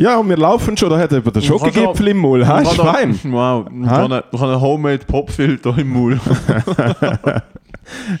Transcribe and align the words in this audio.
Ja, 0.00 0.16
und 0.16 0.30
wir 0.30 0.36
laufen 0.38 0.76
schon, 0.78 0.88
da 0.88 0.98
hat 0.98 1.12
jemand 1.12 1.36
den 1.36 1.42
Schokogipfel 1.42 2.08
im. 2.08 2.46
Hast 2.46 2.78
du 2.78 2.82
fein? 2.82 3.18
Wow, 3.24 3.66
ich 3.70 3.86
habe 3.86 4.24
einen 4.32 4.60
Homemade 4.60 5.04
Popfilter 5.06 5.76
im 5.76 5.92
Maul. 5.92 6.20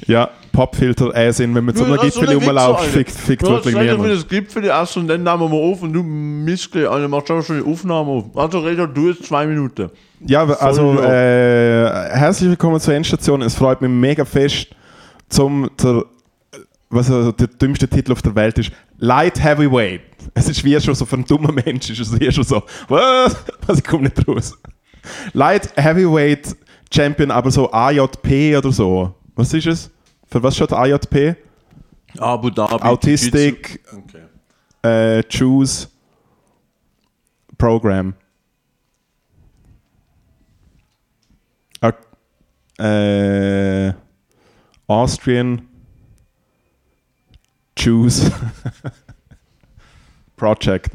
Ja, 0.06 0.30
Popfilter 0.52 1.14
äh 1.14 1.32
sind, 1.32 1.54
wenn 1.54 1.64
man 1.64 1.76
zu 1.76 1.84
einem 1.84 1.94
Ja, 1.94 2.02
Gipfel 2.02 2.28
rumläuft, 2.34 2.58
Alter. 2.58 2.82
fickt, 2.82 3.12
fickt 3.12 3.42
hast 3.44 3.64
wirklich 3.64 3.76
niemand. 3.76 4.10
das 4.10 4.26
Gipfel 4.26 4.64
essen 4.64 5.02
und 5.02 5.08
dann 5.08 5.22
nehmen 5.22 5.40
wir 5.52 5.58
auf 5.58 5.82
und 5.82 5.92
du 5.92 6.02
Miskel, 6.02 6.88
also 6.88 7.08
machst 7.08 7.30
auch 7.30 7.42
schon 7.42 7.62
die 7.62 7.70
Aufnahme 7.72 8.10
auf. 8.10 8.24
Also 8.36 8.58
Reda, 8.58 8.86
du 8.86 9.10
jetzt 9.10 9.26
zwei 9.26 9.46
Minuten. 9.46 9.90
Ja, 10.26 10.44
also 10.44 11.00
äh, 11.00 11.88
herzlich 12.10 12.50
willkommen 12.50 12.80
zur 12.80 12.94
Endstation. 12.94 13.42
Es 13.42 13.54
freut 13.54 13.80
mich 13.80 13.90
mega 13.90 14.24
fest, 14.24 14.68
zum 15.28 15.70
der, 15.80 16.04
was 16.90 17.10
also 17.10 17.32
der 17.32 17.46
dümmste 17.46 17.88
Titel 17.88 18.12
auf 18.12 18.20
der 18.22 18.34
Welt 18.34 18.58
ist, 18.58 18.72
Light 18.98 19.42
Heavyweight. 19.42 20.02
Es 20.34 20.48
ist 20.48 20.62
wie 20.64 20.78
schon 20.80 20.94
so 20.94 21.06
für 21.06 21.16
einen 21.16 21.24
dummen 21.24 21.54
Mensch, 21.54 21.88
ist 21.90 22.00
es 22.00 22.20
wie 22.20 22.30
schon 22.30 22.44
so, 22.44 22.62
was? 22.88 23.36
Was 23.66 23.78
ich 23.78 23.84
komme 23.84 24.04
nicht 24.04 24.28
raus. 24.28 24.58
Light 25.32 25.72
Heavyweight 25.76 26.56
Champion, 26.92 27.30
aber 27.30 27.50
so 27.50 27.70
AJP 27.70 28.56
oder 28.58 28.72
so. 28.72 29.14
Was 29.36 29.54
ist 29.54 29.66
es? 29.66 29.90
Für 30.26 30.42
was 30.42 30.56
steht 30.56 30.72
AJP? 30.72 31.36
Abu 32.18 32.50
Dhabi. 32.50 32.82
Autistic 32.82 33.80
Okay. 34.82 35.18
äh, 35.18 35.22
Choose 35.28 35.88
Program. 37.56 38.14
Äh, 42.78 43.92
Austrian 44.86 45.60
Choose 47.80 48.30
Project. 50.36 50.90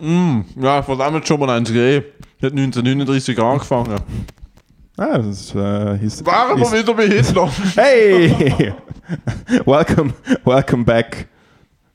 Mm, 0.00 0.42
ja, 0.60 0.86
hat 0.86 1.26
schon 1.26 1.40
mal 1.40 1.50
eins 1.50 1.72
gegeben. 1.72 2.06
Die 2.40 2.46
hat 2.46 2.52
1939 2.52 3.38
angefangen. 3.40 4.00
Ah, 4.96 5.18
das 5.18 5.26
ist, 5.26 5.54
äh, 5.56 5.98
hieß, 5.98 6.24
Waren 6.24 6.60
wir 6.60 6.72
wieder 6.72 6.94
bei 6.94 7.08
Hitler? 7.08 7.50
Hey! 7.74 8.72
welcome, 9.66 10.12
welcome 10.44 10.84
back. 10.84 11.26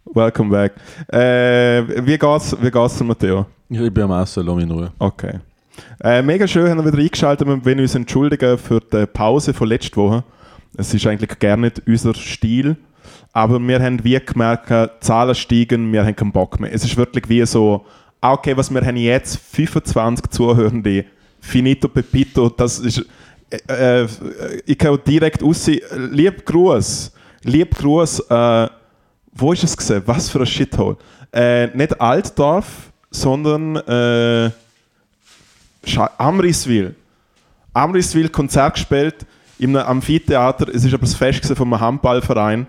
Welcome 0.03 0.49
back. 0.49 0.73
Äh, 1.13 2.05
wie 2.05 2.17
geht's, 2.17 2.57
wie 2.61 2.71
geht's 2.71 2.97
dir, 2.97 3.03
Matteo? 3.05 3.45
ich 3.69 3.93
bin 3.93 4.03
am 4.03 4.21
Essen, 4.21 4.45
lass 4.45 4.55
mich 4.55 4.65
in 4.65 4.71
Ruhe. 4.71 4.91
Okay. 4.99 5.39
Äh, 6.03 6.21
mega 6.23 6.45
schön, 6.45 6.69
haben 6.69 6.83
wir 6.83 6.91
wieder 6.91 7.01
eingeschaltet. 7.01 7.47
Wir 7.47 7.65
wollen 7.65 7.79
uns 7.79 7.95
entschuldigen 7.95 8.57
für 8.57 8.81
die 8.81 9.05
Pause 9.05 9.53
von 9.53 9.69
letzter 9.69 9.95
Woche. 9.95 10.23
Es 10.75 10.93
ist 10.93 11.07
eigentlich 11.07 11.39
gar 11.39 11.55
nicht 11.55 11.81
unser 11.87 12.13
Stil. 12.15 12.75
Aber 13.37 13.59
wir 13.59 13.79
haben 13.79 14.03
wie 14.03 14.19
gemerkt, 14.19 14.71
die 14.71 14.87
Zahlen 14.99 15.35
steigen, 15.35 15.93
wir 15.93 16.03
haben 16.03 16.15
keinen 16.15 16.31
Bock 16.31 16.59
mehr. 16.59 16.73
Es 16.73 16.83
ist 16.83 16.97
wirklich 16.97 17.29
wie 17.29 17.45
so, 17.45 17.85
ah, 18.19 18.33
okay, 18.33 18.57
was 18.57 18.71
wir 18.73 18.83
haben 18.83 18.97
jetzt 18.97 19.37
25 19.37 20.31
Zuhörende. 20.31 21.05
Finito 21.39 21.87
Pepito, 21.87 22.49
das 22.49 22.79
ist. 22.79 23.05
Äh, 23.51 24.05
äh, 24.05 24.07
ich 24.65 24.75
kann 24.75 24.97
direkt 25.05 25.43
aussehen. 25.43 25.81
Lieb 26.13 26.47
Gruß. 26.47 27.13
Lieb 27.43 27.75
Gruß. 27.75 28.21
Äh, 28.21 28.69
wo 29.33 29.53
ist 29.53 29.63
es 29.63 29.77
gesehen? 29.77 30.01
Was 30.07 30.31
für 30.31 30.39
ein 30.39 30.47
Shithole. 30.47 30.97
Äh, 31.31 31.67
nicht 31.77 32.01
Altdorf, 32.01 32.91
sondern. 33.11 33.75
Äh, 33.75 34.49
Amriswil. 36.17 36.95
Amriswil 37.71 38.29
Konzert 38.29 38.73
gespielt 38.73 39.27
in 39.59 39.77
einem 39.77 39.87
Amphitheater. 39.87 40.69
Es 40.73 40.83
ist 40.83 40.93
aber 40.95 41.01
das 41.01 41.13
Fest 41.13 41.45
von 41.45 41.71
einem 41.71 41.79
Handballverein. 41.79 42.65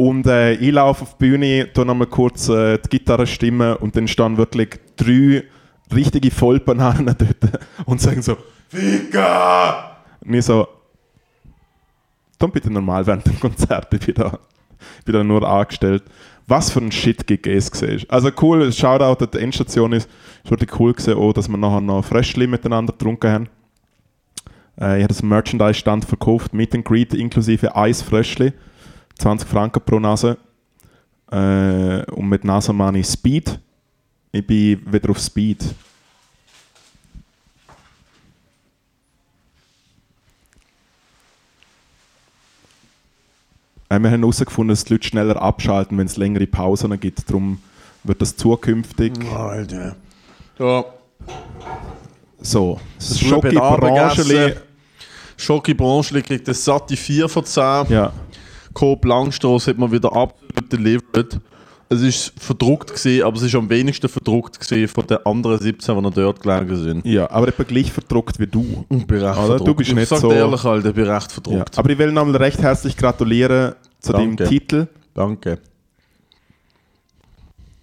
Und 0.00 0.26
äh, 0.26 0.54
ich 0.54 0.72
laufe 0.72 1.02
auf 1.02 1.18
die 1.18 1.26
Bühne, 1.26 1.70
tue 1.74 1.84
nochmal 1.84 2.06
kurz 2.06 2.48
äh, 2.48 2.78
die 2.78 2.88
Gitarre 2.88 3.26
stimmen 3.26 3.76
und 3.76 3.94
dann 3.94 4.08
stehen 4.08 4.38
wirklich 4.38 4.80
drei 4.96 5.44
richtige 5.94 6.30
Vollbananen 6.30 7.04
dort 7.18 7.60
und 7.84 8.00
sagen 8.00 8.22
so: 8.22 8.38
Ficker! 8.70 9.98
Und 10.24 10.32
ich 10.32 10.46
so: 10.46 10.66
Dann 12.38 12.50
bitte 12.50 12.72
normal 12.72 13.06
während 13.06 13.26
dem 13.26 13.38
Konzert. 13.38 13.92
Ich 13.92 14.06
bin 15.04 15.14
da, 15.14 15.22
nur 15.22 15.46
angestellt. 15.46 16.04
Was 16.46 16.70
für 16.70 16.80
ein 16.80 16.90
Shit-Gig 16.90 17.46
es 17.46 17.70
gesehen 17.70 18.02
Also 18.08 18.30
cool, 18.40 18.72
Shoutout 18.72 19.22
an 19.22 19.30
die 19.34 19.38
Endstation 19.38 19.92
ist. 19.92 20.08
Es 20.42 20.50
wurde 20.50 20.66
cool 20.78 20.94
gesehen, 20.94 21.18
auch, 21.18 21.34
dass 21.34 21.46
wir 21.46 21.58
nachher 21.58 21.82
noch 21.82 22.06
Fröschli 22.06 22.46
miteinander 22.46 22.94
getrunken 22.94 23.30
haben. 23.30 23.48
Äh, 24.80 24.96
ich 24.96 25.02
habe 25.02 25.08
das 25.08 25.22
Merchandise-Stand 25.22 26.06
verkauft, 26.06 26.54
Meet 26.54 26.74
and 26.74 26.84
Greet 26.86 27.12
inklusive 27.12 27.76
Eis 27.76 28.00
Fröschli. 28.00 28.54
20 29.20 29.48
Franken 29.48 29.82
pro 29.84 30.00
Nase. 30.00 30.38
Äh, 31.30 32.10
und 32.10 32.28
mit 32.28 32.44
Nase 32.44 32.72
meine 32.72 33.00
ich 33.00 33.06
Speed. 33.06 33.58
Ich 34.32 34.46
bin 34.46 34.80
wieder 34.92 35.10
auf 35.10 35.18
Speed. 35.18 35.62
Äh, 43.88 43.98
wir 43.98 44.10
haben 44.10 44.20
herausgefunden, 44.20 44.70
dass 44.70 44.84
die 44.84 44.94
Leute 44.94 45.06
schneller 45.06 45.40
abschalten, 45.40 45.98
wenn 45.98 46.06
es 46.06 46.16
längere 46.16 46.46
Pausen 46.46 46.98
gibt. 46.98 47.28
Darum 47.28 47.60
wird 48.04 48.22
das 48.22 48.36
zukünftig 48.36 49.12
Alter. 49.30 49.96
Ja. 50.58 50.84
so. 52.40 52.80
Das 52.98 53.20
Schoki-Brancheli. 53.20 54.38
Abendessen. 54.38 54.62
Schoki 55.36 55.74
Branchli 55.74 56.22
kriegt 56.22 56.46
eine 56.48 56.54
satte 56.54 56.96
4 56.96 57.28
von 57.28 57.44
10. 57.44 57.62
Ja. 57.88 58.12
Coop 58.74 59.04
Langstrasse 59.04 59.70
hat 59.70 59.78
man 59.78 59.90
wieder 59.92 60.14
absolut 60.14 60.72
delivered. 60.72 61.40
Es 61.92 62.02
ist 62.02 62.32
verdruckt 62.38 62.92
gesehen, 62.92 63.24
aber 63.24 63.36
es 63.36 63.42
ist 63.42 63.54
am 63.56 63.68
wenigsten 63.68 64.08
verdruckt 64.08 64.60
gesehen 64.60 64.86
von 64.86 65.04
den 65.08 65.18
anderen 65.26 65.58
17, 65.58 65.96
die 65.96 66.00
noch 66.00 66.12
dort 66.14 66.40
gelegen 66.40 66.76
sind. 66.76 67.04
ja, 67.04 67.28
aber 67.28 67.48
etwa 67.48 67.64
gleich 67.64 67.90
verdruckt 67.90 68.38
wie 68.38 68.46
du. 68.46 68.84
Ich 68.90 69.06
bin 69.08 69.20
recht 69.20 69.34
verdruckt. 69.34 69.66
Du 69.66 69.74
bist 69.74 69.90
ich 69.90 69.96
nicht 69.96 70.08
sag 70.08 70.20
so- 70.20 70.30
ehrlich, 70.30 70.64
Alter, 70.64 70.90
ich 70.90 70.94
bin 70.94 71.08
recht 71.08 71.26
Ja. 71.28 71.34
verdruckt. 71.34 71.76
Aber 71.78 71.90
ich 71.90 71.98
will 71.98 72.12
nochmal 72.12 72.36
recht 72.36 72.60
herzlich 72.62 72.96
gratulieren 72.96 73.74
zu 73.98 74.12
Danke. 74.12 74.44
dem 74.44 74.48
Titel. 74.48 74.86
Danke. 75.14 75.58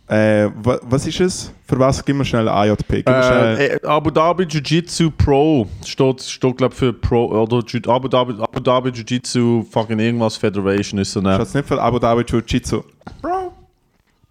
Äh, 0.10 0.50
wa, 0.64 0.80
was 0.84 1.06
ist 1.06 1.20
es? 1.20 1.52
Für 1.68 1.78
was? 1.80 2.04
Gib 2.06 2.16
mir 2.16 2.24
schnell 2.24 2.48
AJP. 2.48 3.04
Mir 3.06 3.24
schnell. 3.24 3.58
Äh, 3.58 3.66
äh, 3.76 3.86
Abu 3.86 4.10
Dhabi 4.10 4.44
Jiu-Jitsu 4.46 5.12
Pro 5.12 5.68
steht, 5.86 6.22
steht 6.24 6.56
glaube 6.56 6.74
für 6.74 6.94
Pro 6.94 7.26
oder 7.26 7.58
Abu 7.94 8.08
Dhabi, 8.08 8.36
Dhabi 8.68 8.90
Jiu-Jitsu 8.90 9.64
fucking 9.72 10.00
irgendwas 10.00 10.36
Federation 10.38 11.00
ist 11.00 11.14
so 11.14 11.20
eine. 11.22 11.38
Schaut's 11.38 11.54
nicht 11.54 11.68
für 11.68 11.82
Abu 11.82 12.00
Dhabi 12.00 12.24
Jiu-Jitsu. 12.24 12.84
Bro. 13.22 13.54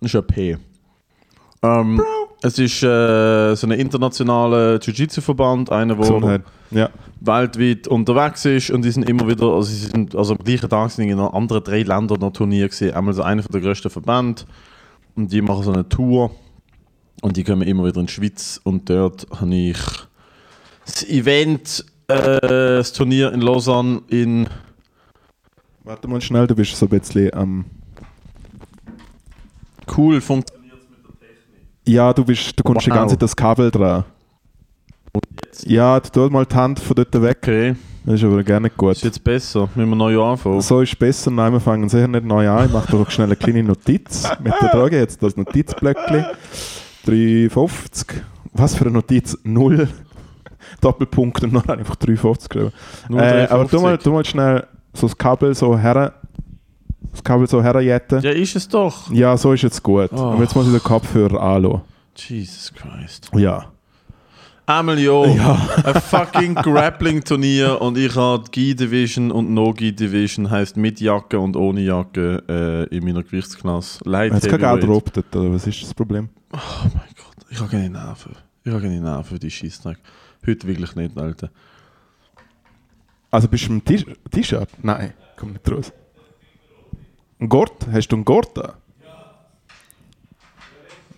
ist 0.01 0.15
ein 0.15 0.27
P. 0.27 0.57
Ähm, 1.63 2.03
Es 2.43 2.59
ist 2.59 2.83
äh, 2.83 3.55
so 3.55 3.67
ein 3.67 3.73
internationaler 3.73 4.79
Jiu-Jitsu-Verband, 4.79 5.73
einer, 5.73 5.95
der 5.95 6.03
Gesundheit. 6.03 6.43
Ja. 6.71 6.91
weltweit 7.21 7.89
unterwegs 7.89 8.45
ist 8.45 8.71
und 8.71 8.85
die 8.85 8.91
sind 8.91 9.09
immer 9.09 9.27
wieder, 9.29 9.47
also, 9.47 9.63
sie 9.71 9.87
sind, 9.87 10.15
also 10.15 10.35
am 10.35 10.45
gleichen 10.45 10.69
Tag 10.69 10.91
sind 10.91 11.09
in 11.09 11.19
anderen 11.19 11.63
drei 11.65 11.83
Ländern 11.83 12.21
noch 12.21 12.33
Turnier 12.33 12.69
gesehen. 12.69 12.95
Einmal 12.95 13.15
so 13.15 13.23
einer 13.23 13.43
der 13.43 13.61
grössten 13.61 13.89
Verbände 13.89 14.43
und 15.15 15.33
die 15.33 15.41
machen 15.41 15.63
so 15.63 15.73
eine 15.73 15.89
Tour 15.89 16.31
und 17.23 17.37
die 17.37 17.45
kommen 17.45 17.63
immer 17.63 17.85
wieder 17.85 18.01
in 18.01 18.07
die 18.07 18.13
Schweiz 18.13 18.61
und 18.65 18.91
dort 18.91 19.27
habe 19.41 19.55
ich 19.55 19.79
das 20.85 21.05
Event, 21.09 21.85
äh, 22.09 22.41
das 22.41 22.93
Turnier 22.93 23.33
in 23.33 23.41
Lausanne 23.41 24.03
in 24.09 24.49
Warte 25.84 26.09
mal 26.09 26.21
schnell, 26.21 26.47
du 26.49 26.55
bist 26.56 26.77
so 26.77 26.87
ein 26.87 26.89
bisschen 26.89 27.33
am. 27.33 27.65
cool 29.97 30.21
funktioniert. 30.21 30.75
ja, 31.87 32.12
du 32.12 32.25
bist, 32.25 32.59
du 32.59 32.62
kommst 32.65 32.87
die 32.87 32.91
Wow. 32.91 32.97
ganze 32.99 33.15
Zeit 33.15 33.22
das 33.22 33.37
Kabel 33.37 33.71
dran. 33.71 34.05
Ja, 35.65 36.00
du 36.00 36.11
tu 36.11 36.28
mal 36.28 36.44
die 36.44 36.55
Hand 36.55 36.81
von 36.81 36.94
dort 36.97 37.22
weg. 37.22 37.39
Okay, 37.41 37.77
Das 38.05 38.15
ist 38.17 38.25
aber 38.25 38.43
gar 38.43 38.61
nicht 38.61 38.77
gut. 38.77 38.93
ist 38.97 39.05
jetzt 39.05 39.23
besser, 39.25 39.69
müssen 39.75 39.88
wir 39.91 39.97
neu 39.97 40.21
anfangen. 40.23 40.61
So 40.61 40.81
ist 40.81 40.99
besser. 40.99 41.31
Nein, 41.31 41.53
wir 41.53 41.61
fangen 41.61 41.88
sicher 41.88 42.09
nicht 42.09 42.25
neu 42.27 42.49
an. 42.50 42.67
Ich 42.67 42.73
mache 42.73 42.91
doch 42.93 43.09
schnell 43.11 43.28
eine 43.28 43.37
kleine 43.37 43.62
Notiz 43.62 44.28
mit 44.43 44.53
der 44.61 44.69
Droge. 44.71 44.99
Jetzt 44.99 45.23
das 45.23 45.37
Notizblöckchen. 45.37 46.27
350. 47.06 48.23
Was 48.53 48.75
für 48.75 48.85
eine 48.85 48.93
Notiz? 48.94 49.38
Null. 49.44 49.88
Doppelpunkt 50.81 51.43
und 51.45 51.55
dann 51.55 51.69
einfach 51.79 51.97
350 51.97 52.49
geschrieben. 52.49 52.73
Äh, 53.11 53.47
aber 53.49 53.65
du 53.65 53.79
350. 53.79 53.83
mal, 53.83 53.99
du 53.99 54.13
mal 54.13 54.25
schnell 54.25 54.67
so 54.93 55.07
das 55.07 55.17
Kabel 55.17 55.55
so 55.55 55.79
her. 55.79 56.15
Das 57.13 57.25
Kabel 57.25 57.47
so 57.47 57.63
herjetten. 57.63 58.21
Ja, 58.23 58.31
ist 58.31 58.57
es 58.57 58.69
doch. 58.69 59.11
Ja, 59.11 59.37
so 59.37 59.53
ist 59.53 59.63
jetzt 59.63 59.83
gut. 59.83 60.11
Oh. 60.13 60.19
Aber 60.19 60.43
jetzt 60.43 60.55
muss 60.55 60.67
ich 60.67 60.73
den 60.73 60.83
Kopfhörer 60.83 61.41
anlassen. 61.41 61.83
Jesus 62.15 62.73
Christ. 62.75 63.31
Ja. 63.35 63.67
Einmal 64.69 64.99
ja, 64.99 65.23
ein 65.85 66.01
fucking 66.01 66.57
Grappling-Turnier 66.57 67.81
und 67.81 67.97
ich 67.97 68.17
habe 68.17 68.43
die 68.47 68.75
Gi-Division 68.75 69.31
und 69.31 69.55
No-Gi-Division, 69.55 70.51
heisst 70.51 70.77
mit 70.77 71.01
Jacke 71.01 71.39
und 71.39 71.55
ohne 71.55 71.83
Jacke 71.83 72.43
äh, 72.49 72.97
in 72.97 73.05
meiner 73.05 73.23
Gewichtsklasse. 73.23 74.01
Light 74.05 74.33
Jetzt 74.33 74.49
kein 74.49 74.59
Geld 74.59 74.83
oder 74.83 75.53
was 75.53 75.69
ist 75.69 75.83
das 75.83 75.95
Problem? 75.95 76.31
Oh 76.53 76.59
mein 76.83 77.15
Gott, 77.15 77.47
ich 77.49 77.61
habe 77.61 77.71
keine 77.71 77.91
Nerven. 77.91 78.33
Ich 78.65 78.73
habe 78.73 78.83
keine 78.83 79.01
Nerven 79.01 79.25
für 79.25 79.39
die 79.39 79.53
Scheissdreck. 79.53 79.99
Heute 80.46 80.66
wirklich 80.66 80.94
nicht, 80.94 81.16
Alter. 81.19 81.50
Also 83.31 83.48
bist 83.48 83.66
du 83.69 83.72
im 83.72 83.84
T-Shirt? 83.84 84.69
Nein, 84.82 85.12
komm 85.37 85.52
nicht 85.52 85.70
raus. 85.70 85.93
Ein 87.40 87.48
Gurt? 87.48 87.72
Hast 87.93 88.08
du 88.08 88.16
einen 88.16 88.25
Gurt 88.25 88.56
da? 88.56 88.75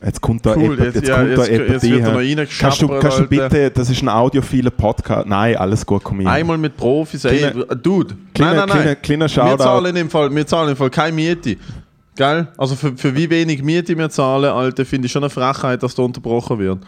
Jetzt 0.05 0.21
kommt 0.21 0.47
da 0.47 0.55
Cool, 0.55 0.63
jemand, 0.63 0.81
jetzt, 0.81 0.95
jetzt 0.95 1.09
ja, 1.09 1.17
kommt 1.17 1.37
da 1.37 1.43
jetzt, 1.43 1.51
jemand 1.51 1.71
jetzt 1.71 1.83
wird 1.83 1.93
er 1.95 1.99
noch 2.01 2.09
rein. 2.09 2.17
reingeschappert, 2.39 2.61
Kannst 2.61 2.83
du, 2.83 2.89
kannst 3.01 3.19
du 3.19 3.27
bitte, 3.27 3.71
das 3.73 3.91
ist 3.91 4.01
ein 4.03 4.09
audiophiler 4.09 4.71
Podcast. 4.71 5.27
Nein, 5.27 5.57
alles 5.57 5.85
gut, 5.85 6.05
komm 6.05 6.19
rein. 6.21 6.29
Einmal 6.29 6.57
mit 6.57 6.77
Profis, 6.77 7.25
ey, 7.25 7.39
Kleiner- 7.39 7.65
Dude. 7.75 8.17
kleiner- 8.33 8.55
nein, 8.55 8.69
nein, 8.69 8.69
nein. 8.69 8.77
kleiner- 8.79 8.95
kleiner 8.97 9.25
wir 9.25 9.29
Shoutout. 9.29 9.63
zahlen 9.65 9.97
im 9.97 10.09
Fall, 10.09 10.33
wir 10.35 10.47
zahlen 10.47 10.71
im 10.71 10.77
Fall 10.77 10.91
keine 10.91 11.13
Miete. 11.17 11.57
Gell? 12.15 12.47
Also 12.57 12.77
für, 12.77 12.97
für 12.97 13.15
wie 13.17 13.29
wenig 13.29 13.63
Miete 13.63 13.99
wir 13.99 14.09
zahlen, 14.09 14.51
Alter, 14.53 14.85
finde 14.85 15.07
ich 15.07 15.13
schon 15.13 15.25
eine 15.25 15.31
Frechheit, 15.31 15.83
dass 15.83 15.97
da 15.97 16.03
unterbrochen 16.03 16.59
wird. 16.61 16.79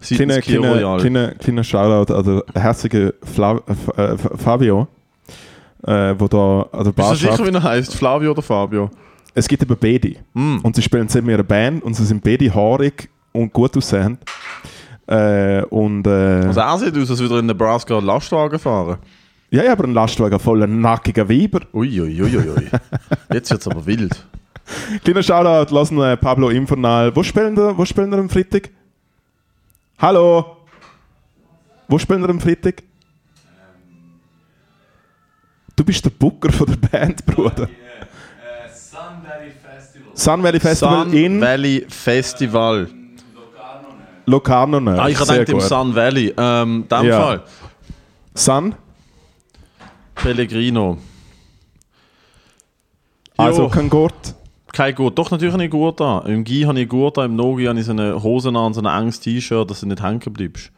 Kleiner, 0.00 0.40
kleiner, 0.40 0.98
kleiner, 0.98 1.28
kleiner 1.34 1.64
Shoutout 1.64 2.14
an 2.14 2.24
den 2.24 2.42
herzigen 2.54 3.12
Flav 3.22 3.62
äh, 3.96 4.16
Fabio, 4.16 4.88
äh, 5.86 6.14
wo 6.18 6.26
da 6.26 6.62
an 6.72 6.84
der 6.84 6.92
Bist 6.92 6.96
Bar 6.96 7.10
du 7.10 7.16
sicher, 7.16 7.46
wie 7.46 7.54
er 7.54 7.62
heißt? 7.62 7.94
Flavio 7.94 8.30
oder 8.30 8.42
Fabio? 8.42 8.90
Es 9.34 9.46
gibt 9.46 9.62
eben 9.62 9.76
Bedi. 9.76 10.18
Mm. 10.32 10.58
Und 10.62 10.74
sie 10.74 10.82
spielen 10.82 11.08
zusammen 11.08 11.28
in 11.28 11.34
einer 11.34 11.42
Band 11.44 11.84
und 11.84 11.94
sie 11.94 12.04
sind 12.04 12.22
beide 12.22 12.52
haarig 12.52 13.08
und 13.32 13.52
gut 13.52 13.76
aussehend. 13.76 14.18
Äh, 15.06 15.62
und 15.64 16.06
äh, 16.06 16.46
Also 16.46 16.60
er 16.60 16.78
sieht 16.78 16.96
aus, 16.96 17.10
als 17.10 17.20
würde 17.20 17.34
er 17.36 17.40
in 17.40 17.46
Nebraska 17.46 17.96
einen 17.96 18.06
Lastwagen 18.06 18.58
fahren. 18.58 18.98
ja, 19.50 19.62
ja, 19.62 19.72
aber 19.72 19.84
ein 19.84 19.94
Lastwagen 19.94 20.38
voller 20.38 20.66
nackiger 20.66 21.28
Weiber. 21.28 21.60
Uiuiuiui. 21.72 22.22
Ui, 22.22 22.36
ui, 22.38 22.50
ui. 22.50 22.70
Jetzt 23.32 23.50
wird 23.50 23.60
es 23.60 23.68
aber 23.68 23.84
wild. 23.86 24.26
Kleiner 25.04 25.22
Shoutout, 25.22 25.74
lassen 25.74 25.96
Pablo 26.20 26.48
Infernal. 26.48 27.14
Wo 27.14 27.22
spielen 27.22 27.56
wir, 27.56 27.76
wo 27.76 27.84
spielen 27.84 28.10
wir 28.10 28.18
am 28.18 28.28
Freitag? 28.28 28.70
Hallo? 30.00 30.56
Wo 31.88 31.98
spielen 31.98 32.22
wir 32.22 32.28
am 32.30 32.40
Freitag? 32.40 32.82
Du 35.76 35.84
bist 35.84 36.04
der 36.04 36.10
Booker 36.10 36.52
von 36.52 36.66
der 36.66 36.76
Band, 36.88 37.24
Bruder. 37.26 37.68
Sun 38.72 39.02
Valley 39.24 39.50
Festival. 39.50 40.10
Sun 40.14 40.42
Valley 40.42 40.60
Festival 40.60 41.04
Sun 41.04 41.12
in 41.12 41.40
Valley 41.40 41.86
Festival. 41.88 42.88
Locarno. 44.26 44.78
Ah, 44.98 45.08
ich 45.08 45.18
habe 45.18 45.36
im. 45.36 45.60
Sun 45.60 45.94
Valley. 45.94 46.32
Ähm, 46.36 46.82
in 46.82 46.88
dem 46.88 47.04
Ja. 47.06 47.20
Fall. 47.20 47.42
Sun? 48.34 48.74
Pellegrino. 50.14 50.98
Also 53.36 53.62
Jo. 53.62 53.68
kein 53.70 53.88
Gurt. 53.90 54.29
Kein 54.72 54.94
Gurt. 54.94 55.18
Doch, 55.18 55.30
natürlich 55.30 55.52
habe 55.52 55.64
ich 55.64 55.70
Gurt 55.70 56.00
an. 56.00 56.26
Im 56.26 56.44
Gi 56.44 56.62
habe 56.62 56.80
ich 56.80 56.88
Gurt 56.88 57.18
an, 57.18 57.26
im 57.26 57.36
Nogi 57.36 57.64
habe 57.66 57.78
ich 57.78 57.84
so 57.86 57.92
eine 57.92 58.22
Hose 58.22 58.50
an 58.50 58.56
und 58.56 58.74
so 58.74 58.80
ein 58.82 58.86
enges 59.00 59.20
T-Shirt, 59.20 59.70
dass 59.70 59.80
du 59.80 59.86
nicht 59.86 60.02
hängen 60.02 60.20
bleibst. 60.32 60.70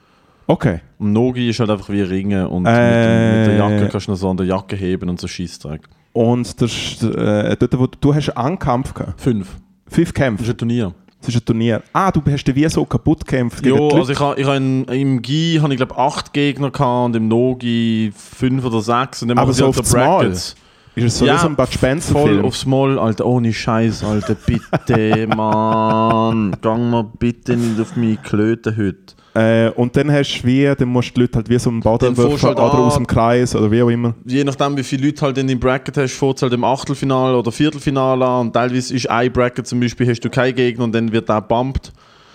Okay. 0.47 0.81
Im 0.99 1.13
Nogi 1.13 1.49
ist 1.51 1.61
halt 1.61 1.71
einfach 1.71 1.89
wie 1.91 2.01
Ringen 2.03 2.47
und 2.47 2.67
Äh. 2.67 2.71
mit, 2.71 2.79
dem, 2.81 3.39
mit 3.39 3.47
der 3.47 3.57
Jacke 3.79 3.89
kannst 3.91 4.07
du 4.09 4.13
noch 4.13 4.19
so 4.19 4.29
an 4.31 4.37
der 4.37 4.47
Jacke 4.47 4.77
heben 4.77 5.09
und 5.09 5.21
so 5.21 5.29
Scheissdreck. 5.29 5.83
Und 6.13 6.61
das, 6.61 7.03
äh, 7.03 7.57
dort, 7.57 7.79
wo, 7.79 7.87
du 7.87 8.15
hast 8.15 8.31
einen 8.37 8.59
Kampf 8.59 8.93
gehabt. 8.93 9.21
Fünf. 9.21 9.57
Fünf 9.89 10.13
Das 10.13 10.15
Kämpfe. 10.15 10.43
ist 10.45 10.51
ein 10.51 10.59
Turnier. 10.59 10.93
Das 11.21 11.29
ist 11.29 11.37
ein 11.41 11.45
Turnier. 11.45 11.83
Ah, 11.93 12.11
du 12.11 12.21
hast 12.29 12.45
dich 12.45 12.55
wie 12.57 12.69
so 12.69 12.85
kaputt 12.85 13.21
gekämpft 13.25 13.63
gegen 13.63 13.77
Jo, 13.79 13.91
die 13.91 13.97
also 13.97 14.13
ich 14.13 14.19
habe 14.19 14.41
ich 14.41 14.47
ha 14.47 14.57
in, 14.57 14.85
im 14.87 15.23
Gi 15.23 15.61
habe 15.63 15.73
ich 15.73 15.77
glaube 15.79 15.97
acht 15.97 16.33
Gegner 16.33 16.71
gehabt 16.71 17.07
und 17.07 17.17
im 17.17 17.29
Nogi 17.29 18.13
fünf 18.17 18.65
oder 18.65 18.81
sechs 18.81 19.23
und 19.23 19.29
dann 19.29 19.39
Aber 19.39 19.47
machen 19.47 19.55
sie 19.55 19.61
so 19.61 19.67
halt 19.67 19.79
aufs 19.79 19.95
Mal? 19.95 20.33
Ist 20.95 21.05
es 21.05 21.19
so 21.19 21.27
Ja, 21.27 21.43
ein 21.45 21.57
Bud 21.57 21.73
Spencer 21.73 22.13
Voll 22.13 22.29
Film? 22.35 22.45
aufs 22.45 22.67
Maul, 22.67 22.99
Alter, 22.99 23.25
ohne 23.27 23.53
Scheiß, 23.53 24.05
Alter, 24.05 24.35
bitte, 24.35 25.27
Mann. 25.37 26.55
Gang 26.61 26.91
mal 26.91 27.05
bitte 27.19 27.57
nicht 27.57 27.81
auf 27.81 27.97
meine 27.97 28.17
Klöte 28.19 28.77
heute. 28.77 29.15
Äh, 29.35 29.71
und 29.71 29.97
dann 29.97 30.13
hast 30.13 30.41
du 30.43 30.47
wie, 30.47 30.71
dann 30.77 30.89
musst 30.91 31.11
du 31.11 31.15
die 31.15 31.21
Leute 31.23 31.37
halt 31.37 31.49
wie 31.49 31.59
so 31.59 31.71
einen 31.71 31.81
fährst 31.83 32.03
werfen 32.03 32.17
du 32.19 32.43
halt 32.47 32.59
oder 32.59 32.75
aus 32.81 32.97
an. 32.97 33.05
dem 33.05 33.07
Kreis 33.07 33.57
oder 33.57 33.71
wie 33.71 33.83
auch 33.83 33.89
immer. 33.89 34.15
Je 34.27 34.45
nachdem, 34.45 34.77
wie 34.77 34.83
viele 34.83 35.07
Leute 35.07 35.23
halt 35.23 35.39
in 35.39 35.47
deinem 35.47 35.59
Bracket 35.59 35.97
hast, 35.97 36.13
fährt 36.13 36.43
halt 36.43 36.53
im 36.53 36.65
Achtelfinale 36.65 37.39
oder 37.39 37.51
Viertelfinale 37.51 38.27
an. 38.27 38.49
Und 38.49 38.53
teilweise 38.53 38.95
ist 38.95 39.09
ein 39.09 39.33
Bracket 39.33 39.67
zum 39.67 39.81
Beispiel, 39.81 40.07
hast 40.11 40.21
du 40.21 40.29
keinen 40.29 40.55
Gegner 40.55 40.85
und 40.85 40.95
dann 40.95 41.11
wird 41.13 41.31
der 41.31 41.41
bumpt. 41.41 41.93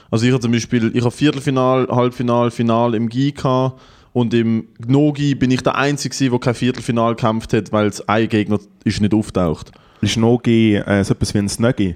Also 0.09 0.25
ich 0.25 0.31
habe 0.31 0.41
zum 0.41 0.51
Beispiel, 0.51 0.89
ich 0.95 1.01
habe 1.01 1.11
Viertelfinal, 1.11 1.87
Halbfinal, 1.91 2.49
Final 2.49 2.95
im 2.95 3.07
Gi 3.09 3.33
gehabt. 3.33 3.79
Und 4.17 4.33
im 4.33 4.69
Nogi 4.87 5.35
bin 5.35 5.51
ich 5.51 5.61
der 5.61 5.75
Einzige, 5.75 6.31
der 6.31 6.39
kein 6.39 6.55
Viertelfinal 6.55 7.13
gekämpft 7.13 7.53
hat, 7.53 7.71
weil 7.71 7.85
es 7.85 8.09
ein 8.09 8.27
Gegner 8.27 8.57
ist 8.83 8.99
nicht 8.99 9.13
auftaucht. 9.13 9.71
Ist 10.01 10.17
Nogi 10.17 10.73
äh, 10.73 11.03
so 11.03 11.13
etwas 11.13 11.35
wie 11.35 11.37
ein 11.37 11.47
Snuggy? 11.47 11.95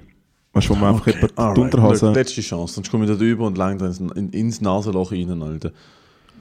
Weißt 0.52 0.68
du, 0.68 0.70
wo 0.70 0.78
man 0.78 0.94
einfach 0.94 1.08
etwa 1.08 1.52
die. 1.52 1.60
Unterhose... 1.60 2.12
Letzte 2.12 2.40
Chance, 2.40 2.74
sonst 2.74 2.92
komme 2.92 3.06
ich 3.06 3.10
da 3.10 3.16
drüber 3.16 3.44
und 3.44 3.58
lang 3.58 3.80
ins, 3.80 3.98
in, 3.98 4.30
ins 4.30 4.60
Nasenloch 4.60 5.10
rein, 5.10 5.42
Alter. 5.42 5.72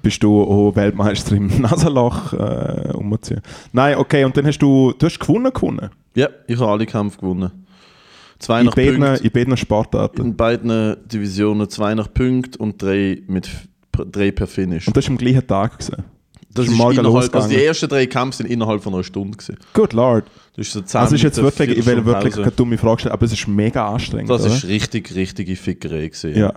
bist 0.04 0.22
du 0.22 0.44
auch 0.44 0.76
Weltmeister 0.76 1.36
im 1.36 1.48
Nasenloch 1.62 2.32
äh, 2.34 2.92
umziehen. 2.94 3.42
Nein, 3.74 3.98
okay, 3.98 4.24
und 4.24 4.38
dann 4.38 4.46
hast 4.46 4.60
du, 4.60 4.94
du 4.96 5.08
hast 5.08 5.18
gewonnen, 5.18 5.52
gewonnen. 5.52 5.90
Ja, 6.14 6.30
ich 6.46 6.60
habe 6.60 6.70
alle 6.70 6.86
Kämpfe 6.86 7.20
gewonnen. 7.20 7.50
Zwei 8.38 8.60
In 8.60 8.66
nach 8.68 8.76
beiden, 8.76 9.02
Punkten. 9.02 9.26
in 9.26 9.32
beiden 9.32 9.58
Sportarten. 9.58 10.22
In 10.28 10.36
beiden 10.36 10.98
Divisionen 11.08 11.68
zwei 11.72 11.96
nach 11.96 12.14
Punkt 12.14 12.56
und 12.58 12.80
drei, 12.84 13.24
mit, 13.26 13.50
drei 13.92 14.32
per 14.32 14.48
Finish. 14.48 14.88
Und 14.88 14.96
das 14.98 15.06
war 15.06 15.12
am 15.12 15.18
gleichen 15.18 15.46
Tag. 15.46 15.78
Gewesen. 15.80 16.04
das 16.54 16.66
ist 16.66 16.72
ist 16.72 16.78
morgen 16.78 16.98
innerhalb, 17.00 17.36
also 17.36 17.50
die 17.50 17.64
ersten 17.64 17.88
drei 17.90 18.06
Kämpfe 18.06 18.38
sind 18.38 18.50
innerhalb 18.50 18.82
von 18.84 18.94
einer 18.94 19.04
Stunde. 19.04 19.38
Gewesen. 19.38 19.58
Good 19.74 19.94
Lord. 19.94 20.26
Das 20.56 20.68
ist 20.68 20.74
so 20.74 20.82
10 20.82 21.00
Also 21.02 21.16
ist 21.16 21.24
jetzt 21.24 21.42
wirklich, 21.42 21.78
ich 21.78 21.86
will 21.86 22.06
wirklich 22.06 22.36
keine 22.36 22.52
dumme 22.52 22.78
Frage 22.78 23.02
stellen, 23.02 23.14
aber 23.14 23.26
es 23.26 23.34
ist 23.34 23.48
mega 23.48 23.88
anstrengend, 23.88 24.30
Das 24.30 24.44
oder? 24.46 24.54
ist 24.54 24.68
richtig, 24.68 25.16
richtige 25.16 25.56
Fickerei 25.56 26.08
gewesen. 26.08 26.36
ja. 26.36 26.54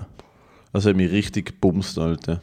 Das 0.72 0.86
hat 0.86 0.96
mich 0.96 1.12
richtig 1.12 1.46
gebumst, 1.46 1.96
Alter. 2.00 2.40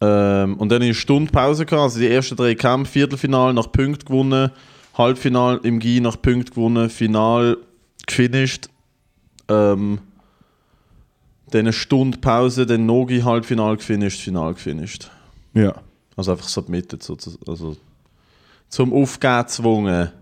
Ähm, 0.00 0.56
und 0.58 0.68
dann 0.70 0.82
eine 0.82 0.94
Stunde 0.94 1.32
Pause 1.32 1.66
gehabt, 1.66 1.82
also 1.82 1.98
die 1.98 2.08
ersten 2.08 2.36
drei 2.36 2.54
Kämpfe, 2.54 2.92
Viertelfinal 2.92 3.52
nach 3.52 3.70
Punkt 3.72 4.06
gewonnen, 4.06 4.50
Halbfinal 4.96 5.58
im 5.64 5.80
Gi 5.80 6.00
nach 6.00 6.20
Punkt 6.20 6.50
gewonnen, 6.52 6.88
Final 6.90 7.56
gefinisht. 8.06 8.68
Ähm, 9.48 9.98
dann 11.50 11.60
eine 11.60 11.72
Stunde 11.72 12.18
Pause, 12.18 12.66
dann 12.66 12.86
Nogi 12.86 13.20
Halbfinal 13.20 13.76
gefinisht, 13.76 14.20
Final 14.20 14.54
gefinisht. 14.54 15.10
ja. 15.54 15.74
Also 16.16 16.30
einfach 16.30 16.46
submitted 16.46 17.02
sozusagen. 17.02 17.42
Also 17.48 17.76
zum 18.68 18.92
Aufgehen 18.92 19.42
gezwungen. 19.42 20.12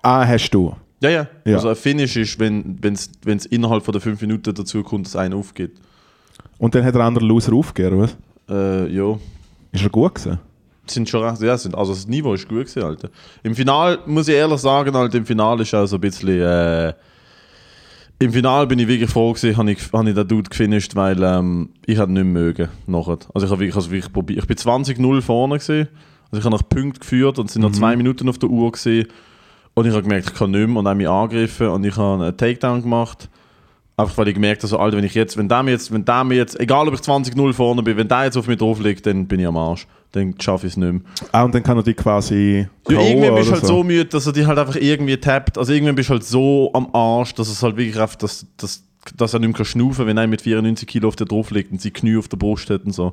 Ah, 0.00 0.26
hast 0.26 0.50
du. 0.50 0.74
Ja, 1.00 1.10
ja. 1.10 1.26
Ja. 1.44 1.56
Also 1.56 1.68
ein 1.68 1.76
Finish 1.76 2.16
ist, 2.16 2.38
wenn 2.38 2.78
es 2.82 3.46
innerhalb 3.46 3.84
von 3.84 3.92
der 3.92 4.00
fünf 4.00 4.22
Minuten 4.22 4.54
dazu 4.54 4.82
kommt, 4.82 5.04
dass 5.04 5.16
einer 5.16 5.36
aufgeht. 5.36 5.72
Und 6.56 6.74
dann 6.74 6.82
hat 6.82 6.94
der 6.94 7.02
andere 7.02 7.26
Loser 7.26 7.52
aufgegeben, 7.52 7.96
oder 7.96 8.04
was? 8.04 8.16
Äh, 8.48 8.90
ja. 8.94 9.18
Ist 9.72 9.82
er 9.82 9.90
gut 9.90 10.14
gewesen? 10.14 10.38
Sind 10.86 11.08
schon 11.08 11.22
recht, 11.24 11.42
ja, 11.42 11.56
sind, 11.58 11.74
also 11.74 11.92
das 11.92 12.06
Niveau 12.06 12.34
ist 12.34 12.48
gut 12.48 12.66
gewesen, 12.66 12.82
Alter. 12.82 13.10
Im 13.42 13.54
Final, 13.54 13.98
muss 14.06 14.28
ich 14.28 14.34
ehrlich 14.34 14.60
sagen, 14.60 14.94
Alter, 14.96 15.18
im 15.18 15.26
Final 15.26 15.60
ist 15.60 15.74
auch 15.74 15.86
so 15.86 15.96
ein 15.96 16.00
bisschen, 16.00 16.40
äh, 16.40 16.92
im 18.18 18.32
Final 18.32 18.66
bin 18.66 18.78
ich 18.78 18.88
wirklich 18.88 19.10
froh 19.10 19.32
gewesen, 19.32 19.56
habe 19.56 19.72
ich, 19.72 19.92
hab 19.92 20.06
ich 20.06 20.14
den 20.14 20.28
Dude 20.28 20.48
gefinisht, 20.48 20.94
weil 20.94 21.22
ähm, 21.22 21.70
ich 21.84 21.98
hätte 21.98 22.12
nicht 22.12 22.24
mögen 22.24 22.68
nachher. 22.86 23.18
Also 23.34 23.46
ich 23.46 23.50
habe 23.50 23.60
wirklich, 23.60 23.76
also 23.76 23.90
wirklich 23.90 24.12
probiert, 24.12 24.40
ich 24.40 24.46
bin 24.46 24.56
20-0 24.56 25.20
vorne 25.20 25.58
gewesen, 25.58 25.88
also 26.30 26.38
ich 26.38 26.44
habe 26.44 26.56
nach 26.56 26.68
Punkt 26.68 27.00
geführt 27.00 27.38
und 27.38 27.46
es 27.46 27.54
sind 27.54 27.62
noch 27.62 27.72
zwei 27.72 27.96
Minuten 27.96 28.28
auf 28.28 28.38
der 28.38 28.48
Uhr 28.50 28.72
gewesen 28.72 29.08
und 29.74 29.86
ich 29.86 29.92
habe 29.92 30.02
gemerkt, 30.02 30.30
ich 30.30 30.34
kann 30.34 30.52
nicht 30.52 30.66
mehr 30.66 30.78
und 30.78 30.86
habe 30.86 30.96
mich 30.96 31.08
angegriffen 31.08 31.68
und 31.68 31.84
ich 31.84 31.96
habe 31.96 32.24
einen 32.24 32.36
Takedown 32.36 32.82
gemacht. 32.82 33.28
Einfach 33.96 34.18
weil 34.18 34.28
ich 34.28 34.34
gemerkt 34.34 34.62
habe, 34.62 34.68
so, 34.68 34.78
Alter, 34.78 34.96
wenn 34.96 35.04
ich 35.04 35.14
jetzt, 35.14 35.36
wenn 35.36 35.48
der 35.48 35.62
mir 35.62 35.70
jetzt, 35.72 35.92
wenn 35.92 36.04
der 36.04 36.24
mir 36.24 36.34
jetzt, 36.34 36.58
egal 36.58 36.88
ob 36.88 36.94
ich 36.94 37.00
20-0 37.00 37.52
vorne 37.52 37.82
bin, 37.82 37.96
wenn 37.96 38.08
der 38.08 38.24
jetzt 38.24 38.36
auf 38.36 38.48
mich 38.48 38.58
drauf 38.58 38.80
liegt, 38.80 39.06
dann 39.06 39.26
bin 39.26 39.38
ich 39.38 39.46
am 39.46 39.56
Arsch. 39.56 39.86
Dann 40.14 40.34
schaffe 40.40 40.66
ich 40.68 40.74
es 40.74 40.76
nicht 40.76 40.92
mehr. 40.92 41.00
Ah, 41.32 41.42
und 41.42 41.52
dann 41.54 41.62
kann 41.64 41.76
er 41.76 41.82
dich 41.82 41.96
quasi 41.96 42.68
Ja, 42.88 43.00
irgendwann 43.00 43.34
bist 43.34 43.48
du 43.48 43.52
halt 43.54 43.66
so. 43.66 43.82
müde, 43.82 44.04
dass 44.04 44.26
er 44.26 44.32
dich 44.32 44.46
halt 44.46 44.58
einfach 44.58 44.76
irgendwie 44.76 45.16
tappt. 45.16 45.58
Also 45.58 45.72
irgendwann 45.72 45.96
bist 45.96 46.08
du 46.08 46.12
halt 46.14 46.24
so 46.24 46.70
am 46.72 46.88
Arsch, 46.94 47.34
dass 47.34 47.48
es 47.48 47.62
halt 47.62 47.76
wirklich 47.76 47.98
einfach, 48.00 48.14
dass, 48.16 48.46
dass, 48.56 48.84
dass 49.16 49.34
er 49.34 49.40
nicht 49.40 49.48
mehr 49.48 49.56
kann 49.56 49.66
schnaufen 49.66 49.96
kann, 49.98 50.06
wenn 50.06 50.16
er 50.16 50.26
mit 50.28 50.42
94 50.42 50.86
Kilo 50.86 51.08
auf 51.08 51.16
der 51.16 51.26
drauf 51.26 51.50
liegt 51.50 51.72
und 51.72 51.80
sie 51.80 51.90
Knie 51.90 52.16
auf 52.16 52.28
der 52.28 52.36
Brust 52.36 52.70
hat 52.70 52.84
und 52.84 52.92
so. 52.92 53.12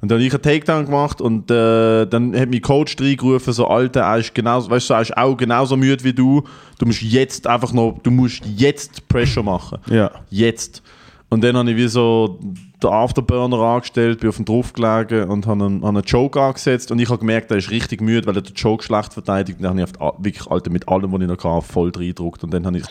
Und 0.00 0.12
dann 0.12 0.18
habe 0.18 0.26
ich 0.26 0.32
einen 0.32 0.42
Takedown 0.42 0.84
gemacht 0.84 1.20
und 1.20 1.50
äh, 1.50 2.06
dann 2.06 2.38
hat 2.38 2.50
mein 2.50 2.62
Coach 2.62 2.94
reingerufen, 3.00 3.52
so 3.52 3.66
Alter, 3.66 4.02
er 4.02 4.18
ist, 4.18 4.32
genauso, 4.32 4.70
weißt 4.70 4.90
du, 4.90 4.94
er 4.94 5.00
ist 5.00 5.16
auch 5.16 5.36
genauso 5.36 5.76
müde 5.76 6.04
wie 6.04 6.12
du. 6.12 6.44
Du 6.78 6.86
musst 6.86 7.02
jetzt 7.02 7.48
einfach 7.48 7.72
noch, 7.72 7.98
du 8.04 8.12
musst 8.12 8.44
jetzt 8.46 9.08
Pressure 9.08 9.42
machen. 9.42 9.78
Ja. 9.90 10.12
Jetzt. 10.30 10.84
Und 11.30 11.42
dann 11.42 11.56
habe 11.56 11.72
ich 11.72 11.76
wie 11.76 11.88
so 11.88 12.38
den 12.82 12.90
Afterburner 12.90 13.58
angestellt, 13.58 14.20
bin 14.20 14.28
auf 14.28 14.38
ihn 14.38 14.44
draufgelegen 14.44 15.28
und 15.28 15.46
habe 15.48 15.64
einen, 15.64 15.82
habe 15.84 15.88
einen 15.98 16.04
Choke 16.04 16.40
angesetzt. 16.40 16.92
Und 16.92 17.00
ich 17.00 17.08
habe 17.08 17.18
gemerkt, 17.18 17.50
er 17.50 17.56
ist 17.56 17.70
richtig 17.70 18.00
müde, 18.00 18.26
weil 18.26 18.36
er 18.36 18.42
den 18.42 18.54
Choke 18.54 18.84
schlecht 18.84 19.12
verteidigt. 19.14 19.58
Und 19.58 19.64
dann 19.64 19.70
habe 19.80 19.80
ich 19.90 20.00
auf, 20.00 20.14
wirklich 20.18 20.46
Alter, 20.48 20.70
mit 20.70 20.88
allem, 20.88 21.10
was 21.12 21.20
ich 21.20 21.26
noch 21.26 21.42
hatte, 21.44 21.66
voll 21.66 21.90
reingedruckt. 21.94 22.44
Und 22.44 22.54
dann 22.54 22.64
habe 22.66 22.78
ich, 22.78 22.84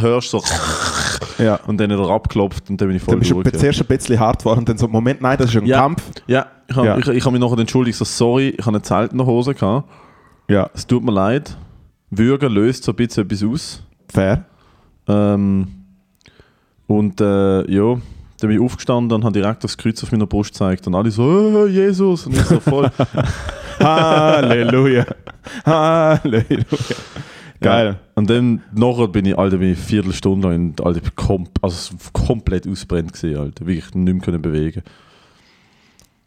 hörst 0.00 0.30
so, 0.30 0.42
ja. 1.38 1.56
und 1.66 1.78
dann 1.78 1.92
hat 1.92 1.98
er 1.98 2.08
abgeklopft 2.08 2.70
und 2.70 2.80
dann 2.80 2.88
bin 2.88 2.96
ich 2.96 3.02
voll 3.02 3.12
Dann 3.12 3.18
bist 3.20 3.32
du 3.32 3.58
zuerst 3.58 3.80
ein 3.80 3.86
bisschen 3.86 4.18
hart 4.18 4.38
geworden 4.38 4.60
und 4.60 4.68
dann 4.70 4.78
so, 4.78 4.88
Moment, 4.88 5.20
nein, 5.20 5.36
das 5.36 5.50
ist 5.50 5.56
ein 5.56 5.66
Ja. 5.66 5.78
Kampf. 5.80 6.02
Ja, 6.26 6.46
ich 6.68 6.76
habe 6.76 6.86
Ja. 6.86 6.98
ich, 6.98 7.06
ich 7.08 7.24
hab 7.24 7.32
mich 7.32 7.40
nachher 7.42 7.58
entschuldigt, 7.58 7.98
so 7.98 8.04
sorry, 8.06 8.54
ich 8.58 8.64
habe 8.64 8.78
ein 8.78 8.82
Zelt 8.82 9.12
in 9.12 9.18
der 9.18 9.26
Hose 9.26 9.54
gehabt. 9.54 9.88
Ja, 10.48 10.70
Es 10.72 10.86
tut 10.86 11.04
mir 11.04 11.12
leid. 11.12 11.54
Würgen 12.10 12.50
löst 12.52 12.84
so 12.84 12.92
ein 12.92 12.96
bisschen 12.96 13.24
etwas 13.24 13.42
aus. 13.44 13.82
fair. 14.10 14.44
Ähm, 15.06 15.68
und 16.86 17.20
äh, 17.20 17.70
ja, 17.70 17.96
dann 18.44 18.50
bin 18.50 18.58
ich 18.58 18.64
aufgestanden 18.64 19.16
und 19.16 19.24
habe 19.24 19.32
direkt 19.32 19.64
das 19.64 19.76
Kreuz 19.78 20.02
auf 20.02 20.12
meiner 20.12 20.26
Brust 20.26 20.52
gezeigt. 20.52 20.86
Und 20.86 20.94
alle 20.94 21.10
so, 21.10 21.22
oh, 21.22 21.66
Jesus! 21.66 22.26
Und 22.26 22.34
ich 22.34 22.42
so 22.42 22.60
voll. 22.60 22.90
Halleluja. 23.80 25.06
Halleluja. 25.64 26.64
Geil. 27.60 27.86
Ja. 27.86 27.96
Und 28.14 28.28
dann 28.28 28.62
nachher 28.74 29.08
bin 29.08 29.24
ich, 29.24 29.38
Alter, 29.38 29.56
bin 29.58 29.70
ich 29.72 29.78
eine 29.78 29.86
Viertelstunde 29.86 30.48
lang, 30.48 30.56
in- 30.78 30.84
Alter, 30.84 31.00
kom 31.16 31.48
also 31.62 31.94
komplett 32.12 32.68
ausbrennt 32.68 33.12
gewesen, 33.14 33.38
Alter. 33.38 33.66
Wirklich 33.66 33.94
nicht 33.94 34.14
mehr 34.14 34.22
können 34.22 34.42
bewegen. 34.42 34.82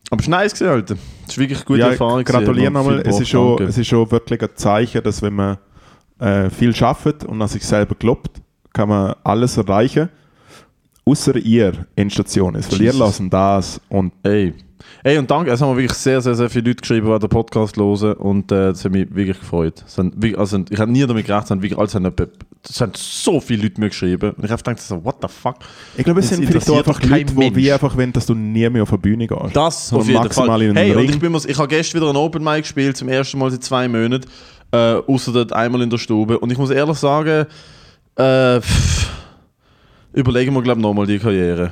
Aber 0.09 0.21
es 0.21 0.29
war 0.31 0.39
nice 0.39 0.53
gewesen, 0.55 0.71
Alter. 0.71 0.95
Es 1.25 1.33
ist 1.33 1.37
wirklich 1.37 1.59
eine 1.59 1.65
gute 1.65 1.79
ja, 1.79 1.89
Erfahrung. 1.89 2.23
gratuliere 2.23 2.71
nochmal. 2.71 3.01
Es, 3.05 3.19
ist 3.19 3.29
schon- 3.29 3.61
es 3.61 3.77
ist 3.77 3.87
schon 3.87 4.09
wirklich 4.09 4.41
ein 4.41 4.49
Zeichen, 4.55 5.03
dass 5.03 5.21
wenn 5.21 5.35
man 5.35 5.57
äh, 6.19 6.49
viel 6.49 6.75
schafft 6.75 7.23
und 7.25 7.39
an 7.41 7.47
sich 7.47 7.63
selber 7.63 7.93
glaubt, 7.93 8.41
kann 8.73 8.89
man 8.89 9.13
alles 9.23 9.57
erreichen. 9.57 10.09
Außer 11.07 11.37
ihr 11.37 11.71
Endstation 11.95 12.55
ist. 12.55 12.71
Weil 12.71 12.81
ihr 12.81 12.93
lassen 12.93 13.29
das 13.29 13.79
und 13.87 14.11
Ey. 14.23 14.53
Ey, 15.03 15.17
und 15.17 15.29
danke, 15.31 15.51
es 15.51 15.61
haben 15.61 15.77
wirklich 15.77 15.97
sehr, 15.97 16.19
sehr, 16.19 16.35
sehr 16.35 16.49
viele 16.49 16.69
Leute 16.69 16.81
geschrieben, 16.81 17.07
die 17.13 17.19
den 17.19 17.29
Podcast 17.29 17.77
hören 17.77 18.13
und 18.15 18.51
äh, 18.51 18.69
das 18.69 18.83
hat 18.83 18.91
mich 18.91 19.07
wirklich 19.15 19.39
gefreut. 19.39 19.85
Wirklich- 19.95 20.37
also, 20.37 20.63
ich 20.69 20.79
habe 20.79 20.91
nie 20.91 21.05
damit 21.05 21.25
gerechnet, 21.25 21.45
es 21.45 21.51
haben 21.51 21.61
wirklich, 21.61 21.79
alles 21.79 21.95
haben, 21.95 22.13
es 22.69 22.81
haben 22.81 22.91
so 22.95 23.39
viele 23.39 23.63
Leute 23.63 23.79
mir 23.79 23.87
geschrieben 23.89 24.31
und 24.31 24.43
ich 24.43 24.51
habe 24.51 24.61
gedacht, 24.61 24.81
so, 24.81 25.03
what 25.03 25.15
the 25.21 25.27
fuck? 25.29 25.57
ich 25.95 26.03
glaube, 26.03 26.19
es 26.19 26.29
sind 26.29 26.45
vielleicht 26.45 26.69
einfach 26.69 27.01
Leute, 27.01 27.25
die 27.25 27.33
Mensch. 27.35 27.55
wie 27.55 27.71
einfach 27.71 27.95
wollen, 27.95 28.11
dass 28.11 28.25
du 28.25 28.33
nie 28.33 28.69
mehr 28.69 28.83
auf 28.83 28.89
der 28.89 28.97
Bühne 28.97 29.27
gehst. 29.27 29.55
Das 29.55 29.93
auf 29.93 30.05
jeden 30.07 30.21
maximal 30.21 30.59
Fall. 30.59 30.75
Hey, 30.75 30.91
und 30.91 30.97
Ring. 30.97 31.09
ich, 31.09 31.19
bin 31.19 31.31
mir, 31.31 31.41
ich 31.45 31.57
habe 31.57 31.67
gestern 31.69 32.01
wieder 32.01 32.09
ein 32.09 32.17
Open 32.17 32.43
Mic 32.43 32.61
gespielt, 32.63 32.97
zum 32.97 33.07
ersten 33.07 33.37
Mal 33.39 33.49
seit 33.51 33.63
zwei 33.63 33.87
Monaten, 33.87 34.25
äh, 34.71 34.77
außer 34.95 35.31
dort 35.31 35.53
einmal 35.53 35.81
in 35.83 35.89
der 35.89 35.99
Stube. 35.99 36.37
Und 36.39 36.51
ich 36.51 36.57
muss 36.57 36.69
ehrlich 36.69 36.97
sagen, 36.97 37.45
äh, 38.15 38.59
pff, 38.61 39.16
überlegen 40.17 40.53
wir, 40.53 40.61
glaube 40.61 40.79
ich, 40.79 40.83
nochmal 40.83 41.05
die 41.07 41.19
Karriere. 41.19 41.71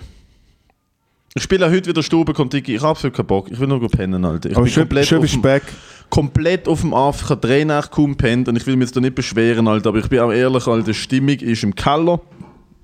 Ich 1.38 1.44
spiele 1.44 1.66
auch 1.68 1.72
heute 1.72 1.90
wieder 1.90 2.02
Stube 2.02 2.34
Kontiki. 2.34 2.76
Ich 2.76 2.82
habe 2.82 2.92
absolut 2.92 3.16
keinen 3.16 3.28
Bock. 3.28 3.52
Ich 3.52 3.60
will 3.60 3.68
nur 3.68 3.80
gut 3.82 3.92
pennen, 3.92 4.24
Alter. 4.24 4.50
Ich 4.50 4.56
Aber 4.56 4.64
bin 4.64 4.72
schön, 4.74 4.84
komplett, 4.84 5.06
schön 5.08 5.20
auf 5.24 5.30
dem, 5.32 5.42
back. 5.42 5.64
komplett 6.10 6.68
auf 6.70 6.80
dem 6.82 6.94
Aff. 6.94 7.24
Ich 7.24 7.30
habe 7.30 7.46
drei 7.46 7.64
Nächte 7.66 7.90
kaum 7.92 8.16
pennt 8.16 8.48
und 8.48 8.56
ich 8.56 8.66
will 8.66 8.78
mich 8.78 8.86
jetzt 8.88 8.96
da 8.96 9.02
nicht 9.02 9.16
beschweren, 9.16 9.68
Alter. 9.68 9.90
Aber 9.90 9.98
ich 10.00 10.08
bin 10.08 10.20
auch 10.20 10.32
ehrlich, 10.32 10.66
Alter. 10.66 10.86
Die 10.88 10.94
Stimmung 10.94 11.36
ist 11.36 11.64
im 11.64 11.76
Keller. 11.76 12.22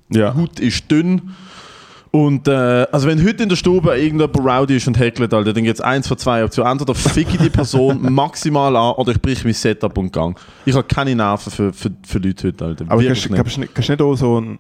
Ja. 0.10 0.36
Haut 0.36 0.60
ist 0.60 0.92
dünn. 0.92 1.32
Und 2.14 2.50
äh, 2.50 2.52
also 2.92 3.08
wenn 3.08 3.26
heute 3.26 3.44
in 3.44 3.48
der 3.48 3.56
Stube 3.56 3.96
irgendjemand 3.98 4.38
rowdy 4.38 4.76
ist 4.76 4.86
und 4.86 5.00
heckelt, 5.00 5.34
Alter, 5.34 5.54
dann 5.54 5.64
gibt 5.64 5.76
es 5.76 5.82
eins 5.82 6.10
von 6.10 6.18
zwei 6.18 6.44
Optionen. 6.44 6.74
Entweder 6.74 6.94
ficke 6.94 7.32
ich 7.36 7.38
die 7.42 7.50
Person 7.50 8.02
maximal 8.14 8.76
an 8.76 8.96
oder 8.96 9.14
ich 9.14 9.22
brich 9.22 9.46
mein 9.46 9.54
Setup 9.54 9.98
und 9.98 10.12
gang. 10.12 10.38
Ich 10.66 10.76
habe 10.76 10.84
keine 10.86 11.16
Nerven 11.16 11.50
für, 11.54 11.72
für, 11.72 11.90
für 12.06 12.18
Leute 12.20 12.50
heute, 12.50 12.66
Alter. 12.66 12.86
Aber 12.90 13.02
kannst, 13.02 13.30
kannst, 13.34 13.58
nicht- 13.60 13.74
kannst 13.74 13.88
nicht 13.90 14.02
auch 14.02 14.16
so 14.16 14.42
ein, 14.42 14.60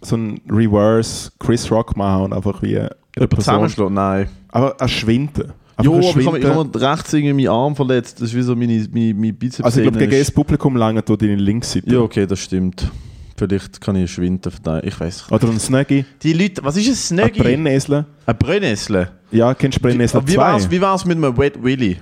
so 0.00 0.16
ein 0.16 0.40
Reverse 0.48 1.30
Chris 1.38 1.70
Rock 1.70 1.96
machen 1.96 2.24
und 2.24 2.32
einfach 2.32 2.62
wie 2.62 2.78
eine 2.78 3.28
Person. 3.28 3.94
Nein. 3.94 4.28
Aber 4.48 4.80
ein 4.80 4.88
Schwinden. 4.88 5.52
Jo, 5.82 5.94
ein 5.94 6.04
aber 6.04 6.38
ich 6.38 6.44
habe 6.44 6.56
hab 6.56 6.74
mir 6.74 6.80
rechts 6.80 7.12
irgendwie 7.12 7.46
meinen 7.46 7.54
Arm 7.54 7.76
verletzt. 7.76 8.20
Das 8.20 8.30
ist 8.30 8.36
wie 8.36 8.42
so 8.42 8.56
meine, 8.56 8.86
meine, 8.92 9.14
meine 9.14 9.32
Bizeps. 9.32 9.64
Also 9.64 9.80
ich 9.80 9.84
glaube, 9.84 9.98
gegen 9.98 10.18
das 10.18 10.30
Publikum 10.30 10.76
lange 10.76 11.02
du 11.02 11.16
deine 11.16 11.36
Linksseite. 11.36 11.92
Ja, 11.92 12.00
okay, 12.00 12.26
das 12.26 12.40
stimmt. 12.40 12.90
Vielleicht 13.36 13.80
kann 13.80 13.94
ich 13.94 14.10
schwinden 14.10 14.50
verteilen. 14.50 14.82
Ich 14.84 14.98
weiß. 14.98 15.30
Oder 15.30 15.48
ein 15.48 15.60
Snuggy, 15.60 16.04
Die 16.22 16.32
Leute, 16.32 16.64
was 16.64 16.76
ist 16.76 16.86
ein 16.86 16.90
ein 16.90 16.96
Snuggy? 16.96 17.40
Brennnessel. 17.40 18.04
Ein 18.26 18.36
Brennnessel. 18.36 19.08
Ja, 19.30 19.54
kennst 19.54 19.78
du 19.78 19.82
Brennnessel 19.82 20.20
Wie 20.26 20.34
2? 20.34 20.40
war's, 20.40 20.70
wie 20.70 20.80
war's 20.80 21.04
mit 21.04 21.16
einem 21.16 21.36
Wet 21.38 21.62
Willy? 21.62 21.98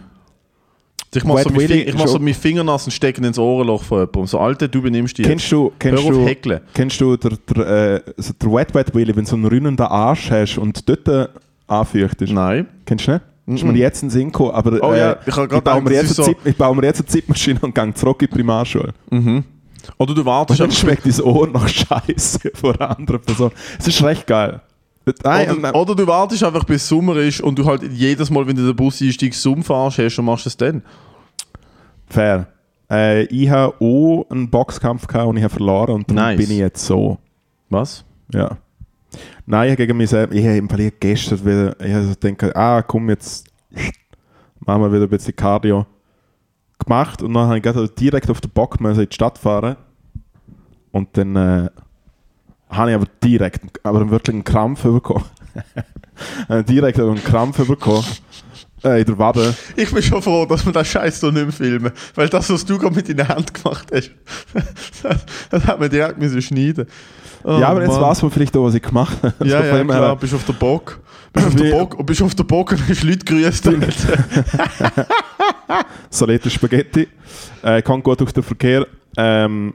Ich 1.14 1.24
mach, 1.24 1.36
Wet 1.36 1.44
so, 1.48 1.60
ich 1.60 1.94
mach 1.94 2.06
so 2.06 2.12
schon- 2.14 2.24
meinen 2.24 2.34
Finger 2.34 2.64
nass 2.64 2.84
und 2.84 2.90
stecke 2.92 3.20
ihn 3.20 3.24
ins 3.24 3.38
Ohrenloch 3.38 3.82
von 3.84 4.00
jemandem. 4.00 4.26
So, 4.26 4.38
Alter, 4.38 4.68
du 4.68 4.82
benimmst 4.82 5.16
dich. 5.16 5.26
Kennst 5.26 5.50
du, 5.50 5.72
kennst 5.78 6.02
Hör 6.04 6.10
du, 6.10 6.26
häkeln. 6.26 6.60
kennst 6.74 7.00
du 7.00 7.16
der, 7.16 7.32
der, 7.54 7.66
äh, 7.94 8.00
so 8.18 8.32
der 8.40 8.52
Wet 8.52 8.74
Wet 8.74 8.94
Willy, 8.94 9.16
wenn 9.16 9.24
du 9.24 9.30
so 9.30 9.36
einen 9.36 9.46
rünnenden 9.46 9.86
Arsch 9.86 10.30
hast 10.30 10.58
und 10.58 10.86
dort 10.88 11.08
äh, 11.08 11.26
anfeuchtest? 11.68 12.32
Nein. 12.32 12.66
Kennst 12.84 13.06
du 13.06 13.12
nicht? 13.12 13.22
Ist 13.48 13.64
mir 13.64 13.74
jetzt 13.78 14.02
in 14.02 14.08
den 14.08 14.12
Sinn 14.12 14.26
gekommen, 14.32 14.50
aber 14.50 14.78
Oh 14.82 14.92
äh, 14.92 14.98
ja, 14.98 15.16
ich 15.24 15.36
hab 15.36 15.48
grad 15.48 15.58
ich, 15.58 15.64
baue 15.64 15.80
mir 15.80 15.92
jetzt 15.92 16.10
ist 16.10 16.24
Zeit, 16.24 16.36
ich 16.44 16.56
baue 16.56 16.74
mir 16.74 16.84
jetzt 16.86 16.98
eine 16.98 17.06
Zeitmaschine 17.06 17.60
und 17.62 17.72
gehe 17.74 17.94
zurück 17.94 18.20
in 18.20 18.26
die 18.28 18.34
Primarschule. 18.34 18.92
Oder 19.98 20.14
du 20.14 20.20
Und 20.20 20.26
wartest 20.26 20.58
dann 20.60 20.66
einfach. 20.68 20.80
schmeckt 20.80 21.06
dein 21.06 21.20
Ohr 21.24 21.46
nach 21.48 21.68
Scheiße 21.68 22.40
von 22.54 22.74
einer 22.74 22.98
anderen 22.98 23.20
Person. 23.20 23.52
Es 23.78 23.86
ist 23.86 24.02
recht 24.02 24.26
geil. 24.26 24.60
Nein, 25.22 25.50
Oder, 25.58 25.74
oder 25.74 25.94
du 25.94 26.06
wartest 26.06 26.42
einfach 26.42 26.64
bis 26.64 26.88
Sommer 26.88 27.16
ist 27.16 27.40
und 27.40 27.58
du 27.58 27.64
halt 27.64 27.82
jedes 27.92 28.28
Mal, 28.28 28.46
wenn 28.46 28.56
du 28.56 28.66
den 28.66 28.74
Bus 28.74 29.00
einsteigst, 29.00 29.40
Sumpfarsch 29.40 29.98
hast 29.98 30.18
und 30.18 30.24
machst 30.24 30.46
es 30.46 30.56
dann. 30.56 30.82
fair. 32.08 32.48
Äh, 32.90 33.24
ich 33.24 33.48
habe 33.50 33.74
auch 33.80 34.26
einen 34.30 34.48
Boxkampf 34.50 35.06
gehabt 35.06 35.28
und 35.28 35.36
ich 35.36 35.42
habe 35.44 35.52
verloren 35.54 35.94
und 35.94 36.08
dann 36.08 36.16
Nice. 36.16 36.36
bin 36.38 36.50
ich 36.50 36.58
jetzt 36.58 36.84
so. 36.84 37.18
Was? 37.68 38.04
Ja. 38.32 38.58
Nein, 39.44 39.66
ich 39.66 39.70
habe 39.72 39.76
gegen 39.86 39.96
mich 39.96 40.10
selber, 40.10 40.34
ich 40.34 40.44
habe 40.44 40.56
im 40.56 40.68
Fall 40.68 40.90
gestern 41.00 41.44
wieder, 41.44 41.80
ich 41.80 41.92
habe 41.92 42.16
gedacht, 42.16 42.56
ah 42.56 42.82
komm, 42.82 43.08
jetzt 43.10 43.46
machen 44.60 44.82
wir 44.82 44.92
wieder 44.92 45.04
ein 45.04 45.08
bisschen 45.08 45.34
Cardio 45.34 45.86
gemacht 46.78 47.22
und 47.22 47.32
dann 47.34 47.48
habe 47.48 47.58
ich 47.84 47.90
direkt 47.94 48.30
auf 48.30 48.40
den 48.40 48.50
Bock 48.50 48.80
in 48.80 48.94
die 48.94 49.06
Stadt 49.10 49.38
fahren 49.38 49.76
und 50.92 51.16
dann 51.16 51.36
äh, 51.36 51.70
habe 52.70 52.90
ich 52.90 52.96
aber 52.96 53.06
direkt, 53.22 53.84
aber 53.84 54.10
wirklich 54.10 54.34
einen 54.34 54.44
Krampf 54.44 54.82
bekommen. 54.82 55.24
Direkt 56.68 56.98
einen 56.98 57.22
Krampf 57.22 57.66
bekommen 57.66 58.06
äh, 58.84 59.00
in 59.00 59.06
der 59.06 59.18
Wade. 59.18 59.54
Ich 59.76 59.92
bin 59.92 60.02
schon 60.02 60.22
froh, 60.22 60.46
dass 60.46 60.64
wir 60.64 60.72
das 60.72 60.86
Scheiß 60.88 61.20
so 61.20 61.30
nicht 61.30 61.42
mehr 61.42 61.52
filmen. 61.52 61.92
Weil 62.14 62.28
das, 62.28 62.50
was 62.50 62.64
du 62.64 62.78
gerade 62.78 62.94
mit 62.94 63.08
deiner 63.08 63.28
Hand 63.28 63.52
gemacht 63.52 63.88
hast, 63.92 64.10
das, 65.02 65.18
das 65.50 65.66
hat 65.66 65.80
man 65.80 65.90
direkt 65.90 66.18
müssen 66.18 66.40
schneiden 66.40 66.86
oh, 67.44 67.58
ja, 67.58 67.68
aber 67.68 67.82
jetzt 67.82 67.92
Mann. 67.92 68.02
weiß 68.02 68.22
man 68.22 68.30
vielleicht 68.30 68.56
auch, 68.56 68.64
was 68.64 68.74
ich 68.74 68.82
gemacht 68.82 69.16
habe. 69.22 69.34
Ja, 69.48 69.60
ja, 69.64 69.76
dem 69.76 69.90
her- 69.90 69.98
klar, 69.98 70.16
bist 70.16 70.34
auf 70.34 70.44
der 70.44 70.52
Bock. 70.54 71.00
Bist 71.32 71.46
auf 71.48 71.54
der 71.54 71.70
Bock, 71.70 71.98
und 71.98 72.06
bist 72.06 72.22
auf 72.22 72.34
der 72.34 72.44
Bock 72.44 72.72
und 72.72 72.88
hast 72.88 73.02
Leute 73.02 73.24
grüßt. 73.24 73.70
Salate 76.10 76.50
Spaghetti. 76.50 77.08
Äh, 77.62 77.82
kann 77.82 78.02
gut 78.02 78.20
durch 78.20 78.32
den 78.32 78.42
Verkehr. 78.42 78.86
Ähm, 79.18 79.74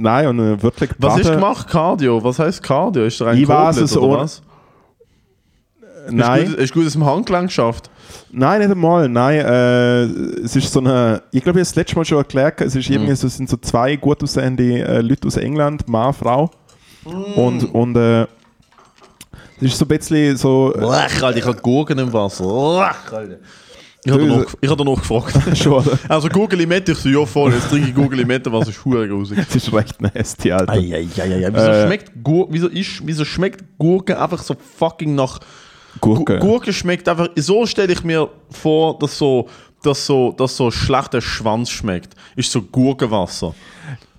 nein, 0.00 0.26
und 0.28 0.38
äh, 0.40 0.62
wirklich 0.62 0.90
Was 0.98 1.16
baden- 1.16 1.32
gemacht? 1.34 1.68
Cardio? 1.68 2.22
Was 2.24 2.38
heißt 2.38 2.62
Cardio? 2.62 3.04
Ist 3.04 3.20
der 3.20 3.28
ein 3.28 3.38
Ich 3.38 3.46
weiß 3.48 3.76
es 3.78 3.96
oder 3.96 4.18
was? 4.20 4.42
Nein, 6.08 6.46
Hast 6.46 6.52
du 6.52 6.56
gut, 6.56 6.68
du 6.70 6.74
gut 6.74 6.86
aus 6.86 6.92
dem 6.94 7.06
Handgelenk 7.06 7.48
geschafft? 7.48 7.90
nein, 8.32 8.60
nicht 8.60 8.70
einmal. 8.70 9.08
Nein, 9.08 9.40
äh, 9.40 10.02
es 10.42 10.56
ist 10.56 10.72
so 10.72 10.80
eine. 10.80 11.22
Ich 11.30 11.42
glaube, 11.42 11.58
ich 11.60 11.62
habe 11.66 11.70
es 11.70 11.74
letztes 11.74 11.96
Mal 11.96 12.04
schon 12.04 12.18
erklärt. 12.18 12.60
Es 12.62 12.74
ist 12.74 12.88
Mhm. 12.88 12.94
irgendwie 12.96 13.14
so, 13.14 13.26
es 13.26 13.36
sind 13.36 13.48
so 13.48 13.56
zwei 13.58 13.96
gut 13.96 14.22
aussehende 14.22 14.82
äh, 14.82 15.00
Leute 15.02 15.28
aus 15.28 15.36
England, 15.36 15.86
Mann, 15.88 16.12
Frau. 16.14 16.50
Und, 17.04 17.72
und 17.74 17.96
äh, 17.96 18.22
es 18.22 18.28
ist 19.62 19.78
so 19.78 19.84
ein 19.84 19.88
bisschen 19.88 20.36
so. 20.36 20.72
Äh, 20.74 20.80
Lech, 20.80 21.22
Alter, 21.22 21.36
ich 21.38 21.44
habe 21.46 21.60
Gurken 21.60 21.98
im 21.98 22.12
Wasser. 22.12 22.44
Lech, 22.44 23.12
Alter. 23.12 23.36
Ich 24.04 24.10
habe 24.12 24.24
noch, 24.24 24.46
ich 24.60 24.70
hab 24.70 24.78
noch 24.78 24.96
gefragt. 24.98 25.34
schon? 25.58 25.84
Also 26.08 26.28
Gurkelimette, 26.28 26.92
ich 26.92 26.98
so, 26.98 27.08
ja 27.08 27.26
voll, 27.26 27.52
jetzt 27.52 27.68
trinke 27.68 27.88
ich 27.88 27.94
Gurkelimette, 27.94 28.50
was 28.50 28.68
ist 28.70 28.82
hure 28.84 29.06
grusig. 29.08 29.38
Es 29.38 29.54
ist 29.56 29.72
recht 29.72 30.00
nasty, 30.00 30.50
Alter. 30.52 30.72
Eieieiei, 30.72 31.50
wieso, 31.52 31.66
Äh. 31.66 31.86
schmeckt 31.86 32.12
Gur 32.24 32.46
wieso, 32.50 32.68
ist, 32.68 33.02
wieso 33.06 33.24
schmeckt 33.24 33.62
Gurke 33.78 34.18
einfach 34.20 34.42
so 34.42 34.54
fucking 34.78 35.14
nach... 35.14 35.40
Gurke. 36.00 36.38
Gu- 36.38 36.46
Gurke 36.46 36.72
schmeckt 36.72 37.08
einfach... 37.08 37.28
So 37.36 37.66
stelle 37.66 37.92
ich 37.92 38.02
mir 38.02 38.28
vor, 38.50 38.98
dass 38.98 39.18
so, 39.18 39.48
dass 39.82 40.06
so, 40.06 40.32
dass 40.32 40.56
so 40.56 40.70
schlechter 40.70 41.20
Schwanz 41.20 41.68
schmeckt. 41.70 42.14
Ist 42.36 42.50
so 42.52 42.62
Gurkenwasser. 42.62 43.54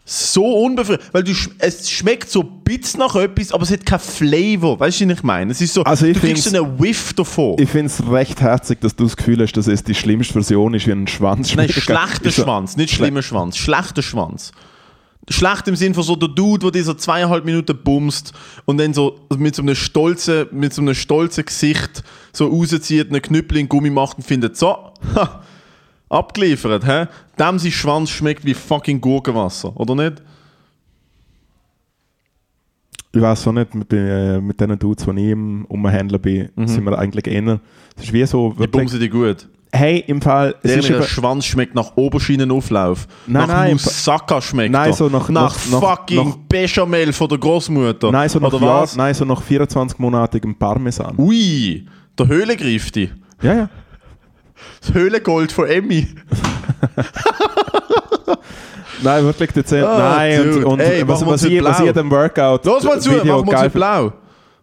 So 0.04 0.46
unbefriedigend. 0.66 1.14
Weil 1.14 1.24
du, 1.24 1.32
sch- 1.32 1.52
es 1.60 1.90
schmeckt 1.90 2.30
so 2.30 2.42
ein 2.42 2.64
bisschen 2.64 3.00
nach 3.00 3.16
etwas, 3.16 3.52
aber 3.54 3.64
es 3.64 3.72
hat 3.72 3.86
kein 3.86 4.00
Flavor. 4.00 4.80
Weißt 4.80 5.00
du, 5.02 5.08
was 5.10 5.18
ich 5.18 5.24
meine? 5.24 5.52
Es 5.52 5.62
ist 5.62 5.74
so, 5.74 5.84
Also 5.84 6.06
ich 6.06 6.14
du 6.14 6.20
kriegst 6.22 6.44
so 6.50 6.64
einen 6.64 6.80
Whiff 6.80 7.14
davon. 7.14 7.56
Ich 7.60 7.70
finde 7.70 7.88
es 7.88 8.02
recht 8.10 8.42
herzig, 8.42 8.82
dass 8.82 8.96
du 8.96 9.04
das 9.06 9.16
Gefühl 9.16 9.42
hast, 9.42 9.54
dass 9.54 9.68
es 9.68 9.84
die 9.84 9.96
schlimmste 9.96 10.34
Version 10.34 10.74
ist, 10.74 10.88
wie 10.88 10.92
ein 10.92 11.08
Schwanz 11.08 11.56
Nein, 11.56 11.70
schlechter 11.70 12.32
Schwanz, 12.32 12.76
nicht 12.78 12.94
schlimmer 12.94 13.22
Schwanz. 13.22 13.58
Schlechter 13.58 14.02
Schwanz. 14.02 14.52
Schlecht 15.30 15.68
im 15.68 15.76
Sinn 15.76 15.94
von 15.94 16.04
so 16.04 16.16
der 16.16 16.30
Dude, 16.30 16.60
der 16.64 16.72
dir 16.72 16.84
so 16.84 16.96
zweieinhalb 16.96 17.46
Minuten 17.46 17.78
bumst 17.84 18.34
und 18.66 18.80
dann 18.80 18.94
so 18.94 19.20
mit 19.38 19.56
so 19.56 19.62
einem 19.62 19.76
stolzen, 19.76 20.48
mit 20.52 20.74
so 20.74 20.82
einem 20.82 20.96
stolzen 20.96 21.46
Gesicht 21.46 22.04
so 22.34 22.48
rauszieht, 22.48 23.10
einen 23.10 23.22
Knüppel 23.22 23.60
in 23.60 23.70
Gummi 23.70 23.92
macht 23.92 24.18
und 24.18 24.24
findet 24.24 24.58
so, 24.58 24.76
ha, 25.16 25.44
abgeliefert, 26.12 26.86
hä? 26.86 27.08
Dem 27.40 27.58
sein 27.60 27.72
Schwanz 27.72 28.10
schmeckt 28.10 28.46
wie 28.46 28.54
fucking 28.54 29.00
Gurkenwasser, 29.02 29.76
oder 29.80 29.96
nicht? 29.96 30.22
Ich 33.14 33.22
weiß 33.22 33.48
auch 33.48 33.52
nicht, 33.52 33.76
mit, 33.76 33.92
äh, 33.92 34.40
mit 34.40 34.60
den 34.62 34.78
Dudes, 34.80 35.06
die 35.06 35.12
ich 35.22 35.32
im 35.32 35.66
Umhändler 35.66 36.18
bin, 36.18 36.50
sind 36.66 36.86
wir 36.86 36.98
eigentlich 36.98 37.28
eher. 37.28 37.60
Es 37.98 38.04
ist 38.06 38.14
wie 38.14 38.26
so. 38.26 38.50
Mhm. 38.50 38.54
Die 38.54 38.60
Wirklich, 38.60 38.72
bumsen 38.72 39.00
die 39.02 39.10
gut. 39.10 39.50
hey, 39.74 40.02
im 40.08 40.22
Fall. 40.22 40.56
Es 40.64 40.72
Der, 40.72 40.80
ist 40.80 40.90
der 40.90 41.02
Schwanz 41.04 41.46
schmeckt 41.46 41.76
nach 41.76 41.92
Oberschinenauflauf. 41.98 43.08
Nein, 43.28 43.42
nach 43.42 43.48
nein, 43.54 43.72
Moussaka 43.74 44.42
schmeckt 44.42 44.72
nein, 44.72 44.94
so 44.94 45.10
nach- 45.10 45.28
nach, 45.30 45.58
nach- 45.70 45.80
fucking 45.82 46.26
nach- 46.30 46.38
Bechamel 46.48 47.12
von 47.12 47.28
der 47.28 47.38
Großmutter. 47.38 48.12
nein, 48.12 48.30
so 48.30 48.40
nach 48.40 48.62
Jahr, 48.62 48.88
nein, 48.96 49.14
so 49.14 49.26
nach 49.26 49.42
24-monatigem 49.42 50.56
Parmesan. 50.58 51.16
Ui, 51.18 51.86
der 52.18 52.28
Höhle 52.28 52.56
greift 52.56 52.96
die. 52.96 53.10
Ja, 53.42 53.54
ja. 53.54 53.70
Das 54.82 54.94
Höhlengold 54.94 55.52
von 55.52 55.68
Emmy. 55.68 56.08
Nein, 59.04 59.24
wirklich 59.26 59.52
dezent. 59.52 59.86
Ah, 59.86 60.16
nein, 60.16 60.42
und, 60.42 60.52
dude. 60.54 60.68
und 60.68 60.80
Ey, 60.80 61.08
was, 61.08 61.26
was, 61.26 61.44
ich, 61.44 61.64
was 61.64 61.80
ich 61.80 61.92
dem 61.92 62.12
Workout. 62.12 62.66
Los 62.66 62.84
mal 62.84 63.00
zu, 63.00 63.10
machen 63.12 63.26
wir 63.26 63.36
uns 63.38 63.74
blau. 63.74 64.14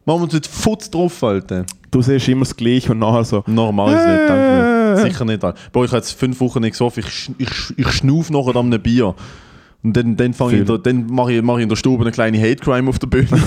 Machen 0.04 0.20
wir 0.20 0.22
uns 0.22 0.32
nicht 0.32 0.46
Futz 0.46 0.90
drauf, 0.90 1.22
Alter. 1.22 1.64
Du 1.90 2.02
siehst 2.02 2.28
immer 2.28 2.44
das 2.44 2.54
Gleiche 2.54 2.92
und 2.92 2.98
nachher 2.98 3.24
so. 3.24 3.42
Mach 3.46 3.88
ich 3.88 3.94
es 3.94 4.06
nicht, 4.06 4.28
danke. 4.28 4.94
Äh. 4.96 5.02
Sicher 5.02 5.24
nicht. 5.24 5.40
Boah, 5.40 5.84
ich 5.84 5.90
habe 5.90 5.98
jetzt 5.98 6.12
fünf 6.12 6.40
Wochen 6.40 6.60
nicht 6.60 6.72
gesoffen. 6.72 7.04
Ich, 7.06 7.30
ich, 7.38 7.78
ich 7.78 7.88
schnauf 7.92 8.30
nachher 8.30 8.56
an 8.56 8.66
einem 8.66 8.80
Bier. 8.80 9.14
Und 9.82 9.96
dann, 9.96 10.16
dann, 10.16 10.32
ich 10.32 10.64
der, 10.64 10.78
dann 10.78 11.06
mache 11.06 11.32
ich, 11.32 11.42
mach 11.42 11.56
ich 11.56 11.62
in 11.62 11.68
der 11.68 11.76
Stube 11.76 12.02
eine 12.02 12.10
kleine 12.10 12.40
Hate 12.40 12.56
Crime 12.56 12.88
auf 12.88 12.98
der 12.98 13.06
Bühne. 13.06 13.28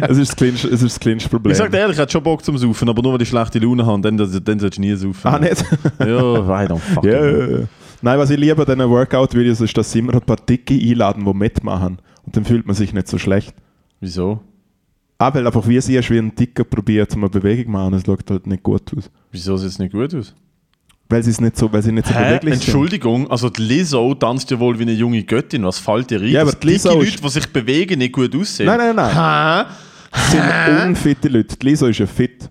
Es 0.00 0.18
ist 0.18 0.30
das 0.30 0.36
kleinste, 0.36 0.68
es 0.68 0.82
ist 0.82 0.96
das 0.96 1.00
kleinste 1.00 1.28
Problem. 1.28 1.52
ich 1.52 1.58
sag 1.58 1.70
dir 1.70 1.78
ehrlich, 1.78 1.96
ich 1.96 2.00
hätte 2.00 2.12
schon 2.12 2.22
Bock 2.22 2.44
zum 2.44 2.58
Saufen, 2.58 2.88
aber 2.88 3.00
nur 3.02 3.12
weil 3.12 3.22
ich 3.22 3.28
schlechte 3.28 3.58
Laune 3.58 3.86
habe, 3.86 4.00
dann, 4.02 4.16
dann 4.16 4.28
solltest 4.28 4.78
du 4.78 4.80
nie 4.80 4.94
saufen. 4.94 5.20
Ah, 5.28 5.38
nicht? 5.38 5.64
Ja, 6.00 6.06
I 6.06 6.66
don't 6.66 6.78
fucking 6.78 7.10
know. 7.10 7.68
Nein, 8.02 8.18
was 8.18 8.30
ich 8.30 8.38
liebe 8.38 8.60
an 8.60 8.76
diesen 8.76 8.90
Workout-Videos 8.90 9.60
ist, 9.60 9.76
dass 9.76 9.92
sie 9.92 10.00
immer 10.00 10.14
ein 10.14 10.20
paar 10.20 10.36
Dicke 10.36 10.74
einladen, 10.74 11.24
die 11.24 11.34
mitmachen. 11.34 11.98
Und 12.24 12.36
dann 12.36 12.44
fühlt 12.44 12.66
man 12.66 12.74
sich 12.74 12.92
nicht 12.92 13.08
so 13.08 13.18
schlecht. 13.18 13.54
Wieso? 14.00 14.40
Ah, 15.18 15.32
weil 15.32 15.46
einfach 15.46 15.66
wie 15.68 15.80
sie 15.80 15.96
ist, 15.96 16.10
wie 16.10 16.18
ein 16.18 16.34
Dicker 16.34 16.64
probiert, 16.64 17.14
um 17.14 17.22
eine 17.22 17.30
Bewegung 17.30 17.66
zu 17.66 17.70
machen, 17.70 17.94
es 17.94 18.04
schaut 18.04 18.30
halt 18.30 18.46
nicht 18.46 18.62
gut 18.62 18.92
aus. 18.96 19.10
Wieso 19.30 19.56
sieht 19.56 19.70
es 19.70 19.78
nicht 19.78 19.92
gut 19.92 20.14
aus? 20.14 20.34
Weil 21.08 21.22
sie 21.22 21.30
es 21.30 21.40
nicht 21.40 21.56
so, 21.56 21.70
weil 21.72 21.82
sie 21.82 21.92
nicht 21.92 22.06
so 22.06 22.14
Hä? 22.14 22.24
beweglich 22.24 22.54
sind. 22.54 22.64
Entschuldigung, 22.64 23.30
also 23.30 23.50
die 23.50 23.62
Lizzo 23.62 24.14
tanzt 24.14 24.50
ja 24.50 24.58
wohl 24.58 24.78
wie 24.78 24.82
eine 24.82 24.92
junge 24.92 25.22
Göttin. 25.22 25.64
Was 25.64 25.78
fällt 25.78 26.10
dir 26.10 26.20
ein? 26.20 26.28
Ja, 26.28 26.42
aber 26.42 26.52
die 26.52 26.66
Lizzo 26.66 26.90
dicke 26.90 27.04
Leute, 27.04 27.22
die 27.22 27.28
sich 27.28 27.46
bewegen, 27.52 27.98
nicht 27.98 28.12
gut 28.12 28.34
aussehen? 28.34 28.66
Nein, 28.66 28.78
nein, 28.78 28.96
nein. 28.96 29.66
Hä? 29.66 29.70
Das 30.10 30.30
sind 30.30 30.88
unfitte 30.88 31.28
Leute. 31.28 31.56
Die 31.56 31.66
Lisa 31.66 31.88
ist 31.88 31.98
ja 31.98 32.06
fit. 32.06 32.48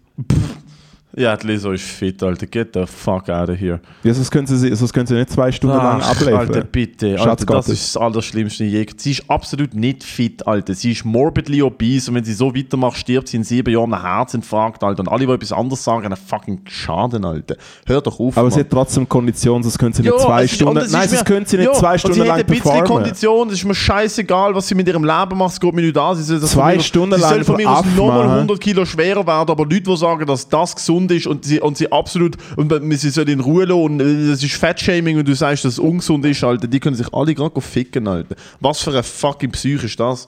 Ja, 1.16 1.38
die 1.38 1.46
Lizzo 1.46 1.72
ist 1.72 1.84
fit, 1.84 2.24
Alter. 2.24 2.48
Get 2.48 2.70
the 2.74 2.86
fuck 2.88 3.30
out 3.30 3.48
of 3.50 3.60
here. 3.60 3.80
Ja, 4.04 4.14
sonst 4.16 4.32
können 4.32 4.48
sie, 4.48 4.76
sonst 4.76 4.92
können 4.94 5.06
sie 5.06 5.14
nicht 5.14 5.30
zwei 5.30 5.52
Stunden 5.52 5.78
lang 5.78 6.02
Ach, 6.02 6.10
ablaufen. 6.10 6.38
Alter, 6.40 6.64
bitte. 6.64 7.18
Schatz 7.20 7.42
Alter, 7.42 7.46
das 7.54 7.70
ist 7.70 7.96
das 7.96 8.02
Allerschlimmste 8.02 8.64
je. 8.64 8.84
Sie 8.98 9.12
ist 9.12 9.30
absolut 9.30 9.76
nicht 9.76 10.04
fit, 10.04 10.48
Alter. 10.48 10.74
Sie 10.74 10.92
ist 10.92 11.06
morbidly 11.06 11.62
obese 11.62 12.10
und 12.10 12.16
wenn 12.16 12.24
sie 12.24 12.34
so 12.34 12.56
weitermacht, 12.56 12.98
stirbt 12.98 13.28
sie 13.28 13.38
in 13.38 13.44
sieben 13.44 13.72
Jahren 13.72 13.94
einen 13.94 14.02
Herzinfarkt, 14.04 14.84
Alter. 14.84 15.02
Und 15.02 15.10
alle, 15.10 15.28
die 15.28 15.32
etwas 15.34 15.52
anderes 15.52 15.84
sagen, 15.84 16.04
einen 16.06 16.16
fucking 16.16 16.62
Schaden, 16.68 17.26
Alter. 17.26 17.58
Hör 17.86 18.02
doch 18.02 18.20
auf, 18.20 18.36
Aber 18.36 18.48
Mann. 18.48 18.52
sie 18.52 18.62
hat 18.62 18.72
trotzdem 18.72 19.08
Kondition, 19.08 19.62
sonst 19.62 19.78
können 19.78 19.94
sie 19.94 20.02
nicht 20.02 20.12
Ja, 20.14 20.18
zwei 20.18 20.46
ist- 20.46 20.56
Stunden. 20.56 20.84
Nein, 20.92 21.10
sonst 21.10 21.26
können 21.26 21.46
sie 21.46 21.58
nicht 21.58 21.68
ja, 21.68 21.74
zwei 21.74 21.94
und 21.94 22.00
Stunden 22.00 22.16
sie 22.16 22.20
lang 22.22 22.32
hat 22.32 22.40
ein 22.40 22.46
bisschen 22.48 22.64
performen. 22.64 22.88
Kondition, 22.88 23.48
es 23.50 23.54
ist 23.54 23.66
mir 23.66 23.76
scheißegal, 23.76 24.56
was 24.56 24.68
sie 24.68 24.74
mit 24.74 24.88
ihrem 24.88 25.04
Leben 25.04 25.38
macht, 25.38 25.54
es 25.54 25.60
geht 25.60 25.74
mir 25.76 25.82
nicht 25.84 25.96
an. 25.98 26.16
Sie 26.16 26.24
soll 26.24 26.42
Zwei 26.42 26.76
mir, 26.78 26.82
Stunden 26.82 27.16
sie 27.18 27.22
soll 27.22 27.36
lang 27.36 27.46
von 27.46 27.56
mir 27.58 27.70
aus 27.70 27.86
nochmal 27.96 28.26
machen. 28.26 28.32
100 28.40 28.60
Kilo 28.60 28.84
schwerer 28.84 29.28
werden, 29.28 29.52
aber 29.52 29.64
Leute, 29.64 29.82
die 29.82 29.96
sagen, 29.98 30.26
dass 30.26 30.50
das 30.50 30.76
gesund 30.76 31.03
ist 31.12 31.28
und 31.28 31.46
sie, 31.46 31.60
und 31.60 31.78
sie 31.78 31.92
absolut, 31.92 32.38
und 32.58 32.72
sie 32.98 33.10
soll 33.10 33.30
in 33.30 33.40
Ruhe 33.40 33.66
lassen 33.66 33.82
und 33.82 34.00
äh, 34.02 34.28
das 34.30 34.44
ist 34.44 34.54
Fettshaming 34.56 35.18
und 35.18 35.28
du 35.28 35.36
sagst, 35.36 35.66
dass 35.66 35.74
es 35.74 35.80
ungesund 35.80 36.26
ist, 36.26 36.44
Alter, 36.44 36.68
die 36.68 36.80
können 36.80 36.96
sich 36.96 37.14
alle 37.14 37.34
gerade 37.36 37.60
ficken, 37.62 38.08
Alter. 38.08 38.36
Was 38.60 38.82
für 38.82 38.92
eine 38.92 39.04
fucking 39.04 39.52
Psyche 39.52 39.86
ist 39.86 40.00
das? 40.00 40.28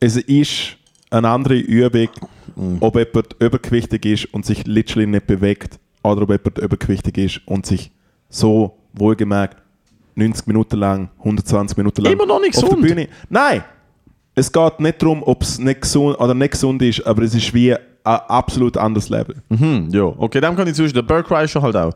Es 0.00 0.16
ist 0.16 0.76
eine 1.10 1.28
andere 1.28 1.56
Übung, 1.58 2.08
Mhm. 2.56 2.78
ob 2.80 2.96
jemand 2.96 3.36
übergewichtig 3.38 4.04
ist 4.06 4.24
und 4.34 4.44
sich 4.44 4.66
literally 4.66 5.06
nicht 5.06 5.26
bewegt 5.26 5.78
oder 6.02 6.22
ob 6.22 6.30
jemand 6.30 6.58
übergewichtig 6.58 7.18
ist 7.18 7.40
und 7.46 7.66
sich 7.66 7.90
so 8.30 8.78
wohlgemerkt 8.94 9.58
90 10.16 10.46
Minuten 10.48 10.76
lang, 10.78 11.10
120 11.18 11.76
Minuten 11.76 12.02
lang 12.02 12.12
Immer 12.12 12.26
noch 12.26 12.40
nicht 12.40 12.56
auf 12.56 12.64
der 12.64 12.70
gesund. 12.76 12.86
Bühne. 12.88 13.08
Nein! 13.28 13.62
Es 14.34 14.50
geht 14.52 14.80
nicht 14.80 15.00
darum, 15.02 15.22
ob 15.24 15.42
es 15.42 15.58
nicht 15.58 15.82
gesund 15.82 16.18
oder 16.18 16.34
nicht 16.34 16.52
gesund 16.52 16.80
ist, 16.82 17.04
aber 17.06 17.22
es 17.22 17.34
ist 17.34 17.52
wie 17.54 17.72
ein 17.74 17.78
absolut 18.16 18.76
anderes 18.76 19.08
Level. 19.08 19.36
Hm, 19.50 19.88
ja, 19.90 20.02
okay, 20.04 20.40
dem 20.40 20.56
kann 20.56 20.66
ich 20.68 20.74
zustimmen. 20.74 21.06
Der 21.06 21.14
Burke 21.14 21.28
Kreischer 21.28 21.62
halt 21.62 21.76
auch. 21.76 21.92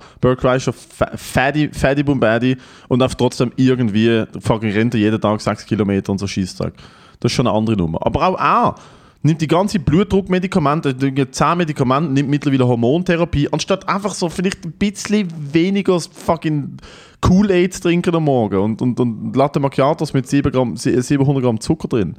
Fa- 0.72 1.10
Fatty, 1.16 1.70
Fatty 1.72 2.02
Bombaddy 2.02 2.56
und 2.88 2.98
darf 2.98 3.14
trotzdem 3.14 3.52
irgendwie, 3.56 4.24
fucking 4.40 4.70
rennt 4.72 4.94
er 4.94 5.00
jeden 5.00 5.20
Tag 5.20 5.40
6 5.40 5.64
Kilometer 5.66 6.12
und 6.12 6.18
so 6.18 6.26
Schießtag. 6.26 6.72
Das 7.20 7.30
ist 7.30 7.36
schon 7.36 7.46
eine 7.46 7.56
andere 7.56 7.76
Nummer. 7.76 7.98
Aber 8.04 8.28
auch 8.28 8.38
er 8.38 8.74
nimmt 9.22 9.40
die 9.40 9.46
ganze 9.46 9.78
Blutdruckmedikamente, 9.78 10.94
die 10.94 11.30
10 11.30 11.56
Medikamente, 11.58 12.12
nimmt 12.12 12.28
mittlerweile 12.28 12.66
Hormontherapie, 12.66 13.48
anstatt 13.52 13.88
einfach 13.88 14.14
so 14.14 14.28
vielleicht 14.28 14.64
ein 14.64 14.72
bisschen 14.72 15.28
weniger 15.52 15.98
fucking 16.00 16.76
Kool-Aid 17.20 17.74
zu 17.74 17.82
trinken 17.82 18.14
am 18.16 18.24
Morgen 18.24 18.58
und, 18.58 18.82
und, 18.82 18.98
und 18.98 19.36
Latte 19.36 19.60
Macchiatos 19.60 20.12
mit 20.12 20.26
7 20.26 20.50
Gramm, 20.50 20.76
700 20.76 21.42
Gramm 21.42 21.60
Zucker 21.60 21.86
drin. 21.88 22.16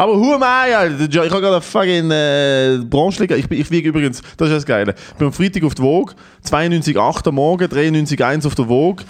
Aber 0.00 0.16
who 0.18 0.32
am 0.32 0.40
I, 0.40 0.72
Alter? 0.72 1.08
Ich 1.10 1.18
habe 1.18 1.28
gerade 1.28 1.48
eine 1.56 1.60
fucking 1.60 2.10
äh, 2.10 2.78
Branche 2.88 3.22
ich, 3.26 3.50
ich 3.50 3.70
wiege 3.70 3.90
übrigens, 3.90 4.22
das 4.38 4.48
ist 4.48 4.54
das 4.54 4.64
Geile. 4.64 4.94
Ich 4.94 5.14
bin 5.16 5.26
am 5.26 5.32
Freitag 5.34 5.62
auf 5.62 5.74
der 5.74 5.84
Vogue, 5.84 6.14
92,8 6.42 7.28
am 7.28 7.34
Morgen, 7.34 7.64
93,1 7.66 8.46
auf 8.46 8.54
der 8.54 8.64
Vogue. 8.64 9.04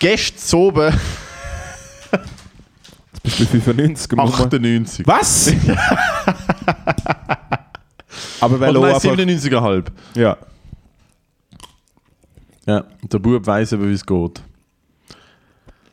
Gestern 0.00 0.58
oben 0.58 0.92
Bist 3.22 3.38
du 3.38 3.44
95? 3.44 4.16
muss 4.16 4.32
man- 4.32 4.46
98. 4.46 5.06
Was? 5.06 5.52
aber 8.40 8.58
weil 8.58 8.76
Oder 8.76 8.80
auch 8.80 8.82
nein, 8.82 8.94
einfach, 8.94 9.10
97,5. 9.12 9.84
ja. 10.16 10.36
Ja, 12.66 12.84
der 13.00 13.18
Bub 13.20 13.46
weiss 13.46 13.70
eben, 13.70 13.88
wie 13.88 13.94
es 13.94 14.04
geht. 14.04 14.42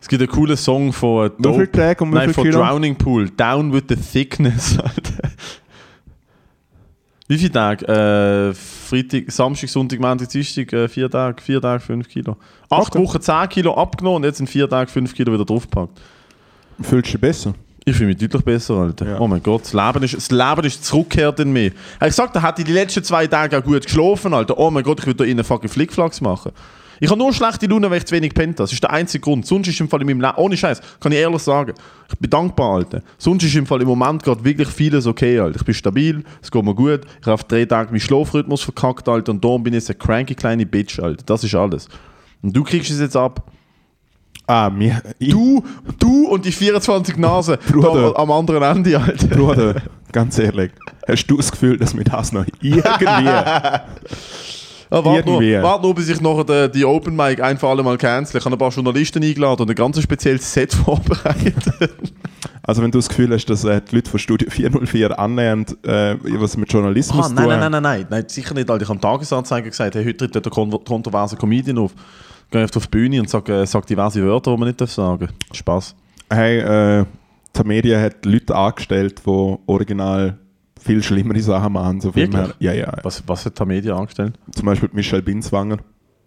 Es 0.09 0.17
gibt 0.17 0.23
einen 0.23 0.31
coolen 0.31 0.57
Song 0.57 0.91
von 0.91 1.29
Dope. 1.37 1.71
Tage 1.71 2.03
und 2.03 2.09
Nein, 2.09 2.33
von 2.33 2.43
Kilo? 2.43 2.57
Drowning 2.57 2.95
Pool. 2.95 3.29
Down 3.29 3.71
with 3.71 3.83
the 3.89 3.95
thickness. 3.95 4.75
Alter. 4.83 5.29
wie 7.27 7.37
viele 7.37 7.51
Tage? 7.51 7.87
Äh, 7.87 8.55
Freitag, 8.55 9.31
Samstag, 9.31 9.69
Sonntag, 9.69 9.99
Montag, 9.99 10.27
Dienstag, 10.29 10.73
äh, 10.73 10.87
vier 10.87 11.11
Tage, 11.11 11.39
vier 11.43 11.61
Tage, 11.61 11.79
fünf 11.81 12.09
Kilo. 12.09 12.37
Acht 12.71 12.95
Okay. 12.95 13.03
Wochen 13.03 13.21
10 13.21 13.49
Kilo 13.49 13.75
abgenommen 13.75 14.15
und 14.15 14.23
jetzt 14.23 14.39
in 14.39 14.47
vier 14.47 14.67
Tagen 14.67 14.89
fünf 14.89 15.13
Kilo 15.13 15.31
wieder 15.31 15.45
draufgepackt. 15.45 16.01
Fühlst 16.81 17.09
du 17.09 17.11
dich 17.11 17.21
besser? 17.21 17.53
Ich 17.85 17.95
fühle 17.95 18.07
mich 18.07 18.17
deutlich 18.17 18.43
besser, 18.43 18.77
Alter. 18.77 19.09
Ja. 19.09 19.19
Oh 19.19 19.27
mein 19.27 19.43
Gott, 19.43 19.61
das 19.61 19.73
Leben 19.73 20.01
ist, 20.01 20.15
das 20.15 20.31
Leben 20.31 20.65
ist 20.65 20.83
zurückgekehrt 20.85 21.39
in 21.41 21.53
mich. 21.53 21.71
Hat 21.99 22.07
gesagt, 22.09 22.35
er 22.35 22.41
hätte 22.41 22.63
die 22.63 22.73
letzten 22.73 23.03
zwei 23.03 23.27
Tage 23.27 23.59
auch 23.59 23.63
gut 23.63 23.85
geschlafen, 23.85 24.33
Alter. 24.33 24.57
Oh 24.57 24.71
mein 24.71 24.83
Gott, 24.83 25.01
ich 25.01 25.05
würde 25.05 25.17
da 25.17 25.23
innen 25.25 25.43
fucking 25.43 25.69
Flickflacks 25.69 26.19
machen. 26.19 26.51
Ich 26.99 27.09
habe 27.09 27.17
nur 27.19 27.33
schlechte 27.33 27.65
Laune, 27.67 27.89
weil 27.89 27.99
ich 27.99 28.05
zu 28.05 28.15
wenig 28.15 28.33
pennt 28.33 28.55
habe. 28.57 28.63
Das 28.63 28.73
ist 28.73 28.83
der 28.83 28.91
einzige 28.91 29.21
Grund. 29.21 29.45
Sonst 29.45 29.67
ist 29.67 29.79
im 29.79 29.87
Fall 29.89 30.01
in 30.01 30.07
meinem 30.07 30.21
Leben, 30.21 30.33
ohne 30.37 30.57
Scheiß, 30.57 30.81
kann 30.99 31.11
ich 31.11 31.19
ehrlich 31.19 31.41
sagen, 31.41 31.73
ich 32.11 32.19
bin 32.19 32.29
dankbar, 32.29 32.75
Alter. 32.75 33.01
Sonst 33.17 33.43
ist 33.43 33.55
im 33.55 33.65
Fall 33.65 33.81
im 33.81 33.87
Moment 33.87 34.23
gerade 34.23 34.43
wirklich 34.43 34.67
vieles 34.67 35.07
okay, 35.07 35.39
Alter. 35.39 35.57
Ich 35.57 35.65
bin 35.65 35.73
stabil, 35.73 36.23
es 36.41 36.51
geht 36.51 36.63
mir 36.63 36.75
gut. 36.75 37.01
Ich 37.19 37.25
habe 37.25 37.33
auf 37.35 37.43
drei 37.45 37.65
Tage 37.65 37.91
meinen 37.91 37.99
Schlafrhythmus 38.01 38.61
verkackt, 38.61 39.07
Alter. 39.07 39.31
Und 39.31 39.43
darum 39.43 39.63
bin 39.63 39.73
ich 39.73 39.79
jetzt 39.79 39.89
eine 39.89 39.97
cranky 39.99 40.35
kleine 40.35 40.65
Bitch, 40.65 40.99
Alter. 40.99 41.23
Das 41.25 41.43
ist 41.43 41.55
alles. 41.55 41.87
Und 42.41 42.55
du 42.55 42.63
kriegst 42.63 42.89
es 42.91 42.99
jetzt 42.99 43.15
ab. 43.15 43.49
Ah, 44.47 44.69
mir. 44.71 45.01
Du, 45.19 45.63
du 45.99 46.27
und 46.27 46.43
die 46.43 46.51
24 46.51 47.17
Nasen 47.17 47.57
Bruder. 47.71 48.13
da 48.13 48.19
am 48.19 48.31
anderen 48.31 48.63
Ende, 48.63 48.99
Alter. 48.99 49.27
Bruder, 49.27 49.81
ganz 50.11 50.39
ehrlich, 50.39 50.71
hast 51.07 51.27
du 51.27 51.37
das 51.37 51.51
Gefühl, 51.51 51.77
dass 51.77 51.93
mir 51.93 52.03
das 52.03 52.31
noch 52.31 52.45
irgendwie. 52.61 53.29
Ja, 54.91 55.05
warte, 55.05 55.29
nur, 55.29 55.41
warte 55.61 55.83
nur, 55.83 55.93
bis 55.93 56.09
ich 56.09 56.19
nachher 56.19 56.67
die, 56.67 56.79
die 56.79 56.85
Open 56.85 57.15
Mic 57.15 57.41
ein 57.41 57.57
für 57.57 57.67
alle 57.67 57.83
Mal 57.83 57.97
cancel. 57.97 58.39
Ich 58.39 58.45
habe 58.45 58.55
ein 58.55 58.57
paar 58.59 58.71
Journalisten 58.71 59.23
eingeladen 59.23 59.61
und 59.61 59.69
ein 59.69 59.75
ganz 59.75 60.01
spezielles 60.01 60.51
Set 60.51 60.73
vorbereitet. 60.85 61.55
Also, 62.63 62.81
wenn 62.81 62.89
du 62.91 62.97
das 62.97 63.07
Gefühl 63.09 63.31
hast, 63.31 63.45
dass 63.45 63.63
äh, 63.63 63.81
die 63.81 63.95
Leute 63.95 64.09
von 64.09 64.19
Studio 64.19 64.49
404 64.49 65.19
annähernd 65.19 65.77
äh, 65.85 66.15
was 66.39 66.57
mit 66.57 66.71
Journalismus 66.71 67.25
Ah, 67.25 67.27
tun 67.27 67.35
nein, 67.35 67.47
nein, 67.47 67.59
nein, 67.59 67.71
nein, 67.71 67.83
nein, 67.83 68.07
nein, 68.09 68.23
sicher 68.27 68.53
nicht. 68.55 68.69
Alter. 68.69 68.83
Ich 68.83 68.89
habe 68.89 68.97
am 68.97 69.01
Tagesanzeiger 69.01 69.69
gesagt, 69.69 69.95
hey, 69.95 70.03
heute 70.03 70.29
tritt 70.29 70.45
der 70.45 70.51
kon 70.51 70.71
kontroverse 70.83 71.35
Comedian 71.35 71.77
auf. 71.77 71.91
Gehe 72.51 72.63
auf 72.63 72.71
die 72.71 72.79
Bühne 72.89 73.19
und 73.19 73.29
sage 73.29 73.61
äh, 73.61 73.65
sag 73.67 73.85
diverse 73.85 74.25
Wörter, 74.25 74.51
die 74.51 74.57
man 74.57 74.67
nicht 74.67 74.81
darf 74.81 74.91
sagen 74.91 75.27
Spaß. 75.51 75.95
Hey, 76.31 76.59
äh, 76.59 77.05
die 77.55 77.63
Media 77.63 77.99
hat 78.01 78.25
Leute 78.25 78.55
angestellt, 78.55 79.21
die 79.25 79.57
original 79.67 80.39
viel 80.79 81.03
schlimmere 81.03 81.39
Sachen 81.41 81.73
machen. 81.73 82.01
So 82.01 82.11
viel 82.11 82.31
Wirklich? 82.31 82.59
mehr. 82.59 82.73
Ja, 82.73 82.73
ja. 82.73 82.93
Was, 83.03 83.23
was 83.27 83.45
hat 83.45 83.59
die 83.59 83.65
Media 83.65 83.95
angestellt? 83.95 84.39
Zum 84.51 84.65
Beispiel 84.65 84.89
Michelle 84.93 85.21
Binswanger. 85.21 85.77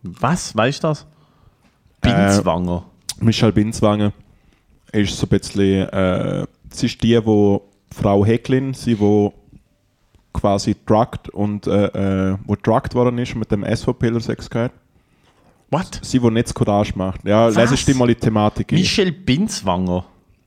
Was? 0.03 0.55
Weißt 0.57 0.83
du 0.85 0.88
das? 0.88 1.07
Äh, 2.03 2.09
Binzwanger. 2.09 2.85
Michelle 3.21 3.53
Binswanger 3.53 4.12
ist 4.93 5.17
so 5.17 5.27
ein 5.27 5.29
bisschen, 5.31 5.88
äh, 5.88 6.47
sie 6.71 6.87
ist 6.87 7.03
die, 7.03 7.25
wo 7.25 7.62
Frau 7.93 8.25
Hecklin, 8.25 8.75
sie 8.75 8.99
wo 8.99 9.33
quasi 10.33 10.75
drugged 10.87 11.29
und 11.31 11.67
äh, 11.67 12.31
äh, 12.33 12.37
wo 12.47 12.57
drugged 12.57 12.95
worden 12.95 13.19
ist 13.19 13.33
und 13.35 13.41
mit 13.41 13.51
dem 13.51 13.65
SVPler 13.65 14.21
Sex 14.21 14.49
gehabt. 14.49 14.75
What? 15.71 16.01
Sie, 16.03 16.23
wo 16.23 16.29
nicht 16.29 16.55
Courage 16.55 16.93
macht. 16.97 17.25
Ja, 17.25 17.47
Was? 17.47 17.57
lesest 17.57 17.88
dir 17.88 17.95
mal 17.95 18.07
die 18.07 18.15
Thematik. 18.15 18.73
Michelle 18.73 19.12
Binzwanger. 19.12 20.05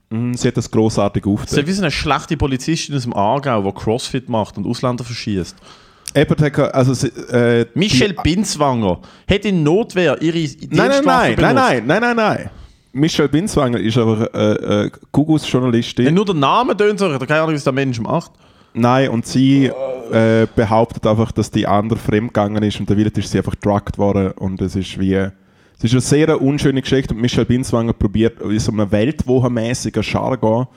Mhm, 0.09 0.33
Sie 0.35 0.47
hat 0.47 0.57
das 0.57 0.69
grossartig 0.69 1.23
Sie 1.47 1.59
ist 1.59 1.67
wie 1.67 1.71
so 1.71 1.81
eine 1.81 1.91
schlechte 1.91 2.37
Polizistin 2.37 2.95
aus 2.95 3.03
dem 3.03 3.13
Aargau, 3.13 3.63
die 3.63 3.71
Crossfit 3.71 4.29
macht 4.29 4.57
und 4.57 4.67
Ausländer 4.67 5.03
verschießt. 5.03 5.55
Eben, 6.13 6.55
also 6.71 6.93
sie, 6.93 7.07
äh, 7.07 7.65
Michelle 7.73 8.13
Binzwanger 8.13 8.99
hat 9.29 9.43
in 9.45 9.63
Notwehr 9.63 10.21
ihre 10.21 10.37
Nein, 10.69 10.69
nein, 10.69 11.03
nein, 11.03 11.35
nein, 11.37 11.55
nein, 11.55 11.83
nein, 11.85 12.01
nein, 12.01 12.15
nein. 12.15 12.49
Michelle 12.93 13.27
Binswanger 13.27 13.79
ist 13.79 13.97
aber 13.97 14.33
äh, 14.33 14.85
äh, 14.85 14.91
Gugus 15.11 15.51
Journalistin. 15.51 16.05
Wenn 16.05 16.13
nur 16.13 16.23
der 16.23 16.35
Name 16.35 16.77
tönt, 16.77 16.99
so, 16.99 17.07
ich 17.07 17.13
habe 17.13 17.27
keine 17.27 17.41
Ahnung, 17.41 17.55
was 17.55 17.65
der 17.65 17.73
Mensch 17.73 17.99
macht. 17.99 18.31
Nein, 18.73 19.09
und 19.09 19.25
sie 19.25 19.65
äh, 19.65 20.47
behauptet 20.55 21.05
einfach, 21.05 21.33
dass 21.33 21.51
die 21.51 21.67
andere 21.67 21.99
fremdgegangen 21.99 22.63
ist 22.63 22.79
und 22.79 22.89
der 22.89 22.97
ist 22.97 23.31
sie 23.31 23.37
einfach 23.37 23.55
drugged 23.55 23.97
worden 23.97 24.31
und 24.31 24.61
es 24.61 24.75
ist 24.75 24.97
wie... 24.99 25.27
Es 25.77 25.83
ist 25.85 25.91
eine 25.93 26.01
sehr 26.01 26.41
unschöne 26.41 26.81
Geschichte 26.81 27.13
und 27.13 27.21
Michelle 27.21 27.45
Binswanger 27.45 27.93
probiert 27.93 28.41
in 28.41 28.57
so 28.59 28.71
einem 28.71 28.89
weltwochenmäßigen 28.91 30.01
Jargon 30.03 30.67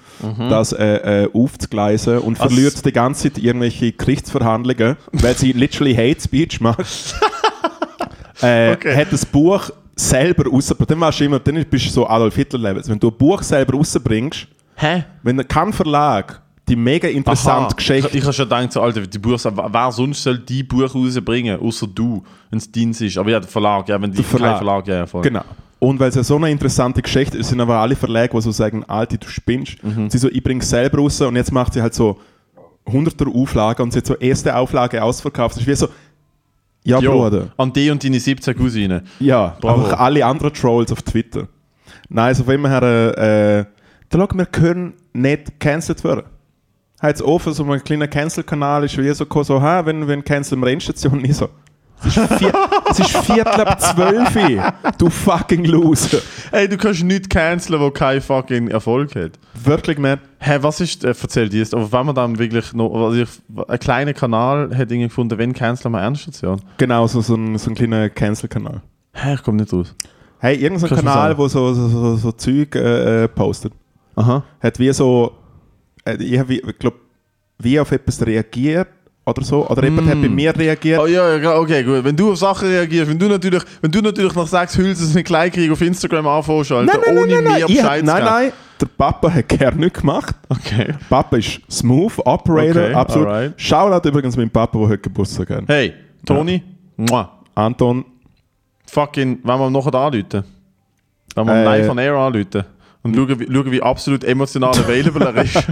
das 0.51 0.73
äh, 0.73 1.25
äh, 1.25 1.29
aufzugleisen 1.33 2.19
und 2.19 2.41
Also- 2.41 2.55
verliert 2.55 2.85
die 2.85 2.93
ganze 2.93 3.33
Zeit 3.33 3.43
irgendwelche 3.43 3.93
Gerichtsverhandlungen, 3.93 4.97
weil 5.13 5.35
sie 5.37 5.53
literally 5.53 5.95
Hate 5.95 6.21
Speech 6.21 6.61
macht. 6.61 6.81
äh, 8.43 8.73
Okay. 8.73 8.97
Hat 8.97 9.13
das 9.13 9.25
Buch 9.25 9.71
selber 9.95 10.45
rausbringst, 10.51 10.91
dann, 10.91 11.01
warst 11.01 11.21
du 11.21 11.25
immer, 11.25 11.39
dann 11.39 11.65
bist 11.65 11.87
du 11.87 11.91
so 11.91 12.07
Adolf 12.09 12.35
Hitler-Levels. 12.37 12.89
Wenn 12.89 12.99
du 12.99 13.09
ein 13.09 13.17
Buch 13.17 13.43
selber 13.43 13.75
rausbringst, 13.77 14.47
Hä? 14.77 15.05
wenn 15.23 15.47
kein 15.49 15.73
Verlag 15.73 16.41
die 16.69 16.77
mega 16.77 17.09
interessante 17.09 17.67
Aha. 17.69 17.75
Geschichte 17.75 18.09
Ich, 18.11 18.17
ich 18.17 18.23
habe 18.23 18.33
schon 18.33 18.45
gedacht, 18.45 18.73
so, 18.73 18.81
Alter, 18.83 19.07
die 19.07 19.19
Buch, 19.19 19.39
wer 19.43 19.93
sonst 19.93 20.23
soll 20.23 20.39
die 20.39 20.63
Buch 20.63 20.95
rausbringen, 20.95 21.61
außer 21.61 21.87
du, 21.87 22.23
wenn 22.51 22.59
es 22.59 22.71
Dienst 22.71 23.01
ist. 23.01 23.19
Aber 23.19 23.31
ja, 23.31 23.41
der 23.41 23.49
Verlag, 23.49 23.89
ja, 23.89 24.01
wenn 24.01 24.13
die 24.13 24.23
Verlag. 24.23 24.51
kein 24.51 24.59
Verlag, 24.59 24.89
ja, 24.89 25.07
voll. 25.07 25.23
Genau. 25.23 25.43
Und 25.81 26.01
weil 26.01 26.09
es 26.09 26.17
ja 26.17 26.25
so 26.25 26.37
eine 26.37 26.51
interessante 26.51 27.01
Geschichte 27.03 27.39
ist, 27.39 27.49
sind 27.49 27.61
aber 27.61 27.77
alle 27.77 27.95
Verlage, 27.95 28.31
die 28.35 28.41
so 28.43 28.51
sagen, 28.51 28.85
Alter, 28.85 29.17
du 29.17 29.29
spinnst. 29.29 29.83
Mhm. 29.83 30.11
Sie 30.11 30.19
so, 30.19 30.29
ich 30.29 30.43
bringe 30.43 30.61
es 30.61 30.69
selber 30.69 30.99
raus 30.99 31.21
und 31.21 31.37
jetzt 31.37 31.53
macht 31.53 31.73
sie 31.75 31.81
halt 31.83 31.95
so 31.95 32.19
hunderter 32.87 33.27
Auflagen 33.29 33.83
und 33.83 33.93
sie 33.93 33.99
hat 33.99 34.07
so 34.07 34.15
erste 34.17 34.57
Auflage 34.57 35.03
ausverkauft. 35.03 35.57
Das 35.57 35.63
ist 35.63 35.69
wie 35.69 35.75
so, 35.75 35.89
ja, 36.85 36.99
Jo, 37.01 37.13
Bruder. 37.23 37.49
an 37.57 37.73
die 37.73 37.91
und 37.91 38.03
deine 38.03 38.19
17 38.19 38.57
Cousinen. 38.57 39.03
Ja, 39.21 39.57
Bravo. 39.61 39.85
aber 39.85 40.01
alle 40.01 40.25
anderen 40.25 40.53
Trolls 40.53 40.91
auf 40.91 41.03
Twitter. 41.03 41.47
Nein, 42.09 42.27
also 42.29 42.45
von 42.45 42.55
immer 42.55 42.71
her, 42.71 42.83
äh, 42.83 43.65
da 44.09 44.19
schau, 44.19 44.29
wir 44.35 44.47
können 44.47 44.95
nicht 45.13 45.61
cancelled 45.61 46.03
werden. 46.03 46.25
Hat 47.01 47.23
offen 47.23 47.53
so 47.53 47.65
ein 47.65 47.85
kleiner 47.85 48.09
Cancel-Kanal, 48.09 48.85
ist 48.85 48.99
wie 48.99 49.13
so, 49.13 49.25
so 49.43 49.63
ha, 49.63 49.87
wenn, 49.87 50.07
wenn 50.09 50.25
canceln 50.25 50.61
wir 50.61 50.69
Endstation 50.69 51.19
nicht 51.19 51.37
so. 51.37 51.49
Es 52.05 52.17
ist, 52.17 52.35
vier, 52.35 52.53
es 52.91 52.99
ist 53.01 53.17
Viertel 53.19 53.61
ab 53.61 53.81
zwölf, 53.81 54.37
du 54.99 55.11
fucking 55.11 55.65
Loser. 55.65 56.19
Ey, 56.53 56.69
du 56.69 56.77
kannst 56.77 57.03
nichts 57.03 57.29
canceln, 57.29 57.81
wo 57.81 57.91
kein 57.91 58.21
fucking 58.21 58.69
Erfolg 58.69 59.15
hat. 59.15 59.33
Wirklich, 59.55 59.99
man. 59.99 60.21
Hä, 60.39 60.59
was 60.61 60.81
ist, 60.81 61.05
äh, 61.05 61.09
erzähl 61.09 61.49
dir 61.49 61.59
jetzt, 61.59 61.75
aber 61.75 61.91
wenn 61.91 62.07
man 62.07 62.15
dann 62.15 62.39
wirklich 62.39 62.73
noch, 62.73 62.93
also 62.93 63.23
ich, 63.23 63.29
ein 63.69 63.79
kleiner 63.79 64.13
Kanal 64.13 64.71
hat 64.71 64.91
irgendwie 64.91 65.09
gefunden, 65.09 65.39
wenn 65.39 65.53
canceln 65.53 65.93
wir 65.93 66.03
Endstation. 66.03 66.61
Genau, 66.79 67.07
so, 67.07 67.21
so, 67.21 67.35
ein, 67.35 67.59
so 67.59 67.71
ein 67.71 67.75
kleiner 67.75 68.11
Cancel-Kanal. 68.11 68.83
Hä, 69.13 69.35
ich 69.35 69.43
komme 69.43 69.59
nicht 69.59 69.73
raus. 69.73 69.95
Hey, 70.41 70.57
irgendein 70.57 70.91
mir 70.91 70.97
Kanal, 70.97 71.39
wo 71.39 71.49
so, 71.49 71.75
so, 71.75 71.89
so, 71.89 72.17
so 72.17 72.33
Zeug 72.33 72.75
äh, 72.77 73.25
äh, 73.25 73.29
postet. 73.29 73.73
Aha. 74.19 74.43
hat 74.61 74.79
wie 74.81 74.93
so, 74.93 75.33
ich 76.19 76.39
habe, 76.39 76.55
ich 76.55 76.79
glaube, 76.79 76.97
wie 77.59 77.79
auf 77.81 77.91
etwas 77.93 78.25
reagiert 78.25 78.89
oder 79.27 79.43
so. 79.45 79.69
Oder 79.69 79.85
jemand 79.85 80.09
hat 80.09 80.21
bei 80.23 80.29
mir 80.29 80.57
reagiert. 80.57 81.01
Oh 81.01 81.07
ja, 81.07 81.37
ja, 81.37 81.57
okay, 81.59 81.83
gut. 81.83 82.03
Wenn 82.05 82.17
du 82.17 82.33
auf 82.33 82.39
Sachen 82.39 82.69
reagierst, 82.69 83.11
wenn 83.11 83.19
du 83.19 83.29
natürlich, 83.29 83.63
wenn 83.83 83.91
du 83.91 84.01
natürlich 84.01 84.35
nach 84.35 84.47
sechs 84.47 84.77
Hülsen 84.79 85.15
einen 85.15 85.25
Kleinkrieg 85.25 85.71
auf 85.71 85.81
Instagram 85.83 86.27
anfängst, 86.27 86.73
Alter, 86.73 87.01
ohne 87.11 87.43
mir 87.43 87.57
Ich 87.57 87.63
hab, 87.63 87.69
Bescheid 87.69 88.05
nein, 88.05 88.17
zu 88.17 88.23
geben. 88.23 88.35
nein, 88.35 88.53
der 88.81 88.87
Papa 88.87 89.31
hat 89.35 89.49
gerne 89.49 89.77
nichts 89.79 90.01
gemacht. 90.01 90.35
Okay. 90.49 90.95
Papa 91.11 91.37
ist 91.37 91.61
smooth, 91.71 92.13
Operator, 92.25 92.85
Okay, 92.85 92.95
absolut. 92.95 93.29
alright. 93.29 93.61
Shoutout 93.61 94.09
übrigens 94.09 94.37
meinem 94.37 94.51
Papa, 94.51 94.79
der 94.79 94.89
heute 94.89 94.99
Geburtstag 95.03 95.51
hat. 95.51 95.65
Hey, 95.67 95.93
Toni, 96.25 96.63
Mua. 96.97 97.31
Anton, 97.55 98.05
fucking, 98.87 99.41
wenn 99.43 99.59
wir 99.59 99.69
nachher 99.71 99.95
anrufen. 99.95 100.45
Wenn 101.35 101.47
wir 101.47 101.55
Äh, 101.55 101.65
live 101.65 101.91
on 101.91 101.99
air 101.99 102.15
anrufen. 102.15 102.65
Und 103.09 103.17
schauen, 103.17 103.41
wie, 103.41 103.53
schauen, 103.53 103.71
wie 103.71 103.83
absolut 103.83 104.25
emotional 104.25 104.71
available 104.71 105.25
er 105.25 105.43
ist. 105.43 105.57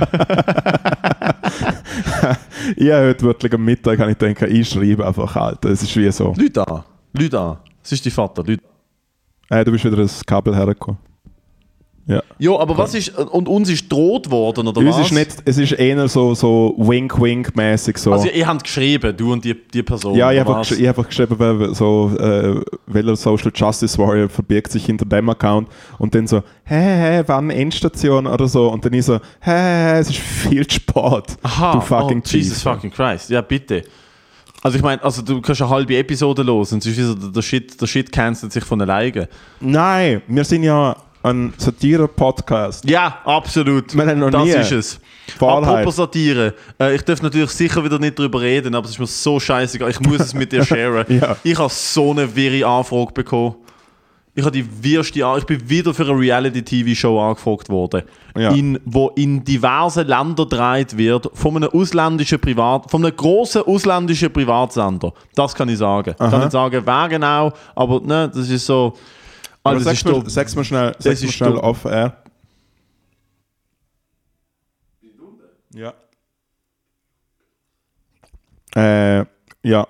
ich 2.77 2.91
habe 2.91 3.09
heute 3.09 3.23
wirklich 3.23 3.53
am 3.53 3.65
Mittag 3.65 3.99
habe 3.99 4.13
ich 4.13 4.19
gedacht, 4.19 4.51
ich 4.51 4.69
schreibe 4.69 5.07
einfach, 5.07 5.37
Alter. 5.37 5.71
Es 5.71 5.83
ist 5.83 5.97
wie 5.97 6.11
so. 6.11 6.35
Leute 6.37 6.67
an. 6.67 6.83
Leute 7.13 7.39
an. 7.39 7.59
Es 7.83 7.93
ist 7.93 8.05
dein 8.05 8.13
Vater. 8.13 8.43
Leute. 8.43 8.63
Äh, 9.49 9.65
du 9.65 9.73
bist 9.73 9.85
wieder 9.85 9.97
das 9.97 10.25
Kabel 10.25 10.57
hergekommen. 10.57 10.99
Ja. 12.09 12.23
Ja, 12.39 12.57
aber 12.57 12.79
was 12.79 12.95
ist, 12.95 13.19
und 13.19 13.49
uns 13.49 13.69
ist 13.69 13.91
droht 13.91 14.31
worden, 14.31 14.69
oder 14.69 14.79
Uns 14.81 14.97
was? 14.97 15.07
ist 15.07 15.13
nicht, 15.13 15.31
es 15.45 15.59
ist 15.59 15.73
eher 15.73 16.07
so, 16.07 16.35
so 16.35 16.75
wink-wink-mäßig 16.79 17.99
so. 17.99 18.13
Also 18.13 18.29
ihr 18.29 18.47
habt 18.47 18.63
geschrieben, 18.63 19.17
du 19.17 19.33
und 19.33 19.45
die, 19.45 19.55
die 19.55 19.83
Person. 19.83 20.15
Ja, 20.15 20.31
ich 20.31 20.41
oder 20.41 20.51
habe 20.51 20.61
was? 20.61 20.71
einfach, 20.71 20.81
ich 20.81 20.89
hab 20.89 20.99
einfach 20.99 21.09
geschrieben, 21.09 21.39
weil 21.39 21.75
so, 21.75 22.13
äh, 22.17 22.61
welcher 22.87 23.17
Social 23.17 23.51
Justice 23.53 23.99
Warrior 23.99 24.29
verbirgt 24.29 24.71
sich 24.71 24.87
hinter 24.87 25.05
dem 25.05 25.29
Account 25.31 25.69
und 25.99 26.15
dann 26.15 26.29
so, 26.29 26.43
hä, 26.65 26.75
hä, 26.75 27.23
wann 27.27 27.51
Endstation 27.51 28.29
oder 28.29 28.47
so 28.47 28.69
und 28.69 28.85
dann 28.85 28.93
ich 28.93 29.05
so, 29.05 29.15
hä, 29.41 29.51
hä, 29.51 29.95
hä, 29.95 29.99
es 29.99 30.11
ist 30.11 30.19
viel 30.19 30.71
spät. 30.71 31.37
Aha, 31.43 31.73
du 31.73 31.81
fucking 31.81 32.23
oh, 32.25 32.29
Jesus 32.29 32.59
Cheese. 32.59 32.61
fucking 32.61 32.93
Christ. 32.93 33.31
Ja, 33.31 33.41
bitte. 33.41 33.83
Also 34.63 34.79
ich 34.79 34.83
meine, 34.83 35.03
also 35.03 35.23
du 35.23 35.41
kannst 35.41 35.61
eine 35.61 35.71
halbe 35.71 35.97
Episode 35.97 36.43
los 36.43 36.73
und 36.73 36.85
es 36.85 36.87
ist 36.87 36.99
wie 36.99 37.03
so, 37.03 37.15
der 37.15 37.43
Shit, 37.43 37.81
der 37.81 37.87
Shit 37.87 38.11
cancelt 38.13 38.53
sich 38.53 38.65
von 38.65 38.81
alleine. 38.81 39.29
Nein, 39.61 40.23
wir 40.27 40.45
sind 40.45 40.63
ja 40.63 40.97
ein 41.27 41.53
Satire-Podcast. 41.57 42.89
Ja, 42.89 43.19
absolut. 43.25 43.95
Wir 43.97 44.07
haben 44.07 44.19
noch 44.21 44.31
das 44.31 44.45
nie. 44.45 44.51
ist 44.51 44.73
es. 44.73 45.01
Wahrheit. 45.41 45.69
Apropos 45.75 45.97
Satire. 45.97 46.55
Äh, 46.81 46.95
ich 46.95 47.03
darf 47.03 47.21
natürlich 47.21 47.51
sicher 47.51 47.83
wieder 47.85 47.99
nicht 47.99 48.19
drüber 48.19 48.41
reden, 48.41 48.75
aber 48.75 48.85
es 48.87 48.93
ist 48.93 48.99
mir 49.01 49.07
so 49.07 49.41
scheißegal. 49.41 49.91
Ich 49.91 50.01
muss 50.01 50.21
es 50.21 50.35
mit 50.35 50.53
dir 50.53 50.65
sharen. 50.65 51.05
Ja. 51.09 51.37
Ich 51.43 51.59
habe 51.59 51.73
so 51.73 52.13
eine 52.13 52.35
wirre 52.35 52.67
Anfrage 52.67 53.13
bekommen. 53.13 53.57
Ich 54.39 54.45
habe 54.45 54.53
die 54.53 54.67
wirste 54.83 55.25
An 55.27 55.39
Ich 55.39 55.47
bin 55.47 55.69
wieder 55.69 55.95
für 55.95 56.05
eine 56.05 56.13
Reality-TV-Show 56.21 57.19
angefragt 57.19 57.71
worden, 57.71 58.03
Ja. 58.37 58.51
in, 58.51 58.79
wo 58.85 59.09
in 59.17 59.43
diversen 59.43 60.07
Ländern 60.07 60.37
gedreht 60.49 60.97
wird, 60.97 61.31
von 61.33 61.57
einem 61.57 61.71
ausländischen 61.71 62.39
Privat, 62.39 62.91
von 62.91 63.03
einem 63.05 63.17
großen 63.17 63.63
ausländischen 63.63 64.31
Privatsender. 64.31 65.13
Das 65.35 65.55
kann 65.55 65.71
ich 65.71 65.79
sagen. 65.79 66.11
Ich 66.11 66.17
kann 66.19 66.41
nicht 66.41 66.53
sagen, 66.53 66.83
wer 66.85 67.09
genau, 67.09 67.51
aber 67.75 68.01
ne, 68.01 68.31
das 68.33 68.49
ist 68.51 68.67
so. 68.67 68.93
Also, 69.75 69.85
sag's, 69.85 70.05
mir, 70.05 70.23
sag's 70.31 70.55
mir 70.57 70.65
schnell, 70.65 70.95
sag's 70.99 71.23
mir 71.23 71.33
schnell 71.33 71.53
doch- 71.55 71.63
off-air. 71.63 72.17
Ja. 75.75 75.93
Äh, 78.75 79.25
ja. 79.63 79.87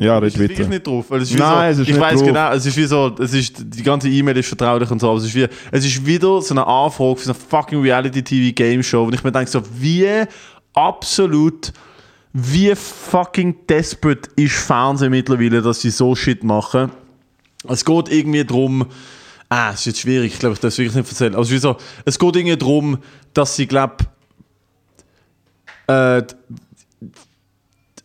Ja, 0.00 0.16
red 0.18 0.38
weiter. 0.40 0.66
nicht 0.66 0.86
drauf. 0.86 1.10
Weil 1.10 1.20
es 1.20 1.30
ist 1.30 1.38
Nein, 1.38 1.74
so, 1.74 1.82
es 1.82 1.88
ist 1.88 1.94
ich 1.94 2.00
weiß 2.00 2.18
drauf. 2.20 2.26
genau, 2.26 2.52
es 2.52 2.64
ist 2.64 2.76
wie 2.76 2.84
so, 2.84 3.14
es 3.18 3.34
ist, 3.34 3.56
die 3.58 3.82
ganze 3.82 4.08
E-Mail 4.08 4.36
ist 4.38 4.48
vertraulich 4.48 4.90
und 4.90 4.98
so, 4.98 5.10
aber 5.10 5.18
es 5.18 5.24
ist, 5.24 5.34
wie, 5.34 5.46
es 5.70 5.84
ist 5.84 6.06
wieder 6.06 6.40
so 6.40 6.54
eine 6.54 6.66
Anfrage 6.66 7.16
für 7.16 7.24
so 7.26 7.32
eine 7.32 7.38
fucking 7.38 7.82
Reality-TV-Game-Show 7.82 9.04
und 9.04 9.14
ich 9.14 9.22
mir 9.22 9.30
denke 9.30 9.50
so, 9.50 9.62
wie 9.78 10.06
absolut, 10.72 11.72
wie 12.32 12.74
fucking 12.74 13.66
desperate 13.68 14.30
ist 14.36 14.54
Fernsehen 14.54 15.10
mittlerweile, 15.10 15.62
dass 15.62 15.80
sie 15.80 15.90
so 15.90 16.14
Shit 16.14 16.44
machen. 16.44 16.90
Es 17.68 17.84
geht 17.84 18.08
irgendwie 18.08 18.44
darum, 18.44 18.86
ah, 19.48 19.70
es 19.72 19.80
ist 19.80 19.86
jetzt 19.86 20.00
schwierig, 20.00 20.34
ich 20.34 20.38
glaube, 20.38 20.54
ich 20.54 20.60
darf 20.60 20.72
es 20.72 20.78
wirklich 20.78 20.96
nicht 20.96 21.08
erzählen, 21.08 21.34
aber 21.34 21.42
es 21.42 21.48
ist 21.48 21.54
wie 21.54 21.58
so, 21.58 21.76
es 22.04 22.18
geht 22.18 22.36
irgendwie 22.36 22.56
darum, 22.56 22.98
dass 23.34 23.56
sie, 23.56 23.66
glaube 23.66 23.96
äh, 25.88 26.22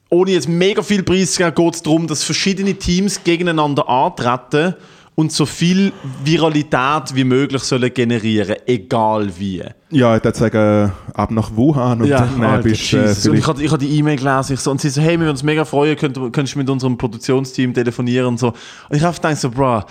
ohne 0.09 0.31
jetzt 0.31 0.49
mega 0.49 0.81
viel 0.81 1.03
Preis 1.03 1.33
zu 1.33 1.43
geben, 1.43 1.55
geht 1.55 1.75
es 1.75 1.83
darum, 1.83 2.07
dass 2.07 2.23
verschiedene 2.23 2.73
Teams 2.75 3.23
gegeneinander 3.23 3.87
antreten 3.87 4.75
und 5.15 5.31
so 5.31 5.45
viel 5.45 5.93
Viralität 6.23 7.15
wie 7.15 7.23
möglich 7.23 7.63
sollen 7.63 7.93
generieren, 7.93 8.57
egal 8.65 9.29
wie. 9.37 9.63
Ja, 9.89 10.15
ich 10.17 10.23
würde 10.23 10.37
sagen, 10.37 10.91
ab 11.13 11.31
nach 11.31 11.55
Wuhan 11.55 12.01
und 12.01 12.09
dann 12.09 12.41
äh, 12.41 12.45
Alter, 12.45 12.63
bist 12.63 12.93
äh, 12.93 13.29
und 13.29 13.37
ich 13.37 13.47
habe 13.47 13.63
ich 13.63 13.71
hab 13.71 13.79
die 13.79 13.97
E-Mail 13.97 14.17
gelesen 14.17 14.53
ich 14.53 14.59
so, 14.59 14.71
und 14.71 14.81
sie 14.81 14.89
so, 14.89 15.01
hey, 15.01 15.11
wir 15.11 15.21
würden 15.21 15.31
uns 15.31 15.43
mega 15.43 15.63
freuen, 15.63 15.95
könnt, 15.95 16.15
könntest 16.15 16.55
du 16.55 16.59
mit 16.59 16.69
unserem 16.69 16.97
Produktionsteam 16.97 17.73
telefonieren 17.73 18.27
und 18.27 18.39
so. 18.39 18.49
Und 18.89 18.97
ich 18.97 19.03
habe 19.03 19.15
gedacht 19.15 19.37
so, 19.37 19.49
bro, 19.49 19.83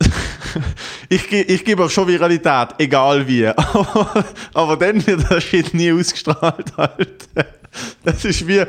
ich, 1.10 1.30
ich 1.30 1.64
gebe 1.64 1.84
auch 1.84 1.90
schon 1.90 2.08
Viralität, 2.08 2.68
egal 2.78 3.28
wie. 3.28 3.46
Aber, 3.56 4.24
aber 4.54 4.76
dann 4.76 5.06
wird 5.06 5.30
das 5.30 5.44
Shit 5.44 5.74
nie 5.74 5.92
ausgestrahlt, 5.92 6.72
Alter. 6.76 7.59
Das 8.04 8.24
ist 8.24 8.46
wie, 8.48 8.62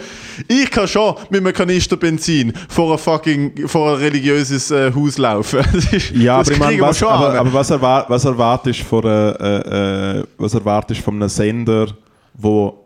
ich 0.48 0.70
kann 0.70 0.88
schon 0.88 1.16
mit 1.30 1.42
einem 1.42 1.54
Kanister 1.54 1.98
Benzin 1.98 2.54
vor 2.70 2.92
ein 2.94 2.98
fucking, 3.00 3.68
vor 3.68 3.94
ein 3.94 3.96
religiöses 3.96 4.70
äh, 4.72 4.92
Haus 4.94 5.18
laufen. 5.18 5.60
Ist, 5.92 6.12
Ja, 6.12 6.38
aber, 6.40 6.52
ich 6.52 6.60
meine, 6.60 6.82
was, 6.82 7.02
aber, 7.04 7.40
aber 7.40 7.54
was, 7.54 7.70
erwar 7.72 8.06
was 8.10 8.26
erwartest 8.26 8.82
du 8.82 8.84
von, 8.86 9.04
äh, 9.06 10.20
äh, 10.20 10.24
was 10.38 10.54
erwartest 10.54 11.02
von 11.02 11.16
einem 11.16 11.30
Sender, 11.30 11.88
wo 12.34 12.78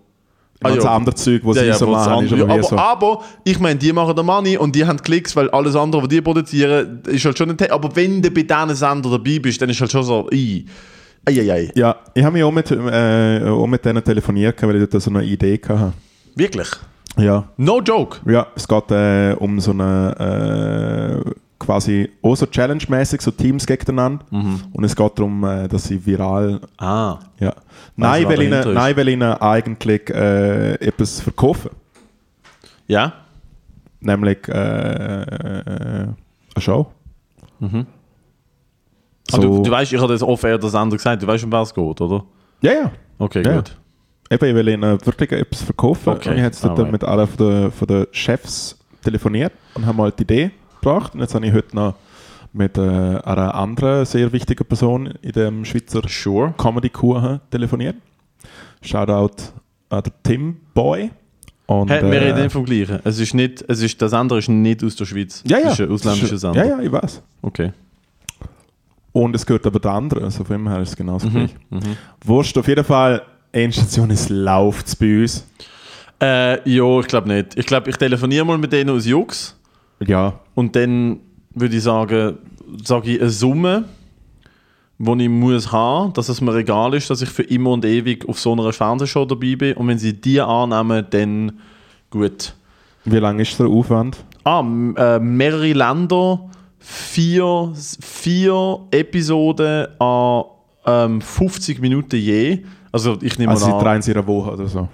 Ah, 0.64 0.70
ja. 0.70 0.82
andere 0.96 1.14
Zeug, 1.14 1.42
wo 1.44 1.52
sie 1.54 1.60
Ja, 1.60 1.66
ja, 1.66 1.74
so 1.74 1.86
machen, 1.88 2.14
andere- 2.14 2.44
aber 2.50 2.64
so. 2.64 2.78
aber 2.78 3.24
ich 3.44 3.60
meine, 3.60 3.78
die 3.78 3.92
machen 3.92 4.16
den 4.16 4.26
Money 4.26 4.58
und 4.58 4.74
die 4.74 4.86
haben 4.86 5.00
Klicks, 5.02 5.36
weil 5.36 5.50
alles 5.52 5.76
andere, 5.76 6.02
was 6.04 6.10
die 6.10 6.22
produzieren, 6.22 7.02
ist 7.08 7.26
halt 7.26 7.38
schon 7.38 7.50
ein 7.52 7.58
Te 7.58 7.70
Aber 7.72 7.94
wenn 7.96 8.22
du 8.22 8.32
bei 8.32 8.42
diesen 8.44 8.74
Sender 8.76 9.10
dabei 9.12 9.38
bist, 9.40 9.62
dann 9.62 9.70
ist 9.70 9.82
halt 9.82 9.92
schon 9.92 10.04
so, 10.04 10.28
ei, 10.32 10.64
ei, 11.26 11.40
ei, 11.42 11.52
ei. 11.52 11.72
Ja, 11.76 11.96
ich 12.14 12.24
habe 12.24 12.34
mich 12.34 12.44
auch 12.44 12.52
mit, 12.52 12.70
äh, 12.72 13.42
auch 13.48 13.68
mit 13.68 13.84
denen 13.86 14.04
telefoniert, 14.04 14.62
weil 14.62 14.76
ich 14.82 14.90
dort 14.90 15.04
so 15.04 15.10
eine 15.12 15.24
Idee 15.24 15.60
hatte. 15.68 15.94
Wirklich? 16.36 16.70
Ja, 17.18 17.46
No 17.58 17.80
joke. 17.82 18.20
ja 18.30 18.46
es 18.56 18.68
geht 18.68 18.92
äh, 18.92 19.34
um 19.40 19.60
so 19.60 19.72
eine 19.72 21.22
äh, 21.26 21.30
quasi 21.58 22.10
auch 22.22 22.36
so 22.36 22.46
Challenge-mäßig, 22.46 23.22
so 23.22 23.32
Teams 23.32 23.66
gegeneinander. 23.66 24.26
Mhm. 24.32 24.62
Und 24.74 24.84
es 24.84 24.96
geht 24.96 25.18
darum, 25.18 25.44
äh, 25.46 25.68
dass 25.68 25.86
sie 25.86 26.06
viral 26.06 26.60
Ah. 26.78 27.20
Ja. 27.40 27.54
Nein, 27.96 28.26
weil 28.28 28.42
ihnen, 28.42 28.74
nein, 28.74 28.98
weil 28.98 29.08
ihnen 29.08 29.34
eigentlich 29.34 30.10
äh, 30.10 30.74
etwas 30.76 31.22
verkaufen. 31.22 31.72
Ja? 32.88 33.14
Nämlich 34.02 34.48
äh, 34.50 34.52
eine 34.54 36.16
Show. 36.58 36.88
Ah, 39.32 39.38
du, 39.38 39.62
du 39.64 39.72
weißt, 39.72 39.92
ich 39.94 40.00
habe 40.00 40.12
das 40.14 40.22
off-air 40.22 40.58
das 40.58 40.76
andere 40.76 40.98
gesagt, 40.98 41.22
du 41.24 41.28
weißt, 41.28 41.44
um 41.46 41.52
was 41.52 41.70
es 41.70 41.74
geht, 41.74 42.02
oder? 42.02 42.24
Ja, 42.62 42.72
ja. 42.74 42.92
Okay, 43.18 43.44
Ja. 43.46 43.56
gut. 43.58 43.76
Eben, 44.30 44.46
ich 44.50 44.56
will 44.56 44.68
ihnen 44.70 45.06
wirklich 45.06 45.32
etwas 45.32 45.62
verkaufen. 45.62 46.10
Okay, 46.10 46.30
Und 46.30 46.38
ich 46.38 46.44
habe 46.64 46.70
alright. 46.72 46.92
mit 46.92 47.04
einer 47.04 47.28
von 47.28 47.38
der, 47.48 47.72
von 47.72 47.88
der 47.88 48.08
Chefs 48.12 48.78
telefoniert 49.04 49.54
und 49.76 49.86
habe 49.86 49.98
mal 49.98 50.12
die 50.12 50.24
Idee 50.24 50.52
gebracht. 50.82 51.14
Und 51.14 51.22
jetzt 51.22 51.36
habe 51.36 51.46
ich 51.46 51.54
heute 51.54 51.76
noch 51.76 51.94
mit 52.54 52.78
äh, 52.78 52.82
einer 52.82 53.54
anderen 53.54 54.06
sehr 54.06 54.32
wichtigen 54.32 54.66
Person 54.66 55.14
in 55.22 55.32
dem 55.32 55.64
Schweizer 55.66 56.02
Sure. 56.08 56.54
Comedy-Kuchen 56.58 57.42
telefoniert. 57.52 57.96
Shoutout 58.82 59.36
an 59.90 60.04
den 60.04 60.14
Tim 60.24 60.58
Boy. 60.74 61.12
Und, 61.68 61.90
Hey, 61.90 62.04
wir 62.04 62.22
äh, 62.22 62.26
reden 62.30 62.44
nicht 62.44 62.52
vom 62.52 62.66
Gleichen. 62.66 63.00
Es 63.04 63.20
ist 63.20 63.34
nicht, 63.34 63.64
es 63.68 63.82
ist, 63.82 64.02
das 64.02 64.14
andere 64.14 64.40
ist 64.40 64.50
nicht 64.50 64.84
aus 64.84 64.96
der 64.96 65.06
Schweiz. 65.06 65.44
ja, 65.48 65.58
ja. 65.60 65.68
Es 65.68 65.74
ist 65.74 65.82
ein 65.82 65.92
ausländischer 65.92 66.32
ja, 66.34 66.38
Sender. 66.38 66.66
ja, 66.66 66.80
ich 66.80 66.92
weiß. 66.92 67.22
Okay. 67.42 67.74
Und 69.16 69.34
es 69.34 69.46
gehört 69.46 69.66
aber 69.66 69.80
der 69.80 69.92
andere, 69.92 70.26
also 70.26 70.44
von 70.44 70.58
dem 70.58 70.68
her 70.68 70.82
ist 70.82 70.90
es 70.90 70.96
genauso 70.98 71.28
Mhm. 71.30 71.32
gleich. 71.32 71.56
Wurscht, 72.26 72.58
auf 72.58 72.68
jeden 72.68 72.84
Fall, 72.84 73.22
Endstation 73.54 74.10
ist 74.10 74.28
läuft 74.30 75.00
bei 75.00 75.22
uns. 75.22 75.48
Äh, 76.22 76.70
ja, 76.70 77.00
ich 77.00 77.08
glaube 77.08 77.30
nicht. 77.30 77.58
Ich 77.58 77.66
glaube, 77.66 77.90
ich 77.90 77.96
telefoniere 77.96 78.46
mal 78.46 78.58
mit 78.58 78.74
denen 78.74 78.90
aus 78.90 79.06
Jux 79.06 79.58
Ja, 80.06 80.34
und 80.54 80.76
dann 80.76 81.22
würde 81.54 81.78
ich 81.78 81.84
sagen, 81.84 82.40
sage 82.84 83.12
ich 83.12 83.22
eine 83.22 83.30
Summe, 83.30 83.86
die 84.98 85.24
ich 85.24 85.30
muss 85.30 85.72
haben, 85.72 86.12
dass 86.12 86.28
es 86.28 86.42
mir 86.42 86.54
egal 86.56 86.94
ist, 86.94 87.10
dass 87.10 87.22
ich 87.22 87.30
für 87.30 87.44
immer 87.44 87.70
und 87.72 87.86
ewig 87.86 88.28
auf 88.28 88.38
so 88.38 88.52
einer 88.52 88.74
Fernsehshow 88.74 89.24
dabei 89.24 89.56
bin. 89.56 89.78
Und 89.78 89.88
wenn 89.88 89.98
sie 89.98 90.12
die 90.12 90.42
annehmen, 90.42 91.06
dann 91.10 91.54
gut. 92.10 92.54
wie 93.06 93.18
lang 93.18 93.40
ist 93.40 93.58
der 93.60 93.68
Aufwand? 93.68 94.18
Ah, 94.44 94.60
äh, 94.60 95.20
mehrere 95.20 95.72
Länder, 95.72 96.50
vier, 96.86 97.74
vier 98.00 98.80
Episoden 98.92 99.88
an 100.00 100.44
ähm, 100.86 101.22
50 101.22 101.80
Minuten 101.82 102.16
je. 102.16 102.64
Also 102.92 103.18
ich 103.22 103.38
nehme 103.40 103.52
Also 103.52 103.74
an, 103.76 103.84
drehen 103.84 104.02
sie 104.02 104.12
in 104.12 104.18
einer 104.18 104.28
Woche 104.28 104.52
oder 104.52 104.68
so. 104.68 104.88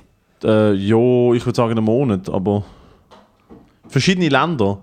äh, 0.44 0.74
ja, 0.74 1.34
ich 1.34 1.46
würde 1.46 1.56
sagen 1.56 1.72
einen 1.72 1.84
Monat, 1.84 2.30
aber 2.30 2.64
verschiedene 3.88 4.30
Länder 4.30 4.80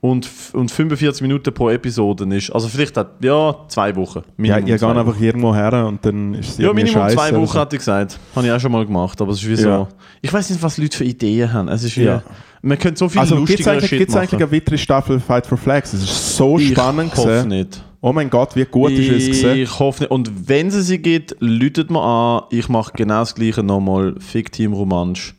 und, 0.00 0.28
und 0.52 0.70
45 0.70 1.22
Minuten 1.22 1.52
pro 1.52 1.70
Episode 1.70 2.24
ist, 2.36 2.50
also 2.50 2.68
vielleicht 2.68 2.96
hat, 2.96 3.22
ja, 3.22 3.54
zwei 3.68 3.94
Wochen. 3.96 4.20
Ja, 4.20 4.24
Minimum 4.36 4.66
ihr 4.68 4.78
zwei 4.78 4.88
geht 4.92 4.96
einfach 4.96 5.20
irgendwo 5.20 5.54
her 5.54 5.86
und 5.86 6.04
dann 6.06 6.34
ist 6.34 6.50
es 6.50 6.58
Ja, 6.58 6.72
Minimum 6.72 6.92
scheisse 7.02 7.16
zwei 7.16 7.28
oder 7.30 7.38
Wochen 7.40 7.52
so. 7.52 7.58
hat 7.60 7.72
ich 7.72 7.78
gesagt. 7.80 8.18
Habe 8.36 8.46
ich 8.46 8.52
auch 8.52 8.60
schon 8.60 8.70
mal 8.72 8.86
gemacht, 8.86 9.20
aber 9.20 9.32
es 9.32 9.42
ist 9.42 9.48
wie 9.48 9.54
Ja. 9.54 9.78
so. 9.78 9.88
Ich 10.22 10.32
weiß 10.32 10.50
nicht, 10.50 10.62
was 10.62 10.78
Leute 10.78 10.96
für 10.96 11.04
Ideen 11.04 11.52
haben. 11.52 11.68
Es 11.68 11.82
ist 11.82 11.96
wie, 11.96 12.04
Ja. 12.04 12.22
man 12.62 12.78
könnte 12.78 12.98
so 12.98 13.08
viel 13.08 13.20
Also 13.20 13.34
gibt 13.36 13.48
es 13.48 13.50
lustiger 13.58 13.72
eigentlich, 13.72 13.90
Shit 13.90 13.98
gibt's 13.98 14.14
eigentlich 14.16 14.32
machen. 14.32 14.42
eine 14.44 14.52
weitere 14.52 14.78
Staffel 14.78 15.18
Fight 15.20 15.46
for 15.46 15.58
Flags? 15.58 15.92
Es 15.92 16.02
ist 16.04 16.36
so 16.36 16.58
ich 16.58 16.70
spannend 16.70 17.16
hoffe 17.16 17.28
gewesen. 17.28 17.48
nicht. 17.48 17.84
Oh 18.00 18.12
mein 18.12 18.30
Gott, 18.30 18.54
wie 18.54 18.64
gut 18.64 18.92
ist 18.92 19.10
es 19.10 19.26
gewesen. 19.26 19.56
Ich 19.58 19.78
hoffe 19.80 20.04
nicht. 20.04 20.10
Und 20.12 20.48
wenn 20.48 20.70
sie 20.70 20.82
sie 20.82 20.98
gibt, 20.98 21.34
läutet 21.40 21.90
mir 21.90 22.00
an. 22.00 22.42
Ich 22.50 22.68
mache 22.68 22.92
genau 22.94 23.18
das 23.18 23.34
gleiche 23.34 23.64
nochmal. 23.64 24.14
Fick 24.20 24.52
Team 24.52 24.72
Romansch. 24.72 25.34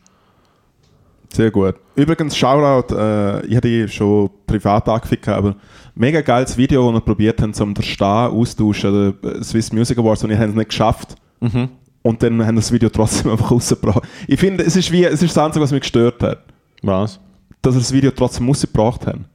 Sehr 1.32 1.50
gut. 1.50 1.76
Übrigens, 1.94 2.36
Shoutout, 2.36 2.94
äh, 2.94 3.46
ich 3.46 3.56
hatte 3.56 3.68
die 3.68 3.88
schon 3.88 4.30
privat 4.46 4.88
angefickt, 4.88 5.28
aber 5.28 5.54
mega 5.94 6.20
geiles 6.20 6.56
Video, 6.56 6.86
das 6.86 6.94
wir 6.94 7.04
probiert 7.04 7.40
haben, 7.40 7.54
zum 7.54 7.72
der 7.72 7.84
Star 7.84 8.30
austauschen, 8.32 9.14
der 9.22 9.42
Swiss 9.44 9.72
Music 9.72 9.96
Awards, 9.98 10.24
und 10.24 10.30
ihr 10.30 10.38
habt 10.38 10.50
es 10.50 10.54
nicht 10.56 10.70
geschafft. 10.70 11.14
Mhm. 11.40 11.68
Und 12.02 12.22
dann 12.22 12.44
haben 12.44 12.56
das 12.56 12.72
Video 12.72 12.88
trotzdem 12.88 13.30
einfach 13.32 13.50
rausgebracht. 13.50 14.02
Ich 14.26 14.40
finde, 14.40 14.64
es 14.64 14.74
ist 14.74 14.90
wie, 14.90 15.04
es 15.04 15.22
ist 15.22 15.36
das 15.36 15.44
Einzige, 15.44 15.62
was 15.62 15.70
mich 15.70 15.82
gestört 15.82 16.22
hat. 16.22 16.44
Was? 16.82 17.20
Dass 17.62 17.74
wir 17.74 17.80
das 17.80 17.92
Video 17.92 18.10
trotzdem 18.10 18.48
rausgebracht 18.48 19.06
haben. 19.06 19.26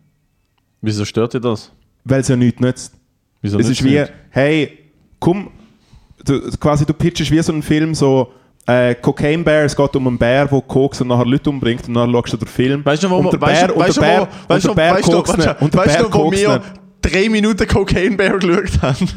Wieso 0.81 1.05
stört 1.05 1.33
dir 1.33 1.39
das? 1.39 1.71
Weil 2.03 2.21
es 2.21 2.27
ja 2.27 2.35
nichts 2.35 2.59
nützt. 2.59 2.93
Wieso 3.41 3.59
Es 3.59 3.69
ist 3.69 3.83
wie, 3.83 3.99
nicht? 3.99 4.11
hey, 4.31 4.79
komm, 5.19 5.49
du, 6.25 6.41
quasi 6.59 6.85
du 6.85 6.93
pitchest 6.93 7.31
wie 7.31 7.41
so 7.41 7.53
einen 7.53 7.61
Film, 7.61 7.95
so 7.95 8.31
äh, 8.67 8.95
Cocaine 8.95 9.43
Bear, 9.43 9.65
es 9.65 9.75
geht 9.75 9.95
um 9.95 10.07
einen 10.07 10.17
Bär, 10.17 10.45
der 10.47 10.61
Koks 10.61 11.01
und 11.01 11.07
nachher 11.09 11.25
Leute 11.25 11.49
umbringt 11.49 11.87
und 11.87 11.93
nachher 11.93 12.11
schaust 12.11 12.33
du 12.33 12.37
den 12.37 12.47
Film. 12.47 12.85
Weißt 12.85 13.03
du, 13.03 13.09
wo 13.09 13.17
und 13.17 13.31
der 13.33 13.37
Bär, 13.37 13.67
du, 13.67 13.73
und 13.75 13.87
der 13.95 14.01
Bär, 14.01 14.21
wo- 14.21 14.53
weißt 14.53 14.67
und 14.67 14.77
der 14.77 14.83
Bär 14.83 14.95
weißt 14.95 15.07
Und 15.61 15.73
der 15.73 15.79
weißt 15.81 15.97
Bär 15.97 16.03
du, 16.09 16.13
wo 16.13 16.31
wir 16.31 16.61
drei 17.01 17.29
Minuten 17.29 17.67
Cocaine 17.67 18.17
Bear 18.17 18.39
geschaut 18.39 18.81
haben? 18.81 19.07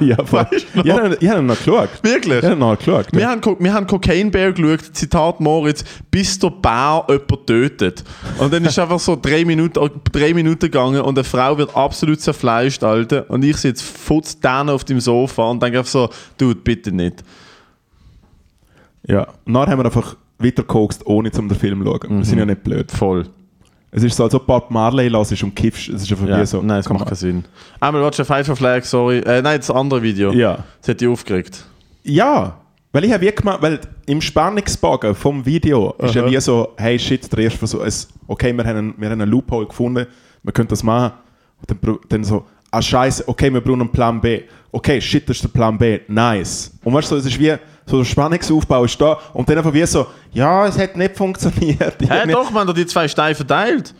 ja, 0.08 0.16
voll. 0.24 0.46
Weißt 0.50 0.66
du 0.74 0.78
noch? 0.78 0.84
Ich 0.86 0.92
habe 0.94 1.28
hab 1.28 1.38
ihn 1.38 1.46
noch 1.46 1.58
geschaut. 1.58 1.88
Wirklich? 2.02 2.38
Ich 2.38 2.44
habe 2.44 2.54
ihn 2.54 2.58
noch 2.58 2.78
geschaut. 2.78 3.06
Wir 3.12 3.28
haben, 3.28 3.56
wir 3.58 3.74
haben 3.74 3.86
Cocaine 3.86 4.30
Bear 4.30 4.52
geschaut, 4.52 4.94
Zitat 4.94 5.40
Moritz, 5.40 5.84
bis 6.10 6.38
der 6.38 6.48
Bär 6.50 7.04
jemanden 7.08 7.46
tötet. 7.46 8.04
Und 8.38 8.52
dann 8.52 8.64
ist 8.64 8.78
einfach 8.78 8.98
so 8.98 9.18
drei 9.20 9.44
Minuten, 9.44 9.90
drei 10.10 10.32
Minuten 10.32 10.60
gegangen 10.60 11.02
und 11.02 11.18
eine 11.18 11.24
Frau 11.24 11.58
wird 11.58 11.76
absolut 11.76 12.20
zerfleischt, 12.20 12.82
Alter. 12.82 13.28
Und 13.28 13.44
ich 13.44 13.58
sitze 13.58 13.84
futz 13.84 14.38
auf 14.42 14.84
dem 14.84 15.00
Sofa 15.00 15.50
und 15.50 15.62
denke 15.62 15.78
einfach 15.80 15.90
so, 15.90 16.08
Dude, 16.38 16.60
bitte 16.60 16.92
nicht. 16.92 17.22
Ja. 19.10 19.26
Und 19.44 19.54
dann 19.54 19.68
haben 19.68 19.78
wir 19.78 19.84
einfach 19.86 20.16
weiter 20.38 20.62
gekokst, 20.62 21.06
ohne 21.06 21.30
zum 21.30 21.48
den 21.48 21.58
Film 21.58 21.84
zu 21.84 21.86
schauen. 21.86 22.18
Wir 22.18 22.24
sind 22.24 22.38
ja 22.38 22.46
nicht 22.46 22.62
blöd. 22.62 22.90
Voll. 22.90 23.26
Es 23.92 24.04
ist 24.04 24.16
so, 24.16 24.24
als 24.24 24.34
ob 24.34 24.46
Bob 24.46 24.70
Marley 24.70 25.08
las 25.08 25.32
und 25.42 25.54
kiffst. 25.56 25.88
Es 25.88 26.02
ist 26.02 26.12
einfach 26.12 26.28
Ja, 26.28 26.40
wie 26.40 26.46
so. 26.46 26.62
nein, 26.62 26.78
es 26.78 26.88
macht 26.88 27.06
keinen 27.06 27.16
Sinn. 27.16 27.44
Einmal 27.80 28.02
watch 28.02 28.20
a 28.20 28.24
Fight 28.24 28.46
for 28.46 28.54
Flag, 28.54 28.84
sorry. 28.84 29.18
Äh, 29.18 29.42
nein, 29.42 29.58
das 29.58 29.70
andere 29.70 30.00
Video. 30.02 30.32
Ja. 30.32 30.64
Das 30.80 30.90
hat 30.90 31.00
dich 31.00 31.08
aufgeregt. 31.08 31.64
Ja, 32.04 32.56
weil 32.92 33.04
ich 33.04 33.12
habe 33.12 33.26
wie 33.26 33.32
gemacht, 33.32 33.62
weil 33.62 33.80
im 34.06 34.20
Spannungsbogen 34.20 35.14
vom 35.14 35.44
Video 35.44 35.94
ist 35.98 36.14
ja 36.14 36.22
Aha. 36.22 36.30
wie 36.30 36.40
so, 36.40 36.70
hey 36.76 36.98
shit, 36.98 37.30
der 37.32 37.40
erste 37.40 37.58
Versuch, 37.58 37.84
es, 37.84 38.08
okay, 38.26 38.52
wir 38.52 38.64
haben, 38.64 38.76
einen, 38.76 38.94
wir 38.96 39.10
haben 39.10 39.20
einen 39.20 39.30
Loophole 39.30 39.66
gefunden, 39.66 40.06
wir 40.42 40.52
können 40.52 40.68
das 40.68 40.82
machen. 40.82 41.12
Und 41.60 41.84
dann, 41.84 41.98
dann 42.08 42.24
so, 42.24 42.44
ah 42.70 42.80
scheiße, 42.82 43.28
okay, 43.28 43.52
wir 43.52 43.60
brauchen 43.60 43.82
einen 43.82 43.92
Plan 43.92 44.20
B. 44.20 44.42
Okay, 44.72 45.00
shit, 45.00 45.28
das 45.28 45.36
ist 45.36 45.42
der 45.42 45.48
Plan 45.50 45.76
B, 45.76 46.00
nice. 46.08 46.72
Und 46.82 46.94
weißt 46.94 47.10
du, 47.10 47.16
so, 47.16 47.20
es 47.20 47.26
ist 47.26 47.38
wie, 47.38 47.54
so 47.90 47.98
der 47.98 48.04
Spannungsaufbau 48.04 48.84
ist 48.84 49.00
da 49.00 49.18
und 49.34 49.48
dann 49.48 49.58
einfach 49.58 49.72
wie 49.74 49.84
so, 49.84 50.06
ja, 50.32 50.66
es 50.66 50.78
hat 50.78 50.96
nicht 50.96 51.16
funktioniert. 51.16 51.96
Hä, 52.00 52.26
nicht- 52.26 52.34
doch, 52.36 52.50
man 52.50 52.66
hat 52.68 52.76
die 52.76 52.86
zwei 52.86 53.08
Steine 53.08 53.34
verteilt. 53.34 53.94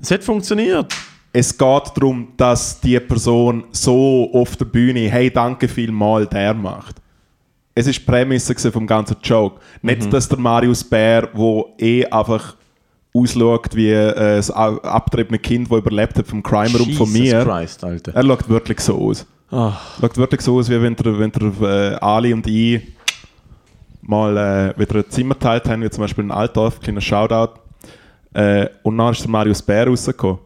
Es 0.00 0.10
hat 0.10 0.22
funktioniert. 0.22 0.92
Es 1.32 1.56
geht 1.56 1.82
darum, 1.94 2.28
dass 2.36 2.80
die 2.80 2.98
Person 3.00 3.64
so 3.70 4.30
auf 4.32 4.56
der 4.56 4.64
Bühne, 4.64 5.08
hey, 5.10 5.30
danke 5.30 5.68
vielmal, 5.68 6.26
der 6.26 6.54
macht. 6.54 6.96
Es 7.74 7.86
ist 7.86 8.00
die 8.00 8.04
Prämisse 8.04 8.54
vom 8.72 8.86
ganzen 8.86 9.16
Joke. 9.22 9.60
Nicht, 9.80 10.12
dass 10.12 10.28
der 10.28 10.38
Marius 10.38 10.82
Bär, 10.82 11.28
der 11.28 11.64
eh 11.78 12.04
einfach 12.06 12.56
ausschaut 13.14 13.74
wie 13.74 13.90
äh, 13.90 14.42
abgetriebenes 14.52 15.42
Kind, 15.42 15.70
das 15.70 15.78
überlebt 15.78 16.18
hat 16.18 16.26
vom 16.26 16.42
Crime 16.42 16.76
Room 16.78 16.92
von 16.92 17.12
mir. 17.12 17.44
Christ, 17.44 17.82
Alter. 17.84 18.14
Er 18.14 18.24
schaut 18.24 18.48
wirklich 18.48 18.80
so 18.80 18.98
aus. 19.00 19.26
Ah. 19.50 19.72
Schaut 20.00 20.16
wirklich 20.16 20.40
so 20.40 20.56
aus, 20.58 20.68
wie 20.68 20.80
wenn 20.80 20.94
der, 20.96 21.18
wenn 21.18 21.30
der 21.32 21.92
äh, 21.92 21.94
Ali 22.00 22.32
und 22.32 22.46
ich 22.46 22.82
mal 24.02 24.36
äh, 24.36 24.78
wieder 24.78 24.96
ein 24.96 25.10
Zimmer 25.10 25.38
teilt 25.38 25.68
haben, 25.68 25.82
wie 25.82 25.90
zum 25.90 26.02
Beispiel 26.02 26.24
in 26.24 26.30
Altdorf, 26.30 26.80
kleiner 26.80 27.00
Shoutout. 27.00 27.60
Äh, 28.32 28.68
und 28.82 28.96
dann 28.98 29.12
ist 29.12 29.22
der 29.22 29.30
Marius 29.30 29.62
Bär 29.62 29.86
rausgekommen. 29.86 30.38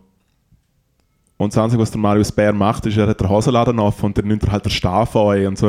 Und 1.36 1.52
das 1.54 1.62
Einzige, 1.62 1.82
was 1.82 1.90
der 1.90 2.00
Marius 2.00 2.32
Bär 2.32 2.52
macht, 2.52 2.86
ist, 2.86 2.96
er 2.96 3.08
hat 3.08 3.20
den 3.20 3.28
Hosenladen 3.28 3.78
auf 3.78 4.02
und 4.02 4.16
dann 4.16 4.26
nimmt 4.26 4.44
er 4.44 4.52
halt 4.52 4.64
den 4.64 4.70
Stab 4.70 5.14
an 5.16 5.46
und 5.46 5.58
so. 5.58 5.68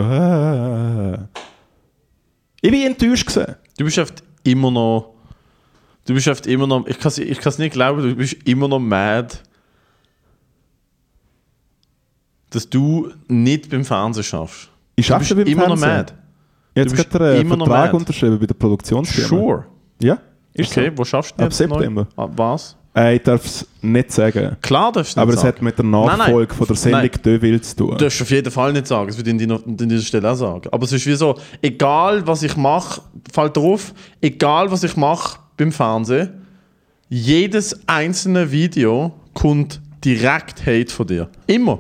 Ich 2.61 2.71
bin 2.71 2.85
enttäuscht 2.85 3.27
gewesen. 3.27 3.55
Du 3.77 3.85
bist 3.85 3.97
oft 3.97 4.23
immer 4.43 4.71
noch. 4.71 5.15
Du 6.05 6.13
bist 6.13 6.27
oft 6.27 6.45
immer 6.47 6.67
noch. 6.67 6.85
Ich 6.87 6.99
kann 6.99 7.09
es 7.09 7.17
ich 7.17 7.39
kann's 7.39 7.57
nicht 7.57 7.73
glauben, 7.73 8.01
du 8.01 8.15
bist 8.15 8.33
immer 8.45 8.67
noch 8.67 8.79
mad. 8.79 9.35
Dass 12.51 12.69
du 12.69 13.11
nicht 13.27 13.69
beim 13.69 13.83
Fernsehen 13.83 14.23
schaffst. 14.23 14.69
Ich 14.95 15.11
arbeite 15.11 15.35
beim 15.35 15.47
immer 15.47 15.67
noch 15.67 15.77
Fernsehen. 15.77 15.97
mad. 15.97 16.24
Jetzt 16.75 16.91
Du 16.91 16.95
bist 16.97 17.15
er 17.15 17.21
einen 17.21 17.41
immer 17.41 17.57
noch 17.57 17.67
Vertrag 17.67 17.93
unterschrieben 17.93 18.37
bei 18.39 18.45
der 18.45 18.53
Produktionsfirma. 18.53 19.27
Sure. 19.29 19.65
Ja, 20.01 20.17
ist 20.53 20.71
Okay, 20.71 20.91
so. 20.91 20.97
wo 20.97 21.05
schaffst 21.05 21.33
du 21.39 21.43
Ab? 21.45 21.53
September. 21.53 22.07
Ab 22.15 22.31
was? 22.35 22.75
Äh, 22.95 23.15
ich 23.17 23.23
darf 23.23 23.45
es 23.45 23.67
nicht 23.81 24.11
sagen. 24.11 24.55
Klar 24.61 24.91
darfst 24.91 25.15
du 25.17 25.21
Aber 25.21 25.31
nicht 25.31 25.37
es 25.37 25.41
sagen. 25.41 25.55
hat 25.55 25.61
mit 25.61 25.77
der. 25.77 25.85
Nachfolge 25.85 26.53
von 26.53 26.67
der 26.67 26.75
Sendung. 26.75 27.09
Deville 27.23 27.61
zu 27.61 27.75
tun. 27.75 27.89
Du 27.91 27.95
darfst 27.97 28.21
auf 28.21 28.29
jeden 28.29 28.51
Fall 28.51 28.71
nicht 28.73 28.87
sagen, 28.87 29.07
das 29.07 29.17
würde 29.17 29.31
ich 29.31 29.51
an 29.51 29.77
dieser 29.77 30.01
Stelle 30.01 30.31
auch 30.31 30.35
sagen. 30.35 30.69
Aber 30.71 30.83
es 30.85 30.91
ist 30.93 31.05
wie 31.05 31.15
so, 31.15 31.35
egal 31.61 32.25
was 32.27 32.43
ich 32.43 32.55
mache, 32.55 33.01
fällt 33.33 33.57
drauf, 33.57 33.93
egal 34.21 34.71
was 34.71 34.83
ich 34.83 34.95
mache 34.97 35.39
beim 35.57 35.71
Fernsehen, 35.71 36.29
jedes 37.09 37.79
einzelne 37.87 38.51
Video 38.51 39.13
kommt 39.33 39.81
direkt 40.03 40.65
Hate 40.65 40.91
von 40.91 41.07
dir. 41.07 41.29
Immer. 41.47 41.79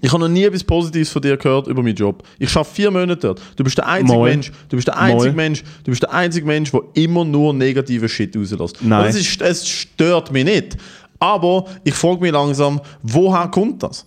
Ich 0.00 0.10
habe 0.10 0.20
noch 0.22 0.28
nie 0.28 0.44
etwas 0.44 0.64
Positives 0.64 1.10
von 1.10 1.20
dir 1.20 1.36
gehört 1.36 1.66
über 1.66 1.82
meinen 1.82 1.94
Job. 1.94 2.22
Ich 2.38 2.50
arbeite 2.56 2.74
vier 2.74 2.90
Monate 2.90 3.16
dort. 3.16 3.42
Du 3.56 3.62
bist 3.64 3.76
der 3.76 3.86
einzige 3.86 4.16
Moin. 4.18 4.30
Mensch, 4.32 4.52
du 4.70 4.76
bist 4.76 4.88
der 4.88 4.98
einzige 4.98 5.24
Moin. 5.32 5.36
Mensch, 5.36 5.62
du 5.84 5.90
bist 5.90 6.02
der 6.02 6.12
einzige 6.12 6.46
Mensch, 6.46 6.70
der 6.70 6.80
immer 6.94 7.24
nur 7.24 7.52
negative 7.52 8.08
Shit 8.08 8.34
rauslässt. 8.36 8.78
Nein. 8.82 9.06
Es, 9.06 9.16
ist, 9.16 9.42
es 9.42 9.68
stört 9.68 10.32
mich 10.32 10.44
nicht. 10.44 10.78
Aber 11.18 11.66
ich 11.84 11.94
frage 11.94 12.20
mich 12.22 12.32
langsam, 12.32 12.80
woher 13.02 13.48
kommt 13.48 13.82
das? 13.82 14.06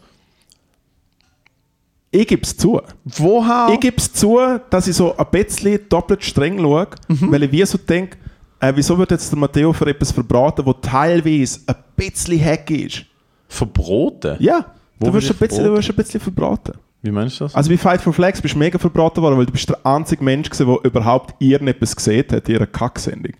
Ich 2.12 2.28
gebe 2.28 2.44
es 2.44 2.56
zu. 2.58 2.82
Woher? 3.04 3.70
Ich 3.74 3.80
gebe 3.80 3.98
es 3.98 4.12
zu, 4.12 4.40
dass 4.70 4.88
ich 4.88 4.96
so 4.96 5.16
ein 5.16 5.26
bisschen 5.32 5.80
doppelt 5.90 6.24
streng 6.24 6.58
schaue, 6.60 6.88
Mhm. 7.10 7.32
weil 7.32 7.44
ich 7.44 7.52
wie 7.52 7.66
so 7.66 7.78
denke, 7.78 8.18
äh, 8.60 8.72
wieso 8.76 8.98
wird 8.98 9.12
jetzt 9.12 9.32
der 9.32 9.38
Matteo 9.38 9.72
für 9.74 9.86
etwas 9.88 10.12
verbraten, 10.12 10.66
wo 10.66 10.74
teilweise 10.74 11.60
ein 11.68 11.76
bisschen 11.96 12.44
hack 12.44 12.70
ist? 12.72 13.06
Verboten? 13.48 14.38
Ja, 14.40 14.66
Wo 15.00 15.08
du 15.08 15.14
wirst, 15.14 15.30
ein 15.30 15.38
bisschen, 15.38 15.64
du 15.64 15.74
wirst 15.74 15.90
ein 15.90 15.96
bisschen 15.96 16.20
verbraten. 16.20 16.74
Wie 17.02 17.12
meinst 17.12 17.40
du 17.40 17.46
das? 17.46 17.56
Also 17.56 17.70
bei 17.70 17.78
Fight 17.78 18.02
for 18.02 18.14
Flags 18.14 18.42
bist 18.42 18.56
du 18.56 18.60
mega 18.60 18.80
verbraten 18.80 19.22
worden, 19.22 19.38
weil 19.38 19.46
du 19.46 19.52
bist 19.52 19.70
der 19.70 19.86
einzige 19.86 20.24
Mensch 20.24 20.50
gewesen, 20.50 20.68
der 20.68 20.86
überhaupt 20.92 21.36
irgendetwas 21.40 21.96
gesehen 21.96 22.26
hat, 22.32 22.50
in 22.50 22.56
ihrer 22.56 22.66
Kacksendung. 22.66 23.34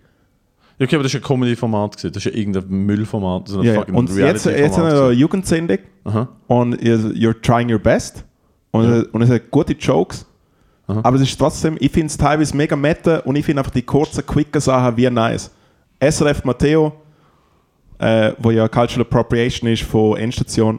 Ja, 0.78 0.84
okay, 0.84 0.96
aber 0.96 1.04
das 1.04 1.14
ist 1.14 1.20
ein 1.20 1.26
Comedy-Format. 1.26 2.04
Das 2.04 2.04
ist 2.04 2.24
ja 2.24 2.32
irgendein 2.32 2.68
Müllformat. 2.68 3.48
So 3.48 3.60
ein 3.60 3.66
ja. 3.66 3.74
fucking 3.74 3.94
Und 3.94 4.14
jetzt, 4.14 4.44
jetzt 4.44 4.76
haben 4.76 4.86
wir 4.86 5.04
eine. 5.04 5.12
Jugendsendung 5.12 5.78
Aha. 6.04 6.28
und 6.48 6.76
you're 6.82 7.40
trying 7.40 7.72
your 7.72 7.78
best. 7.78 8.24
Und, 8.72 8.84
Ja. 8.84 9.02
und 9.10 9.22
es 9.22 9.30
hat 9.30 9.50
gute 9.50 9.72
Jokes. 9.72 10.26
Aha. 10.86 11.00
Aber 11.02 11.16
es 11.16 11.22
ist 11.22 11.36
trotzdem, 11.38 11.76
ich 11.80 11.90
finde 11.90 12.08
es 12.08 12.16
teilweise 12.18 12.56
mega 12.56 12.76
meta 12.76 13.18
und 13.20 13.36
ich 13.36 13.44
finde 13.44 13.60
einfach 13.60 13.72
die 13.72 13.82
kurzen, 13.82 14.24
quicken 14.24 14.60
Sachen 14.60 14.96
wie 14.96 15.08
nice. 15.10 15.50
SRF 15.98 16.44
Matteo, 16.44 16.92
äh, 17.98 18.32
wo 18.38 18.50
ja 18.50 18.68
Cultural 18.68 19.00
Appropriation 19.06 19.70
ist 19.70 19.82
von 19.82 20.16
Endstation, 20.18 20.78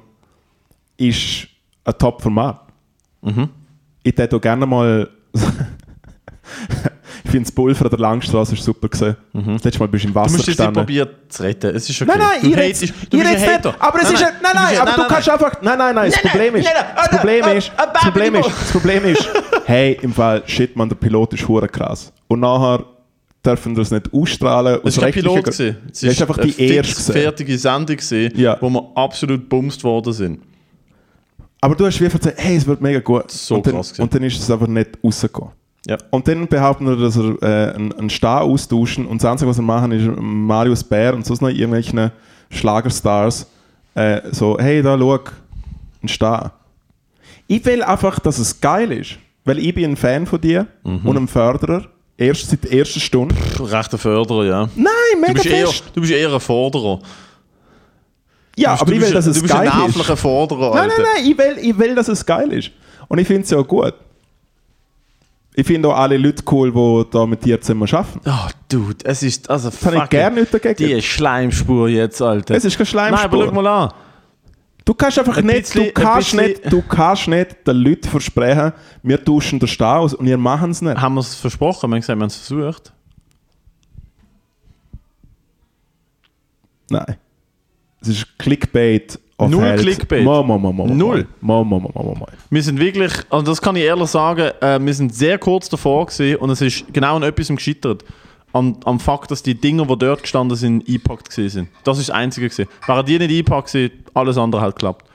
ist 0.98 1.48
ein 1.84 1.98
Top-Format. 1.98 2.62
Mhm. 3.22 3.50
Ich 4.04 4.16
hätte 4.18 4.36
auch 4.36 4.42
gerne 4.42 4.66
mal. 4.66 5.10
ich 7.24 7.32
finde 7.32 7.46
das 7.46 7.52
Pulver 7.52 7.86
an 7.86 7.90
der 7.92 8.00
Langstraße 8.00 8.54
ist 8.54 8.64
super 8.64 8.88
gesehen. 8.88 9.16
Das 9.34 9.64
letzte 9.64 9.80
Mal 9.80 9.88
bist 9.88 10.06
du 10.06 10.08
im 10.08 10.12
Mhm. 10.12 10.14
Du 10.14 10.20
Wasser 10.22 10.38
musst 10.38 10.46
gestanden. 10.46 10.74
probieren 10.76 11.10
zu 11.28 11.44
retten. 11.44 11.76
Es 11.76 11.90
ist 11.90 12.02
okay. 12.02 12.12
Nein, 12.12 12.20
nein, 12.20 12.42
du 12.42 12.50
du 12.50 12.56
red's 12.58 12.82
ein 12.82 12.88
nicht. 13.62 13.82
Aber 13.82 14.02
es 14.02 14.12
ist 14.12 14.24
ein, 14.24 14.34
nein, 14.42 14.52
du 14.54 14.58
nein, 14.58 14.70
bist 14.70 14.82
aber 14.82 14.92
du 14.92 14.98
nein, 14.98 15.08
kannst 15.10 15.28
nein. 15.28 15.36
einfach, 15.38 15.62
nein, 15.62 15.78
nein, 15.78 15.96
nein, 15.96 16.12
das 16.12 16.24
Nein, 16.24 16.32
Problem 16.32 16.54
nein, 16.54 16.62
ist, 16.62 16.68
nein, 16.74 16.86
das 16.96 17.12
nein, 17.12 17.18
Problem 17.20 17.42
nein, 17.42 17.58
ist, 17.58 17.72
nein, 17.78 17.88
das 17.94 18.04
nein, 18.04 18.12
Problem 18.12 18.34
nein, 18.34 18.42
ist, 18.42 18.50
das 18.62 18.72
Problem 18.72 19.06
ist, 19.06 19.30
hey, 19.66 20.00
im 20.02 20.14
Fall, 20.14 20.44
shit, 20.46 20.76
man, 20.76 20.90
der 20.90 20.96
Pilot 20.96 21.34
ist 21.34 21.48
hure 21.48 21.68
krass. 21.68 22.14
Und 22.28 22.40
nachher 22.40 22.86
dürfen 23.46 23.76
wir 23.76 23.82
es 23.82 23.92
nicht 23.92 24.14
ausstrahlen. 24.14 24.80
Aus 24.84 24.98
war 24.98 25.04
kein 25.12 25.14
Pilot. 25.14 25.60
Ja, 25.60 26.10
ist 26.12 26.22
einfach 26.22 26.38
die 26.38 26.60
erste. 26.62 27.12
fertige 27.14 27.58
Sendung, 27.58 27.98
gewesen, 27.98 28.32
Ja. 28.40 28.58
wo 28.62 28.70
wir 28.70 28.92
absolut 28.96 29.48
bumst 29.50 29.84
worden 29.84 30.14
sind. 30.14 30.40
Aber 31.68 31.76
du 31.76 31.86
hast 31.86 32.00
wie 32.00 32.06
erzählt, 32.06 32.36
hey, 32.38 32.56
es 32.56 32.66
wird 32.66 32.80
mega 32.80 33.02
gut. 33.02 33.30
So 33.30 33.56
und, 33.56 33.68
dann, 33.68 33.74
krass 33.76 33.90
gewesen. 33.90 34.02
und 34.04 34.16
dann 34.16 34.24
ist 34.24 34.40
es 34.40 34.50
einfach 34.50 34.68
nicht 34.68 34.92
rausgekommen. 35.04 35.52
Ja. 35.86 35.98
Und 36.12 36.26
dann 36.30 36.48
behaupten 36.48 36.86
wir, 36.88 36.96
dass 36.96 37.18
er 37.18 37.42
äh, 37.42 37.74
einen, 37.76 37.92
einen 37.92 38.10
Star 38.10 38.42
austauschen 38.44 39.06
und 39.06 39.22
das 39.22 39.30
Einzige, 39.30 39.50
was 39.50 39.58
er 39.58 39.64
machen, 39.64 39.92
ist 39.92 40.10
Marius 40.18 40.82
Bär 40.82 41.14
und 41.14 41.26
sonst 41.26 41.42
noch 41.42 41.50
irgendwelchen 41.50 42.10
Schlagerstars 42.50 43.48
äh, 43.96 44.22
so, 44.32 44.58
hey, 44.58 44.82
da 44.82 44.98
schau, 44.98 45.20
ein 46.04 46.08
Star. 46.08 46.54
Ich 47.48 47.66
will 47.66 47.84
einfach, 47.84 48.18
dass 48.20 48.40
es 48.40 48.62
geil 48.62 48.94
ist, 48.94 49.18
weil 49.44 49.60
ich 49.60 49.76
bin 49.76 49.92
ein 49.92 49.96
Fan 49.98 50.26
von 50.26 50.40
dir 50.40 50.68
Mhm. 50.86 51.02
und 51.06 51.18
ein 51.18 51.28
Förderer, 51.28 51.84
erst 52.18 52.50
seit 52.50 52.64
der 52.64 52.72
ersten 52.80 53.02
Stunde. 53.02 53.36
Rechter 53.60 53.98
Förderer, 53.98 54.46
ja. 54.46 54.70
Nein, 54.74 54.86
Du 55.16 55.20
mega 55.20 55.34
bist, 55.34 55.46
eher, 55.48 55.68
fest. 55.68 55.84
du 55.94 56.00
bist 56.00 56.14
eher 56.14 56.34
ein 56.34 56.40
Forderer. 56.40 57.00
Ja, 58.58 58.76
du 58.76 58.82
aber 58.82 58.92
ich 58.92 59.00
bist, 59.00 59.10
will, 59.12 59.16
dass 59.16 59.26
du 59.26 59.32
es 59.32 59.42
bist 59.42 59.54
ein 59.54 59.66
geil 59.66 59.68
ist. 59.68 59.78
nervlicher 59.96 60.18
Forderer, 60.18 60.74
Nein, 60.76 60.90
Alter. 60.90 61.02
nein, 61.02 61.08
nein, 61.16 61.32
ich 61.32 61.38
will, 61.38 61.58
ich 61.62 61.78
will, 61.78 61.96
dass 61.96 62.08
es 62.08 62.26
geil 62.26 62.52
ist. 62.52 62.72
Und 63.08 63.20
ich 63.20 63.28
finde 63.28 63.44
es 63.44 63.50
ja 63.52 63.60
auch 63.60 63.68
gut. 63.68 63.94
Ich 65.54 65.66
finde 65.66 65.88
auch 65.90 65.96
alle 65.96 66.18
Leute 66.18 66.44
cool, 66.52 66.72
die 66.72 67.10
da 67.12 67.26
mit 67.26 67.44
dir 67.44 67.60
zusammen 67.62 67.88
arbeiten. 67.92 68.22
Oh, 68.26 68.50
Dude, 68.70 68.98
es 69.06 69.24
ist. 69.24 69.50
Also, 69.50 69.70
Das 69.70 69.86
habe 69.86 69.98
ich 70.04 70.10
gerne 70.10 70.40
nicht 70.42 70.54
dagegen. 70.54 70.76
Die 70.76 71.02
Schleimspur 71.02 71.88
jetzt, 71.90 72.22
Alter. 72.22 72.56
Es 72.56 72.66
ist 72.66 72.78
keine 72.78 72.90
Nein, 73.12 73.14
aber 73.14 73.22
schau 73.22 73.30
Schleimspur. 73.44 73.64
mal 73.64 73.84
an. 73.86 73.94
Du 74.86 74.94
kannst 74.94 75.20
einfach 75.20 75.38
Ein 75.38 75.46
nicht, 75.48 75.62
bisschen- 75.74 75.86
du 75.86 75.92
kannst 75.92 76.34
ein 76.34 76.46
nicht, 76.46 76.72
du 76.72 76.82
kannst 76.82 77.28
nicht 77.28 77.68
den 77.68 77.76
Leuten 77.76 78.08
versprechen, 78.10 78.72
wir 79.04 79.24
tauschen 79.24 79.60
den 79.60 79.68
Stau 79.68 80.02
aus 80.02 80.14
und 80.14 80.28
ihr 80.28 80.38
machen 80.38 80.72
es 80.72 80.82
nicht. 80.82 80.98
Haben 80.98 81.16
wir 81.16 81.22
es 81.22 81.36
versprochen? 81.36 81.90
Wir 81.90 81.96
haben 81.96 82.02
gesagt, 82.02 82.18
wir 82.18 82.22
haben 82.24 82.28
es 82.28 82.38
versucht. 82.38 82.94
Nein. 86.90 87.18
Es 88.02 88.10
ist 88.10 88.38
Clickbait 88.38 89.20
Null 89.40 89.64
Held. 89.64 89.82
Clickbait. 89.82 90.24
Mo, 90.24 90.42
mo, 90.42 90.58
mo, 90.58 90.72
mo, 90.72 90.88
Null. 90.88 91.28
Mo, 91.42 91.64
mo, 91.64 91.80
mo, 91.80 91.92
mo, 91.94 92.16
mo. 92.16 92.28
Wir 92.50 92.64
sind 92.64 92.80
wirklich, 92.80 93.14
also 93.30 93.46
das 93.46 93.62
kann 93.62 93.76
ich 93.76 93.84
ehrlich 93.84 94.10
sagen, 94.10 94.52
äh, 94.62 94.80
wir 94.80 94.94
sind 94.94 95.14
sehr 95.14 95.38
kurz 95.38 95.70
davor 95.70 96.08
gewesen 96.08 96.38
und 96.38 96.50
es 96.50 96.62
ist 96.62 96.86
genau 96.92 97.18
an 97.18 97.24
etwas 97.24 97.50
gescheitert. 97.50 98.04
Am, 98.54 98.78
am 98.86 99.00
Fakt, 99.00 99.30
dass 99.30 99.44
die 99.44 99.54
Dinger, 99.54 99.86
die 99.86 99.98
dort 99.98 100.24
gestanden 100.24 100.58
sind, 100.58 100.88
eingepackt 100.88 101.32
sind. 101.32 101.68
Das 101.84 102.00
ist 102.00 102.10
das 102.10 102.16
Einzige 102.16 102.50
gewesen. 102.50 102.68
Wären 102.88 103.06
die 103.06 103.20
nicht 103.20 103.30
eingepackt 103.30 103.72
gewesen, 103.72 103.92
alles 104.14 104.38
andere 104.38 104.62
hat 104.62 104.76
geklappt. 104.76 105.06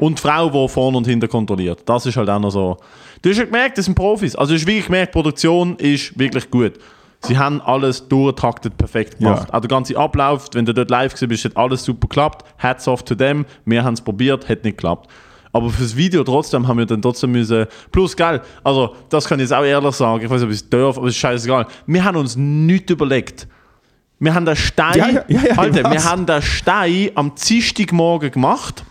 Und 0.00 0.18
die 0.18 0.22
Frau, 0.22 0.50
die 0.50 0.68
vorne 0.68 0.96
und 0.96 1.06
hinten 1.06 1.28
kontrolliert. 1.28 1.82
Das 1.86 2.04
ist 2.04 2.16
halt 2.16 2.28
auch 2.28 2.40
noch 2.40 2.50
so. 2.50 2.76
Du 3.22 3.30
hast 3.30 3.38
ja 3.38 3.44
gemerkt, 3.44 3.78
das 3.78 3.84
sind 3.84 3.94
Profis. 3.94 4.34
Also 4.34 4.52
du 4.52 4.58
hast 4.58 4.66
wirklich 4.66 4.86
gemerkt, 4.86 5.14
die 5.14 5.18
Produktion 5.18 5.76
ist 5.76 6.18
wirklich 6.18 6.50
gut. 6.50 6.74
Sie 7.20 7.36
haben 7.36 7.60
alles 7.60 8.06
durchtaktet 8.08 8.76
perfekt 8.76 9.18
gemacht. 9.18 9.48
Ja. 9.48 9.54
Auch 9.54 9.60
der 9.60 9.68
ganze 9.68 9.96
Ablauf, 9.96 10.46
wenn 10.52 10.64
du 10.64 10.72
dort 10.72 10.90
live 10.90 11.12
gewesen 11.12 11.28
bist, 11.28 11.44
hat 11.44 11.56
alles 11.56 11.84
super 11.84 12.06
geklappt. 12.08 12.44
Hats 12.58 12.86
off 12.86 13.02
to 13.02 13.14
them. 13.14 13.44
Wir 13.64 13.82
haben 13.82 13.94
es 13.94 14.00
probiert, 14.00 14.48
hat 14.48 14.64
nicht 14.64 14.76
geklappt. 14.76 15.10
Aber 15.52 15.70
fürs 15.70 15.96
Video 15.96 16.22
trotzdem 16.24 16.68
haben 16.68 16.78
wir 16.78 16.86
dann 16.86 17.02
trotzdem 17.02 17.32
müssen. 17.32 17.66
Plus, 17.90 18.16
geil, 18.16 18.40
also 18.62 18.94
das 19.08 19.26
kann 19.26 19.38
ich 19.38 19.44
jetzt 19.44 19.52
auch 19.52 19.64
ehrlich 19.64 19.94
sagen. 19.94 20.24
Ich 20.24 20.30
weiß 20.30 20.40
nicht, 20.40 20.46
ob 20.46 20.50
ich 20.52 20.60
es 20.60 20.70
darf, 20.70 20.98
aber 20.98 21.06
es 21.08 21.14
ist 21.14 21.20
scheißegal. 21.20 21.66
Wir 21.86 22.04
haben 22.04 22.16
uns 22.16 22.36
nichts 22.36 22.92
überlegt. 22.92 23.48
Wir 24.20 24.34
haben 24.34 24.44
den 24.44 24.56
Stein, 24.56 24.98
Ja, 24.98 25.08
ja, 25.08 25.24
ja, 25.28 25.58
Alter, 25.58 25.90
wir 25.90 26.04
haben 26.04 26.26
den 26.26 26.42
Stein 26.42 27.10
am 27.14 27.32
Dienstagmorgen 27.34 28.32
gemacht, 28.32 28.84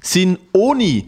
sind 0.00 0.38
ohne 0.52 1.04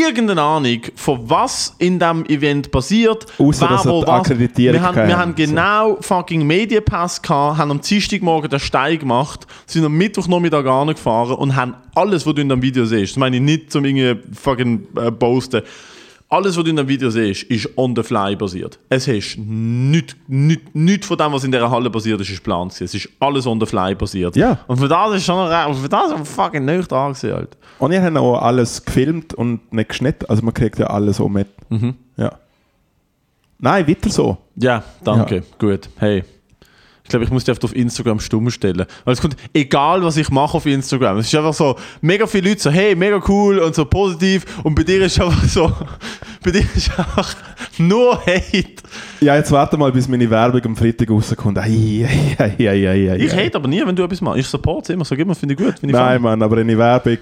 irgendeine 0.00 0.42
Ahnung, 0.42 0.80
von 0.96 1.20
was 1.28 1.74
in 1.78 1.98
diesem 1.98 2.24
Event 2.26 2.70
passiert, 2.70 3.26
Ausser, 3.38 3.68
dass 3.68 3.86
er 3.86 4.00
die 4.00 4.06
Akkreditierung 4.08 4.74
Wir 4.74 4.82
haben, 4.82 5.08
wir 5.08 5.18
haben 5.18 5.34
genau 5.34 5.98
fucking 6.00 6.46
Medienpass 6.46 7.20
gehabt, 7.20 7.58
haben 7.58 7.70
am 7.70 7.80
Dienstagmorgen 7.80 8.50
den 8.50 8.60
Stein 8.60 8.98
gemacht, 8.98 9.46
sind 9.66 9.84
am 9.84 9.94
Mittwochnachmittag 9.94 10.66
angefahren 10.66 11.36
und 11.36 11.56
haben 11.56 11.74
alles, 11.94 12.26
was 12.26 12.34
du 12.34 12.40
in 12.40 12.48
dem 12.48 12.62
Video 12.62 12.84
siehst, 12.84 13.12
das 13.12 13.18
meine 13.18 13.36
ich 13.36 13.42
nicht 13.42 13.70
zum 13.70 13.84
irgendwie 13.84 14.18
fucking 14.34 14.86
äh, 14.96 15.12
posten, 15.12 15.62
alles, 16.32 16.56
was 16.56 16.64
du 16.64 16.70
in 16.70 16.76
dem 16.76 16.88
Video 16.88 17.10
siehst, 17.10 17.42
ist 17.44 17.68
on 17.76 17.94
the 17.94 18.02
fly 18.02 18.34
basiert. 18.34 18.78
Es 18.88 19.06
ist 19.06 19.36
nichts 19.38 20.16
nicht, 20.26 20.74
nicht 20.74 21.04
von 21.04 21.18
dem, 21.18 21.32
was 21.32 21.44
in 21.44 21.52
dieser 21.52 21.70
Halle 21.70 21.90
passiert 21.90 22.20
ist, 22.22 22.30
ist 22.30 22.38
geplant. 22.38 22.80
Es 22.80 22.94
ist 22.94 23.08
alles 23.20 23.46
on 23.46 23.60
the 23.60 23.66
fly 23.66 23.94
basiert. 23.94 24.34
Ja. 24.34 24.58
Und 24.66 24.78
für 24.78 24.88
das 24.88 25.16
ist 25.16 25.24
schon 25.26 25.36
noch, 25.36 25.76
für 25.78 25.88
das 25.88 26.12
ist 26.12 26.28
fucking 26.28 26.64
nicht 26.64 26.88
gewesen, 26.88 27.32
halt. 27.34 27.56
Und 27.78 27.92
ihr 27.92 28.02
habt 28.02 28.16
auch 28.16 28.38
alles 28.38 28.82
gefilmt 28.82 29.34
und 29.34 29.72
nicht 29.72 29.90
geschnitten. 29.90 30.24
Also 30.28 30.42
man 30.42 30.54
kriegt 30.54 30.78
ja 30.78 30.86
alles 30.86 31.18
so 31.18 31.28
mit. 31.28 31.48
Mhm. 31.68 31.94
Ja. 32.16 32.32
Nein, 33.58 33.86
weiter 33.86 34.08
so. 34.08 34.38
Ja, 34.56 34.82
danke. 35.04 35.42
Gut. 35.58 35.90
Hey. 35.96 36.24
Ich 37.04 37.08
glaube, 37.08 37.24
ich 37.24 37.30
muss 37.32 37.48
einfach 37.48 37.64
auf 37.64 37.74
Instagram 37.74 38.20
stumm 38.20 38.48
stellen. 38.50 38.86
Weil 39.04 39.12
es 39.14 39.20
kommt, 39.20 39.36
egal 39.52 40.02
was 40.04 40.16
ich 40.16 40.30
mache 40.30 40.56
auf 40.56 40.66
Instagram, 40.66 41.18
es 41.18 41.26
ist 41.26 41.34
einfach 41.34 41.52
so, 41.52 41.76
mega 42.00 42.26
viele 42.26 42.50
Leute 42.50 42.62
so, 42.62 42.70
hey, 42.70 42.94
mega 42.94 43.20
cool 43.28 43.58
und 43.58 43.74
so 43.74 43.84
positiv 43.84 44.44
und 44.62 44.74
bei 44.76 44.84
dir 44.84 45.02
ist 45.04 45.20
einfach 45.20 45.44
so, 45.44 45.72
bei 46.44 46.52
dir 46.52 46.64
ist 46.74 46.96
einfach 46.96 47.34
nur 47.78 48.18
Hate. 48.24 48.82
Ja, 49.20 49.34
jetzt 49.36 49.50
warte 49.50 49.76
mal, 49.76 49.90
bis 49.92 50.06
meine 50.08 50.30
Werbung 50.30 50.64
am 50.64 50.76
Freitag 50.76 51.10
rauskommt. 51.10 51.58
Ei, 51.58 52.06
ei, 52.38 52.54
ei, 52.58 52.68
ei, 52.68 52.88
ei, 52.88 53.10
ei, 53.12 53.16
Ich 53.18 53.32
hate 53.34 53.56
aber 53.56 53.66
nie, 53.68 53.84
wenn 53.84 53.96
du 53.96 54.04
etwas 54.04 54.20
machst. 54.20 54.38
Ich 54.38 54.46
support 54.46 54.88
immer, 54.90 55.04
sag 55.04 55.18
immer, 55.18 55.34
finde 55.34 55.54
ich 55.54 55.58
gut. 55.58 55.78
Finde 55.80 55.94
ich 55.94 56.00
Nein. 56.00 56.22
Mann, 56.22 56.40
aber 56.42 56.58
eine 56.58 56.78
Werbung. 56.78 57.18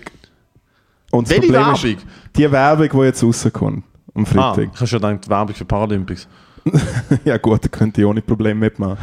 Und 1.10 1.24
das 1.26 1.30
Welche 1.30 1.46
Problem 1.52 1.66
Werbung? 1.66 1.90
ist, 1.90 2.06
die 2.36 2.52
Werbung, 2.52 2.88
die 3.00 3.06
jetzt 3.06 3.24
rauskommt, 3.24 3.84
am 4.14 4.22
Ah, 4.22 4.26
Freitag. 4.26 4.70
ich 4.74 4.80
habe 4.80 4.86
schon 4.86 5.00
gedacht, 5.00 5.28
Werbung 5.28 5.54
für 5.54 5.64
Paralympics. 5.64 6.28
Ja 7.24 7.36
gut, 7.38 7.64
da 7.64 7.68
könnte 7.68 8.00
ich 8.00 8.06
ohne 8.06 8.22
Probleme 8.22 8.60
mitmachen. 8.60 8.98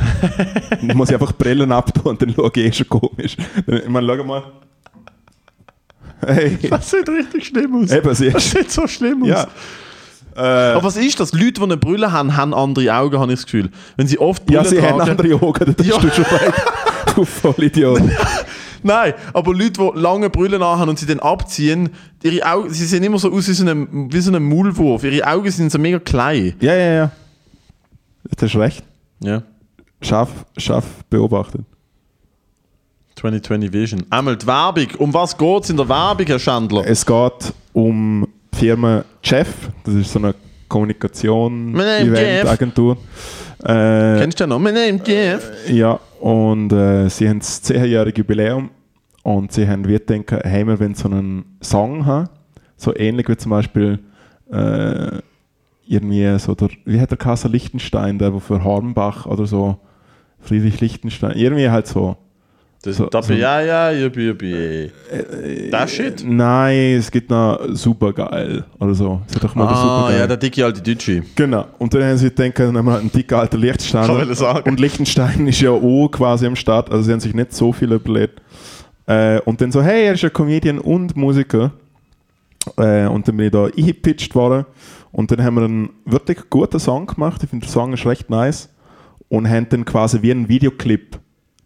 Dann 0.82 0.98
muss 0.98 1.10
ich 1.10 1.16
einfach 1.16 1.32
die 1.32 1.44
Brillen 1.44 1.72
abtun 1.72 2.04
und 2.12 2.22
dann 2.22 2.34
schaue 2.34 2.52
ich 2.56 2.58
eh 2.66 2.72
schon 2.74 2.90
komisch. 2.90 3.36
Dann- 3.66 3.78
Ich 3.78 3.90
meine, 3.90 4.08
schau 4.18 4.24
mal. 4.24 4.44
Hey, 6.26 6.58
Das 6.70 6.90
sieht 6.90 7.08
richtig 7.10 7.46
schlimm 7.48 7.76
aus. 7.84 7.92
eben, 7.92 8.16
sie 8.16 8.30
Das 8.32 8.50
sieht 8.50 8.72
so 8.72 8.88
schlimm 8.88 9.24
aus. 9.24 9.30
Ja. 9.30 9.48
Äh, 10.36 10.74
Aber 10.74 10.84
was 10.84 10.98
ist 10.98 11.20
das? 11.20 11.32
Leute, 11.34 11.54
die 11.54 11.64
eine 11.64 11.78
Brille 11.78 12.12
haben, 12.12 12.36
haben 12.36 12.54
andere 12.54 12.94
Augen, 12.96 13.20
habe 13.20 13.32
ich 13.34 13.40
das 13.40 13.46
Gefühl. 13.46 13.70
Wenn 13.96 14.08
sie 14.08 14.20
oft 14.20 14.46
Brille 14.46 14.60
ja, 14.64 14.66
sie 14.66 14.82
haben 14.82 14.98
tragen, 15.00 15.12
andere 15.12 15.36
Augen, 15.42 15.76
das 15.78 15.86
Ja. 15.88 15.98
du 15.98 16.10
schon 16.10 16.26
weit. 16.26 16.54
Du 17.16 17.26
Vollidiot. 17.26 18.02
Nein, 18.84 19.14
aber 19.34 19.52
Leute, 19.54 19.72
die 19.72 20.00
lange 20.00 20.30
Brüllen 20.30 20.64
haben 20.64 20.88
und 20.90 21.00
sie 21.00 21.08
dann 21.08 21.20
abziehen, 21.20 21.90
ihre 22.22 22.46
Augen, 22.46 22.70
sie 22.72 22.86
sehen 22.86 23.04
immer 23.04 23.18
so 23.18 23.32
aus 23.32 23.48
wie 23.48 23.54
so 23.54 23.66
ein, 23.68 24.12
wie 24.14 24.22
so 24.22 24.32
ein 24.32 24.44
Maulwurf. 24.44 25.04
Ihre 25.04 25.26
Augen 25.26 25.50
sind 25.50 25.72
so 25.72 25.80
mega 25.80 25.98
klein. 25.98 26.54
Ja, 26.60 26.76
ja, 26.76 26.94
ja. 26.94 27.12
Hast 28.40 28.56
recht. 28.56 28.84
Ja. 29.24 29.44
Scharf, 30.02 30.46
scharf 30.58 30.86
beobachtet. 31.10 31.62
2020 33.16 33.74
Vision. 33.74 34.06
Einmal 34.12 34.38
die 34.38 34.46
Werbung. 34.46 34.88
Um 35.00 35.14
was 35.14 35.36
geht 35.36 35.64
es 35.64 35.70
in 35.72 35.78
der 35.78 35.90
Werbung, 35.90 36.26
Herr 36.28 36.38
Schandler? 36.40 36.86
Es 36.86 37.04
geht 37.06 37.54
um 37.74 38.28
die 38.54 38.58
Firma 38.58 39.04
Jeff. 39.24 39.70
Das 39.84 39.96
ist 39.96 40.12
so 40.12 40.20
eine 40.20 40.36
Kommunikation, 40.68 41.72
My 41.72 41.78
name 41.80 42.10
Jeff. 42.10 42.20
Eventagentur. 42.44 42.98
Äh, 43.64 44.20
Kennst 44.20 44.40
du 44.40 44.44
den 44.44 44.50
noch? 44.50 44.60
My 44.60 44.72
name 44.72 45.00
Jeff. 45.04 45.50
ja, 45.70 46.00
und 46.20 46.72
äh, 46.72 47.10
sie 47.10 47.28
haben 47.28 47.40
das 47.40 47.64
10-jährige 47.64 48.22
Jubiläum 48.22 48.70
und 49.24 49.52
sie 49.52 49.68
haben 49.68 49.88
wie 49.88 49.98
denken, 49.98 50.40
hey, 50.44 50.64
wir 50.68 50.80
wollen 50.80 50.94
so 50.94 51.10
einen 51.10 51.58
Song 51.64 52.06
haben, 52.06 52.30
so 52.76 52.96
ähnlich 52.96 53.28
wie 53.30 53.38
zum 53.38 53.50
Beispiel 53.50 54.00
äh, 54.52 55.20
irgendwie 55.88 56.38
so 56.40 56.56
der, 56.56 56.70
wie 56.86 57.00
hat 57.00 57.12
der 57.12 57.18
Kaiser 57.18 57.50
Lichtenstein, 57.50 58.20
der 58.20 58.34
für 58.40 58.64
Hornbach 58.64 59.26
oder 59.26 59.46
so, 59.46 59.78
Friedrich 60.40 60.80
Lichtenstein, 60.82 61.36
irgendwie 61.36 61.70
halt 61.70 61.88
so 61.88 62.16
Das, 62.84 62.98
So- 62.98 63.10
so- 63.12 63.34
ja, 63.34 63.60
ja, 63.62 63.92
jubi, 63.92 64.28
jubi. 64.28 64.92
Das 65.72 65.92
Shit? 65.92 66.24
Nein, 66.26 66.96
es 66.98 67.10
gibt 67.12 67.30
noch 67.30 67.60
Supergeil 67.74 68.64
oder 68.80 68.94
so. 68.94 69.22
Es 69.28 69.36
hat 69.36 69.44
doch 69.44 69.56
mal 69.56 69.66
Ah, 69.68 70.12
ja, 70.16 70.28
der 70.28 70.38
dicke 70.38 70.64
alte 70.64 70.82
Deutsche. 70.82 71.24
Genau. 71.36 71.66
Und 71.80 71.94
dann 71.94 72.04
haben 72.04 72.18
sie 72.18 72.30
gedacht, 72.30 72.60
dann 72.60 72.78
haben 72.78 72.86
wir 72.86 73.00
einen 73.00 73.12
dicken 73.12 73.34
alten 73.34 73.60
sagen. 73.80 74.62
Und 74.66 74.80
Liechtenstein 74.80 75.48
ist 75.48 75.60
ja 75.62 75.72
auch 75.72 76.08
quasi 76.10 76.46
am 76.46 76.56
Start, 76.56 76.92
also 76.92 77.04
sie 77.04 77.12
haben 77.12 77.20
sich 77.20 77.34
nicht 77.34 77.54
so 77.54 77.74
viel 77.74 77.92
überlegt. 77.92 78.42
Äh, 79.08 79.40
und 79.42 79.60
dann 79.60 79.72
so, 79.72 79.82
hey, 79.82 80.06
er 80.06 80.14
ist 80.14 80.24
ein 80.24 80.32
Comedian 80.32 80.80
und 80.80 81.16
Musiker. 81.18 81.72
Äh, 82.78 83.08
und 83.08 83.28
dann 83.28 83.38
bin 83.38 83.46
ich 83.48 83.52
da 83.52 83.66
eingepitcht 83.66 84.36
worden. 84.36 84.66
Und 85.12 85.32
dann 85.32 85.44
haben 85.44 85.56
wir 85.56 85.64
einen 85.64 85.90
wirklich 86.06 86.50
guten 86.50 86.80
Song 86.80 87.08
gemacht. 87.08 87.42
Ich 87.44 87.50
finde, 87.50 87.66
der 87.66 87.74
Song 87.74 87.94
ist 87.94 88.06
recht 88.06 88.30
nice. 88.30 88.70
Und 89.30 89.50
haben 89.50 89.68
dann 89.70 89.86
quasi 89.86 90.22
wie 90.22 90.32
einen 90.32 90.48
Videoclip 90.48 91.20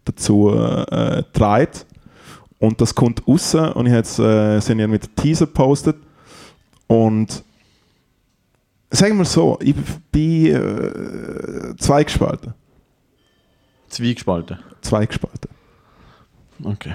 dazu 0.04 0.50
äh, 0.50 1.22
gedreht. 1.22 1.86
Und 2.58 2.80
das 2.80 2.94
kommt 2.94 3.26
raus. 3.26 3.54
Und 3.54 3.86
ich 3.86 3.92
habe 3.92 3.96
jetzt 3.96 4.18
äh, 4.18 4.58
ja 4.58 4.86
mit 4.86 5.16
Teaser 5.16 5.46
gepostet. 5.46 5.96
Und 6.86 7.42
sagen 8.90 9.18
wir 9.18 9.24
so, 9.24 9.58
ich 9.60 9.74
bin 10.10 10.46
äh, 10.46 11.76
zweigespalten. 11.76 12.54
Zwiegespalten. 13.88 14.58
Zweigespalten. 14.80 15.50
Okay. 16.62 16.94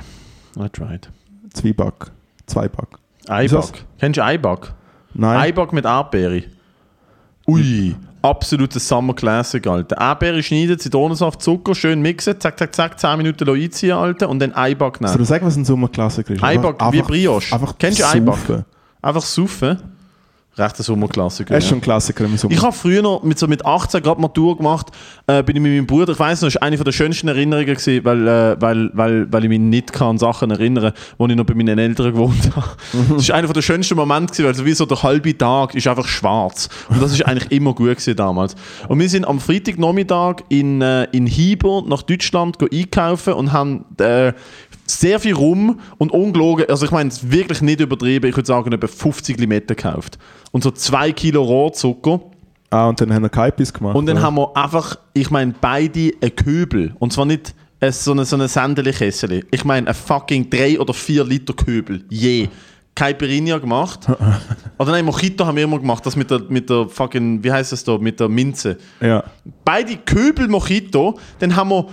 I 0.57 0.69
tried. 0.69 1.09
Zwieback. 1.53 2.11
Zweiback. 2.45 2.87
Eiback. 3.27 3.85
Kennst 3.99 4.17
du 4.17 4.23
Eiback? 4.23 4.73
Nein. 5.13 5.37
Eiback 5.37 5.73
mit 5.73 5.85
Erdbeere. 5.85 6.43
Ui, 7.47 7.95
absolutes 8.21 8.87
Summer 8.87 9.13
Classic, 9.13 9.65
Alter. 9.65 9.95
Erdbeere 9.97 10.43
schneiden, 10.43 10.77
Zitronensaft, 10.77 11.41
Zucker, 11.41 11.73
schön 11.73 12.01
mixen, 12.01 12.39
zack, 12.39 12.59
zack, 12.59 12.75
zack, 12.75 12.99
10 12.99 13.17
Minuten 13.17 13.49
einziehen, 13.49 13.93
Alter, 13.93 14.27
und 14.29 14.39
dann 14.39 14.53
Eiback 14.53 14.97
Soll 14.97 15.09
nehmen. 15.09 15.21
ich 15.21 15.27
sagen, 15.27 15.45
was 15.45 15.55
ein 15.55 15.65
Sommerklassiker 15.65 16.33
ist? 16.33 16.43
Eiback, 16.43 16.75
wie 16.91 17.01
Brioche. 17.01 17.53
Einfach 17.53 17.75
Kennst 17.77 17.99
du 17.99 18.07
Eiback? 18.07 18.65
Einfach 19.01 19.21
saufen. 19.21 19.77
Rechter 20.57 20.83
Sommerklassiker. 20.83 21.51
Er 21.51 21.59
ist 21.59 21.67
schon 21.67 21.77
ein 21.77 21.81
Klassiker 21.81 22.25
im 22.25 22.37
Sommer. 22.37 22.53
Ich 22.53 22.61
habe 22.61 22.73
früher 22.73 23.01
noch 23.01 23.21
mit, 23.23 23.37
so 23.37 23.47
mit 23.47 23.65
18 23.65 24.01
Grad 24.01 24.19
Matur 24.19 24.57
gemacht, 24.57 24.87
äh, 25.27 25.43
bin 25.43 25.55
ich 25.55 25.61
mit 25.61 25.71
meinem 25.71 25.85
Bruder, 25.85 26.13
ich 26.13 26.19
weiß 26.19 26.41
noch, 26.41 26.47
das 26.47 26.55
war 26.55 26.63
eine 26.63 26.77
der 26.77 26.91
schönsten 26.91 27.27
Erinnerungen, 27.27 27.67
gewesen, 27.67 28.03
weil, 28.03 28.27
äh, 28.27 28.55
weil, 28.59 28.89
weil, 28.93 29.31
weil 29.31 29.43
ich 29.43 29.49
mich 29.49 29.59
nicht 29.59 29.93
kann 29.93 30.07
an 30.11 30.17
Sachen 30.17 30.51
erinnern 30.51 30.93
wo 31.17 31.27
ich 31.27 31.35
noch 31.35 31.45
bei 31.45 31.53
meinen 31.53 31.77
Eltern 31.77 32.13
gewohnt 32.13 32.49
habe. 32.55 32.67
Das 33.15 33.29
war 33.29 33.35
einer 33.35 33.47
der 33.47 33.61
schönsten 33.61 33.95
Momente, 33.95 34.33
gewesen, 34.33 34.45
weil 34.45 34.55
so 34.55 34.65
wie 34.65 34.73
so 34.73 34.85
der 34.85 35.03
halbe 35.03 35.37
Tag 35.37 35.75
ist 35.75 35.87
einfach 35.87 36.07
schwarz. 36.07 36.69
Und 36.89 37.01
das 37.01 37.11
ist 37.11 37.25
eigentlich 37.25 37.51
immer 37.51 37.73
gut 37.73 37.89
gewesen 37.89 38.15
damals. 38.15 38.55
Und 38.87 38.99
wir 38.99 39.09
sind 39.09 39.27
am 39.27 39.39
Freitagnachmittag 39.39 40.43
in, 40.49 40.81
äh, 40.81 41.05
in 41.11 41.27
Hieber 41.27 41.83
nach 41.85 42.01
Deutschland 42.01 42.57
einkaufen 42.71 43.33
und 43.33 43.53
haben 43.53 43.85
äh, 43.99 44.33
sehr 44.87 45.19
viel 45.19 45.33
rum 45.33 45.79
und 45.97 46.11
ungelogen, 46.11 46.65
also 46.69 46.85
ich 46.85 46.91
meine, 46.91 47.09
es 47.09 47.17
ist 47.17 47.31
wirklich 47.31 47.61
nicht 47.61 47.79
übertrieben, 47.79 48.29
ich 48.29 48.35
würde 48.35 48.47
sagen, 48.47 48.71
etwa 48.71 48.87
50 48.87 49.39
Limetten 49.39 49.75
gekauft. 49.75 50.17
Und 50.51 50.63
so 50.63 50.71
2 50.71 51.11
Kilo 51.11 51.43
Rohrzucker. 51.43 52.21
ah, 52.69 52.87
und 52.87 52.99
dann 52.99 53.13
haben 53.13 53.23
wir 53.23 53.29
Kaipis 53.29 53.73
gemacht. 53.73 53.95
Und 53.95 54.05
dann 54.05 54.17
oder? 54.17 54.25
haben 54.25 54.35
wir 54.35 54.55
einfach, 54.55 54.97
ich 55.13 55.29
meine, 55.29 55.53
beide 55.59 56.11
einen 56.21 56.35
Köbel. 56.35 56.95
Und 56.99 57.13
zwar 57.13 57.25
nicht 57.25 57.53
ein, 57.79 57.91
so 57.91 58.11
eine, 58.11 58.25
so 58.25 58.35
eine 58.35 58.47
Sandeli-Kessel. 58.47 59.45
Ich 59.51 59.65
meine, 59.65 59.87
ein 59.87 59.93
fucking 59.93 60.49
3 60.49 60.79
oder 60.79 60.93
4 60.93 61.23
Liter 61.25 61.53
Köbel. 61.53 62.03
Je. 62.09 62.47
Caipirinha 62.97 63.59
gemacht. 63.59 64.07
oder 64.79 64.91
nein, 64.91 65.05
Mojito 65.05 65.45
haben 65.45 65.55
wir 65.55 65.63
immer 65.63 65.77
gemacht. 65.77 66.03
Das 66.03 66.15
mit 66.15 66.31
der, 66.31 66.41
mit 66.49 66.67
der 66.67 66.89
fucking, 66.89 67.43
wie 67.43 67.51
heißt 67.51 67.71
das 67.71 67.83
da, 67.83 67.99
mit 67.99 68.19
der 68.19 68.27
Minze. 68.27 68.77
Ja. 68.99 69.23
Beide 69.63 69.97
Köbel 69.97 70.47
Mojito, 70.47 71.19
dann 71.37 71.55
haben 71.55 71.69
wir 71.69 71.87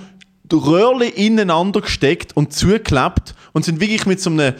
Röhrle 0.52 1.06
ineinander 1.06 1.80
gesteckt 1.80 2.36
und 2.36 2.52
zugeklebt 2.52 3.34
und 3.52 3.64
sind 3.64 3.80
wirklich 3.80 4.06
mit 4.06 4.20
so 4.20 4.30
einem 4.30 4.54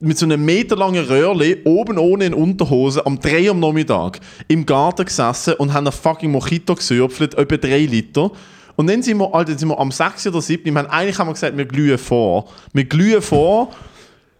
mit 0.00 0.18
so 0.18 0.26
einem 0.26 0.44
meterlangen 0.44 1.04
Röhrle 1.06 1.58
oben 1.64 1.98
ohne 1.98 2.26
in 2.26 2.34
Unterhose 2.34 3.06
am 3.06 3.18
3 3.20 3.50
am 3.50 3.60
Nachmittag 3.60 4.20
im 4.48 4.66
Garten 4.66 5.06
gesessen 5.06 5.54
und 5.54 5.72
haben 5.72 5.86
einen 5.86 5.96
fucking 5.96 6.30
Mojito 6.30 6.74
gesürpfelt, 6.74 7.34
etwa 7.34 7.56
3 7.56 7.78
Liter. 7.86 8.30
Und 8.76 8.88
dann 8.88 9.02
sind 9.02 9.18
wir, 9.18 9.30
dann 9.32 9.56
sind 9.56 9.68
wir 9.68 9.78
am 9.78 9.90
6 9.90 10.26
oder 10.26 10.42
7. 10.42 10.66
Ich 10.66 10.72
meine, 10.72 10.90
eigentlich 10.90 11.18
haben 11.18 11.28
wir 11.28 11.34
gesagt, 11.34 11.56
wir 11.56 11.64
glühen 11.64 11.96
vor. 11.96 12.46
Wir 12.72 12.84
glühen 12.84 13.22
vor. 13.22 13.70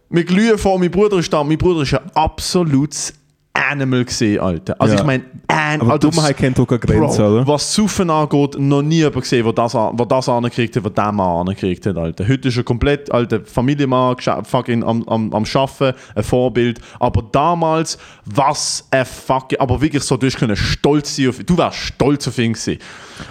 Wir 0.09 0.23
glühen 0.23 0.57
vor. 0.57 0.77
Mein 0.77 0.91
Bruder 0.91 1.17
ist 1.17 1.31
da. 1.31 1.43
Mein 1.43 1.57
Bruder 1.57 1.81
ist 1.81 1.93
ein 1.93 2.11
absolutes 2.13 3.13
Animal 3.55 4.03
gesehen, 4.05 4.39
Alter. 4.41 4.75
Also 4.79 4.93
Ja. 4.95 4.99
ich 4.99 5.05
meine, 5.05 5.23
an, 5.47 5.81
Aber 5.81 5.93
Alter, 5.93 6.09
Dummheit 6.09 6.35
kennt 6.37 6.59
auch 6.59 6.65
keine 6.67 6.79
Grenze, 6.79 7.21
Bro, 7.21 7.27
oder? 7.37 7.47
was 7.47 7.73
Saufen 7.73 8.09
angeht, 8.09 8.55
noch 8.59 8.81
nie 8.81 8.97
jemand 8.97 9.21
gesehen, 9.21 9.43
der 9.45 9.53
das, 9.53 9.71
der 9.71 10.05
das 10.05 10.29
angekriegt 10.29 10.75
hat, 10.75 10.83
was 10.83 10.93
der 10.93 11.11
Mann 11.11 11.47
angekriegt 11.47 11.85
hat, 11.85 11.97
Alter. 11.97 12.27
Heute 12.27 12.49
ist 12.49 12.57
er 12.57 12.63
komplett, 12.63 13.11
alter 13.11 13.41
Familienmann, 13.45 14.17
fucking 14.43 14.83
am, 14.83 15.03
am, 15.07 15.33
am 15.33 15.43
Arbeiten, 15.53 15.97
ein 16.15 16.23
Vorbild. 16.23 16.79
Aber 16.99 17.23
damals, 17.31 17.97
was 18.25 18.85
ein 18.91 19.05
fucking, 19.05 19.59
aber 19.59 19.79
wirklich 19.81 20.03
so, 20.03 20.17
du 20.17 20.27
können 20.31 20.55
stolz 20.55 21.15
sein 21.15 21.29
auf, 21.29 21.39
du 21.43 21.57
wärst 21.57 21.77
stolz 21.77 22.27
auf 22.27 22.37
ihn 22.37 22.53
gewesen. 22.53 22.79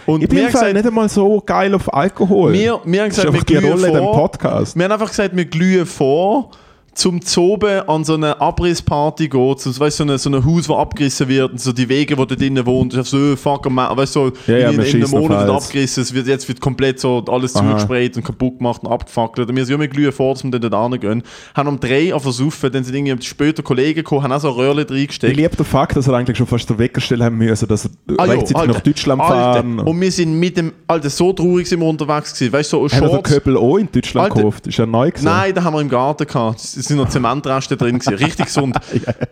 Und 0.07 0.23
Ich 0.23 0.29
bin 0.31 0.39
Fall 0.39 0.51
gesagt, 0.53 0.73
nicht 0.75 0.87
einmal 0.87 1.09
so 1.11 1.43
geil 1.45 1.75
auf 1.75 1.93
Alkohol. 1.93 2.53
wir, 2.55 2.81
wir 2.85 3.03
haben 3.03 3.09
gesagt, 3.11 3.31
wir 3.33 3.41
glühen 3.43 3.79
vor. 3.79 4.13
Podcast. 4.15 4.75
Wir 4.77 4.85
haben 4.85 4.93
einfach 4.93 5.09
gesagt, 5.11 5.37
wir 5.37 5.45
glühen 5.45 5.85
vor, 5.85 6.51
zum 6.95 7.21
Zoben 7.23 7.81
an 7.89 8.05
so 8.05 8.15
eine 8.15 8.41
Abrissparty 8.41 9.29
geht, 9.29 9.61
so, 9.61 9.79
weißt, 9.79 9.97
so, 9.99 10.05
eine, 10.05 10.19
so 10.19 10.31
ein 10.31 10.45
Haus, 10.45 10.67
das 10.69 10.77
abgerissen 10.77 11.29
wird, 11.29 11.53
und 11.53 11.61
so 11.61 11.73
die 11.73 11.89
Wege, 11.89 12.17
wo 12.17 12.25
du 12.25 12.37
drinnen 12.37 12.65
wohnst, 12.67 12.97
so, 13.07 13.33
äh, 13.33 13.37
fuck, 13.37 13.67
weißt 13.67 14.17
du, 14.17 14.31
so, 14.31 14.33
Ja, 14.53 14.59
ja, 14.59 14.71
in, 14.71 14.81
in 14.81 14.95
einem 14.97 15.05
auf 15.05 15.11
Monat 15.13 15.49
abgerissen, 15.51 16.03
es 16.03 16.15
wird, 16.15 16.27
jetzt 16.27 16.47
wird 16.49 16.61
komplett 16.61 17.01
so 17.01 17.25
alles 17.29 17.55
Aha. 17.57 17.69
zugesprayt 17.69 18.17
und 18.17 18.23
kaputt 18.25 18.59
gemacht 18.59 18.83
und 18.85 18.91
abgefackelt. 18.93 19.49
Und 19.51 19.57
wir 19.57 19.65
sind 19.67 19.75
immer 19.75 19.89
glühen 19.89 20.13
vor, 20.13 20.35
dass 20.35 20.45
wir 20.45 20.51
dann 20.51 20.71
dort 20.71 20.93
hingehen. 20.93 21.23
Haben 21.55 21.69
um 21.69 21.81
drei 21.81 22.13
versaufen, 22.19 22.71
dann 22.73 22.85
sind 22.85 22.95
irgendwie 22.95 23.25
später 23.25 23.63
Kollegen 23.63 23.97
gekommen, 23.97 24.23
haben 24.23 24.33
auch 24.33 24.41
so 24.41 24.51
Röhrchen 24.51 24.85
Ich 24.85 24.91
reingesteckt. 24.91 25.37
liebe 25.37 25.57
den 25.57 25.65
Fakt, 25.67 25.97
dass 25.97 26.07
er 26.09 26.15
eigentlich 26.15 26.39
schon 26.39 26.47
fast 26.47 26.69
den 26.71 26.79
Wecker 26.79 27.01
stellen 27.01 27.23
haben 27.23 27.37
müssen, 27.39 27.67
dass 27.69 27.85
er 27.87 27.91
Ah, 28.19 28.25
rechtzeitig 28.25 28.57
Alter, 28.57 28.73
nach 28.75 28.81
Deutschland 28.81 29.21
Alter. 29.21 29.35
fahren. 29.35 29.79
Und 29.81 30.01
wir 30.01 30.13
sind 30.13 30.39
mit 30.39 30.57
dem, 30.57 30.73
Alter, 30.87 31.11
so 31.11 31.33
traurig 31.33 31.67
sind 31.69 31.81
wir 31.81 31.87
unterwegs 31.87 32.33
gewesen, 32.35 32.53
weißt 32.53 32.73
du, 32.73 32.89
so 32.89 32.95
Haben 32.97 33.01
wir 33.03 33.09
den 33.09 33.15
Shorts. 33.15 33.31
Köbel 33.31 33.57
auch 33.57 33.77
in 33.79 33.89
Deutschland 33.91 34.25
Alter. 34.31 34.37
gekauft? 34.37 34.67
Ist 34.67 34.79
er 34.79 34.87
neu 34.87 35.11
gewesen? 35.11 35.25
Nein, 35.25 35.55
da 35.55 35.65
haben 35.65 35.75
wir 35.75 35.81
im 35.81 35.89
Garten 35.89 36.27
gehabt. 36.27 36.61
Sind 36.85 36.97
noch 36.99 37.09
Zementreste 37.09 37.77
drin 37.77 37.99
gewesen. 37.99 38.15
Richtig 38.25 38.47
gesund. 38.47 38.77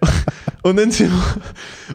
und, 0.62 0.76
dann 0.76 0.90
sind 0.90 1.10
wir, 1.12 1.36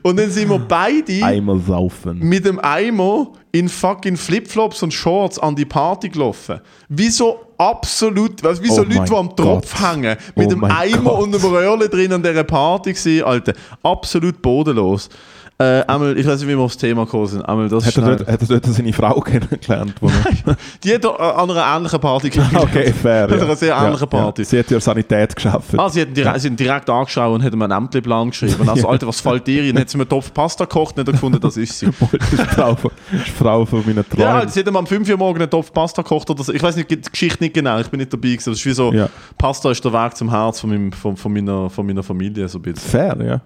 und 0.03 0.17
dann 0.19 0.29
sind 0.31 0.49
wir 0.49 0.59
beide 0.59 1.23
Einmal 1.23 1.59
saufen. 1.59 2.19
mit 2.19 2.45
dem 2.45 2.59
Eimer 2.59 3.27
in 3.51 3.69
fucking 3.69 4.17
Flipflops 4.17 4.83
und 4.83 4.93
Shorts 4.93 5.39
an 5.39 5.55
die 5.55 5.65
Party 5.65 6.09
gelaufen. 6.09 6.59
Wie 6.89 7.09
so 7.09 7.39
absolut, 7.57 8.43
weißt, 8.43 8.61
wie 8.61 8.67
so 8.69 8.81
Oh 8.81 8.83
Leute, 8.83 9.05
die 9.09 9.15
am 9.15 9.35
Tropf 9.35 9.73
Gott. 9.79 9.91
hängen. 9.91 10.15
Mit 10.35 10.47
Oh 10.47 10.49
dem 10.49 10.63
Eimer 10.63 10.97
Gott. 11.11 11.21
und 11.23 11.31
dem 11.33 11.41
Röhrle 11.45 11.89
drin 11.89 12.13
an 12.13 12.21
dieser 12.23 12.43
Party 12.43 12.93
gewesen, 12.93 13.23
Alter. 13.25 13.53
Absolut 13.83 14.41
bodenlos. 14.41 15.09
Äh, 15.59 15.83
einmal, 15.87 16.15
ich 16.15 16.27
weiß 16.27 16.39
nicht, 16.39 16.49
wie 16.49 16.55
wir 16.55 16.59
aufs 16.59 16.77
Thema 16.77 17.05
gekommen 17.05 17.25
sind. 17.25 17.41
Einmal 17.41 17.67
das 17.67 17.87
Hat 17.87 17.97
er, 17.97 18.15
dort, 18.15 18.27
hat 18.27 18.41
er 18.41 18.47
dort 18.47 18.65
seine 18.67 18.93
Frau 18.93 19.19
kennengelernt? 19.21 19.95
Wo 19.99 20.11
Die 20.83 20.93
hat 20.93 21.03
an 21.03 21.49
einer 21.49 21.75
ähnlichen 21.77 21.99
Party 21.99 22.29
kennengelernt. 22.29 22.69
okay, 22.75 22.93
fair. 22.93 23.23
An 23.23 23.41
einer 23.41 23.55
sehr 23.55 23.75
ähnlichen 23.75 24.07
Party. 24.07 24.45
Sie 24.45 24.59
hat 24.59 24.69
ja 24.69 24.79
Sanität 24.79 25.35
geschafft. 25.35 25.71
Ah, 25.75 25.89
sie 25.89 26.01
hat, 26.01 26.15
direkt, 26.15 26.41
sie 26.41 26.51
hat 26.51 26.59
direkt 26.59 26.89
angeschaut 26.91 27.33
und 27.33 27.43
hat 27.43 27.55
mir 27.55 27.63
einen 27.63 27.85
Ämterplan 27.85 28.29
geschrieben. 28.29 28.69
Also, 28.69 28.87
Alter, 28.87 29.07
was 29.07 29.19
fällt 29.19 29.47
dir? 29.47 29.65
Dann 29.73 29.81
hat 29.81 29.89
sie 29.89 29.97
mir 29.97 30.03
einen 30.03 30.09
Topf 30.09 30.31
Pasta 30.31 30.65
gekocht 30.65 30.95
und 30.95 31.07
hat 31.07 31.11
gefunden, 31.11 31.39
das 31.39 31.57
ist 31.57 31.79
sie. 31.79 31.87
das 31.87 32.11
ist 32.13 32.31
die 32.33 32.37
Frau 32.37 32.75
von, 32.75 32.91
das 33.11 33.21
ist 33.21 33.27
die 33.27 33.31
Frau 33.31 33.65
von 33.65 33.83
meinen 33.83 34.07
Träumen. 34.07 34.21
Ja, 34.21 34.35
Alter, 34.35 34.49
sie 34.49 34.59
hat 34.59 34.71
mir 34.71 34.77
am 34.77 34.85
5 34.85 35.09
Uhr 35.09 35.17
morgens 35.17 35.41
einen 35.41 35.49
Topf 35.49 35.73
Pasta 35.73 36.03
gekocht 36.03 36.29
oder 36.29 36.43
so. 36.43 36.53
Ich 36.53 36.61
weiß 36.61 36.75
nicht 36.75 36.91
die 36.91 37.01
Geschichte 37.01 37.43
nicht 37.43 37.55
genau, 37.55 37.79
ich 37.79 37.87
bin 37.87 37.97
nicht 37.99 38.13
dabei 38.13 38.29
gewesen. 38.29 38.51
Das 38.51 38.59
ist 38.59 38.65
wie 38.67 38.73
so, 38.73 38.93
Ja. 38.93 39.09
Pasta 39.39 39.71
ist 39.71 39.83
der 39.83 39.91
Weg 39.91 40.15
zum 40.15 40.29
Herz 40.29 40.59
von, 40.59 40.69
meinem, 40.69 40.91
von, 40.91 41.17
von, 41.17 41.33
meiner, 41.33 41.67
von 41.71 41.83
meiner 41.87 42.03
Familie, 42.03 42.47
so 42.47 42.59
ein 42.59 42.61
bisschen. 42.61 42.91
Fair, 42.91 43.17
ja. 43.25 43.41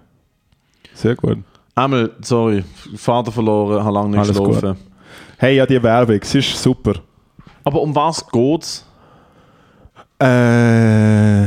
Sehr 0.92 1.16
gut. 1.16 1.38
Einmal, 1.74 2.10
sorry, 2.20 2.64
Vater 2.96 3.32
verloren, 3.32 3.82
habe 3.82 3.94
lange 3.94 4.10
nicht 4.10 4.18
Alles 4.18 4.36
geschlafen. 4.36 4.76
Hey, 5.38 5.56
ja, 5.56 5.66
die 5.66 5.82
Werbung, 5.82 6.20
sie 6.22 6.38
ist 6.38 6.62
super. 6.62 6.94
Aber 7.64 7.80
um 7.80 7.94
was 7.94 8.26
geht's? 8.30 8.86
Äh, 10.18 11.46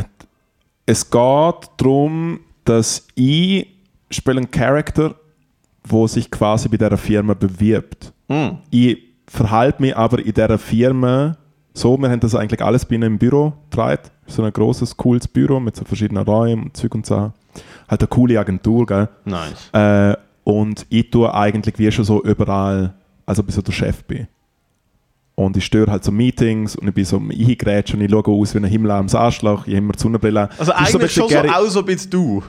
es 0.86 1.10
geht 1.10 1.70
darum, 1.78 2.40
dass 2.64 3.08
ich 3.16 3.68
spiele 4.10 4.38
einen 4.38 4.52
Charakter, 4.52 5.16
der 5.90 6.08
sich 6.08 6.30
quasi 6.30 6.70
bei 6.70 6.78
dieser 6.78 6.98
Firma 6.98 7.34
bewirbt. 7.34 8.12
Hm. 8.28 8.58
Ich 8.72 8.98
verhalte 9.28 9.82
mich 9.82 9.96
aber 9.96 10.20
in 10.20 10.34
dieser 10.34 10.58
Firma 10.58 11.38
so, 11.78 11.98
wir 11.98 12.10
haben 12.10 12.22
das 12.22 12.34
eigentlich 12.34 12.62
alles 12.62 12.86
bei 12.86 12.96
im 12.96 13.18
Büro 13.18 13.52
getragen. 13.70 14.04
So 14.28 14.42
ein 14.44 14.54
großes, 14.54 14.96
cooles 14.96 15.28
Büro 15.28 15.60
mit 15.60 15.76
so 15.76 15.84
verschiedenen 15.84 16.24
Räumen 16.24 16.64
und 16.64 16.78
Zeug 16.78 16.96
und 16.96 17.06
Sachen. 17.06 17.34
Halt 17.88 18.02
eine 18.02 18.08
coole 18.08 18.40
Agentur, 18.40 18.86
gell? 18.86 19.10
Nice. 19.26 19.70
Äh, 19.74 20.16
und 20.44 20.86
ich 20.90 21.10
tue 21.10 21.34
eigentlich 21.34 21.78
wie 21.80 21.92
schon 21.92 22.06
so 22.06 22.24
überall, 22.24 22.94
also 23.26 23.42
bis 23.44 23.56
so 23.56 23.62
der 23.62 23.72
Chef 23.72 24.04
bin. 24.04 24.28
Und 25.36 25.58
ich 25.58 25.66
störe 25.66 25.92
halt 25.92 26.04
so 26.04 26.12
Meetings 26.12 26.76
und 26.78 26.88
ich 26.88 26.94
bin 26.94 27.04
so 27.04 27.18
eingegrätscht 27.18 27.94
und 27.94 28.02
ich 28.02 28.10
schaue 28.10 28.24
aus 28.28 28.54
wie 28.54 28.60
ein 28.60 28.64
Himmel 28.66 28.92
am 28.92 29.08
Arschloch, 29.12 29.68
ich 29.68 29.74
habe 29.74 29.78
immer 29.84 29.94
die 29.94 30.00
Sonnenbrille. 30.00 30.50
Also 30.58 30.58
Das 30.58 30.68
so 30.68 30.72
ein 30.74 30.78
eigentlich 30.80 31.02
bisschen 31.02 31.22
schon 31.24 31.30
so 31.30 31.36
Gary- 31.36 31.50
aus, 31.50 31.76
ob 31.76 31.90
jetzt 31.90 32.14
du. 32.14 32.42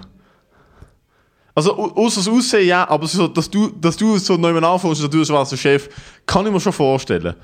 Also, 1.54 1.76
au- 1.76 1.92
außer 2.04 2.20
das 2.20 2.28
Aussehen, 2.28 2.68
ja, 2.68 2.86
aber 2.88 3.06
so, 3.06 3.26
dass, 3.28 3.48
du, 3.50 3.68
dass 3.80 3.96
du 3.96 4.18
so 4.18 4.36
neu 4.36 4.54
anfängst, 4.58 5.02
dass 5.02 5.08
du 5.10 5.18
als 5.20 5.28
schwarzer 5.28 5.56
Chef, 5.56 5.88
kann 6.26 6.44
ich 6.46 6.52
mir 6.52 6.60
schon 6.60 6.72
vorstellen. 6.74 7.34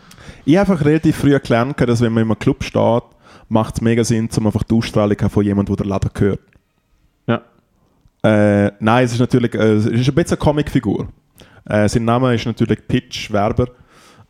Ich 0.44 0.56
habe 0.58 0.70
einfach 0.72 0.84
relativ 0.84 1.16
früh 1.16 1.38
gelernt, 1.38 1.80
dass 1.80 2.00
wenn 2.02 2.12
man 2.12 2.24
in 2.24 2.30
einem 2.30 2.38
Club 2.38 2.62
steht, 2.62 3.02
macht 3.48 3.76
es 3.76 3.80
mega 3.80 4.04
Sinn, 4.04 4.28
um 4.36 4.46
einfach 4.46 4.64
die 4.64 4.74
Ausstrahlung 4.74 5.16
von 5.30 5.44
jemandem, 5.44 5.76
der 5.76 5.84
den 5.86 5.88
Laden 5.90 6.10
gehört. 6.12 6.40
Ja. 8.24 8.66
Äh, 8.66 8.72
nein, 8.80 9.04
es 9.04 9.12
ist 9.12 9.18
natürlich 9.20 9.54
äh, 9.54 9.72
es 9.74 9.86
ist 9.86 10.08
ein 10.08 10.14
bisschen 10.14 10.30
eine 10.32 10.36
Comicfigur. 10.36 11.08
Äh, 11.64 11.88
sein 11.88 12.04
Name 12.04 12.34
ist 12.34 12.46
natürlich 12.46 12.86
Pitch 12.86 13.30
Werber. 13.32 13.66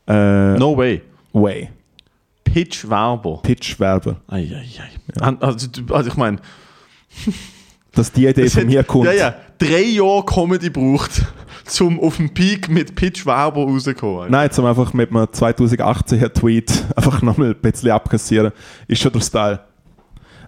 Äh, 0.07 0.55
No 0.59 0.77
way. 0.77 1.03
Way. 1.33 1.71
Pitch 2.45 2.89
Werber. 2.89 3.41
Pitch 3.43 3.79
Werber. 3.81 4.17
Eieiei. 4.29 4.65
Also, 5.41 5.69
du- 5.69 5.95
also, 5.95 6.11
ich 6.11 6.17
meine, 6.17 6.39
Dass 7.95 8.11
die 8.11 8.27
Idee 8.27 8.49
von 8.49 8.67
mir 8.67 8.85
kommt. 8.85 9.05
Ja, 9.05 9.13
ja. 9.13 9.35
Drei 9.59 9.83
Jahre 9.83 10.25
Comedy 10.25 10.71
braucht, 10.71 11.23
um 11.81 12.01
auf 12.01 12.17
dem 12.17 12.33
Peak 12.33 12.69
mit 12.71 12.95
Pitch 12.95 13.27
Werber 13.27 13.63
rauszukommen. 13.65 14.31
Nein, 14.31 14.51
zum 14.51 14.65
einfach 14.65 14.93
mit 14.95 15.11
einem 15.11 15.25
2018er 15.25 16.33
Tweet 16.33 16.85
einfach 16.97 17.21
nochmal 17.23 17.49
ein 17.51 17.57
bisschen 17.61 17.91
abkassieren, 17.91 18.53
ist 18.89 19.03
schon 19.03 19.13
der 19.13 19.21
Style. 19.21 19.61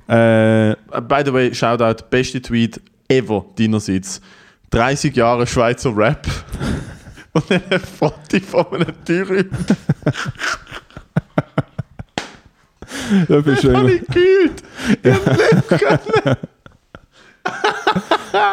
Äh, 0.09 0.73
Uh, 0.97 1.01
By 1.01 1.23
the 1.25 1.33
way, 1.33 1.55
Shoutout, 1.55 2.05
beste 2.11 2.41
Tweet 2.41 2.81
ever 3.09 3.45
deinerseits. 3.59 4.21
30 4.71 5.15
Jahre 5.15 5.47
Schweizer 5.47 5.97
Rap. 5.97 6.27
Und 7.33 7.51
dann 7.51 7.63
ein 7.71 7.81
Foto 7.81 8.41
von 8.41 8.67
einem 8.75 9.05
Türen. 9.05 9.51
da 13.29 13.41
bist 13.41 13.65
du 13.65 13.73
Hab 13.73 13.81
immer. 13.83 13.89
ich 13.89 14.07
gefühlt. 14.07 14.63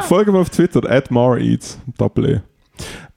Folge 0.01 0.31
mir 0.31 0.39
auf 0.39 0.49
Twitter, 0.49 0.81
at 0.89 1.11
Eats, 1.11 1.79
Doppel 1.97 2.29
E. 2.29 2.41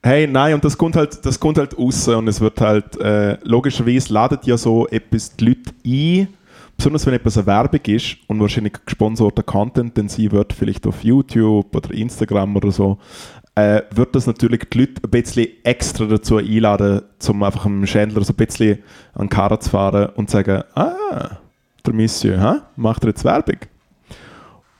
Hey, 0.03 0.27
nein, 0.27 0.53
und 0.53 0.63
das 0.63 0.77
kommt 0.77 0.95
halt, 0.95 1.25
das 1.25 1.39
kommt 1.39 1.57
halt 1.57 1.75
raus 1.77 2.07
und 2.07 2.27
es 2.27 2.39
wird 2.39 2.61
halt, 2.61 2.95
äh, 2.99 3.39
logischerweise 3.43 4.13
ladet 4.13 4.45
ja 4.45 4.55
so 4.55 4.87
etwas 4.87 5.35
die 5.35 5.45
Leute 5.45 5.73
ein, 5.83 6.27
besonders 6.77 7.05
wenn 7.05 7.13
etwas 7.13 7.37
eine 7.37 7.47
Werbung 7.47 7.81
ist 7.85 8.17
und 8.27 8.39
wahrscheinlich 8.39 8.73
gesponsorter 8.85 9.43
Content, 9.43 9.95
den 9.97 10.09
sie 10.09 10.31
wird, 10.31 10.53
vielleicht 10.53 10.85
auf 10.87 11.03
YouTube 11.03 11.75
oder 11.75 11.91
Instagram 11.91 12.55
oder 12.55 12.71
so, 12.71 12.97
äh, 13.55 13.83
wird 13.91 14.15
das 14.15 14.27
natürlich 14.27 14.63
die 14.69 14.79
Leute 14.79 15.01
ein 15.03 15.09
bisschen 15.09 15.47
extra 15.63 16.05
dazu 16.05 16.37
einladen, 16.37 17.01
um 17.27 17.43
einfach 17.43 17.65
einem 17.65 17.87
Schändler 17.87 18.23
so 18.23 18.33
ein 18.33 18.35
bisschen 18.35 18.79
an 19.13 19.25
den 19.25 19.29
Karren 19.29 19.61
zu 19.61 19.69
fahren 19.69 20.09
und 20.15 20.29
zu 20.29 20.33
sagen, 20.33 20.63
ah, 20.75 21.37
der 21.85 21.93
Monsieur, 21.93 22.39
hä? 22.41 22.61
macht 22.75 23.03
er 23.03 23.09
jetzt 23.09 23.23
Werbung? 23.23 23.59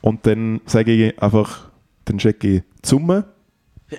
Und 0.02 0.26
dann 0.28 0.62
sage 0.66 0.92
ich 0.92 1.22
einfach, 1.22 1.70
dann 2.04 2.18
checke 2.18 2.58
ich 2.58 2.64
Summe. 2.84 3.26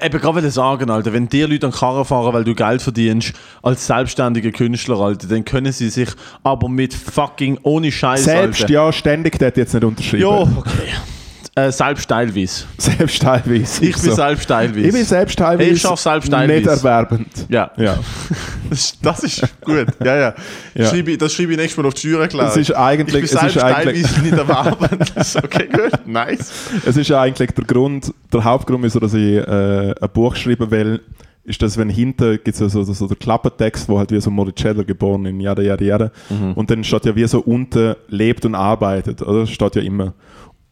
Eben 0.02 0.20
gerade 0.20 0.34
wollte 0.34 0.50
sagen, 0.50 0.90
Alter, 0.90 1.12
wenn 1.12 1.28
dir 1.28 1.48
Leute 1.48 1.66
an 1.66 1.72
die 1.72 1.78
Karre 1.78 2.04
fahren, 2.04 2.32
weil 2.32 2.44
du 2.44 2.54
Geld 2.54 2.82
verdienst, 2.82 3.32
als 3.62 3.86
selbstständiger 3.86 4.50
Künstler, 4.50 4.98
Alter, 5.00 5.26
dann 5.28 5.44
können 5.44 5.72
sie 5.72 5.88
sich 5.88 6.08
aber 6.42 6.68
mit 6.68 6.94
fucking 6.94 7.58
ohne 7.62 7.90
Scheiß, 7.92 8.24
Selbst, 8.24 8.62
Alter. 8.62 8.72
ja, 8.72 8.92
ständig, 8.92 9.38
der 9.38 9.48
hat 9.48 9.56
jetzt 9.56 9.74
nicht 9.74 9.84
unterschrieben. 9.84 10.22
Ja, 10.22 10.40
okay. 10.56 10.92
Äh, 11.58 11.72
selbst 11.72 12.06
teilweise. 12.10 12.64
Selbst 12.78 13.22
teilweise. 13.22 13.82
Ich 13.82 13.92
bin 13.94 14.02
so. 14.10 14.14
selbst 14.14 14.46
teilweise. 14.46 14.86
Ich 14.88 14.92
bin 14.92 15.04
selbst 15.06 15.38
teilweise 15.38 15.70
Ich 15.70 15.80
schaff 15.80 15.98
selbst 15.98 16.30
teilweise. 16.30 16.52
nicht 16.58 16.66
erwerbend. 16.66 17.28
Ja. 17.48 17.70
Ja. 17.78 17.98
Das, 18.68 18.98
das 19.00 19.22
ist 19.22 19.42
gut. 19.64 19.86
Ja, 20.04 20.16
ja. 20.16 20.34
Ja. 20.74 20.86
Schreibe 20.86 21.12
ich, 21.12 21.18
das 21.18 21.32
schreibe 21.32 21.52
ich 21.52 21.56
nächstes 21.58 21.76
Mal 21.80 21.86
auf 21.86 21.94
die 21.94 22.00
Steuererklärung. 22.08 22.50
Es 22.50 22.56
ist 22.56 22.72
eigentlich- 22.72 23.06
ich 23.08 23.14
bin 23.14 23.24
es 23.24 23.32
ist 23.32 23.40
selbst 23.40 23.62
eigentlich- 23.62 24.22
nicht 24.22 24.32
erwerbend. 24.36 25.12
Das 25.14 25.36
okay, 25.36 25.68
gut. 25.72 26.04
Nice. 26.06 26.52
Es 26.84 26.96
ist 26.96 27.08
ja 27.08 27.20
eigentlich 27.22 27.52
der 27.52 27.64
Grund, 27.64 28.12
der 28.32 28.42
Hauptgrund, 28.44 28.82
wieso 28.82 28.98
dass 28.98 29.14
ich 29.14 29.36
äh, 29.36 29.94
ein 30.00 30.08
Buch 30.12 30.34
schreiben 30.34 30.68
will, 30.72 31.00
ist, 31.44 31.62
dass 31.62 31.78
wenn 31.78 31.88
hinten 31.88 32.32
gibt 32.42 32.48
es 32.48 32.58
ja 32.58 32.68
so, 32.68 32.82
so 32.82 33.06
der 33.06 33.16
Klappentext, 33.16 33.88
wo 33.88 33.98
halt 34.00 34.10
wie 34.10 34.20
so 34.20 34.32
Schädler 34.58 34.82
geboren 34.82 35.24
in 35.26 35.38
Jada 35.40 35.62
Jada 35.62 35.84
Jada. 35.84 36.10
Mhm. 36.28 36.54
Und 36.54 36.68
dann 36.68 36.82
steht 36.82 37.06
ja 37.06 37.14
wie 37.14 37.26
so 37.28 37.38
unten 37.38 37.94
lebt 38.08 38.44
und 38.44 38.56
arbeitet, 38.56 39.22
oder? 39.22 39.40
Das 39.42 39.50
steht 39.50 39.76
ja 39.76 39.82
immer. 39.82 40.12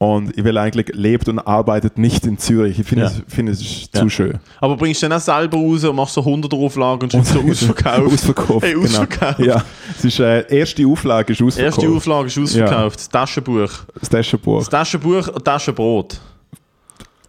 Und 0.05 0.37
ich 0.37 0.45
will 0.45 0.59
eigentlich 0.59 0.89
lebt 0.93 1.29
und 1.29 1.39
arbeitet 1.39 1.97
nicht 1.99 2.27
in 2.27 2.37
Zürich. 2.39 2.79
Ich 2.79 2.87
finde 2.87 3.05
Ja. 3.05 3.11
es, 3.11 3.23
finde 3.27 3.53
es 3.53 3.61
ist 3.61 3.95
Ja. 3.95 4.01
zu 4.03 4.11
schön. 4.11 4.39
Aber 4.61 4.77
bringst 4.77 5.03
du 5.03 5.09
dann 5.09 5.19
auch 5.19 5.23
selber 5.23 5.57
raus 5.57 5.85
und 5.85 5.97
machst 5.97 6.15
so 6.15 6.25
100 6.25 6.53
Auflagen 6.53 7.05
und 7.05 7.13
schreibst 7.13 7.33
so 7.33 7.41
ausverkauft. 7.41 8.13
Ausverkauft. 8.13 8.67
Hey, 8.67 8.77
ausverkauft. 8.77 9.37
Genau. 9.39 9.55
Ja, 9.57 9.65
es 9.97 10.05
ist, 10.05 10.19
äh, 10.21 10.45
erste 10.55 10.87
Auflage 10.87 11.33
ist 11.33 11.41
ausverkauft. 11.43 11.79
Erste 11.83 11.97
Auflage 11.97 12.27
ist 12.27 12.39
ausverkauft. 12.39 12.99
Das 12.99 13.09
Taschenbuch. 13.09 13.71
Das 14.01 14.09
Taschenbuch. 14.11 14.59
Das 14.61 14.69
Taschenbuch 14.69 15.29
und 15.29 15.45
Taschenbrot. 15.45 16.21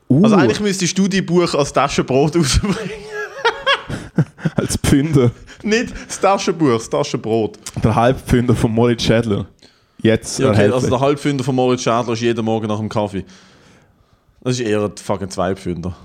Uh, 0.10 0.24
Also 0.24 0.36
eigentlich 0.36 0.60
müsstest 0.60 0.98
du 0.98 1.08
dein 1.08 1.26
Buch 1.26 1.54
als 1.56 1.72
Taschenbrot 1.74 2.36
rausbringen. 2.38 2.76
als 4.56 4.78
Pfünder. 4.78 5.32
Nicht 5.64 5.94
das 6.08 6.20
Taschenbuch, 6.20 6.74
das 6.78 6.90
Taschenbrot. 6.90 7.58
Der 7.84 7.96
Halbpfünder 7.96 8.54
von 8.56 8.72
Moritz 8.72 9.04
Schädler. 9.04 9.46
Jetzt 10.06 10.40
Ja, 10.40 10.52
okay, 10.52 10.70
also 10.72 10.88
der 10.90 11.00
Halbfünder 11.00 11.44
von 11.44 11.56
Moritz 11.56 11.82
Schädler 11.82 12.14
ist 12.14 12.22
jeden 12.22 12.46
Morgen 12.46 12.68
nach 12.68 12.78
dem 12.80 12.90
Kaffee. 12.90 13.26
Das 14.42 14.60
ist 14.60 14.68
eher 14.68 14.82
ein 14.84 14.92
fucking 14.96 15.30
Zweipfünder. 15.30 15.96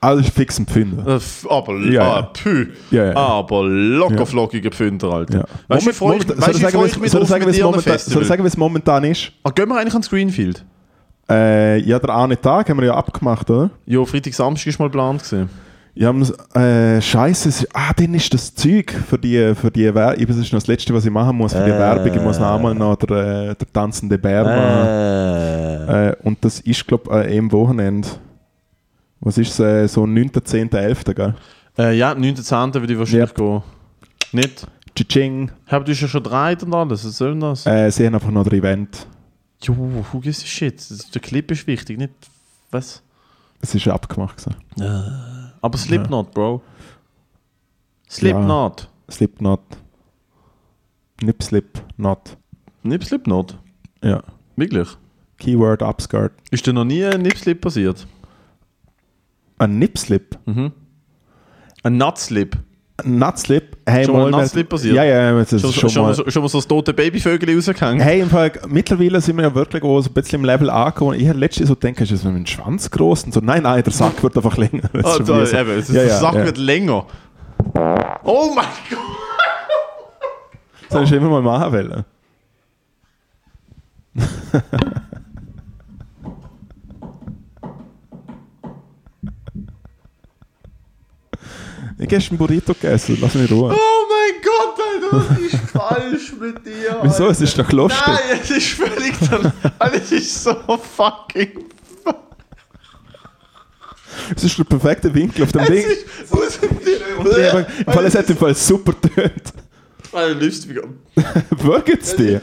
Alles 0.00 0.28
fix 0.28 0.58
ein 0.58 0.66
Pfünder. 0.66 1.16
Äh, 1.16 1.20
Aber, 1.48 1.78
Ja, 1.78 2.02
ah, 2.02 2.16
ja. 2.16 2.22
pü. 2.22 2.66
Ja, 2.90 3.04
ja. 3.06 3.16
aber 3.16 3.64
locker 3.64 4.16
Ja. 4.18 4.24
flockige 4.26 4.70
Pfünder, 4.70 5.10
Alter. 5.12 5.38
Ja. 5.38 5.44
Weißt 5.68 5.86
du, 5.86 5.92
freue 5.92 6.18
ich, 6.18 6.28
weißt, 6.28 6.40
soll 6.40 6.48
wie 6.48 6.56
ich 6.56 6.62
sagen, 6.62 6.84
ich 6.86 6.96
wie 6.96 7.00
mich 7.00 7.06
es- 7.06 7.12
soll 7.12 7.26
sagen, 7.26 7.44
mit 7.46 7.62
momentan, 7.62 7.98
soll 7.98 8.22
ich 8.22 8.28
sagen, 8.28 8.42
wie 8.42 8.48
es 8.48 8.56
momentan 8.56 9.04
ist? 9.04 9.32
Ah, 9.42 9.50
gehen 9.50 9.68
wir 9.68 9.76
eigentlich 9.78 9.94
ans 9.94 10.10
Greenfield? 10.10 10.64
Äh, 11.30 11.78
ja, 11.80 11.98
der 11.98 12.14
eine 12.14 12.40
Tag 12.40 12.68
haben 12.68 12.78
wir 12.78 12.86
ja 12.86 12.94
abgemacht, 12.94 13.48
oder? 13.50 13.70
Ja, 13.86 14.04
Freitag, 14.04 14.34
Samstag 14.34 14.66
ist 14.68 14.78
mal 14.78 14.86
geplant 14.86 15.22
gewesen. 15.24 15.48
Ja, 15.98 16.10
äh, 16.54 17.00
Scheiße, 17.00 17.68
ah, 17.72 17.90
dann 17.96 18.12
ist 18.12 18.32
das 18.34 18.54
Zeug 18.54 18.92
für 18.92 19.16
die, 19.18 19.54
für 19.54 19.70
die 19.70 19.92
Werbung. 19.94 20.26
Das 20.26 20.36
ist 20.36 20.52
noch 20.52 20.60
das 20.60 20.66
Letzte, 20.66 20.92
was 20.92 21.06
ich 21.06 21.10
machen 21.10 21.34
muss 21.38 21.54
für 21.54 21.64
die 21.64 21.70
Äh. 21.70 21.78
Werbung. 21.78 22.14
Ich 22.14 22.20
muss 22.20 22.38
noch 22.38 22.54
einmal 22.54 22.74
noch 22.74 22.96
der, 22.96 23.16
äh, 23.50 23.54
der 23.54 23.72
tanzende 23.72 24.18
Bär 24.18 24.44
machen. 24.44 25.88
Äh. 25.88 26.08
Äh, 26.10 26.16
und 26.22 26.44
das 26.44 26.60
ist, 26.60 26.86
glaube 26.86 27.22
ich, 27.24 27.30
äh, 27.32 27.36
im 27.38 27.50
Wochenende. 27.50 28.06
Was 29.20 29.38
ist 29.38 29.58
es? 29.58 29.60
Äh, 29.60 29.88
so 29.88 30.04
9., 30.04 30.30
10., 30.44 30.70
11., 30.70 31.04
gell? 31.14 31.34
Äh, 31.78 31.96
ja, 31.96 32.12
9.10. 32.12 32.74
würde 32.74 32.92
ich 32.92 32.98
wahrscheinlich 32.98 33.30
Yep. 33.30 33.34
gehen. 33.36 33.62
Nicht? 34.32 34.66
Tsching. 34.94 35.50
Habt 35.66 35.88
ihr 35.88 35.94
schon 35.94 36.22
drei 36.22 36.54
und 36.56 36.74
alles? 36.74 37.06
Was 37.06 37.16
soll 37.16 37.30
denn 37.30 37.40
das? 37.40 37.64
Äh, 37.66 37.90
sie 37.90 38.04
haben 38.06 38.14
einfach 38.14 38.30
noch 38.30 38.46
ein 38.46 38.52
Event. 38.52 39.06
Jo, 39.62 39.74
who 40.12 40.20
gives 40.20 40.42
a 40.42 40.46
shit? 40.46 40.82
Der 41.14 41.22
Clip 41.22 41.50
ist 41.50 41.66
wichtig, 41.66 41.96
nicht 41.96 42.12
was? 42.70 43.02
Es 43.62 43.74
ist 43.74 43.88
abgemacht. 43.88 44.36
Gewesen. 44.36 44.56
Aber 45.60 45.78
Slipknot, 45.78 46.32
Bro. 46.32 46.62
Slipknot. 48.08 48.88
Slipknot. 49.10 49.60
Nip 51.22 51.42
Slipknot. 51.42 52.36
Nicht 52.82 53.04
Slipknot. 53.04 53.58
Ja. 54.02 54.22
Wirklich? 54.56 54.88
Keyword 55.38 55.82
Upskirt. 55.82 56.32
Ist 56.50 56.66
dir 56.66 56.72
noch 56.72 56.84
nie 56.84 57.04
ein 57.04 57.22
Nipslip 57.22 57.60
passiert? 57.60 58.06
Ein 59.58 59.78
Nipslip. 59.78 60.38
Mhm. 60.46 60.72
Ein 61.82 61.96
Nutslip. 61.96 62.56
Nutslip. 63.04 63.76
Hey, 63.84 64.04
Schon 64.06 64.14
mal 64.16 64.30
Nutslip 64.30 64.68
passiert? 64.68 64.94
Ja, 64.96 65.04
ja, 65.04 65.32
das 65.38 65.52
ist 65.52 65.60
Schon, 65.62 65.72
schon, 65.72 65.90
schon, 65.90 66.02
mal. 66.04 66.16
mal, 66.16 66.30
schon 66.30 66.42
mal 66.42 66.48
so 66.48 66.58
das 66.58 66.66
tote 66.66 66.94
Babyvögel 66.94 67.54
rausgehängt? 67.54 68.02
Hey, 68.02 68.20
im 68.20 68.30
Fall, 68.30 68.50
mittlerweile 68.68 69.20
sind 69.20 69.36
wir 69.36 69.44
ja 69.44 69.54
wirklich 69.54 69.82
auch 69.82 70.00
so 70.00 70.08
ein 70.10 70.14
bisschen 70.14 70.40
im 70.40 70.46
Level 70.46 70.70
angekommen. 70.70 71.20
Ich 71.20 71.28
habe 71.28 71.38
letztens 71.38 71.68
so 71.68 71.76
gedacht, 71.76 72.00
ist 72.00 72.10
das 72.12 72.24
mit 72.24 72.34
dem 72.34 72.46
Schwanz 72.46 72.90
groß? 72.90 73.24
Und 73.24 73.34
so, 73.34 73.40
nein, 73.40 73.62
nein, 73.64 73.82
der 73.82 73.92
Sack 73.92 74.22
wird 74.22 74.36
einfach 74.36 74.56
länger. 74.56 74.82
Ist 74.94 75.04
Ah, 75.04 75.14
schon 75.16 75.26
da, 75.26 75.44
so. 75.46 75.56
eben, 75.56 75.70
Ja, 75.78 75.92
der 75.92 76.06
ja, 76.06 76.16
Sack 76.18 76.34
ja. 76.36 76.44
wird 76.46 76.56
länger. 76.58 77.04
Oh 78.24 78.50
mein 78.54 78.64
Gott! 78.90 78.98
Das 80.88 80.92
soll 80.92 81.04
ich 81.04 81.12
immer 81.12 81.28
mal 81.28 81.42
machen 81.42 81.72
wollen. 81.72 82.04
Ich 91.98 92.08
gestern 92.08 92.36
Burrito 92.36 92.74
gegessen, 92.74 93.16
lass 93.20 93.34
mich 93.34 93.50
in 93.50 93.56
Ruhe. 93.56 93.74
Oh 93.74 94.06
mein 94.10 94.42
Gott, 94.42 94.78
Alter, 95.12 95.30
was 95.30 95.38
ist 95.38 95.56
falsch 95.72 96.32
mit 96.38 96.66
dir? 96.66 96.98
Wieso? 97.02 97.22
Alter? 97.24 97.30
Es 97.30 97.40
ist 97.40 97.58
doch 97.58 97.72
lustig. 97.72 98.02
Nein, 98.06 98.38
es 98.42 98.50
ist 98.50 98.68
völlig. 98.68 99.14
dann- 99.30 99.52
Alter, 99.78 99.96
es 99.96 100.12
ist 100.12 100.42
so 100.44 100.54
fucking. 100.96 101.64
Es 104.34 104.42
ist 104.44 104.58
der 104.58 104.64
perfekte 104.64 105.14
Winkel 105.14 105.44
auf 105.44 105.52
dem 105.52 105.60
Es 105.62 105.68
Ding. 105.68 105.86
ist. 105.86 106.32
Aus 106.32 106.58
dem 106.60 106.70
habe- 107.50 107.66
Im 107.86 107.92
Fall, 107.92 108.04
es 108.06 108.14
hat 108.14 108.28
im 108.28 108.36
Fall 108.36 108.54
super 108.54 108.92
tönt. 109.00 109.32
Alter, 110.12 110.34
löst 110.40 110.66
mich 110.68 110.78
Wirkt 111.62 112.02
es 112.02 112.14
dir? 112.16 112.40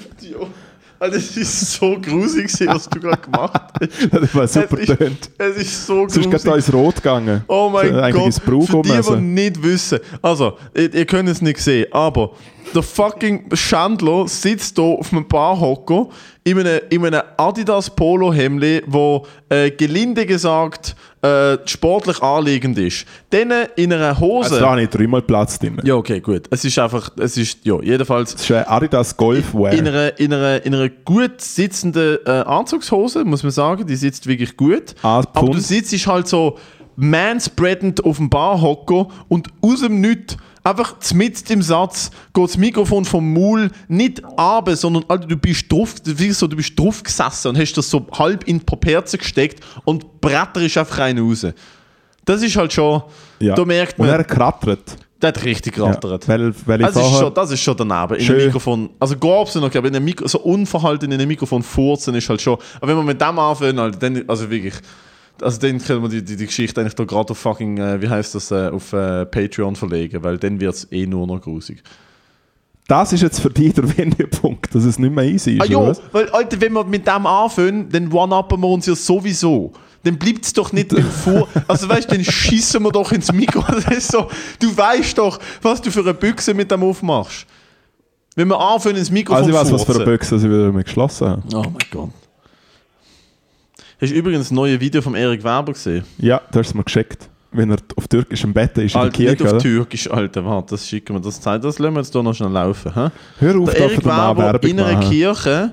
Alter, 1.04 1.18
es 1.18 1.36
ist 1.36 1.74
so 1.74 2.00
grusig, 2.00 2.50
was 2.68 2.88
du 2.90 3.00
gerade 3.00 3.22
gemacht 3.22 3.62
hast. 3.80 4.12
Das 4.12 4.30
Fall 4.30 4.48
super 4.48 4.78
es, 4.80 4.90
ist, 4.90 5.32
es 5.38 5.58
ist 5.58 5.86
so 5.88 6.06
Es 6.06 6.16
ist 6.16 6.32
gerade 6.32 6.44
da 6.44 6.52
grusig. 6.52 6.68
ins 6.68 6.74
Rot 6.74 6.96
gegangen. 6.96 7.44
Oh 7.48 7.70
mein 7.70 7.94
eigentlich 7.96 8.16
Gott, 8.16 8.26
ins 8.28 8.40
Brauch 8.40 8.66
für 8.66 8.82
die, 8.84 8.90
die 8.90 8.92
umessen. 8.92 9.34
nicht 9.34 9.62
wissen. 9.62 10.00
Also, 10.22 10.58
ihr, 10.74 10.94
ihr 10.94 11.06
könnt 11.06 11.28
es 11.28 11.42
nicht 11.42 11.60
sehen, 11.60 11.88
aber 11.92 12.32
der 12.74 12.84
fucking 12.84 13.54
Schandler 13.54 14.28
sitzt 14.30 14.78
da 14.78 14.84
auf 14.84 15.12
einem 15.12 15.28
Barhocker, 15.28 16.08
in 16.46 16.60
einem, 16.60 16.82
in 16.90 17.06
einem 17.06 17.22
Adidas 17.38 17.90
Polo 17.90 18.34
Hemli, 18.34 18.82
wo 18.86 19.26
äh, 19.50 19.72
gelinde 19.72 20.26
gesagt 20.26 20.96
äh, 21.22 21.58
sportlich 21.66 22.22
anliegend 22.22 22.78
ist. 22.78 23.06
Dann 23.30 23.52
in 23.78 23.94
einer 23.94 24.20
Hose. 24.20 24.50
Also 24.52 24.60
da 24.60 24.72
habe 24.72 24.84
ich 24.84 24.90
dreimal 24.90 25.22
Platz 25.22 25.58
drin. 25.58 25.80
ja, 25.84 25.96
okay, 25.96 26.20
gut. 26.20 26.48
Es 26.50 26.66
ist 26.66 26.78
einfach, 26.80 27.12
es 27.18 27.38
ist, 27.38 27.66
ja, 27.66 27.82
jedenfalls 27.82 28.34
Das 28.34 28.42
ist 28.42 28.52
ein 28.52 28.68
Adidas 28.68 29.16
Golfwear. 29.16 29.72
in 29.72 29.88
einer, 29.88 30.20
in 30.20 30.34
einer, 30.34 30.66
in 30.66 30.76
einer 30.76 30.90
gut 30.90 31.40
sitzenden 31.40 32.18
äh, 32.26 32.30
Anzugshose, 32.30 33.24
muss 33.24 33.42
man 33.44 33.52
sagen. 33.54 33.88
Die 33.88 33.96
sitzt 33.96 34.28
wirklich 34.28 34.58
gut. 34.58 34.96
Ah, 35.02 35.24
Aber 35.34 35.52
du 35.52 35.60
sitzt 35.60 35.94
halt 36.08 36.28
so 36.28 36.58
manspreadend 36.98 38.04
auf 38.04 38.18
dem 38.18 38.30
Barhocker 38.30 39.08
und 39.30 39.48
aus 39.62 39.82
dem 39.82 40.02
Nichts, 40.02 40.38
einfach 40.64 40.96
mit 41.14 41.50
im 41.52 41.62
Satz, 41.62 42.10
geht 42.34 42.44
das 42.44 42.58
Mikrofon 42.58 43.06
vom 43.06 43.34
Maul 43.34 43.70
nicht 43.88 44.24
runter, 44.24 44.76
sondern 44.76 45.04
Alter, 45.08 45.28
du 45.28 45.38
bist 45.38 45.72
drauf, 45.72 45.96
wie 46.06 46.32
so, 46.32 46.48
du 46.48 46.56
bist 46.56 46.78
drauf 46.80 47.04
gesessen 47.04 47.50
und 47.50 47.58
hast 47.60 47.74
das 47.74 47.90
so 47.90 48.06
halb 48.18 48.48
in 48.48 48.60
die 48.60 48.66
Paperze 48.66 49.18
gesteckt 49.18 49.64
und 49.86 50.22
bretter 50.22 50.62
ist 50.62 50.78
einfach 50.78 51.00
rein 51.00 51.20
raus. 51.20 51.46
Das 52.26 52.42
ist 52.42 52.56
halt 52.56 52.72
schon, 52.72 53.04
ja. 53.40 53.54
da 53.56 53.66
merkt 53.66 54.00
Und 54.00 54.08
man, 54.08 54.16
er 54.16 54.24
krattert. 54.24 54.96
der 55.22 55.28
hat 55.30 55.44
richtig 55.44 55.78
Ja, 55.78 55.88
gerattert. 55.88 56.28
weil, 56.28 56.54
weil 56.66 56.82
ich 56.82 56.88
Das 56.88 56.96
ist, 56.96 57.20
schon, 57.20 57.34
das 57.34 57.52
ist 57.52 57.60
schon 57.62 57.76
daneben. 57.76 58.16
In 58.20 58.30
einem 58.30 58.46
Mikrofon. 58.46 58.90
Also 59.00 59.18
gab's 59.18 59.56
noch, 59.56 59.76
aber 59.76 59.88
in 59.94 60.04
Mikro, 60.04 60.28
so 60.28 60.40
unverhalten 60.40 61.12
in 61.12 61.20
einem 61.20 61.28
Mikrofon 61.28 61.62
furzen 61.64 62.16
ist 62.16 62.30
halt 62.30 62.42
schon. 62.42 62.58
Aber 62.78 62.88
wenn 62.88 62.96
wir 62.96 63.04
mit 63.04 63.20
dem 63.20 63.38
anfangen, 63.38 63.80
halt, 63.80 64.02
dann, 64.02 64.24
also 64.28 64.50
wirklich. 64.50 64.76
Also 65.42 65.60
dann 65.60 65.80
können 65.80 66.02
wir 66.04 66.10
die, 66.10 66.24
die, 66.24 66.36
die 66.36 66.46
Geschichte 66.46 66.80
eigentlich 66.80 66.96
da 66.96 67.04
gerade 67.06 67.32
auf 67.32 67.38
fucking, 67.38 67.78
äh, 67.78 68.02
wie 68.02 68.10
heißt 68.10 68.36
das, 68.36 68.52
äh, 68.52 68.70
auf 68.70 68.94
äh, 68.94 69.26
Patreon 69.26 69.76
verlegen, 69.76 70.24
weil 70.24 70.38
dann 70.38 70.60
wird 70.60 70.76
es 70.76 70.92
eh 70.92 71.06
nur 71.06 71.28
noch 71.28 71.42
grusig. 71.42 71.84
Das 72.88 73.14
ist 73.14 73.22
jetzt 73.22 73.40
für 73.40 73.50
dich 73.50 73.74
der 73.74 73.98
Wendepunkt, 73.98 74.76
dass 74.76 74.84
es 74.84 75.00
nicht 75.00 75.14
mehr 75.14 75.24
easy 75.24 75.58
ist, 75.58 75.74
Ah 75.74 75.88
was? 75.88 76.02
weil 76.12 76.30
Alter, 76.30 76.60
wenn 76.60 76.74
wir 76.74 76.84
mit 76.84 77.08
dem 77.08 77.26
anfangen, 77.26 77.90
dann 77.90 78.12
one-uppen 78.12 78.60
wir 78.60 78.68
uns 78.68 78.86
ja 78.86 78.96
sowieso. 78.96 79.72
Dann 80.04 80.18
bleibt 80.18 80.46
es 80.46 80.52
doch 80.52 80.74
nicht 80.74 80.92
im 80.92 81.06
Vor... 81.06 81.48
Also 81.68 81.88
weißt 81.88 82.12
du, 82.12 82.16
dann 82.16 82.26
schießen 82.26 82.84
wir 82.84 82.92
doch 82.92 83.12
ins 83.14 83.32
Mikro. 83.32 83.64
Das 83.68 83.86
ist 83.98 84.12
so, 84.12 84.28
du 84.60 84.76
weißt 84.76 85.18
doch, 85.18 85.40
was 85.62 85.82
du 85.82 85.92
für 85.92 86.02
eine 86.02 86.14
Büchse 86.14 86.54
mit 86.54 86.70
dem 86.72 86.84
aufmachst. 86.84 87.46
Wenn 88.36 88.50
wir 88.50 88.60
anfangen, 88.60 88.98
ins 88.98 89.12
Mikrofon 89.12 89.44
Also 89.44 89.50
ich 89.50 89.56
weiß, 89.56 89.72
was 89.72 89.84
für 89.84 89.96
eine 89.96 90.06
Büchse 90.06 90.36
ich 90.36 90.44
wieder 90.44 90.72
mit 90.72 90.86
geschlossen 90.86 91.28
habe. 91.30 91.42
Oh 91.54 91.62
mein 91.62 91.78
Gott. 91.90 92.10
Hast 94.04 94.12
du 94.12 94.18
übrigens 94.18 94.42
das 94.42 94.52
neue 94.52 94.78
Video 94.82 95.02
von 95.02 95.16
Erik 95.16 95.42
Weber 95.46 95.72
gesehen? 95.72 96.04
Ja, 96.18 96.42
du 96.52 96.60
hast 96.60 96.68
es 96.68 96.74
mir 96.74 96.84
geschickt. 96.84 97.30
Wenn 97.54 97.72
er 97.72 97.78
auf 97.96 98.06
türkischem 98.10 98.52
Bett 98.54 98.78
ist 98.78 98.96
in 98.96 99.00
Alter, 99.00 99.18
der 99.18 99.30
nicht 99.30 99.38
Kirche, 99.38 99.44
auf 99.46 99.54
oder? 99.54 99.62
Türkisch, 99.64 100.12
Alter. 100.12 100.44
Warte, 100.44 100.72
das 100.72 100.86
schicken 100.90 101.14
wir. 101.16 101.22
Das, 101.22 101.40
Zeit, 101.40 101.64
das 101.64 101.80
lassen 101.80 101.94
wir 101.94 102.02
jetzt 102.02 102.12
hier 102.12 102.22
noch 102.22 102.34
schnell 102.34 102.50
laufen. 102.50 102.94
Hä? 102.94 103.08
Hör 103.40 103.60
auf, 103.60 103.70
Der 103.70 103.80
da 103.80 103.86
Erik 103.86 104.04
Weber 104.04 104.64
in 104.64 104.80
einer 104.82 104.98
machen. 104.98 105.10
Kirche 105.10 105.72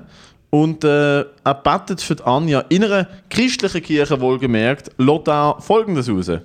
und 0.51 0.85
äh, 0.85 1.21
er 1.23 1.55
betet 1.65 2.01
für 2.03 2.15
die 2.15 2.23
Anja. 2.23 2.61
In 2.69 2.85
einer 2.85 3.09
christlichen 3.29 3.83
Kirche 3.83 4.21
wohlgemerkt, 4.21 4.93
lässt 4.97 5.27
er 5.27 5.57
folgendes 5.59 6.09
raus. 6.09 6.29
Inshallah, 6.29 6.39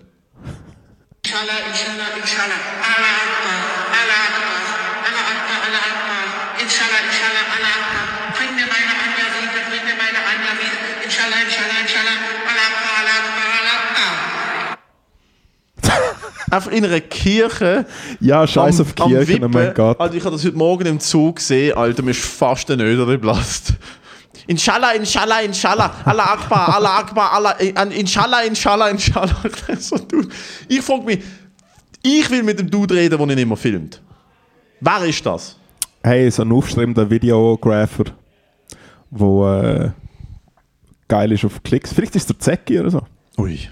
Inshallah, 1.21 2.09
Inshallah. 2.19 2.61
Allah 2.81 3.13
Akbar, 3.21 3.61
Allah 3.93 4.25
Akbar, 4.25 4.57
Allah 5.05 5.25
Akbar, 5.29 5.57
Allah 5.67 5.83
Akbar. 5.86 6.25
Inshallah, 6.63 7.01
Inshallah, 7.05 7.45
Allah 7.53 7.73
Akbar. 7.77 8.05
Bring 8.38 8.51
mir 8.57 8.65
meine 8.73 8.93
Anja 9.05 9.25
wieder, 9.38 9.61
bring 9.69 9.83
mir 9.86 9.97
meine 10.01 10.17
Anja 10.33 10.51
wieder. 10.57 10.77
Inshallah, 11.05 11.39
Inshallah, 11.45 11.79
Inshallah. 11.81 12.17
Allah 12.49 12.67
Akbar, 12.71 12.93
Allah 13.01 13.17
Akbar, 13.25 13.47
Allah 13.57 13.77
Akbar. 13.81 14.11
Einfach 16.50 16.72
in 16.72 16.86
einer 16.86 17.02
Kirche. 17.02 17.86
Ja, 18.20 18.46
scheiß 18.46 18.82
auf 18.82 18.93
am 19.00 19.10
Kirche, 19.10 19.34
oh 19.34 19.36
Wippen. 19.36 19.52
mein 19.52 19.74
Gott. 19.74 20.00
Alter, 20.00 20.16
ich 20.16 20.24
habe 20.24 20.36
das 20.36 20.46
heute 20.46 20.58
Morgen 20.58 20.86
im 20.86 21.00
Zug 21.00 21.38
gesehen, 21.38 21.76
Alter, 21.76 22.04
mir 22.04 22.12
ist 22.12 22.24
fast 22.24 22.70
der 22.70 22.78
Nöder 22.78 23.06
geblasst. 23.06 23.74
Inshallah, 24.48 24.91
Inshallah, 24.91 25.41
Inshallah, 25.41 25.91
Allah 26.06 26.34
Akbar, 26.34 26.76
Allah 26.76 26.98
Akbar, 27.00 27.34
Allah, 27.34 27.56
äh, 27.60 27.74
Inshallah, 28.00 28.43
Inshallah, 28.43 28.89
Inshallah. 28.89 29.36
so, 29.80 29.98
Dude. 29.98 30.30
Ich 30.68 30.82
frage 30.82 31.04
mich, 31.04 31.20
ich 32.04 32.30
will 32.30 32.43
mit 32.43 32.60
dem 32.60 32.70
Dude 32.70 32.93
reden, 32.93 33.18
der 33.18 33.30
ihn 33.30 33.39
immer 33.39 33.58
filmt. 33.58 34.02
Wer 34.80 35.06
ist 35.06 35.26
das? 35.26 35.58
Hey, 36.04 36.30
so 36.30 36.43
ein 36.43 36.52
aufstrebender 36.52 37.10
Videographer, 37.10 38.04
wo 39.10 39.48
äh, 39.48 39.89
geil 41.08 41.32
ist 41.32 41.43
auf 41.43 41.64
Klicks. 41.64 41.91
Vielleicht 41.91 42.16
ist 42.16 42.30
der 42.30 42.38
Zecki 42.38 42.80
oder 42.80 42.91
so. 42.91 43.02
Ui. 43.39 43.68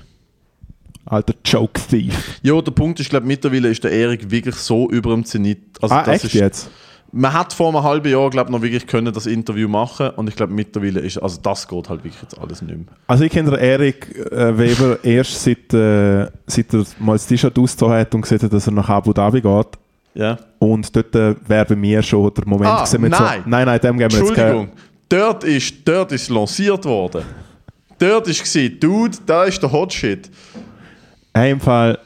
Alter 1.05 1.33
Joke 1.45 1.79
Thief. 1.89 2.39
Ja, 2.43 2.61
der 2.61 2.71
Punkt 2.71 2.99
ist, 2.99 3.09
glaube 3.09 3.25
mittlerweile 3.27 3.69
ist 3.69 3.83
der 3.83 3.91
Erik 3.91 4.29
wirklich 4.31 4.55
so 4.55 4.89
über 4.89 5.11
dem 5.11 5.25
Zenit. 5.25 5.59
Also, 5.81 5.93
Ah, 5.95 6.03
das 6.03 6.15
echt 6.15 6.25
ist, 6.25 6.33
jetzt? 6.33 6.69
Man 7.15 7.31
hat 7.31 7.53
vor 7.53 7.69
einem 7.69 7.83
halben 7.83 8.09
Jahr, 8.09 8.29
glaube 8.31 8.51
noch 8.51 8.61
wirklich 8.63 8.87
können 8.87 9.13
das 9.13 9.27
Interview 9.27 9.67
machen 9.67 10.09
und 10.11 10.27
ich 10.29 10.35
glaube 10.35 10.51
mittlerweile 10.53 10.99
ist, 11.01 11.19
also 11.19 11.39
das 11.43 11.67
geht 11.67 11.87
halt 11.89 12.03
wirklich 12.03 12.21
jetzt 12.21 12.39
alles 12.39 12.61
nicht 12.63 12.75
mehr. 12.75 12.85
Also 13.05 13.23
ich 13.23 13.31
kenne 13.31 13.51
den 13.51 13.59
Erik 13.59 14.15
äh, 14.31 14.57
Weber 14.57 14.97
erst 15.03 15.43
seit, 15.43 15.71
äh, 15.73 16.27
seit 16.47 16.73
er 16.73 16.83
mal 16.99 17.13
das 17.13 17.27
T-Shirt 17.27 17.57
ausgezogen 17.59 17.95
hat 17.95 18.15
und 18.15 18.21
gesehen 18.21 18.41
hat, 18.41 18.51
dass 18.51 18.65
er 18.65 18.73
nach 18.73 18.89
Abu 18.89 19.13
Dhabi 19.13 19.41
geht. 19.41 19.67
Ja. 20.15 20.37
Und 20.57 20.95
dort 20.95 21.13
äh, 21.15 21.35
wäre 21.47 21.65
bei 21.65 21.75
mir 21.75 22.01
schon 22.01 22.33
der 22.33 22.47
Moment 22.47 22.69
Ah, 22.71 22.83
gewesen 22.83 23.01
mit 23.01 23.11
nein. 23.11 23.41
so... 23.43 23.49
Nein, 23.49 23.65
nein, 23.67 23.79
dem 23.79 23.97
geben 23.99 24.11
wir 24.11 24.19
jetzt 24.19 24.29
Entschuldigung, 24.29 24.69
dort 25.09 25.43
ist, 25.43 25.75
dort 25.85 26.11
ist 26.13 26.29
lanciert 26.29 26.85
worden. 26.85 27.23
Dort 27.99 28.27
ist 28.27 28.41
gesehen, 28.41 28.79
Dude, 28.79 29.17
da 29.25 29.43
ist 29.43 29.61
der 29.61 29.71
Hot 29.71 29.93
Shit. 29.93 30.29
Hey, 31.33 31.51
im 31.51 31.59
Fall, 31.59 31.97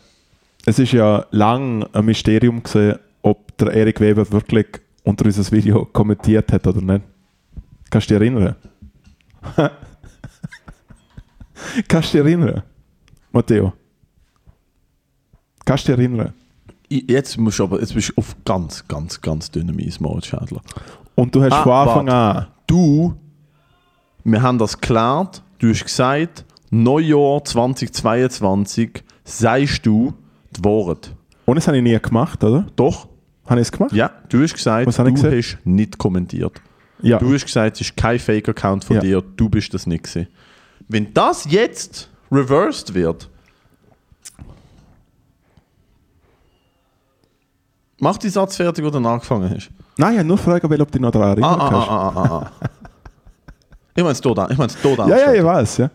es 0.66 0.80
ist 0.80 0.94
ja 0.94 1.26
lang 1.32 1.84
ein 1.94 2.06
Mysterium 2.06 2.64
gewesen, 2.64 2.98
ob 3.22 3.58
der 3.58 3.74
Erik 3.74 4.00
Weber 4.00 4.30
wirklich 4.32 4.68
unter 5.04 5.26
unser 5.26 5.50
Video 5.52 5.86
kommentiert 5.86 6.52
hat 6.52 6.66
oder 6.68 6.82
nicht. 6.82 7.04
Kannst 7.90 8.10
du 8.10 8.18
dich 8.20 8.22
erinnern? 8.30 8.56
Kannst 11.88 12.14
du 12.14 12.18
dich 12.18 12.26
erinnern? 12.26 12.64
Matteo? 13.32 13.74
Kannst 15.66 15.88
du 15.88 15.92
dich 15.96 16.00
erinnern? 16.06 16.34
Jetzt 16.90 17.38
musst 17.38 17.60
du 17.60 17.64
aber, 17.66 17.80
jetzt 17.82 17.94
bist 17.94 18.10
du 18.10 18.14
auf 18.16 18.34
ganz, 18.46 18.88
ganz, 18.88 19.20
ganz 19.22 19.52
dünnem 19.52 19.78
Eis, 19.80 20.00
Moritz 20.00 20.28
Schädler. 20.28 20.62
Und 21.16 21.36
du 21.36 21.44
hast 21.44 21.52
Ah, 21.52 21.64
von 21.64 21.74
Anfang 21.74 22.08
warte. 22.08 22.40
an... 22.40 22.48
Du, 22.66 23.14
wir 24.24 24.42
haben 24.42 24.58
das 24.58 24.80
geklärt, 24.80 25.42
du 25.60 25.70
hast 25.70 25.84
gesagt, 25.84 26.46
Neujahr 26.70 27.44
2022 27.44 29.04
sagst 29.24 29.86
du 29.86 30.14
die 30.56 30.64
Wahrheit. 30.64 31.12
Und 31.46 31.56
das 31.56 31.68
habe 31.68 31.78
ich 31.78 31.84
nie 31.84 31.98
gemacht, 32.00 32.44
oder? 32.44 32.68
Doch? 32.76 33.08
Habe 33.46 33.62
ich 33.62 33.68
es 33.68 33.72
gemacht? 33.72 33.94
Ja, 33.94 34.12
du 34.30 34.42
hast 34.44 34.54
gesagt, 34.54 34.86
Was 34.88 34.98
du 34.98 35.04
gesagt? 35.14 35.34
hast 35.36 35.58
nicht 35.64 35.98
kommentiert. 35.98 36.62
Ja. 37.02 37.18
Du 37.20 37.34
hast 37.34 37.46
gesagt, 37.46 37.76
es 37.76 37.82
ist 37.82 37.96
kein 37.96 38.20
Fake-Account 38.20 38.84
von 38.84 38.96
Ja. 38.98 39.02
dir, 39.02 39.22
du 39.22 39.48
bist 39.50 39.74
das 39.74 39.88
nicht 39.88 40.04
gewesen. 40.04 40.28
Wenn 40.90 41.14
das 41.14 41.46
jetzt 41.50 42.10
reversed 42.32 42.94
wird, 42.94 43.30
mach 48.00 48.18
die 48.18 48.30
Satz 48.30 48.56
fertig, 48.58 48.84
den 48.92 49.04
du 49.04 49.10
angefangen 49.10 49.50
hast. 49.50 49.70
Nein, 49.98 50.14
ich 50.14 50.18
habe 50.20 50.28
nur 50.28 50.38
fragen, 50.38 50.70
weil, 50.70 50.82
ob 50.82 50.92
du 50.92 51.00
noch 51.00 51.12
daran 51.12 51.30
Ah, 51.30 51.32
erinnern 51.32 51.60
ah, 51.62 51.70
kannst. 51.70 51.90
ah, 51.90 52.10
ah, 52.10 52.14
ah, 52.16 52.52
ah. 52.62 52.68
Ich 53.96 54.04
meine 54.04 54.12
es 54.12 54.22
tot 54.22 54.38
an. 54.38 54.52
Ich 54.52 54.58
meine 54.58 54.72
es 54.72 54.80
tot 54.82 55.00
an. 55.00 55.10
Ja, 55.10 55.18
ja, 55.18 55.34
ich 55.34 55.44
weiß, 55.44 55.78
ja. 55.78 55.90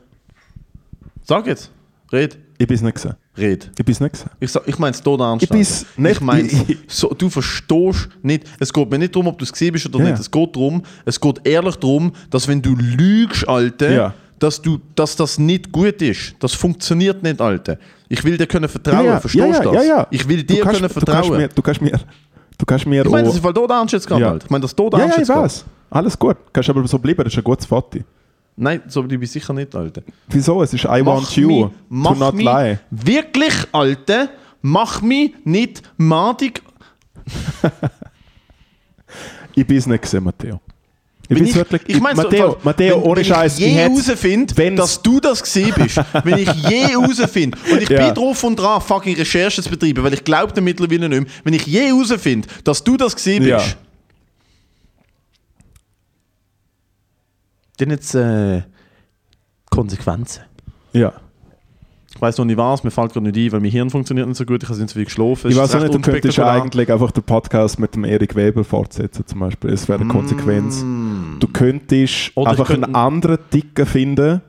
Sag 1.25 1.47
jetzt. 1.47 1.71
Red. 2.13 2.39
Ich 2.59 2.67
bin 2.67 2.75
es 2.77 2.83
nicht 2.83 2.95
gesehen. 2.95 3.15
Red. 3.37 3.71
Ich 3.79 3.85
bin 3.85 3.93
es 3.93 4.01
nicht 4.01 4.13
gesehen. 4.13 4.31
Ich, 4.39 4.51
sag- 4.53 4.67
ich 4.69 4.79
meine 4.79 4.95
es 4.95 5.03
tot 5.03 5.21
ernst. 5.21 5.43
Ich 5.43 5.49
bin's 5.49 5.87
Alter. 5.97 6.03
nicht- 6.03 6.15
Ich 6.17 6.21
mein's, 6.21 6.55
so, 6.89 7.09
du 7.09 7.29
verstehst 7.31 8.09
nicht. 8.23 8.45
Es 8.61 8.73
geht 8.73 8.91
mir 8.91 8.99
nicht 8.99 9.15
darum, 9.15 9.29
ob 9.29 9.39
du 9.39 9.45
es 9.45 9.53
gesehen 9.53 9.73
bist 9.73 9.87
oder 9.87 9.99
Ja. 10.05 10.11
nicht. 10.11 10.21
Es 10.21 10.31
geht 10.31 10.55
darum, 10.55 10.83
es 11.05 11.19
geht 11.21 11.41
ehrlich 11.47 11.77
darum, 11.77 12.13
dass 12.31 12.47
wenn 12.47 12.61
du 12.61 12.75
lügst, 12.77 13.49
Alter, 13.49 13.91
Ja. 13.91 14.15
dass, 14.39 14.61
du, 14.61 14.79
dass 14.95 15.17
das 15.17 15.39
nicht 15.39 15.73
gut 15.73 16.03
ist. 16.03 16.35
Das 16.41 16.53
funktioniert 16.53 17.23
nicht, 17.23 17.41
Alter. 17.41 17.79
Ich 18.09 18.23
will 18.23 18.37
dir 18.37 18.47
können 18.47 18.69
vertrauen. 18.69 19.19
Verstehst 19.21 19.37
du 19.65 19.65
ja, 19.69 19.73
das? 19.73 19.75
ja, 19.75 19.83
ja. 19.97 20.07
Ich 20.11 20.29
will 20.29 20.43
Du 20.45 20.55
dir 20.55 20.63
können 20.63 20.75
Du 20.75 20.81
kannst 20.83 20.93
vertrauen. 20.95 21.37
mir, 21.39 21.49
du 21.49 21.63
kannst 21.63 21.81
mir, 21.81 21.93
du 22.59 22.67
kannst 22.67 22.87
mir 22.87 23.03
ich 23.05 23.11
meine, 23.11 23.27
das 23.27 23.37
ist 23.37 23.43
weil 23.43 23.55
tot 23.55 23.71
ernst 23.71 23.95
jetzt 23.95 24.07
gerade, 24.07 24.21
Ja. 24.21 24.31
Alter. 24.33 24.45
Ich 24.45 24.51
meine, 24.51 24.63
das 24.63 24.75
tot 24.77 24.93
Ja, 24.93 24.99
ernst 25.01 25.17
ja, 25.17 25.23
ich 25.23 25.29
jetzt 25.29 25.35
gerade. 25.35 25.45
weiß. 25.47 25.65
Alles 25.91 26.19
gut. 26.19 26.37
Kannst 26.53 26.69
aber 26.69 26.87
so 26.87 26.99
bleiben, 26.99 27.25
das 27.25 27.33
ist 27.33 27.39
ein 27.39 27.45
gutes 27.45 27.65
Foto. 27.67 27.99
Nein, 28.57 28.83
so 28.87 29.03
bleibe 29.03 29.25
ich 29.25 29.31
sicher 29.31 29.53
nicht, 29.55 29.75
Alter. 29.75 30.03
Wieso? 30.29 30.63
Es 30.63 30.73
ist 30.75 30.85
I 30.85 31.03
Mach 31.03 31.07
want 31.07 31.37
you 31.37 31.49
mich- 31.89 32.05
to 32.05 32.15
not 32.15 32.35
mich- 32.35 32.45
lie. 32.45 32.79
Wirklich, 32.91 33.55
Alter, 33.73 34.29
mach 34.61 35.01
mich 35.03 35.33
nicht 35.45 35.83
madig. 35.97 36.63
Ich 39.55 39.67
bin 39.67 39.77
es 39.77 39.87
nicht 39.87 40.03
gesehen, 40.03 40.25
Matteo. 40.25 40.61
Ich 41.25 41.31
Wenn 41.31 41.37
bin's 41.39 41.51
ich, 41.51 41.57
wirklich. 41.57 41.83
ich 41.87 42.01
meine, 42.01 42.17
Matteo, 42.17 42.57
Matteo, 42.63 42.97
wenn, 42.97 43.03
ohne 43.03 43.17
wenn 43.19 43.25
Scheiß. 43.27 43.59
ich 43.59 43.65
je 43.67 43.71
herausfinde, 43.73 44.55
dass 44.75 45.01
du 45.03 45.21
das 45.21 45.43
gesehen 45.43 45.73
bist, 45.77 46.01
wenn 46.25 46.39
ich 46.39 46.49
je 46.69 46.87
herausfinde, 46.89 47.57
und 47.71 47.83
ich 47.83 47.89
Ja. 47.89 48.07
bin 48.07 48.15
drauf 48.15 48.43
und 48.45 48.57
dran, 48.57 48.81
fucking 48.81 49.15
Recherchen 49.17 49.63
zu 49.63 49.71
betreiben, 49.71 50.03
weil 50.03 50.15
ich 50.15 50.25
glaube 50.25 50.59
mittlerweile 50.61 51.09
nicht 51.09 51.21
mehr, 51.21 51.31
wenn 51.45 51.55
ich 51.55 51.67
je 51.67 51.87
herausfinde, 51.89 52.49
dass 52.65 52.83
du 52.83 52.97
das 52.97 53.15
gesehen 53.15 53.45
Ja. 53.45 53.61
Dann 57.83 57.91
jetzt 57.91 58.15
äh, 58.15 58.63
Konsequenzen. 59.71 60.43
Ja. 60.93 61.13
Ich 62.15 62.21
weiß 62.21 62.37
noch 62.39 62.45
nicht 62.45 62.59
was, 62.59 62.85
mir 62.85 62.91
fällt 62.91 63.15
gerade 63.15 63.27
nicht 63.31 63.37
ein, 63.39 63.53
weil 63.53 63.61
mein 63.61 63.71
Hirn 63.71 63.89
funktioniert 63.89 64.29
nicht 64.29 64.37
so 64.37 64.45
gut, 64.45 64.63
ich 64.63 64.69
habe 64.69 64.79
jetzt 64.79 64.95
wie 64.95 65.05
geschlafen. 65.05 65.49
Ich 65.51 65.57
Es 65.57 65.63
weiß 65.63 65.75
auch 65.77 65.81
nicht, 65.81 65.95
du 65.95 66.01
könntest 66.01 66.39
eigentlich 66.39 66.93
einfach 66.93 67.11
den 67.11 67.23
Podcast 67.23 67.79
mit 67.79 67.95
dem 67.95 68.05
Erik 68.05 68.37
Weber 68.37 68.65
fortsetzen, 68.65 69.27
zum 69.27 69.41
Beispiel. 69.41 69.71
Das 69.71 69.89
wäre 69.89 70.01
eine 70.01 70.09
Konsequenz. 70.11 70.83
Mm. 70.83 71.39
Du 71.41 71.49
könntest 71.49 72.33
Oder 72.37 72.51
einfach 72.51 72.67
könnte- 72.67 72.85
einen 72.87 72.95
anderen 72.97 73.39
Dicken 73.53 73.87
finden, 73.87 74.43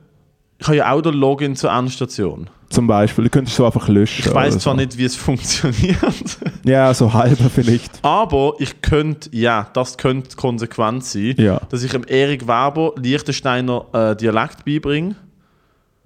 Ich 0.60 0.68
habe 0.68 0.78
ja 0.78 0.92
auch 0.92 1.02
den 1.02 1.14
Login 1.14 1.56
zur 1.56 1.72
Endstation. 1.72 2.50
Zum 2.74 2.88
Beispiel. 2.88 3.24
Du 3.24 3.30
könntest 3.30 3.56
so 3.56 3.66
einfach 3.66 3.88
löschen. 3.88 4.26
Ich 4.28 4.34
weiß 4.34 4.58
zwar 4.60 4.74
so. 4.74 4.80
nicht, 4.82 4.98
wie 4.98 5.06
es 5.06 5.16
funktioniert, 5.28 5.98
Ja, 6.66 6.94
so 6.94 7.14
halber 7.14 7.50
vielleicht. 7.50 8.00
aber 8.04 8.54
ich 8.60 8.82
könnte, 8.82 9.30
ja, 9.32 9.68
das 9.74 9.98
könnte 9.98 10.36
konsequent 10.36 11.06
sein, 11.06 11.36
Ja. 11.38 11.62
dass 11.70 11.84
ich 11.84 11.92
dem 11.92 12.04
Erik 12.06 12.44
Weber 12.48 12.94
Liechtensteiner 13.02 13.86
äh, 13.94 14.16
Dialekt 14.16 14.66
beibringe 14.66 15.16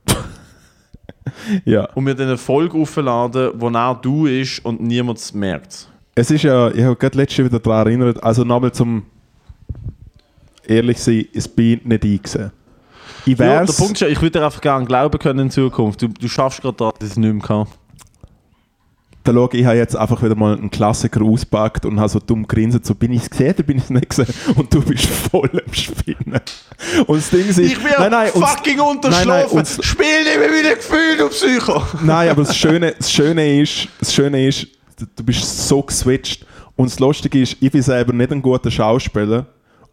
Ja. 1.65 1.85
und 1.95 2.03
mir 2.03 2.15
dann 2.15 2.27
eine 2.27 2.37
Folge 2.37 2.77
aufladen, 2.77 3.51
wo 3.55 3.69
er 3.69 3.95
du 4.01 4.25
ist 4.27 4.63
und 4.65 4.81
niemand 4.81 5.19
es 5.19 5.33
merkt. 5.33 5.87
Es 6.15 6.31
ist 6.31 6.43
ja, 6.43 6.69
ich 6.71 6.83
habe 6.83 6.95
gerade 6.95 7.17
letztes 7.17 7.45
wieder 7.45 7.59
daran 7.59 7.87
erinnert, 7.87 8.23
also 8.23 8.43
nochmal 8.43 8.71
zum 8.71 9.03
ehrlich 10.65 10.97
sein, 10.99 11.25
es 11.33 11.47
bin 11.47 11.81
nicht 11.83 12.03
ich 12.05 12.23
gewesen. 12.23 12.51
Ich 13.25 13.37
Ja, 13.37 13.63
der 13.65 13.73
Punkt 13.73 13.93
ist 13.93 14.01
ja, 14.01 14.07
ich 14.07 14.21
würde 14.21 14.39
dir 14.39 14.45
einfach 14.45 14.61
gerne 14.61 14.85
glauben 14.85 15.17
können 15.19 15.39
in 15.39 15.51
Zukunft. 15.51 16.01
Du, 16.01 16.07
du 16.07 16.27
schaffst 16.27 16.61
gerade 16.61 16.77
da, 16.77 16.91
dass 16.91 17.03
ich 17.09 17.11
es 17.11 17.17
nicht 17.17 17.33
mehr 17.33 17.43
kann. 17.43 17.67
da 19.23 19.33
schau, 19.33 19.49
ich 19.51 19.65
habe 19.65 19.75
jetzt 19.75 19.95
einfach 19.95 20.23
wieder 20.23 20.35
mal 20.35 20.57
einen 20.57 20.71
Klassiker 20.71 21.21
auspackt 21.21 21.85
und 21.85 21.99
habe 21.99 22.07
so 22.09 22.19
dumm 22.19 22.47
grinset, 22.47 22.85
so 22.85 22.95
bin 22.95 23.11
ich 23.11 23.23
es 23.23 23.29
gesehen 23.29 23.53
oder 23.53 23.63
bin 23.63 23.77
ich 23.77 23.83
es 23.83 23.89
nicht 23.89 24.09
gesehen 24.09 24.33
und 24.55 24.73
du 24.73 24.81
bist 24.81 25.05
voll 25.07 25.49
am 25.53 25.73
Spinnen. 25.73 26.39
Und 27.07 27.17
das 27.17 27.29
Ding 27.29 27.45
ist, 27.47 27.57
Ich 27.59 27.75
bin 27.77 27.91
nein, 27.97 28.11
nein, 28.11 28.31
und- 28.33 28.45
fucking 28.47 28.77
nein, 28.77 28.87
unterschlafen. 28.87 29.57
nein, 29.57 29.65
und- 29.77 29.85
Spiel 29.85 30.23
nicht 30.23 30.39
mehr 30.39 30.49
mit 30.49 30.65
den 30.65 30.75
Gefühlen, 30.75 31.17
du 31.17 31.27
Psycho. 31.29 31.81
Nein, 32.03 32.29
aber 32.29 32.43
das 32.43 32.55
Schöne, 32.55 32.93
das 32.97 33.11
Schöne 33.11 33.61
ist, 33.61 33.87
das 33.99 34.13
Schöne 34.13 34.47
ist, 34.47 34.67
du- 34.97 35.05
du 35.15 35.23
bist 35.23 35.67
so 35.67 35.81
geswitcht. 35.81 36.45
Und 36.77 36.89
das 36.91 36.99
Lustige 36.99 37.41
ist, 37.41 37.57
ich 37.59 37.71
bin 37.71 37.81
selber 37.81 38.13
nicht 38.13 38.31
ein 38.31 38.41
guter 38.41 38.69
Schauspieler. 38.71 39.47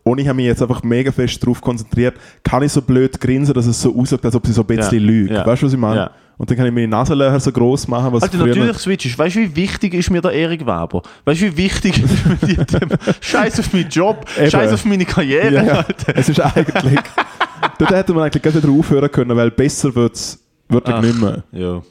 Und 0.05 0.19
ich 0.21 0.29
habe 0.29 0.37
mich 0.37 0.45
jetzt 0.47 0.61
einfach 0.63 0.83
mega 0.83 1.11
fest 1.11 1.43
darauf 1.43 1.61
konzentriert, 1.61 2.15
kann 2.43 2.63
ich 2.63 2.71
so 2.71 2.81
blöd 2.83 3.19
grinsen, 3.21 3.55
dass 3.55 3.67
es 3.67 3.81
so 3.81 3.99
aussieht, 3.99 4.23
als 4.25 4.35
ob 4.37 4.47
sie 4.47 4.53
so 4.53 4.61
ein 4.61 4.67
bisschen 4.67 5.01
Ja, 5.01 5.07
lügt. 5.07 5.31
ja, 5.33 5.47
Weißt 5.47 5.63
du, 5.63 5.67
was 5.67 5.73
ich 5.73 5.79
meine? 5.79 5.97
ja. 5.97 6.11
Und 6.37 6.51
dann 6.51 6.57
kann 6.57 6.67
ich 6.67 6.73
meine 6.73 6.89
Nasenlöcher 6.89 7.39
so 7.39 7.53
groß 7.53 7.87
machen, 7.89 8.13
was 8.13 8.25
Alter, 8.25 8.39
natürlich 8.39 8.77
switchst. 8.77 9.17
Weißt 9.17 9.37
du, 9.37 9.41
wie 9.41 9.55
wichtig 9.57 9.95
ist 9.95 10.11
mir 10.11 10.21
der 10.21 10.33
Erik 10.33 10.63
Weber? 10.63 11.01
Weißt 11.25 11.41
du, 11.41 11.47
wie 11.47 11.57
wichtig 11.57 12.03
ist 12.03 12.27
mir 12.27 12.37
die, 12.47 12.57
dem 12.57 12.89
Scheiß 13.21 13.61
auf 13.61 13.73
meinen 13.73 13.89
Job, 13.89 14.27
Eben. 14.37 14.51
Scheiß 14.51 14.73
auf 14.73 14.85
meine 14.85 15.05
Karriere, 15.05 15.65
Ja. 15.65 15.73
Alter. 15.79 16.13
Es 16.17 16.29
ist 16.29 16.41
eigentlich. 16.41 16.99
dort 17.79 17.91
hätte 17.93 18.13
man 18.13 18.25
eigentlich 18.25 18.43
gleich 18.43 18.57
wieder 18.57 18.69
aufhören 18.69 19.11
können, 19.13 19.37
weil 19.37 19.53
besser 19.53 19.95
wird 19.95 20.17
es 20.17 20.41
wirklich 20.69 20.97
Ach. 20.97 21.03
nicht 21.03 21.21
mehr. 21.21 21.45
Ja. 21.53 21.83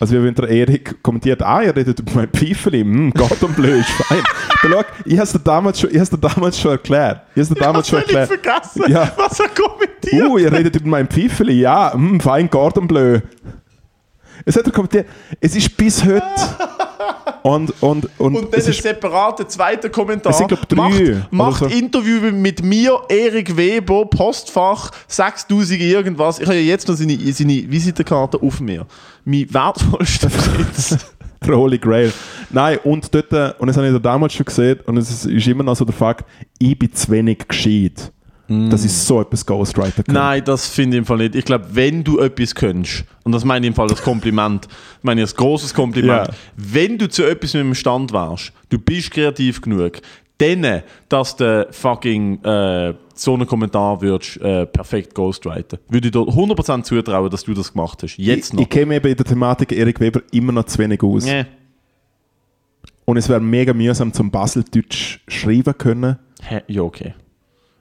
Also 0.00 0.14
wie 0.16 0.24
wenn 0.24 0.34
der 0.34 0.48
Erik 0.48 1.02
kommentiert, 1.02 1.42
ah, 1.42 1.62
ihr 1.62 1.76
redet 1.76 2.00
über 2.00 2.12
mein 2.14 2.28
Pfeifeli, 2.30 2.80
hm, 2.80 3.12
Gott 3.12 3.42
und 3.42 3.54
blöd, 3.54 3.80
ist 3.80 3.90
fein. 3.90 4.22
Da, 4.62 4.68
schau, 4.70 4.82
ich 5.04 5.12
habe 5.14 5.22
es 5.24 5.32
dir 5.32 5.38
damals 5.40 5.78
schon, 5.80 5.90
ich 5.90 5.98
hab's 5.98 6.08
dir 6.10 6.18
damals 6.18 6.58
schon 6.58 6.70
erklärt. 6.72 7.20
Ich 7.34 7.42
habe 7.44 7.54
dir 7.54 7.60
damals 7.60 7.88
schon 7.88 7.98
erklärt. 7.98 8.28
vergessen, 8.28 8.84
Ja. 8.88 9.12
was 9.16 9.38
er 9.40 9.48
kommentiert. 9.48 10.26
Uh, 10.26 10.38
ihr 10.38 10.50
redet 10.50 10.74
über 10.76 10.88
mein 10.88 11.06
Pfeifeli, 11.06 11.60
ja, 11.60 11.92
hm, 11.92 12.18
fein, 12.18 12.48
Gott 12.48 12.78
und 12.78 12.88
blöd. 12.88 13.22
Es 14.50 14.56
hat 14.56 14.66
er 14.66 14.72
kommentiert, 14.72 15.06
es 15.40 15.54
ist 15.54 15.76
bis 15.76 16.04
heute. 16.04 16.24
Und, 17.44 17.72
und, 17.80 18.08
und, 18.18 18.34
Und 18.36 18.52
dann 18.52 18.60
ein 18.60 18.72
separater 18.72 19.46
zweiter 19.46 19.88
Kommentar. 19.88 20.32
Es 20.32 20.38
sind, 20.38 20.48
glaub, 20.48 20.68
drei 20.68 21.22
macht 21.30 21.60
macht 21.60 21.60
so. 21.60 21.66
Interview 21.66 22.32
mit 22.32 22.60
mir, 22.64 23.00
Erik 23.08 23.56
Weber, 23.56 24.06
Postfach 24.06 24.90
6000 25.06 25.80
irgendwas. 25.80 26.40
Ich 26.40 26.46
habe 26.46 26.56
ja 26.56 26.62
jetzt 26.62 26.88
noch 26.88 26.96
seine, 26.96 27.16
seine 27.32 27.70
Visitenkarte 27.70 28.42
auf 28.42 28.60
mir. 28.60 28.86
Mein 29.24 29.46
wertvollster 29.54 30.28
Besitz. 30.28 30.98
der 31.46 31.56
Holy 31.56 31.78
Grail. 31.78 32.12
Nein, 32.50 32.78
und 32.82 33.14
dort, 33.14 33.32
äh, 33.32 33.52
und 33.56 33.68
das 33.68 33.76
habe 33.76 33.88
ich 33.88 34.02
damals 34.02 34.34
schon 34.34 34.46
gesehen, 34.46 34.80
und 34.84 34.96
es 34.96 35.10
ist, 35.10 35.26
ist 35.26 35.46
immer 35.46 35.62
noch 35.62 35.76
so 35.76 35.84
der 35.84 35.94
Fakt, 35.94 36.28
ich 36.58 36.76
bin 36.76 36.92
zu 36.92 37.08
wenig 37.12 37.46
gescheit, 37.46 38.10
dass 38.68 38.84
ich 38.84 38.92
so 38.92 39.20
etwas 39.20 39.46
Ghostwriter 39.46 40.02
kann. 40.02 40.14
Nein, 40.14 40.42
das 40.44 40.68
finde 40.68 40.96
ich 40.96 40.98
im 40.98 41.04
Fall 41.04 41.18
nicht. 41.18 41.36
Ich 41.36 41.44
glaube, 41.44 41.66
wenn 41.72 42.02
du 42.02 42.18
etwas 42.18 42.54
könntest, 42.54 43.04
und 43.22 43.30
das 43.32 43.44
meine 43.44 43.64
ich 43.64 43.68
im 43.68 43.74
Fall 43.74 43.88
als 43.88 44.02
Kompliment, 44.02 44.66
ich 44.98 45.04
meine 45.04 45.20
als 45.20 45.36
großes 45.36 45.72
Kompliment, 45.72 46.28
Ja. 46.28 46.34
wenn 46.56 46.98
du 46.98 47.08
zu 47.08 47.22
etwas 47.24 47.54
mit 47.54 47.62
dem 47.62 47.74
Stand 47.74 48.12
wärst, 48.12 48.52
du 48.68 48.78
bist 48.78 49.12
kreativ 49.12 49.60
genug, 49.60 50.00
dann, 50.38 50.82
dass 51.08 51.36
du 51.36 51.68
fucking 51.70 52.42
äh, 52.42 52.94
so 53.14 53.34
einen 53.34 53.46
Kommentar 53.46 54.00
würdest 54.00 54.38
äh, 54.40 54.66
perfekt 54.66 55.14
ghostwriten. 55.14 55.78
Würde 55.88 56.08
ich 56.08 56.12
dir 56.12 56.18
100% 56.20 56.82
zutrauen, 56.82 57.30
dass 57.30 57.44
du 57.44 57.52
das 57.54 57.72
gemacht 57.72 58.02
hast. 58.02 58.16
Jetzt 58.16 58.48
ich, 58.48 58.52
noch. 58.54 58.62
ich 58.62 58.68
kenne 58.70 58.96
eben 58.96 59.06
in 59.08 59.16
der 59.16 59.26
Thematik 59.26 59.70
Erik 59.72 60.00
Weber 60.00 60.22
immer 60.32 60.52
noch 60.52 60.64
zu 60.64 60.78
wenig 60.78 61.02
aus. 61.02 61.24
Nee. 61.26 61.44
Und 63.04 63.16
es 63.16 63.28
wäre 63.28 63.40
mega 63.40 63.72
mühsam 63.74 64.12
zum 64.12 64.30
Baseldeutsch 64.30 65.20
schreiben 65.28 65.76
können. 65.76 66.16
Hä? 66.42 66.62
Ja, 66.68 66.82
okay. 66.82 67.14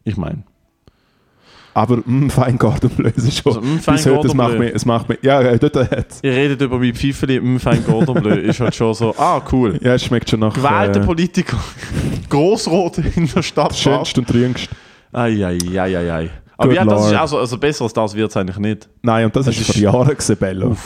Ich 0.03 0.17
meine. 0.17 0.43
Aber 1.79 1.97
mm, 2.03 2.29
fein 2.29 2.57
Gordon 2.57 2.91
ist 3.15 3.37
schon. 3.41 3.55
Also, 3.55 3.61
mm, 3.61 3.75
bis 3.77 3.85
fein 3.85 4.15
heute, 4.17 4.27
es 4.27 4.33
macht 4.33 4.59
mich, 4.59 4.71
es 4.75 4.85
macht 4.85 5.07
mich, 5.07 5.19
ja, 5.21 5.55
dort 5.57 5.75
hat's. 5.77 6.19
Ihr 6.23 6.33
redet 6.33 6.59
über 6.61 6.77
mein 6.77 6.93
Pfeifeli, 6.93 7.39
mh, 7.39 7.59
fein 7.59 7.81
Gordon 7.85 8.21
Bleu, 8.21 8.35
ist 8.35 8.59
halt 8.59 8.75
schon 8.75 8.93
so, 8.93 9.15
ah, 9.17 9.41
cool. 9.53 9.79
Ja, 9.81 9.93
es 9.93 10.03
schmeckt 10.03 10.29
schon 10.29 10.41
nach 10.41 10.53
Gewählter 10.53 11.01
äh, 11.01 11.05
Politiker, 11.05 11.57
Grossrot 12.29 12.97
in 12.97 13.27
der 13.33 13.41
Stadt. 13.41 13.73
schönst 13.77 14.17
und 14.17 14.27
trüngst. 14.27 14.67
Eieieiei. 15.13 16.29
Aber 16.57 16.67
Good 16.67 16.75
ja, 16.75 16.83
das 16.83 17.05
ist 17.05 17.11
Lord. 17.11 17.21
also, 17.21 17.37
also 17.37 17.57
besser 17.57 17.83
als 17.85 17.93
das 17.93 18.13
wird 18.13 18.29
es 18.29 18.35
eigentlich 18.35 18.57
nicht. 18.57 18.89
Nein, 19.01 19.25
und 19.25 19.35
das, 19.37 19.45
Das 19.45 19.55
ist 19.55 19.61
ist- 19.69 19.71
vor 19.73 19.81
Jahren 19.81 20.09
gewesen, 20.09 20.35
Bello. 20.37 20.69
Das 20.69 20.79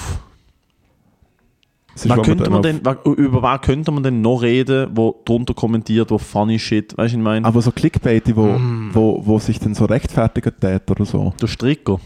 wo 2.06 2.22
könnte 2.22 2.50
man 2.50 2.62
denn, 2.62 2.82
über 3.18 3.42
wer 3.44 3.60
könnte 3.60 3.92
man 3.92 4.04
denn 4.04 4.22
noch 4.22 4.42
reden, 4.42 4.90
wo 4.96 5.16
drunter 5.26 5.54
kommentiert, 5.54 6.10
wo 6.12 6.18
funny 6.18 6.58
shit, 6.60 6.98
weißt 6.98 7.14
du, 7.14 7.18
ich 7.20 7.24
meine? 7.24 7.46
Aber 7.46 7.62
so 7.62 7.72
Clickbait, 7.72 8.36
wo, 8.36 8.46
Mm. 8.48 8.90
wo, 8.94 9.22
wo 9.26 9.40
sich 9.40 9.60
dann 9.60 9.74
so 9.76 9.86
rechtfertigen 9.86 10.52
tät 10.60 10.90
oder 10.90 11.06
so. 11.06 11.34
Der 11.42 11.48
Stricker. 11.48 12.00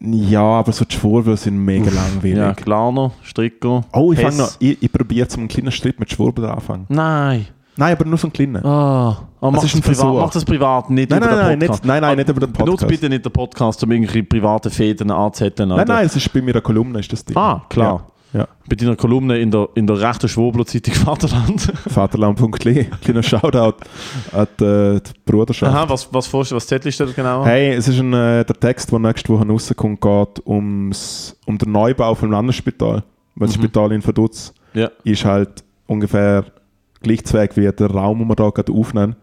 Ja, 0.00 0.42
aber 0.42 0.70
so 0.72 0.84
die 0.84 0.94
Schwurbel 0.94 1.36
sind 1.36 1.56
mega 1.58 1.90
langweilig. 1.90 2.36
Ja, 2.36 2.52
Klarner, 2.54 3.10
Stricker. 3.22 3.84
Oh, 3.92 4.12
ich 4.12 4.20
fange 4.20 4.36
noch. 4.36 4.50
Ich, 4.60 4.80
ich 4.80 4.92
probiere 4.92 5.26
zum 5.26 5.40
einen 5.40 5.48
kleinen 5.48 5.72
Strip 5.72 5.98
mit 5.98 6.10
Schwurbel 6.12 6.44
anfangen. 6.46 6.86
Nein. 6.88 7.46
Nein, 7.76 7.92
aber 7.96 8.04
nur 8.04 8.18
so 8.18 8.26
einen 8.26 8.32
kleinen. 8.32 8.64
Ah, 8.64 9.28
oh, 9.40 9.50
mach, 9.52 9.62
ist 9.62 9.72
das 9.74 9.74
ein 9.74 9.82
privat, 9.82 10.14
mach 10.14 10.30
das 10.30 10.44
privat, 10.44 10.90
nicht 10.90 11.10
Nein, 11.10 11.18
über 11.22 11.30
nein, 11.30 11.36
den 11.38 11.46
nein, 11.46 11.58
Podcast. 11.60 11.82
nicht- 11.84 11.88
nein, 11.88 12.00
nein, 12.02 12.12
Ah, 12.12 12.16
nicht 12.16 12.28
über 12.28 12.40
den 12.40 12.52
Benutzt 12.52 12.70
Podcast. 12.70 12.88
bitte 12.88 13.08
nicht 13.08 13.24
den 13.24 13.32
Podcast, 13.32 13.84
um 13.84 13.90
irgendwelche 13.92 14.22
private 14.24 14.70
Fäden 14.70 15.10
anzuzetteln. 15.12 15.68
Nein, 15.68 15.84
nein, 15.86 16.06
es 16.06 16.14
ist 16.16 16.32
bei 16.32 16.42
mir 16.42 16.52
eine 16.54 16.60
Kolumne, 16.62 16.98
ist 17.00 17.12
das 17.12 17.24
Ding. 17.24 17.36
Ah, 17.36 17.62
klar. 17.68 18.04
Ja, 18.06 18.12
ja. 18.32 18.46
Bei 18.68 18.76
deiner 18.76 18.96
Kolumne 18.96 19.38
in 19.38 19.50
der, 19.50 19.68
in 19.74 19.86
der 19.86 20.00
rechten 20.00 20.28
Schwurbler-Zeitung 20.28 20.94
Vaterland. 20.94 21.72
Vaterland.li. 21.88 22.84
Kleiner 23.02 23.22
Shoutout 23.22 23.76
an 24.32 24.46
die, 24.60 25.00
die 25.02 25.10
Bruderschaft. 25.24 25.72
Aha, 25.74 25.88
was, 25.88 26.12
was, 26.12 26.32
was, 26.32 26.52
was 26.52 26.66
zettelst 26.66 27.00
du 27.00 27.06
da 27.06 27.12
genau? 27.12 27.44
Hey, 27.44 27.72
es 27.74 27.88
ist 27.88 27.98
ein, 27.98 28.12
äh, 28.12 28.44
der 28.44 28.56
Text, 28.60 28.92
der 28.92 28.98
nächste 28.98 29.32
Woche 29.32 29.46
rauskommt, 29.48 30.00
geht 30.00 30.46
ums, 30.46 31.36
um 31.46 31.56
den 31.58 31.72
Neubau 31.72 32.14
vom 32.14 32.30
Landesspital. 32.30 33.02
Weil 33.34 33.48
das 33.48 33.54
Spital 33.54 33.92
in 33.92 34.02
Verdutz 34.02 34.52
Ja. 34.74 34.90
ist 35.04 35.24
halt 35.24 35.64
ungefähr 35.86 36.44
gleichzweig 37.02 37.56
wie 37.56 37.70
der 37.70 37.90
Raum, 37.90 38.18
den 38.18 38.28
wir 38.28 38.34
hier 38.36 38.52
gerade 38.52 38.72
aufnehmen. 38.72 39.16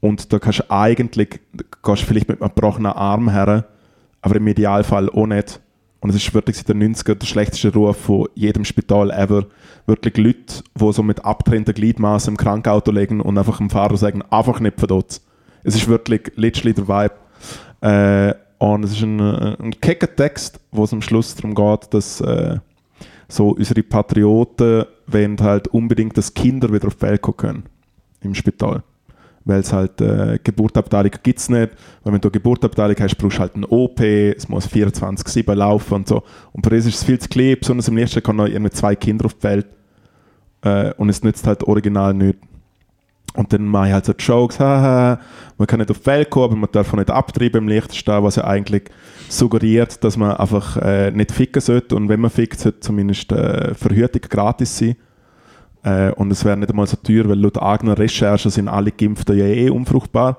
Und 0.00 0.32
da 0.32 0.38
kannst 0.38 0.60
du 0.60 0.70
eigentlich, 0.70 1.40
du 1.52 1.96
vielleicht 1.96 2.28
mit 2.28 2.40
einem 2.40 2.52
gebrochenen 2.54 2.92
Arm 2.92 3.28
her, 3.30 3.66
aber 4.20 4.36
im 4.36 4.46
Idealfall 4.46 5.08
auch 5.10 5.26
nicht. 5.26 5.60
Und 6.02 6.10
es 6.10 6.16
ist 6.16 6.34
wirklich 6.34 6.56
seit 6.56 6.68
den 6.68 6.82
90er 6.82 7.14
der 7.14 7.26
schlechteste 7.26 7.72
Ruf 7.72 7.96
von 7.96 8.28
jedem 8.34 8.64
Spital 8.64 9.12
ever. 9.12 9.46
Wirklich 9.86 10.16
Leute, 10.16 10.64
die 10.74 10.92
so 10.92 11.00
mit 11.04 11.24
abgetrennten 11.24 11.74
Gliedmaßen 11.74 12.32
im 12.32 12.36
Krankauto 12.36 12.90
liegen 12.90 13.20
und 13.20 13.38
einfach 13.38 13.58
dem 13.58 13.70
Fahrer 13.70 13.96
sagen, 13.96 14.20
einfach 14.28 14.58
nicht 14.58 14.80
verdutzt. 14.80 15.24
Es 15.62 15.76
ist 15.76 15.86
wirklich 15.86 16.32
literally 16.34 16.74
der 16.74 16.88
Vibe. 16.88 17.14
Äh, 17.82 18.34
und 18.58 18.84
es 18.84 18.92
ist 18.92 19.02
ein, 19.02 19.20
äh, 19.20 19.56
ein 19.62 19.80
kecker 19.80 20.14
Text, 20.16 20.58
wo 20.72 20.82
es 20.82 20.92
am 20.92 21.02
Schluss 21.02 21.36
darum 21.36 21.54
geht, 21.54 21.94
dass 21.94 22.20
äh, 22.20 22.58
so 23.28 23.50
unsere 23.50 23.84
Patrioten 23.84 24.86
wollen 25.06 25.40
halt 25.40 25.68
unbedingt, 25.68 26.18
dass 26.18 26.34
Kinder 26.34 26.72
wieder 26.72 26.88
auf 26.88 26.96
die 26.96 27.02
Welt 27.02 27.22
kommen 27.22 27.36
können 27.36 27.62
im 28.22 28.34
Spital. 28.34 28.82
Weil 29.44 29.60
es 29.60 29.72
halt 29.72 30.00
äh, 30.00 30.38
Geburtabteilung 30.42 31.12
gibt 31.22 31.38
es 31.38 31.48
nicht. 31.48 31.70
Weil 32.02 32.12
wenn 32.12 32.20
du 32.20 32.28
eine 32.28 32.32
Geburtabteilung 32.32 32.96
hast, 33.00 33.16
brauchst 33.16 33.38
du 33.38 33.40
halt 33.40 33.56
ein 33.56 33.64
OP, 33.64 34.00
es 34.00 34.48
muss 34.48 34.68
24-7 34.68 35.54
laufen 35.54 35.94
und 35.94 36.08
so. 36.08 36.22
Und 36.52 36.64
für 36.64 36.74
uns 36.74 36.86
ist 36.86 36.96
es 36.96 37.04
viel 37.04 37.18
zu 37.18 37.28
klein, 37.28 37.56
besonders 37.58 37.88
im 37.88 37.94
nächsten 37.94 38.22
kommen 38.22 38.62
noch 38.62 38.70
zwei 38.70 38.94
Kinder 38.94 39.26
auf 39.26 39.34
die 39.34 39.42
Welt. 39.42 39.66
Äh, 40.62 40.92
und 40.94 41.08
es 41.08 41.22
nützt 41.22 41.46
halt 41.46 41.64
original 41.64 42.14
nicht. 42.14 42.38
Und 43.34 43.52
dann 43.52 43.64
mache 43.64 43.88
ich 43.88 43.92
halt 43.94 44.04
so 44.04 44.12
Jokes, 44.12 44.60
haha, 44.60 45.18
man 45.56 45.66
kann 45.66 45.78
nicht 45.78 45.90
auf 45.90 46.00
die 46.00 46.06
Welt 46.06 46.28
kommen, 46.28 46.44
aber 46.44 46.56
man 46.56 46.70
darf 46.70 46.92
auch 46.92 46.98
nicht 46.98 47.10
abtreiben 47.10 47.62
im 47.62 47.68
Liechtenstein, 47.68 48.22
was 48.22 48.36
ja 48.36 48.44
eigentlich 48.44 48.84
suggeriert, 49.28 50.04
dass 50.04 50.18
man 50.18 50.36
einfach 50.36 50.76
äh, 50.76 51.10
nicht 51.10 51.32
ficken 51.32 51.62
sollte. 51.62 51.96
Und 51.96 52.08
wenn 52.10 52.20
man 52.20 52.30
fickt, 52.30 52.60
sollte 52.60 52.80
zumindest 52.80 53.32
äh, 53.32 53.74
Verhütung 53.74 54.20
gratis 54.28 54.76
sein. 54.76 54.96
Äh, 55.84 56.10
und 56.12 56.30
es 56.30 56.44
wäre 56.44 56.56
nicht 56.56 56.70
einmal 56.70 56.86
so 56.86 56.96
teuer, 56.96 57.28
weil 57.28 57.38
laut 57.38 57.60
eigener 57.60 57.98
Recherchen 57.98 58.50
sind 58.50 58.68
alle 58.68 58.92
Geimpften 58.92 59.36
ja 59.36 59.44
eh 59.46 59.70
unfruchtbar. 59.70 60.38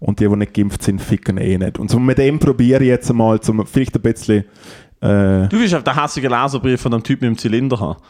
Und 0.00 0.18
die, 0.18 0.28
die 0.28 0.36
nicht 0.36 0.54
geimpft 0.54 0.82
sind, 0.82 1.00
ficken 1.00 1.38
eh 1.38 1.56
nicht. 1.56 1.78
Und 1.78 1.90
so 1.90 1.98
mit 2.00 2.18
dem 2.18 2.38
probiere 2.40 2.82
ich 2.82 2.88
jetzt 2.88 3.08
einmal, 3.08 3.40
zum 3.40 3.64
vielleicht 3.66 3.94
ein 3.94 4.02
bisschen. 4.02 4.44
Äh, 5.00 5.48
Du 5.48 5.52
willst 5.52 5.74
auf 5.74 5.84
den 5.84 6.00
hässigen 6.00 6.30
Leserbrief 6.30 6.80
von 6.80 6.90
dem 6.90 7.02
Typ 7.04 7.20
mit 7.20 7.28
dem 7.28 7.38
Zylinder 7.38 7.78
haben. 7.78 8.00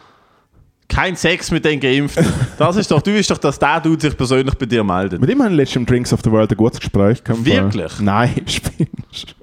Kein 0.89 1.17
Sex 1.17 1.51
mit 1.51 1.65
den 1.65 1.81
Geimpften. 1.81 2.27
Das 2.59 2.77
ist 2.77 2.91
doch, 2.91 3.01
du 3.01 3.13
bist 3.13 3.31
doch, 3.31 3.39
dass 3.39 3.59
der 3.59 3.81
Dude 3.81 4.01
sich 4.01 4.17
persönlich 4.17 4.55
bei 4.55 4.67
dir 4.67 4.83
meldet. 4.83 5.21
Mit 5.21 5.31
ihm 5.31 5.43
haben 5.43 5.51
wir 5.51 5.57
letztens 5.57 5.77
im 5.77 5.87
Drinks 5.87 6.13
of 6.13 6.21
the 6.25 6.31
World 6.31 6.51
ein 6.51 6.57
gutes 6.57 6.81
Gespräch 6.81 7.23
gehabt. 7.23 7.45
Wirklich? 7.45 8.01
Nein, 8.01 8.31
spinnst 8.47 9.37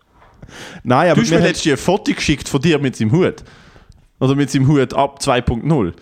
Nein, 0.83 1.11
aber 1.11 1.15
Du 1.15 1.21
hast 1.21 1.31
mir 1.31 1.39
letztens 1.39 1.73
ein 1.73 1.77
Foto 1.77 2.13
geschickt 2.13 2.49
von 2.49 2.61
dir 2.61 2.79
mit 2.79 2.95
seinem 2.95 3.11
Hut. 3.11 3.43
Oder 4.19 4.35
mit 4.35 4.49
seinem 4.49 4.67
Hut 4.67 4.93
ab 4.93 5.19
2.0. 5.21 5.93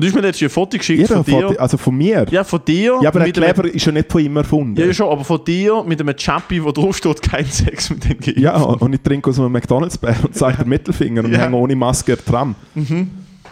Und 0.00 0.04
du 0.04 0.06
hast 0.08 0.14
mir 0.14 0.22
letztens 0.22 0.50
ein 0.50 0.54
Foto 0.54 0.78
geschickt 0.78 1.00
jeder 1.00 1.14
von 1.16 1.24
dir. 1.24 1.42
Foto, 1.48 1.60
also 1.60 1.76
von 1.76 1.94
mir. 1.94 2.24
Ja, 2.30 2.42
von 2.42 2.64
dir. 2.66 2.98
Ja, 3.02 3.08
aber 3.10 3.18
der 3.18 3.26
mit 3.28 3.36
einem- 3.36 3.52
Kleber 3.52 3.74
ist 3.74 3.84
ja 3.84 3.92
nicht 3.92 4.10
von 4.10 4.24
ihm 4.24 4.34
erfunden. 4.34 4.80
Ja, 4.80 4.94
schon, 4.94 5.10
aber 5.10 5.24
von 5.24 5.44
dir 5.44 5.84
mit 5.86 6.00
einem 6.00 6.16
Chappi, 6.16 6.64
wo 6.64 6.72
drauf 6.72 6.96
steht, 6.96 7.20
kein 7.20 7.44
Sex 7.44 7.90
mit 7.90 8.04
den 8.04 8.10
Geimpften. 8.18 8.42
Ja, 8.42 8.56
und 8.56 8.94
ich 8.94 9.02
trinke 9.02 9.28
aus 9.28 9.38
einem 9.38 9.52
McDonalds-Bär 9.52 10.16
und 10.24 10.34
zeige 10.34 10.56
den 10.58 10.68
Mittelfinger 10.70 11.22
und 11.24 11.32
Ja. 11.32 11.40
hänge 11.40 11.56
ohne 11.56 11.76
Maske 11.76 12.14
am 12.14 12.24
Tram. 12.24 12.54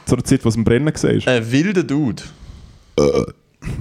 Zu 0.06 0.16
der 0.16 0.24
Zeit, 0.24 0.42
wo 0.44 0.48
es 0.48 0.56
im 0.56 0.64
Brennen 0.64 0.86
war. 0.86 1.32
Ein 1.34 1.52
wilder 1.52 1.82
Dude. 1.82 2.22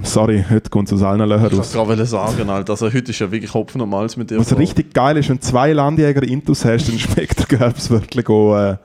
Sorry, 0.02 0.44
heute 0.50 0.68
kommt 0.68 0.88
es 0.88 0.92
aus 0.94 1.02
allen 1.02 1.26
Löchern 1.26 1.46
Ich 1.52 1.58
raus. 1.58 1.74
wollte 1.74 1.88
gerade 1.96 2.04
sagen, 2.06 2.50
Alter. 2.50 2.72
Also 2.72 2.86
heute 2.92 3.10
ist 3.12 3.18
ja 3.18 3.30
wirklich 3.30 3.54
Hopfen 3.54 3.80
und 3.80 3.88
Malz 3.88 4.16
mit 4.16 4.30
dir. 4.30 4.38
Was 4.38 4.56
richtig 4.58 4.92
geil 4.92 5.16
ist, 5.16 5.28
wenn 5.30 5.36
du 5.36 5.42
zwei 5.42 5.72
Landjäger 5.72 6.22
Intus 6.22 6.64
hast, 6.64 6.88
dann 6.88 6.98
schmeckt 6.98 7.38
der 7.50 7.58
Gerbs 7.58 7.88
wirklich 7.88 8.28
auch, 8.28 8.56
äh, 8.58 8.76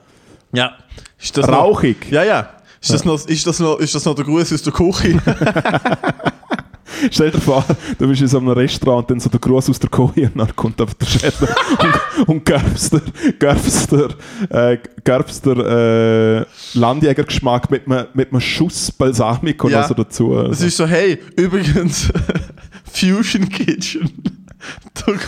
Ja. 0.53 0.71
Ist 1.19 1.37
das 1.37 1.47
noch, 1.47 1.57
rauchig. 1.57 1.97
ja, 2.11 2.23
ja. 2.23 2.49
Ist 2.83 2.91
das, 2.91 3.05
noch, 3.05 3.25
ist, 3.27 3.47
das 3.47 3.59
noch, 3.59 3.79
ist 3.79 3.95
das 3.95 4.03
noch 4.03 4.13
der 4.13 4.25
Gruß 4.25 4.51
aus 4.51 4.61
der 4.61 4.73
Küche? 4.73 5.17
Stell 7.11 7.31
dir 7.31 7.39
vor, 7.39 7.63
du 7.97 8.07
bist 8.09 8.21
in 8.21 8.27
so 8.27 8.39
einem 8.39 8.49
Restaurant 8.49 9.03
und 9.03 9.11
dann 9.11 9.19
so 9.21 9.29
der 9.29 9.39
Gruß 9.39 9.69
aus 9.69 9.79
der 9.79 9.89
Küche 9.89 10.29
und 10.33 10.37
dann 10.37 10.53
kommt 10.53 10.81
einfach 10.81 10.93
der 10.95 11.05
Schädler 11.05 11.55
und, 11.79 12.27
und 12.27 12.45
gerbst 12.45 12.91
der, 12.91 13.01
gerbst 13.39 13.89
der, 13.89 14.09
äh, 14.49 14.77
gerbst 15.01 15.45
der 15.45 15.57
äh, 15.57 16.77
Landjägergeschmack 16.77 17.71
mit 17.71 17.87
einem, 17.87 18.07
mit 18.13 18.31
einem 18.31 18.41
Schuss 18.41 18.91
Balsamico 18.91 19.69
Ja. 19.69 19.87
so 19.87 19.93
dazu. 19.93 20.37
Es 20.37 20.59
ist 20.59 20.75
so, 20.75 20.85
hey, 20.85 21.19
übrigens, 21.37 22.09
Fusion 22.93 23.47
Kitchen. 23.47 24.11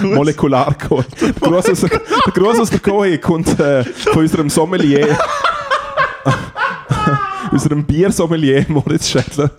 Molekularcode. 0.02 1.08
Der 1.22 1.32
Gruß 1.32 1.70
aus 1.70 2.70
der, 2.70 2.80
der 2.80 3.18
kommt 3.20 3.60
äh, 3.62 3.86
von 3.86 4.24
unserem 4.24 4.50
Sommelier. 4.50 5.18
unserem 7.56 7.86
Biersommelier 7.86 8.66
Moritz 8.68 9.08
Schädler. 9.08 9.50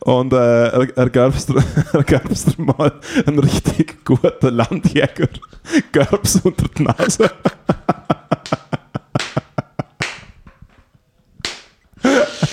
Und 0.00 0.34
äh, 0.34 0.68
er, 0.68 0.96
er 0.96 1.08
gab's 1.10 1.46
dir 1.46 1.62
mal 2.58 2.92
einen 3.26 3.38
richtig 3.38 4.04
guten 4.04 4.54
Landjäger. 4.54 5.28
Gab's 5.92 6.40
unter 6.42 6.68
die 6.68 6.82
Nase. 6.82 7.30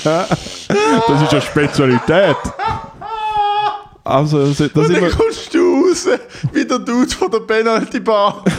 das 0.03 0.30
ist 1.24 1.32
eine 1.32 1.41
Spezialität. 1.41 2.38
Also, 4.03 4.47
das 4.47 4.57
das 4.57 4.72
Und 4.76 4.82
ist 4.84 4.89
dann 4.91 4.95
immer, 4.95 5.09
kommst 5.09 5.53
du 5.53 5.59
raus, 5.59 6.07
wie 6.53 6.66
der 6.66 6.80
Dude 6.80 7.09
von 7.09 7.32
der 7.32 7.39
Penalty 7.39 7.99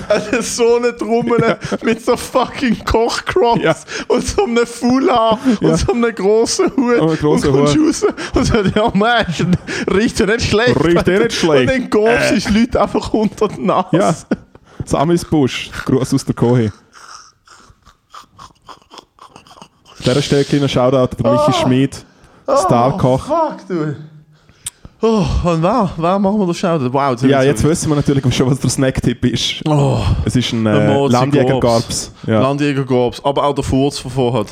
Eine 0.08 0.42
so 0.42 0.76
eine 0.76 0.96
Trommel 0.96 1.58
mit 1.82 2.04
so 2.04 2.16
fucking 2.16 2.84
Kochcrops 2.84 3.62
Ja. 3.62 3.74
und 4.08 4.26
so 4.26 4.44
einem 4.44 4.66
Foulard 4.66 5.38
Ja. 5.60 5.68
und 5.70 5.76
so 5.78 5.92
einem 5.92 6.14
grossen 6.14 6.66
Hut. 6.76 7.00
Oh, 7.00 7.06
und 7.06 7.20
kommst 7.20 7.44
Hut. 7.46 7.54
raus 7.54 8.04
und 8.34 8.44
sagst, 8.44 8.76
ja, 8.76 8.90
Mensch, 8.94 9.44
riecht 9.92 10.18
ja 10.20 10.26
nicht 10.26 10.42
schlecht. 10.48 10.84
Riecht 10.84 11.08
eh 11.08 11.18
nicht 11.18 11.32
schlecht. 11.32 11.70
Und 11.70 11.80
dann 11.80 11.90
gobst 11.90 12.46
du 12.48 12.52
Leute 12.52 12.80
einfach 12.82 13.12
unter 13.12 13.48
die 13.48 13.62
Nase. 13.62 13.88
Ja, 13.92 14.14
Samis 14.84 15.24
Busch, 15.24 15.70
Gruß 15.84 16.14
aus 16.14 16.24
der 16.24 16.34
Kohe. 16.34 16.72
An 19.98 20.04
dieser 20.04 20.22
Stelle 20.22 20.44
kleiner 20.44 20.68
Shoutout 20.68 21.16
an 21.24 21.32
Michi 21.34 21.52
Schmid, 21.60 22.04
Starkoch. 22.44 23.26
Fuck, 23.26 23.66
du. 23.68 23.96
Oh, 25.02 25.24
und 25.44 25.62
wer? 25.62 25.90
Wer 25.98 26.18
machen 26.18 26.38
wir 26.40 26.46
das 26.46 26.56
Shoutout? 26.56 26.90
Wow, 26.92 27.22
Ja, 27.22 27.42
jetzt 27.42 27.62
wissen 27.62 27.90
wir 27.90 27.96
natürlich 27.96 28.34
schon, 28.34 28.50
was 28.50 28.58
der 28.60 28.70
Snacktipp 28.70 29.24
ist. 29.26 29.60
Oh, 29.68 30.00
Es 30.24 30.34
ist 30.36 30.52
ein 30.54 30.64
äh, 30.64 30.88
Mozi 30.94 31.12
Landjäger 31.12 31.60
Gorbs. 31.60 31.62
Garbs. 31.62 32.12
Ja. 32.26 32.40
Landjäger 32.40 32.84
Gobs, 32.84 33.22
aber 33.22 33.44
auch 33.44 33.54
der 33.54 33.62
Furz 33.64 33.98
von 33.98 34.10
vorher. 34.10 34.46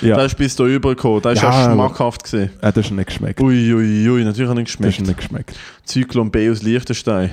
Ja. 0.00 0.16
Der 0.16 0.24
ist 0.24 0.36
bis 0.38 0.56
da 0.56 0.64
rübergekommen, 0.64 1.20
der 1.20 1.32
ist 1.32 1.42
ja, 1.42 1.50
aber- 1.50 1.74
schmackhaft 1.74 2.22
gesehen. 2.22 2.50
Äh, 2.62 2.72
das 2.72 2.86
ist 2.86 2.92
nicht 2.92 3.06
geschmeckt. 3.08 3.40
Ui, 3.42 3.74
ui, 3.74 4.08
ui, 4.08 4.24
natürlich 4.24 4.48
hat 4.48 4.56
nicht 4.56 4.68
Das 4.68 4.74
ist 4.74 4.78
geschmeckt. 4.98 5.06
nicht 5.06 5.16
geschmeckt. 5.18 5.56
Zyklon 5.84 6.30
B 6.30 6.50
aus 6.50 6.62
Liechtenstein. 6.62 7.30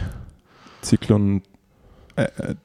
Zyklon 0.82 1.42
äh, 2.18 2.24
äh, 2.24 2.56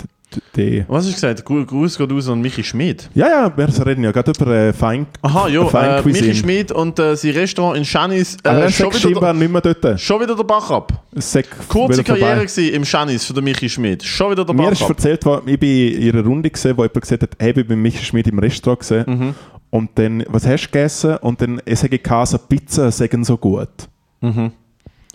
d-. 0.57 0.85
Was 0.89 1.05
hast 1.05 1.09
du 1.11 1.13
gesagt? 1.15 1.45
Gru- 1.45 1.65
Gruß 1.65 1.99
geht 1.99 2.13
aus 2.13 2.29
an 2.29 2.41
Michi 2.41 2.63
Schmid. 2.63 3.09
Ja, 3.15 3.29
ja, 3.29 3.53
wir 3.57 3.87
reden 3.87 4.05
ja 4.05 4.13
gerade 4.13 4.33
über 4.39 4.51
äh, 4.53 4.73
Fein. 4.73 5.07
Aha, 5.23 5.49
ja, 5.49 5.63
äh. 5.99 6.03
Michi 6.05 6.35
Schmid 6.35 6.73
und 6.73 6.99
äh, 6.99 7.17
sein 7.17 7.31
Restaurant 7.33 7.77
in 7.79 7.85
Schanis. 7.85 8.37
Aber 8.45 8.59
Äh, 8.59 8.63
er 8.63 8.71
schon, 8.71 8.93
wieder 8.93 9.21
der, 9.21 9.33
nicht 9.35 9.53
mehr 9.53 9.61
dort. 9.61 10.01
schon 10.01 10.21
wieder 10.21 10.35
der 10.37 10.45
Bach 10.45 10.71
ab. 10.71 10.93
Es 11.15 11.33
sagt 11.33 11.69
Kurze. 11.69 12.03
Karriere 12.05 12.41
gewesen 12.47 12.73
im 12.75 12.85
Schanis 12.85 13.25
für 13.25 13.33
den 13.35 13.45
Michi 13.45 13.69
Schmid. 13.69 14.03
Schon 14.03 14.31
wieder 14.33 14.45
der 14.45 14.55
Mir 14.55 14.63
Bach 14.65 14.73
ist 14.73 14.83
ab. 14.83 14.91
erzählt 14.91 15.25
worden, 15.25 15.49
ich 15.49 15.59
bin 15.59 15.93
in 15.95 16.03
ihrer 16.03 16.25
Runde 16.25 16.51
gesehen, 16.51 16.77
wo 16.77 16.83
jemand 16.83 17.01
gesagt 17.01 17.23
hat, 17.23 17.31
hey, 17.39 17.51
ich 17.51 17.55
bin 17.55 17.67
bei 17.69 17.77
Michi 17.77 18.05
Schmid 18.05 18.27
im 18.27 18.39
Restaurant 18.39 18.81
gesehen. 18.81 19.05
Mhm. 19.07 19.35
Und 19.71 19.91
dann, 19.95 20.23
was 20.29 20.47
hast 20.47 20.65
du 20.65 20.67
gegessen? 20.71 21.17
Und 21.19 21.41
dann, 21.41 21.61
ich 21.65 21.79
sage 21.79 21.99
Kase, 21.99 22.39
Pizza 22.39 22.91
sagen 22.91 23.25
so 23.25 23.37
gut. 23.37 23.69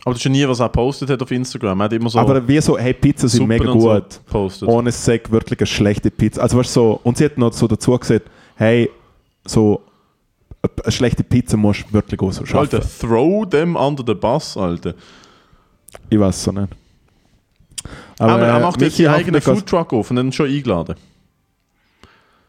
Aber 0.04 0.14
das 0.14 0.20
ist 0.20 0.26
ja 0.26 0.32
nie, 0.32 0.48
was 0.48 0.60
er 0.60 0.70
postet 0.70 1.10
hat 1.10 1.22
auf 1.22 1.32
Instagram. 1.32 1.82
Er 1.82 1.84
hat 1.86 1.94
immer 1.94 2.10
so 2.10 2.20
Aber 2.20 2.48
wie 2.48 2.62
so, 2.62 2.78
hey, 2.78 2.94
Pizza 2.94 3.28
sind 3.28 3.48
mega 3.48 3.66
so 3.66 3.74
gut. 3.74 4.22
postet. 4.28 4.68
Ohne 4.70 4.90
es 4.90 5.04
sagt 5.04 5.32
wirklich 5.32 5.60
eine 5.60 5.68
schlechte 5.68 6.12
Pizza. 6.12 6.42
Also 6.42 6.58
weißt 6.58 6.70
du, 6.76 6.80
so, 6.80 7.00
und 7.04 7.18
sie 7.18 7.26
hat 7.26 7.38
noch 7.38 7.52
so 7.54 7.68
dazu 7.68 7.98
gesagt, 7.98 8.30
hey, 8.56 8.90
so, 9.46 9.82
eine 10.84 10.92
schlechte 10.92 11.24
Pizza 11.24 11.58
musst 11.58 11.86
du 11.90 11.94
wirklich 11.94 12.22
auch 12.22 12.32
so 12.32 12.46
schaffen. 12.46 12.78
Alter, 12.78 12.82
throw 12.82 13.48
them 13.50 13.76
under 13.76 14.04
the 14.06 14.14
bus, 14.14 14.56
Alter. 14.56 14.94
Ich 16.10 16.20
weiß 16.20 16.44
so 16.44 16.52
nicht. 16.52 16.70
Aber, 18.20 18.40
er 18.40 18.58
äh, 18.58 18.62
macht 18.62 18.82
jetzt 18.82 18.94
Michi 18.94 19.04
seinen 19.04 19.16
eigenen 19.16 19.42
Foodtruck 19.42 19.94
auf 19.94 20.10
und 20.10 20.16
dann 20.16 20.32
schon 20.32 20.48
eingeladen. 20.48 20.96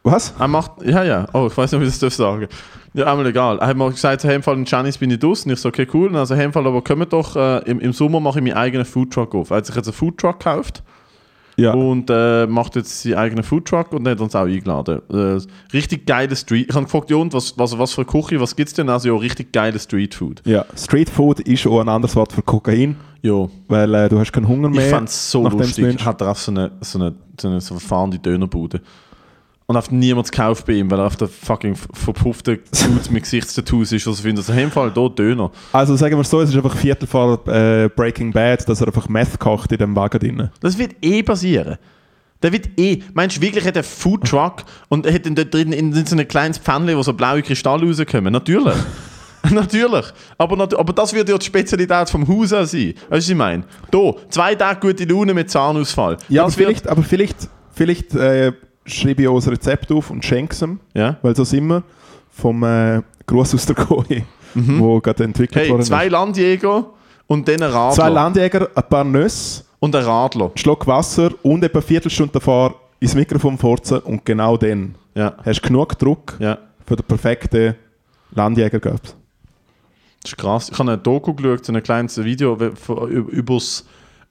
Was? 0.04 0.32
Er 0.38 0.48
macht, 0.48 0.82
ja, 0.84 1.02
ja, 1.04 1.26
oh, 1.32 1.48
ich 1.50 1.56
weiß 1.56 1.72
nicht, 1.72 1.80
wie 1.82 1.86
ich 1.86 1.98
das 1.98 2.16
sagen 2.16 2.42
darf. 2.42 2.50
Ja, 2.94 3.06
einmal 3.12 3.26
egal. 3.26 3.58
Er 3.58 3.66
hat 3.66 3.76
mal 3.76 3.90
gesagt, 3.90 4.24
hey, 4.24 4.34
im 4.36 4.42
Fall 4.42 4.56
in 4.56 4.64
Janis 4.64 4.96
bin 4.96 5.10
ich. 5.10 5.22
Und 5.22 5.46
ich 5.52 5.60
so, 5.60 5.68
okay, 5.68 5.86
cool. 5.92 6.08
Und 6.08 6.16
also, 6.16 6.34
hey, 6.34 6.46
im 6.46 6.52
Fall, 6.52 6.66
aber 6.66 6.82
kommen 6.82 7.06
doch, 7.08 7.36
äh, 7.36 7.58
im, 7.70 7.80
im 7.80 7.92
Sommer 7.92 8.18
mache 8.18 8.38
ich 8.38 8.44
meinen 8.44 8.56
eigenen 8.56 8.86
Foodtruck 8.86 9.34
auf. 9.34 9.50
Er 9.50 9.58
hat 9.58 9.66
sich 9.66 9.76
jetzt 9.76 9.86
einen 9.88 9.94
Foodtruck 9.94 10.38
gekauft 10.38 10.82
Ja. 11.56 11.74
und 11.74 12.08
äh, 12.08 12.46
macht 12.46 12.76
jetzt 12.76 13.02
seinen 13.02 13.16
eigenen 13.16 13.44
Foodtruck 13.44 13.92
und 13.92 14.08
hat 14.08 14.20
uns 14.20 14.34
auch 14.34 14.46
eingeladen. 14.46 15.02
Äh, 15.12 15.38
richtig 15.74 16.06
geile 16.06 16.34
Street. 16.34 16.66
Ich 16.70 16.74
habe 16.74 16.86
gefragt, 16.86 17.10
ja, 17.10 17.16
und 17.18 17.34
was, 17.34 17.58
was, 17.58 17.78
was 17.78 17.92
für 17.92 18.00
eine 18.02 18.10
Küche, 18.10 18.40
was 18.40 18.56
gibt 18.56 18.68
es 18.68 18.74
denn? 18.74 18.88
Also, 18.88 19.08
ja, 19.08 19.16
richtig 19.16 19.52
geile 19.52 19.78
Streetfood. 19.78 20.40
ja. 20.46 20.64
Street 20.74 21.10
Food 21.10 21.40
ist 21.40 21.66
auch 21.66 21.80
ein 21.80 21.88
anderes 21.90 22.16
Wort 22.16 22.32
für 22.32 22.42
Kokain, 22.42 22.96
Ja, 23.20 23.46
weil 23.68 23.94
äh, 23.94 24.08
du 24.08 24.18
hast 24.18 24.32
keinen 24.32 24.48
Hunger 24.48 24.70
mehr. 24.70 24.84
ich 24.86 24.90
fand 24.90 25.08
es 25.10 25.30
so 25.30 25.46
lustig. 25.46 26.04
Hat 26.04 26.20
er 26.22 26.30
auf 26.30 26.38
so 26.38 26.50
eine, 26.52 26.70
so 26.80 26.98
eine, 26.98 27.14
so 27.38 27.48
eine, 27.48 27.60
so 27.60 27.74
eine 27.74 27.80
fahrende 27.80 28.18
Dönerbude. 28.18 28.80
Und 29.70 29.76
auf 29.76 29.90
niemand 29.90 30.32
gekauft 30.32 30.64
bei 30.64 30.72
ihm, 30.72 30.90
weil 30.90 30.98
er 30.98 31.04
auf 31.06 31.16
der 31.16 31.28
fucking 31.28 31.72
f- 31.72 31.88
verpuffte 31.92 32.56
Dude 32.56 33.10
mit 33.12 33.24
Gesichtstattoos 33.24 33.92
ist, 33.92 34.06
was 34.06 34.20
findet. 34.20 34.38
Also, 34.38 34.52
in 34.54 34.58
dem 34.60 34.70
Fall 34.70 34.90
hier 34.94 35.10
Döner. 35.10 35.50
Also 35.74 35.94
sagen 35.94 36.16
wir 36.16 36.24
so, 36.24 36.40
es 36.40 36.48
ist 36.48 36.56
einfach 36.56 36.74
Viertel 36.74 37.06
vor 37.06 37.46
äh, 37.48 37.90
Breaking 37.94 38.32
Bad, 38.32 38.66
dass 38.66 38.80
er 38.80 38.86
einfach 38.86 39.10
Meth 39.10 39.38
kocht 39.38 39.70
in 39.70 39.76
dem 39.76 39.94
Wagen 39.94 40.18
drin. 40.20 40.48
Das 40.62 40.78
wird 40.78 40.92
eh 41.02 41.22
passieren. 41.22 41.76
Der 42.42 42.50
wird 42.50 42.70
eh. 42.78 43.02
Meinst 43.12 43.36
du 43.36 43.42
wirklich, 43.42 43.62
er 43.62 43.68
hat 43.68 43.76
einen 43.76 43.84
Foodtruck 43.84 44.64
und 44.88 45.04
er 45.04 45.12
hat 45.12 45.26
in 45.26 45.34
dort 45.34 45.52
drin 45.52 45.72
in 45.74 45.92
so 46.06 46.16
ein 46.16 46.26
kleines 46.26 46.56
Pfännchen, 46.56 46.96
wo 46.96 47.02
so 47.02 47.12
blaue 47.12 47.42
Kristalle 47.42 47.86
rauskommen? 47.86 48.32
Natürlich. 48.32 48.74
Natürlich. 49.50 50.06
Aber, 50.38 50.56
nat 50.56 50.74
aber 50.78 50.94
das 50.94 51.12
wird 51.12 51.28
ja 51.28 51.36
die 51.36 51.44
Spezialität 51.44 52.08
vom 52.08 52.26
Haus 52.26 52.54
auch 52.54 52.64
sein. 52.64 52.94
Weißt 52.94 53.02
du, 53.10 53.10
was 53.10 53.28
ich 53.28 53.34
meine? 53.36 53.64
Hier, 53.92 54.14
zwei 54.30 54.54
Tage 54.54 54.80
gute 54.80 55.04
Laune 55.04 55.34
mit 55.34 55.50
Zahnausfall. 55.50 56.16
Ja, 56.30 56.44
aber 56.44 56.52
vielleicht, 56.52 56.88
aber 56.88 57.02
vielleicht, 57.02 57.48
vielleicht 57.74 58.14
äh, 58.14 58.52
schreibe 58.88 59.22
ich 59.22 59.28
auch 59.28 59.40
ein 59.40 59.48
Rezept 59.48 59.92
auf 59.92 60.10
und 60.10 60.24
schenke 60.24 60.54
es 60.54 60.62
ihm, 60.62 60.80
ja. 60.94 61.16
weil 61.22 61.34
so 61.36 61.44
sind 61.44 61.66
wir 61.66 61.82
vom 62.30 62.62
äh, 62.62 63.02
Gruß 63.26 63.54
aus 63.54 63.66
der 63.66 63.76
Kohle, 63.76 64.22
wo 64.54 65.00
gerade 65.00 65.24
entwickelt 65.24 65.56
Mhm. 65.56 65.60
Hey, 65.60 65.70
worden 65.70 65.82
zwei 65.82 66.06
ist. 66.06 66.12
Landjäger 66.12 66.86
und 67.26 67.46
dann 67.48 67.62
ein 67.62 67.70
Radler. 67.70 67.94
Zwei 67.94 68.08
Landjäger, 68.08 68.68
ein 68.74 68.88
paar 68.88 69.04
Nüsse, 69.04 69.64
und 69.80 69.94
ein 69.94 70.04
Radler. 70.04 70.46
einen 70.46 70.56
Schluck 70.56 70.86
Wasser 70.86 71.30
und 71.42 71.62
etwa 71.62 71.78
eine 71.78 71.86
Viertelstunde 71.86 72.32
davor 72.32 72.74
ins 73.00 73.14
Mikrofon 73.14 73.56
furzen 73.58 73.98
und 74.00 74.24
genau 74.24 74.56
dann 74.56 74.94
Ja. 75.14 75.34
hast 75.44 75.60
du 75.62 75.68
genug 75.68 75.96
Druck 75.98 76.36
ja. 76.40 76.58
für 76.84 76.96
den 76.96 77.04
perfekten 77.06 77.74
Landjäger 78.32 78.80
gehabt. 78.80 79.14
Das 80.22 80.32
ist 80.32 80.36
krass. 80.36 80.68
Ich 80.72 80.78
habe 80.78 80.92
ein 80.92 81.02
Doku 81.02 81.32
geschaut, 81.32 81.64
so 81.64 81.72
ein 81.72 81.82
kleines 81.82 82.22
Video 82.22 82.54
über, 82.54 82.72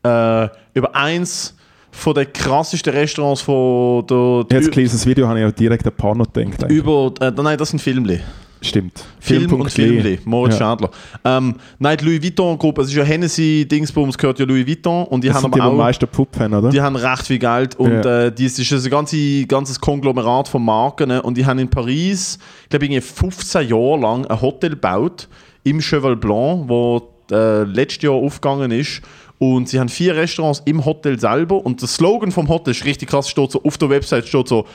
äh, 0.03 0.49
über 0.73 0.95
eins 0.95 1.55
von 1.91 2.13
den 2.13 2.31
krassesten 2.31 2.93
Restaurants 2.93 3.41
von 3.41 4.05
der... 4.07 4.45
Jetzt 4.51 4.67
ein 4.67 4.71
kleines 4.71 5.05
Video 5.05 5.27
habe 5.27 5.39
ich 5.39 5.45
auch 5.45 5.51
direkt 5.51 5.85
an 5.87 5.93
Porno 5.97 6.23
gedacht. 6.25 6.63
eigentlich. 6.63 6.77
über, 6.77 7.13
äh, 7.21 7.31
nein, 7.31 7.57
das 7.57 7.69
sind 7.69 7.79
Filmli. 7.79 8.19
Stimmt. 8.59 9.05
Film 9.19 9.53
und 9.53 9.69
Film.ly. 9.69 10.01
Filmli, 10.01 10.19
Moritz 10.25 10.53
Ja. 10.53 10.59
Schadler. 10.59 10.89
Ähm, 11.23 11.55
nein, 11.77 11.95
die 11.97 12.05
Louis 12.05 12.23
Vuitton-Gruppe, 12.23 12.81
es 12.81 12.87
ist 12.87 12.95
ja 12.95 13.03
Hennessy, 13.03 13.67
Dingsbums 13.69 14.17
gehört 14.17 14.39
ja 14.39 14.45
Louis 14.45 14.65
Vuitton 14.65 15.05
und 15.05 15.23
die 15.23 15.27
Das 15.27 15.37
haben 15.37 15.43
sind 15.43 15.55
die, 15.55 15.61
aber 15.61 15.69
die 15.69 15.75
auch... 15.75 15.83
meisten 15.83 16.07
Pup 16.07 16.39
haben, 16.39 16.53
oder? 16.55 16.69
Die 16.69 16.81
haben 16.81 16.95
recht 16.95 17.27
viel 17.27 17.37
Geld 17.37 17.75
und 17.75 18.03
Ja. 18.03 18.25
äh, 18.25 18.31
dies 18.31 18.57
ist 18.57 18.71
ein 18.85 18.89
ganze, 18.89 19.45
ganzes 19.45 19.79
Konglomerat 19.79 20.47
von 20.47 20.65
Marken 20.65 21.09
ne? 21.09 21.21
und 21.21 21.37
die 21.37 21.45
haben 21.45 21.59
in 21.59 21.69
Paris, 21.69 22.39
ich 22.63 22.69
glaube, 22.69 22.85
irgendwie 22.85 23.01
15 23.01 23.69
Jahre 23.69 23.99
lang 23.99 24.25
ein 24.25 24.41
Hotel 24.41 24.71
gebaut 24.71 25.27
im 25.63 25.79
Cheval 25.79 26.15
Blanc, 26.15 26.67
wo 26.67 27.13
äh, 27.31 27.61
letztes 27.63 28.03
Jahr 28.03 28.13
aufgegangen 28.13 28.71
ist 28.71 29.01
und 29.39 29.69
sie 29.69 29.79
haben 29.79 29.89
vier 29.89 30.15
Restaurants 30.15 30.61
im 30.65 30.83
Hotel 30.83 31.19
selber. 31.19 31.65
Und 31.65 31.81
der 31.81 31.87
Slogan 31.87 32.31
vom 32.31 32.47
Hotel 32.47 32.71
ist 32.71 32.85
richtig 32.85 33.09
krass, 33.09 33.29
steht 33.29 33.51
so 33.51 33.61
auf 33.63 33.77
der 33.77 33.89
Website 33.89 34.27
steht 34.27 34.47
so 34.47 34.65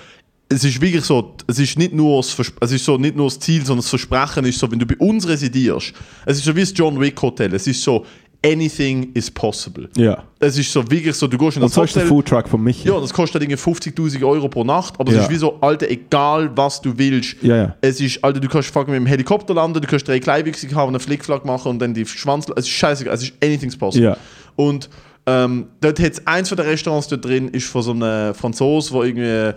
es 0.53 0.65
ist 0.65 0.81
wirklich 0.81 1.05
so, 1.05 1.35
es 1.47 1.59
ist 1.59 1.79
nicht 1.79 1.93
nur 1.93 2.19
das, 2.19 2.37
es 2.61 2.73
ist 2.73 2.85
so 2.85 2.99
nicht 2.99 3.17
nur 3.17 3.27
das 3.27 3.39
Ziel, 3.39 3.65
sondern 3.65 3.83
das 3.83 3.89
Versprechen 3.89 4.45
ist 4.45 4.59
so, 4.59 4.71
wenn 4.71 4.79
du 4.79 4.87
bei 4.87 4.97
uns 4.97 5.27
residierst, 5.27 5.93
es 6.27 6.39
ist 6.39 6.45
so 6.45 6.55
wie 6.55 6.61
das 6.61 6.73
John 6.75 7.01
Wick 7.01 7.21
Hotel, 7.23 7.55
es 7.55 7.67
ist 7.67 7.83
so, 7.83 8.05
anything 8.45 9.11
is 9.14 9.30
possible. 9.30 9.88
ja. 9.97 10.24
Es 10.40 10.59
ist 10.59 10.72
so 10.72 10.82
wirklich 10.90 11.14
so, 11.14 11.28
du 11.28 11.38
gehst 11.38 11.57
in 11.57 11.62
Und 11.62 11.68
das 11.70 11.74
der 11.93 12.03
Hotel, 12.03 12.07
Foodtruck 12.09 12.49
von 12.49 12.61
Michi. 12.62 12.88
ja, 12.88 12.99
das 12.99 13.12
kostet 13.12 13.40
irgendwie 13.43 13.61
50.000 13.61 14.24
Euro 14.26 14.49
pro 14.49 14.64
Nacht, 14.64 14.95
aber 14.99 15.11
es 15.11 15.16
Ja. 15.18 15.22
ist 15.22 15.30
wie 15.30 15.36
so, 15.36 15.57
Alter, 15.61 15.88
egal 15.88 16.51
was 16.57 16.80
du 16.80 16.93
willst. 16.99 17.36
Ja, 17.43 17.57
ja. 17.57 17.76
Es 17.80 18.01
ist, 18.01 18.22
Alter, 18.24 18.40
du 18.40 18.49
kannst 18.49 18.70
fucking 18.70 18.93
mit 18.95 19.01
dem 19.03 19.07
Helikopter 19.07 19.55
landen, 19.55 19.80
du 19.80 19.86
kannst 19.86 20.09
drei 20.09 20.18
Kleinwüchsige 20.18 20.74
haben, 20.74 20.88
einen 20.88 20.99
Flickflack 21.01 21.45
machen 21.45 21.68
und 21.70 21.78
dann 21.78 21.95
die 21.95 22.05
Schwanz. 22.05 22.47
Es 22.57 22.64
ist 22.64 22.70
scheißegal, 22.70 23.14
es 23.14 23.22
ist 23.22 23.34
anything's 23.43 23.76
possible. 23.76 24.09
Ja. 24.09 24.16
Und 24.57 24.90
ähm, 25.26 25.66
dort 25.80 26.01
hat 26.01 26.20
eins 26.26 26.49
von 26.49 26.57
den 26.57 26.66
Restaurants 26.66 27.07
dort 27.07 27.24
drin, 27.24 27.49
ist 27.49 27.66
von 27.68 27.82
so 27.82 27.93
einem 27.93 28.34
Franzos, 28.34 28.90
wo 28.90 29.05
irgendwie 29.05 29.53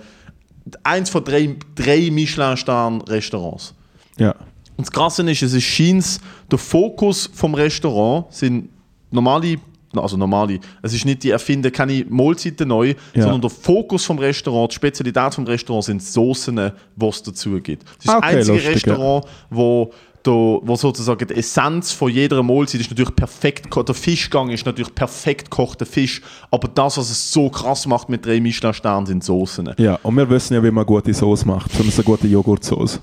eins 0.84 1.10
von 1.10 1.24
drei, 1.24 1.56
drei 1.74 2.12
Michelin-Stern-Restaurants. 2.12 3.74
Ja. 4.18 4.32
Und 4.78 4.86
das 4.88 4.92
Krasse 4.92 5.24
ist, 5.30 5.42
es 5.42 5.54
ist 5.54 5.64
scheint, 5.64 6.20
der 6.52 6.60
Fokus 6.60 7.30
vom 7.34 7.56
Restaurant 7.56 8.26
sind 8.32 8.70
normale, 9.16 9.58
also 9.96 10.18
normale, 10.18 10.60
es 10.82 10.94
ist 10.94 11.06
nicht 11.06 11.24
die 11.24 11.30
erfinden 11.30 11.72
keine 11.72 12.06
Mahlzeiten 12.10 12.68
neu, 12.68 12.94
Ja. 13.14 13.24
sondern 13.24 13.42
der 13.42 13.50
Fokus 13.50 14.04
vom 14.06 14.20
Restaurant, 14.20 14.72
die 14.72 14.76
Spezialität 14.76 15.34
vom 15.34 15.46
Restaurant 15.46 15.86
sind 15.86 16.04
Soßen, 16.04 16.72
was 16.98 17.16
es 17.18 17.24
dazu 17.24 17.60
gibt. 17.62 17.84
Es 18.00 18.06
ist 18.06 18.10
Ah, 18.10 18.20
das 18.20 18.28
okay, 18.30 18.38
einzige 18.38 18.54
lustig, 18.58 18.76
Restaurant, 18.76 19.26
wo 19.50 19.92
da, 20.24 20.32
wo 20.32 20.76
sozusagen 20.76 21.28
die 21.28 21.36
Essenz 21.36 21.92
von 21.92 22.12
jeder 22.12 22.42
Mahlzeit 22.42 22.82
ist 22.82 22.90
natürlich 22.90 23.16
perfekt, 23.16 23.68
der 23.74 23.94
Fischgang 23.96 24.50
ist 24.50 24.66
natürlich 24.66 24.94
perfekt 24.96 25.52
gekochter 25.52 25.86
Fisch, 25.86 26.20
aber 26.50 26.68
das, 26.68 26.98
was 26.98 27.12
es 27.12 27.32
so 27.32 27.48
krass 27.52 27.86
macht 27.86 28.10
mit 28.10 28.26
drei 28.26 28.42
Michelin-Sternen, 28.42 29.06
sind 29.06 29.24
Soßen. 29.24 29.76
ja, 29.78 30.00
und 30.02 30.18
wir 30.18 30.28
wissen 30.30 30.56
ja, 30.56 30.64
wie 30.64 30.72
man 30.72 30.84
gute 30.86 31.14
Sauce 31.14 31.46
macht. 31.46 31.72
Zumindest 31.74 32.00
eine 32.00 32.06
gute 32.06 32.28
Joghurtsauce. 32.28 33.00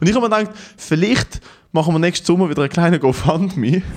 Und 0.00 0.08
ich 0.08 0.14
habe 0.14 0.28
mir 0.28 0.36
gedacht, 0.36 0.56
vielleicht 0.76 1.40
machen 1.72 1.94
wir 1.94 1.98
nächsten 1.98 2.26
Sommer 2.26 2.48
wieder 2.48 2.62
einen 2.62 2.70
kleinen 2.70 3.00
GoFundMe 3.00 3.82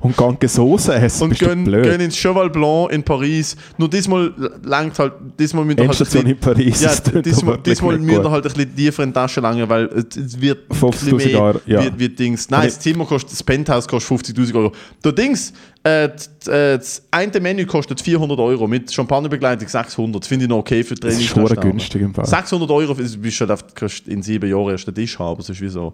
Und 0.00 0.16
ganze 0.16 0.48
Soße 0.48 0.94
essen, 0.94 1.24
und 1.24 1.40
du 1.40 1.46
gehen, 1.46 1.64
gehen 1.64 2.00
ins 2.00 2.16
Cheval 2.16 2.48
Blanc 2.48 2.90
in 2.92 3.02
Paris. 3.02 3.56
Nur 3.76 3.90
diesmal 3.90 4.32
langt 4.62 4.98
halt, 4.98 5.12
diesmal 5.38 5.64
müssen 5.64 5.78
wir 5.78 5.88
halt 5.88 6.00
ein 6.00 6.00
Endstation 6.00 6.26
in 6.26 6.36
bisschen, 6.36 6.54
Paris. 6.54 6.80
ja, 6.82 7.20
diesmal, 7.22 7.58
diesmal 7.58 7.98
müssen 7.98 8.30
halt 8.30 8.46
ein 8.46 8.52
bisschen 8.52 8.76
tiefer 8.76 9.02
in 9.02 9.10
die 9.10 9.14
Tasche 9.14 9.40
langen, 9.40 9.68
weil 9.68 9.86
es, 9.86 10.40
wird 10.40 10.70
ein 10.70 10.76
50.000 10.76 10.90
bisschen 11.16 11.16
mehr, 11.32 11.42
Euro, 11.42 11.60
ja. 11.66 11.84
wird, 11.84 11.98
wird 11.98 12.18
Dings. 12.18 12.48
Nein, 12.50 12.64
das 12.66 12.80
Zimmer 12.80 13.04
kostet, 13.04 13.32
das 13.32 13.42
Penthouse 13.42 13.86
kostet 13.88 14.36
50.000 14.38 14.54
Euro. 14.54 14.72
Der 15.04 15.12
Dings, 15.12 15.52
äh, 15.82 16.04
äh, 16.04 16.10
das 16.46 17.02
eine 17.10 17.40
Menü 17.40 17.66
kostet 17.66 18.00
400 18.00 18.38
Euro, 18.38 18.66
mit 18.66 18.92
Champagnerbegleitung 18.92 19.68
600. 19.68 20.22
Das 20.22 20.28
finde 20.28 20.44
ich 20.44 20.48
noch 20.48 20.58
okay 20.58 20.82
für 20.82 20.94
drei 20.94 21.08
Das 21.08 21.18
ist 21.18 21.26
schon 21.26 21.46
günstig 21.46 22.00
im 22.00 22.14
Fall. 22.14 22.24
600 22.26 22.70
Euro 22.70 22.92
ist- 22.94 23.20
bist 23.20 23.40
du 23.40 23.48
halt 23.48 23.74
kannst 23.74 24.06
in 24.08 24.22
sieben 24.22 24.48
Jahren 24.48 24.70
erst 24.70 24.86
den 24.86 24.94
Tisch 24.94 25.18
haben. 25.18 25.36
Das 25.38 25.50
ist 25.50 25.60
wie 25.60 25.68
so. 25.68 25.92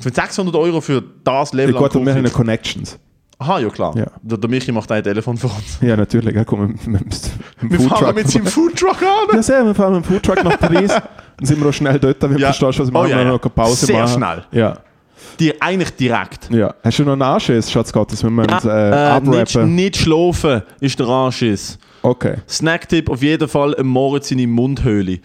Für 0.00 0.10
600 0.12 0.54
Euro 0.56 0.80
für 0.80 1.02
das 1.24 1.52
Level 1.52 1.74
Ja, 1.74 1.80
gut, 1.80 1.92
an 1.94 2.00
und 2.00 2.06
wir 2.06 2.14
haben 2.14 2.24
ja 2.24 2.30
Connections. 2.30 2.98
Aha, 3.38 3.58
ja 3.58 3.68
klar. 3.68 3.94
Ja. 3.96 4.06
Der, 4.22 4.38
der 4.38 4.48
Michi 4.48 4.72
macht 4.72 4.90
ein 4.90 5.02
Telefon 5.02 5.36
für 5.36 5.48
uns. 5.48 5.78
Ja, 5.82 5.94
natürlich. 5.96 6.34
Ja, 6.34 6.44
komm, 6.44 6.68
mit, 6.68 6.86
mit, 6.86 7.02
mit 7.60 7.80
Wir 7.80 7.88
fahren 7.88 8.14
mit 8.14 8.30
seinem. 8.30 8.46
Foodtruck 8.46 9.02
an. 9.02 9.34
Ja, 9.36 9.42
sehr, 9.42 9.64
wir 9.64 9.74
fahren 9.74 9.94
mit 9.96 10.04
dem 10.04 10.08
Foodtruck 10.08 10.42
nach 10.42 10.58
Paris. 10.58 10.88
Dann 11.36 11.46
sind 11.46 11.60
wir 11.60 11.68
auch 11.68 11.72
schnell 11.72 11.98
dort, 11.98 12.22
wenn 12.22 12.30
Ja. 12.32 12.36
du 12.50 12.54
verstehst, 12.54 12.78
was 12.80 12.88
ich 12.88 12.94
Oh, 12.94 13.04
ja, 13.04 13.16
wir 13.16 13.24
ja. 13.24 13.24
noch 13.32 13.42
eine 13.42 13.50
Pause 13.50 13.84
Sehr 13.86 14.02
machen. 14.02 14.14
schnell. 14.14 14.44
Ja. 14.52 14.78
Die, 15.38 15.60
eigentlich 15.60 15.90
direkt. 15.96 16.48
ja. 16.50 16.74
Hast 16.82 16.98
du 16.98 17.04
noch 17.04 17.12
einen 17.12 17.22
Anschiss, 17.22 17.70
Schatz 17.70 17.92
Gottes, 17.92 18.24
wenn 18.24 18.32
wir 18.34 18.50
uns 18.50 18.64
äh, 18.64 19.16
Äh, 19.16 19.20
nicht, 19.20 19.54
nicht 19.56 19.96
schlafen 19.98 20.62
ist 20.80 20.98
der 20.98 21.06
Anschiss. 21.08 21.78
Okay, 22.00 22.36
Snacktipp 22.48 23.10
auf 23.10 23.22
jeden 23.22 23.48
Fall 23.48 23.72
im 23.74 23.86
Moritz 23.88 24.30
in 24.30 24.38
die 24.38 24.46
Mundhöhle. 24.46 25.18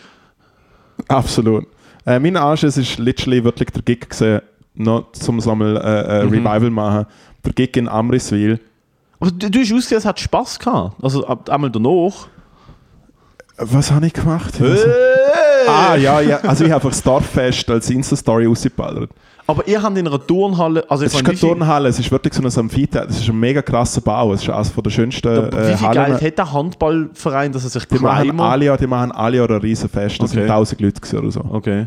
absolut. 1.07 1.65
Äh, 2.05 2.19
mein 2.19 2.35
Anschiss 2.35 2.77
ist 2.77 2.97
literally 2.97 3.43
wirklich 3.43 3.69
der 3.69 3.83
Gig 3.83 4.09
gesehen, 4.09 4.41
noch 4.75 5.11
zum 5.13 5.39
so 5.39 5.53
mal 5.55 5.77
äh, 5.77 6.21
äh, 6.21 6.23
Mhm. 6.25 6.29
Revival 6.47 6.69
machen. 6.69 7.05
Der 7.45 7.53
Gig 7.53 7.75
in 7.77 7.87
Amriswil. 7.87 8.59
Aber 9.19 9.31
du, 9.31 9.49
du 9.49 9.59
hast 9.59 9.71
ausgesehen, 9.73 9.99
es 9.99 10.05
hat 10.05 10.19
Spass 10.19 10.57
gehabt. 10.59 10.95
Also 11.03 11.25
ab, 11.27 11.49
einmal 11.49 11.69
danach. 11.69 12.27
Was 13.57 13.91
habe 13.91 14.07
ich 14.07 14.13
gemacht? 14.13 14.59
Also, 14.59 14.87
ah, 15.67 15.95
ja, 15.95 16.19
ja. 16.21 16.37
Also 16.41 16.65
ich 16.65 16.71
habe 16.71 16.83
einfach 16.85 16.97
Starfest 16.97 17.69
als 17.69 17.89
Insta-Story 17.89 18.45
rausgeballert. 18.47 19.11
Aber 19.45 19.67
ihr 19.67 19.81
habt 19.83 19.97
in 19.97 20.07
einer 20.07 20.25
Turnhalle. 20.25 20.83
Also 20.89 21.03
Es 21.05 21.13
ist 21.13 21.23
keine 21.23 21.37
Turnhalle, 21.37 21.89
es 21.89 21.99
ist 21.99 22.09
wirklich 22.09 22.33
so 22.33 22.41
ein 22.41 22.47
Amphitheater. 22.65 23.09
Es 23.09 23.19
ist 23.19 23.29
ein 23.29 23.39
mega 23.39 23.61
krasser 23.61 24.01
Bau. 24.01 24.33
Es 24.33 24.41
ist 24.43 24.49
eines 24.49 24.69
von 24.69 24.83
der 24.83 24.89
schönsten 24.91 25.27
äh, 25.27 25.51
wie 25.73 25.77
viel 25.77 25.87
Hallen. 25.87 26.05
Geld 26.17 26.21
hat 26.21 26.37
der 26.37 26.53
Handballverein, 26.53 27.51
dass 27.51 27.63
er 27.65 27.69
sich 27.71 27.85
Die 27.85 27.99
machen 27.99 28.29
Primer- 28.29 28.49
alle 28.49 28.65
Jahr, 28.65 28.77
die 28.77 28.87
machen 28.87 29.11
alle 29.11 29.37
Jahr 29.37 29.49
ein 29.49 29.57
Riesenfest. 29.57 30.21
Das 30.21 30.31
Okay. 30.31 30.39
sind 30.41 30.49
1000 30.49 30.81
Leute 30.81 31.17
oder 31.19 31.31
so. 31.31 31.41
Okay. 31.51 31.85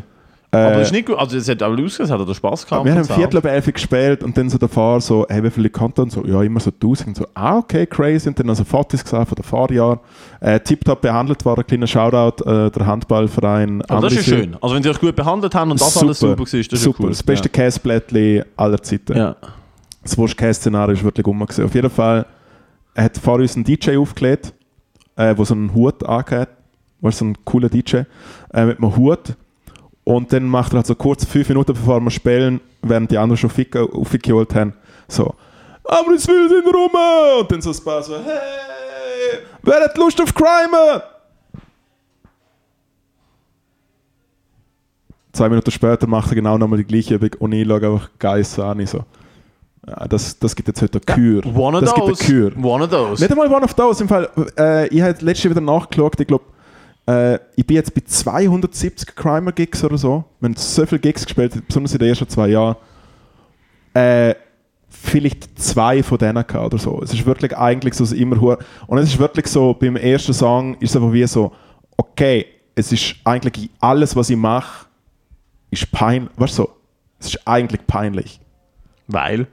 Äh, 0.55 0.65
Aber 0.67 0.81
ist 0.81 0.91
nicht 0.91 1.07
gut. 1.07 1.17
Also 1.17 1.37
es 1.37 1.49
hat 1.49 1.61
auch 1.61 1.71
ausgesehen, 1.71 2.05
es 2.05 2.11
hat 2.11 2.27
er 2.27 2.33
Spaß 2.33 2.65
gehabt. 2.65 2.85
wir 2.85 2.95
haben. 2.95 3.03
Viertel 3.03 3.37
ab 3.37 3.45
elf 3.45 3.65
gespielt 3.71 4.23
und 4.23 4.37
dann 4.37 4.49
so 4.49 4.57
der 4.57 4.69
Fahrer 4.69 5.01
so, 5.01 5.25
hey, 5.29 5.43
wie 5.43 5.49
viele? 5.49 5.69
Und 5.69 6.11
so, 6.11 6.25
ja, 6.25 6.41
immer 6.41 6.59
so 6.59 6.71
1000. 6.71 7.07
Und 7.07 7.17
so, 7.17 7.27
ah, 7.33 7.57
okay, 7.57 7.85
crazy. 7.85 8.29
Und 8.29 8.39
dann 8.39 8.49
also 8.49 8.63
Fotos 8.63 9.03
gesehen 9.03 9.25
von 9.25 9.35
den 9.35 9.43
Fahrjahren. 9.43 9.99
Äh, 10.39 10.59
Tiptop 10.59 11.01
behandelt 11.01 11.43
war, 11.45 11.57
ein 11.57 11.67
kleiner 11.67 11.87
Shoutout, 11.87 12.43
äh, 12.43 12.71
der 12.71 12.85
Handballverein. 12.85 13.81
Aber 13.83 14.01
das 14.01 14.13
ist 14.13 14.25
schön. 14.25 14.55
Also 14.61 14.75
wenn 14.75 14.83
sie 14.83 14.89
euch 14.89 14.99
gut 14.99 15.15
behandelt 15.15 15.53
haben 15.55 15.71
und 15.71 15.81
das 15.81 15.97
alles 15.97 16.19
super 16.19 16.37
war, 16.37 16.45
das 16.45 16.53
ist 16.53 16.71
super. 16.71 16.99
ja 16.99 17.03
cool. 17.05 17.09
Das 17.09 17.23
beste 17.23 17.49
Käseblättli 17.49 18.43
aller 18.55 18.81
Zeiten. 18.81 19.17
Ja. 19.17 19.35
Das 20.03 20.17
Wurst-Käse-Szenario 20.17 20.93
ist 20.93 21.03
wirklich 21.03 21.25
rum. 21.25 21.39
gewesen. 21.39 21.65
Auf 21.65 21.73
jeden 21.73 21.89
Fall 21.89 22.25
hat 22.95 23.17
vor 23.17 23.35
uns 23.35 23.55
einen 23.55 23.65
DJ 23.65 23.97
aufgelegt, 23.97 24.53
äh, 25.15 25.33
der 25.35 25.45
so 25.45 25.53
einen 25.53 25.73
Hut 25.73 26.03
angehat. 26.03 26.49
War 27.01 27.11
so 27.11 27.25
ein 27.25 27.37
cooler 27.43 27.69
DJ 27.69 28.03
äh, 28.53 28.65
mit 28.65 28.77
einem 28.77 28.95
Hut. 28.95 29.35
Und 30.05 30.31
dann 30.31 30.45
macht 30.45 30.71
er 30.71 30.77
halt 30.77 30.87
so 30.87 30.95
kurz 30.95 31.25
fünf 31.25 31.49
Minuten 31.49 31.73
bevor 31.73 31.99
wir 31.99 32.11
spielen, 32.11 32.61
während 32.81 33.11
die 33.11 33.17
anderen 33.17 33.37
schon 33.37 33.49
Fick 33.49 33.75
aufgeholt 33.75 34.53
haben, 34.55 34.73
so 35.07 35.33
Amriswil 35.83 36.47
sind 36.47 36.65
rum! 36.65 36.91
Und 37.41 37.51
dann 37.51 37.61
so 37.61 37.71
ein 37.71 37.83
paar 37.83 38.01
so, 38.01 38.15
hey, 38.15 39.39
wer 39.63 39.83
hat 39.83 39.97
Lust 39.97 40.21
auf 40.21 40.33
Crime? 40.33 41.01
Zwei 45.33 45.49
Minuten 45.49 45.71
später 45.71 46.07
macht 46.07 46.31
er 46.31 46.35
genau 46.35 46.57
nochmal 46.57 46.77
die 46.77 46.85
gleiche 46.85 47.15
Übung 47.15 47.31
und 47.39 47.51
ich 47.51 47.67
schaue 47.67 47.75
einfach 47.85 48.09
geil 48.19 48.45
an. 48.57 48.85
So, 48.85 49.03
ja, 49.87 50.07
das, 50.07 50.39
das 50.39 50.55
gibt 50.55 50.67
jetzt 50.67 50.81
heute 50.81 51.01
eine 51.05 51.15
Kür. 51.15 51.45
One 51.45 51.77
of 51.77 51.83
das 51.83 51.93
gibt 51.93 52.07
those. 52.07 52.23
eine 52.23 52.51
Kür. 52.51 52.63
One 52.63 52.83
of 52.83 52.89
those. 52.89 53.21
Nicht 53.21 53.31
einmal 53.31 53.51
one 53.51 53.65
of 53.65 53.73
those. 53.73 54.01
Im 54.01 54.07
Fall, 54.07 54.29
äh, 54.57 54.87
ich 54.87 55.01
habe 55.01 55.17
letztes 55.19 55.43
Jahr 55.43 55.51
wieder 55.51 55.61
nachgeschaut. 55.61 56.19
Ich 56.19 56.27
glaube, 56.27 56.45
äh, 57.07 57.39
ich 57.55 57.65
bin 57.65 57.75
jetzt 57.75 57.93
bei 57.93 58.01
270 58.01 59.15
Crimer-Gigs 59.15 59.83
oder 59.83 59.97
so. 59.97 60.23
Wir 60.39 60.49
haben 60.49 60.55
so 60.55 60.85
viele 60.85 60.99
Gigs 60.99 61.25
gespielt, 61.25 61.67
besonders 61.67 61.93
in 61.93 61.99
den 61.99 62.09
ersten 62.09 62.27
zwei 62.27 62.47
Jahren. 62.49 62.75
Äh, 63.93 64.35
vielleicht 64.89 65.59
zwei 65.59 66.03
von 66.03 66.17
denen 66.17 66.45
gehabt 66.45 66.65
oder 66.65 66.77
so. 66.77 67.01
Es 67.01 67.13
ist 67.13 67.25
wirklich 67.25 67.55
eigentlich 67.55 67.93
so 67.93 68.03
dass 68.03 68.13
immer 68.13 68.41
Und 68.87 68.97
es 68.97 69.09
ist 69.09 69.19
wirklich 69.19 69.47
so, 69.47 69.73
beim 69.73 69.95
ersten 69.95 70.33
Song 70.33 70.75
ist 70.75 70.91
es 70.91 70.95
einfach 70.95 71.13
wie 71.13 71.25
so, 71.27 71.51
okay, 71.97 72.45
es 72.75 72.91
ist 72.91 73.15
eigentlich 73.23 73.69
alles, 73.79 74.15
was 74.15 74.29
ich 74.29 74.37
mache, 74.37 74.87
ist 75.71 75.91
peinlich. 75.91 76.31
Weißt 76.37 76.57
du 76.59 76.63
so? 76.63 76.69
Es 77.19 77.27
ist 77.27 77.47
eigentlich 77.47 77.85
peinlich. 77.87 78.39
Weil? 79.07 79.47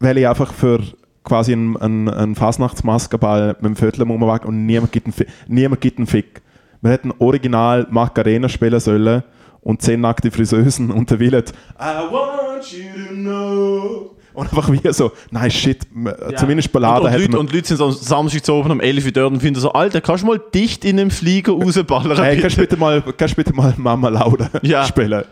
weil 0.00 0.18
ich 0.18 0.28
einfach 0.28 0.52
für 0.52 0.80
quasi 1.28 1.52
einen, 1.52 1.76
einen, 1.76 2.08
einen 2.08 2.34
Fasnachtsmaskenball 2.34 3.56
mit 3.60 3.64
dem 3.64 3.76
Viertel 3.76 4.02
rumwagt 4.02 4.44
und 4.46 4.66
niemand 4.66 4.92
gibt 4.92 5.06
einen, 5.06 5.14
niemand 5.46 5.80
gibt 5.80 5.98
einen 5.98 6.06
Fick. 6.06 6.42
Wir 6.80 6.90
hätten 6.92 7.12
original 7.18 7.86
Macarena 7.90 8.48
spielen 8.48 8.80
sollen 8.80 9.22
und 9.60 9.82
zehn 9.82 10.00
nackte 10.00 10.30
Friseusen 10.30 10.90
und 10.92 11.10
der 11.10 11.18
Willet 11.20 11.52
I 11.80 12.12
want 12.12 12.72
you 12.72 13.08
to 13.08 13.14
know 13.14 14.14
und 14.34 14.46
einfach 14.52 14.70
wie 14.70 14.80
so, 14.92 15.10
nein 15.32 15.50
shit, 15.50 15.80
m- 15.92 16.12
zumindest 16.36 16.70
Ballade 16.70 17.00
und, 17.00 17.06
und, 17.06 17.10
hätten 17.12 17.22
Leute, 17.22 17.32
wir... 17.32 17.40
und 17.40 17.52
Leute 17.52 17.66
sind 17.68 17.80
am 17.80 17.90
Samstag 17.90 18.44
zu 18.44 18.52
oben 18.54 18.70
um 18.70 18.80
11 18.80 19.06
Uhr 19.06 19.10
dort 19.10 19.32
und 19.32 19.40
finden 19.40 19.58
so, 19.58 19.72
Alter, 19.72 20.00
kannst 20.00 20.22
du 20.22 20.28
mal 20.28 20.40
dicht 20.54 20.84
in 20.84 20.96
den 20.96 21.10
Flieger 21.10 21.52
rausballern? 21.54 22.16
Hey, 22.18 22.40
kannst 22.40 22.56
du 22.56 22.60
bitte? 22.60 22.76
mal, 22.76 23.02
kannst 23.16 23.34
bitte 23.34 23.52
mal 23.52 23.74
Mama 23.76 24.08
Lauda 24.10 24.48
Ja. 24.62 24.84
spielen? 24.84 25.24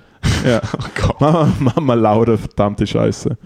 Ja. 0.44 0.60
Oh. 1.08 1.12
Mama, 1.20 1.52
Mama 1.60 1.94
Lauda, 1.94 2.36
verdammte 2.36 2.84
Scheiße. 2.86 3.36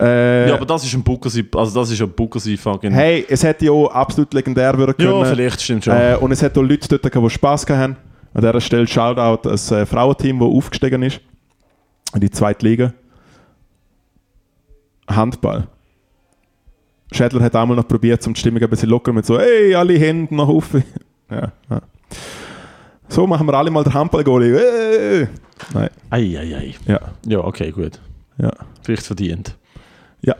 Äh, 0.00 0.48
Ja, 0.48 0.54
aber 0.54 0.66
das 0.66 0.84
ist 0.84 0.94
ein 0.94 1.02
Bookersee, 1.02 1.44
also 1.54 1.80
das 1.80 1.90
ist 1.90 2.00
ein 2.00 2.10
Bookersee 2.10 2.56
fucking... 2.56 2.92
hey, 2.92 3.24
es 3.28 3.42
hätte 3.42 3.66
ja 3.66 3.70
auch 3.72 3.88
absolut 3.90 4.32
legendär 4.34 4.76
werden 4.78 4.96
können. 4.96 5.10
ja, 5.10 5.24
vielleicht 5.24 5.60
stimmt 5.60 5.84
schon. 5.84 5.94
Äh, 5.94 6.16
und 6.20 6.32
es 6.32 6.42
hat 6.42 6.56
auch 6.56 6.62
Leute 6.62 6.88
dort, 6.88 7.02
gehabt, 7.02 7.26
die 7.26 7.30
Spass 7.30 7.64
gehabt 7.66 7.82
haben. 7.82 7.96
An 8.34 8.40
dieser 8.42 8.60
Stelle 8.60 8.86
Shoutout 8.86 9.48
ein 9.48 9.54
äh, 9.54 9.86
Frauenteam, 9.86 10.38
das 10.40 10.48
aufgestiegen 10.48 11.02
ist. 11.02 11.20
In 12.14 12.20
die 12.20 12.30
zweite 12.30 12.66
Liga. 12.66 12.92
Handball. 15.08 15.66
Schädler 17.12 17.42
hat 17.42 17.54
einmal 17.54 17.76
noch 17.76 17.86
probiert, 17.86 18.26
um 18.26 18.34
die 18.34 18.40
Stimmung 18.40 18.62
ein 18.62 18.70
bisschen 18.70 18.88
locker 18.88 19.12
mit 19.12 19.24
so, 19.26 19.38
hey, 19.38 19.74
alle 19.74 19.94
Hände 19.98 20.34
nach 20.34 20.48
oben. 20.48 20.82
Ja, 21.30 21.52
ja. 21.70 21.80
So 23.08 23.26
machen 23.26 23.46
wir 23.46 23.54
alle 23.54 23.70
mal 23.70 23.82
den 23.82 23.94
Handball-Goalie. 23.94 24.54
Hey. 24.58 25.28
Nein, 25.72 25.88
Eieiei. 26.10 26.74
ja, 26.86 27.00
Ja, 27.26 27.38
okay, 27.38 27.70
gut. 27.72 27.98
ja, 28.36 28.50
Vielleicht 28.82 29.06
verdient. 29.06 29.56
Ja, 30.24 30.34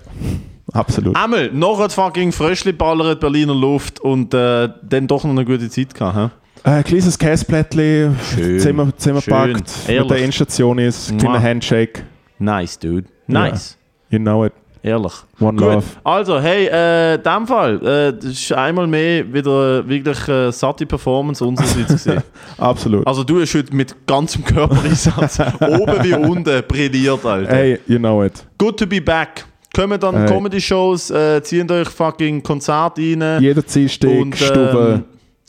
absolut. 0.72 1.16
Einmal, 1.16 1.50
noch 1.52 1.80
ein 1.80 1.90
fucking 1.90 2.32
Fröschli 2.32 2.72
ballert 2.72 3.20
Berliner 3.20 3.54
Luft 3.54 4.00
und 4.00 4.32
äh, 4.34 4.68
dann 4.82 5.06
doch 5.06 5.24
noch 5.24 5.30
eine 5.30 5.44
gute 5.44 5.68
Zeit 5.68 5.94
gehabt. 5.94 6.32
He? 6.64 6.70
Äh, 6.70 6.82
kleines 6.82 7.18
Käseplättchen, 7.18 8.16
Schön. 8.34 8.58
Zimmer, 8.60 8.96
Zimmer 8.96 9.20
Schön. 9.20 9.34
packt, 9.34 9.56
mit 9.56 9.88
Ehrlich. 9.88 10.08
der 10.08 10.24
Endstation 10.24 10.78
ist, 10.78 11.16
kleiner. 11.18 11.42
Handshake. 11.42 12.02
Nice, 12.38 12.78
dude. 12.78 13.04
Nice. 13.26 13.76
You 14.10 14.18
know 14.18 14.44
it. 14.46 14.52
Ehrlich. 14.82 15.12
One 15.40 15.56
Gut. 15.56 15.66
love. 15.74 15.84
Also, 16.04 16.38
hey, 16.40 16.66
äh, 16.70 17.14
in 17.14 17.22
dem 17.22 17.46
Fall, 17.46 17.76
äh, 17.86 18.12
das 18.12 18.24
ist 18.32 18.52
einmal 18.52 18.86
mehr 18.86 19.32
wieder 19.32 19.88
wirklich 19.88 20.28
äh, 20.28 20.50
satte 20.52 20.84
Performance 20.84 21.42
unsererseits 21.42 21.88
gesehen. 21.92 22.22
Absolut. 22.58 23.06
Also, 23.06 23.24
du 23.24 23.40
hast 23.40 23.54
heute 23.54 23.74
mit 23.74 23.94
ganzem 24.06 24.44
Körpereinsatz 24.44 25.38
oben 25.60 26.04
wie 26.04 26.12
unten 26.12 26.62
brilliert, 26.68 27.24
Alter. 27.24 27.50
Hey, 27.50 27.78
you 27.86 27.98
know 27.98 28.22
it. 28.22 28.44
Good 28.58 28.78
to 28.78 28.86
be 28.86 29.00
back. 29.00 29.46
Kommen 29.74 29.98
dann 30.00 30.14
Hey. 30.16 30.26
Comedy-Shows, 30.26 31.10
äh, 31.10 31.42
ziehen 31.42 31.70
euch 31.70 31.88
fucking 31.88 32.42
Konzerte 32.42 33.00
rein. 33.02 33.42
Jeder 33.42 33.62
Dienstag, 33.62 34.36
Stube. 34.36 34.94
ähm, 34.94 35.04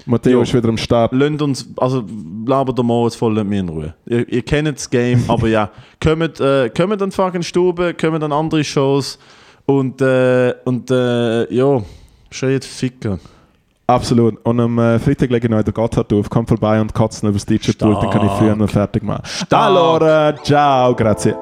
Matteo 0.07 0.41
ist 0.41 0.53
wieder 0.53 0.69
am 0.69 0.77
Start. 0.77 1.11
Lasst 1.13 1.41
uns, 1.41 1.67
also 1.77 2.03
labert 2.45 2.77
der 2.77 2.83
Moritz 2.85 3.15
voll 3.15 3.33
nicht 3.33 3.47
mehr 3.47 3.59
in 3.61 3.69
Ruhe. 3.69 3.93
Ihr, 4.05 4.27
ihr 4.29 4.41
kennt 4.41 4.67
das 4.67 4.89
Game, 4.89 5.23
aber 5.27 5.47
ja, 5.47 5.69
kommt, 6.03 6.39
äh, 6.39 6.69
kommt 6.69 7.01
an 7.01 7.11
fucking 7.11 7.43
Stube, 7.43 7.93
kommt 7.93 8.23
an 8.23 8.31
andere 8.31 8.63
Shows 8.63 9.17
und, 9.65 10.01
äh, 10.01 10.53
und 10.65 10.91
äh, 10.91 11.53
ja, 11.53 11.81
schreit 12.31 12.65
ficken. 12.65 13.19
Absolut. 13.87 14.43
Und 14.43 14.59
am 14.59 14.79
äh, 14.79 14.97
Freitag 14.97 15.29
lege 15.29 15.45
ich 15.45 15.51
noch 15.51 15.59
in 15.59 15.63
der 15.63 15.73
Gotthard 15.73 16.11
auf. 16.11 16.27
Kommt 16.29 16.49
vorbei 16.49 16.81
und 16.81 16.91
kotzen 16.93 17.29
über 17.29 17.35
das 17.35 17.45
DJ-Pult, 17.45 18.01
dann 18.01 18.09
kann 18.09 18.25
ich 18.25 18.31
früher 18.33 18.55
noch 18.55 18.69
fertig 18.69 19.03
machen. 19.03 19.21
Allora, 19.51 20.35
ciao, 20.43 20.95
grazie. 20.95 21.35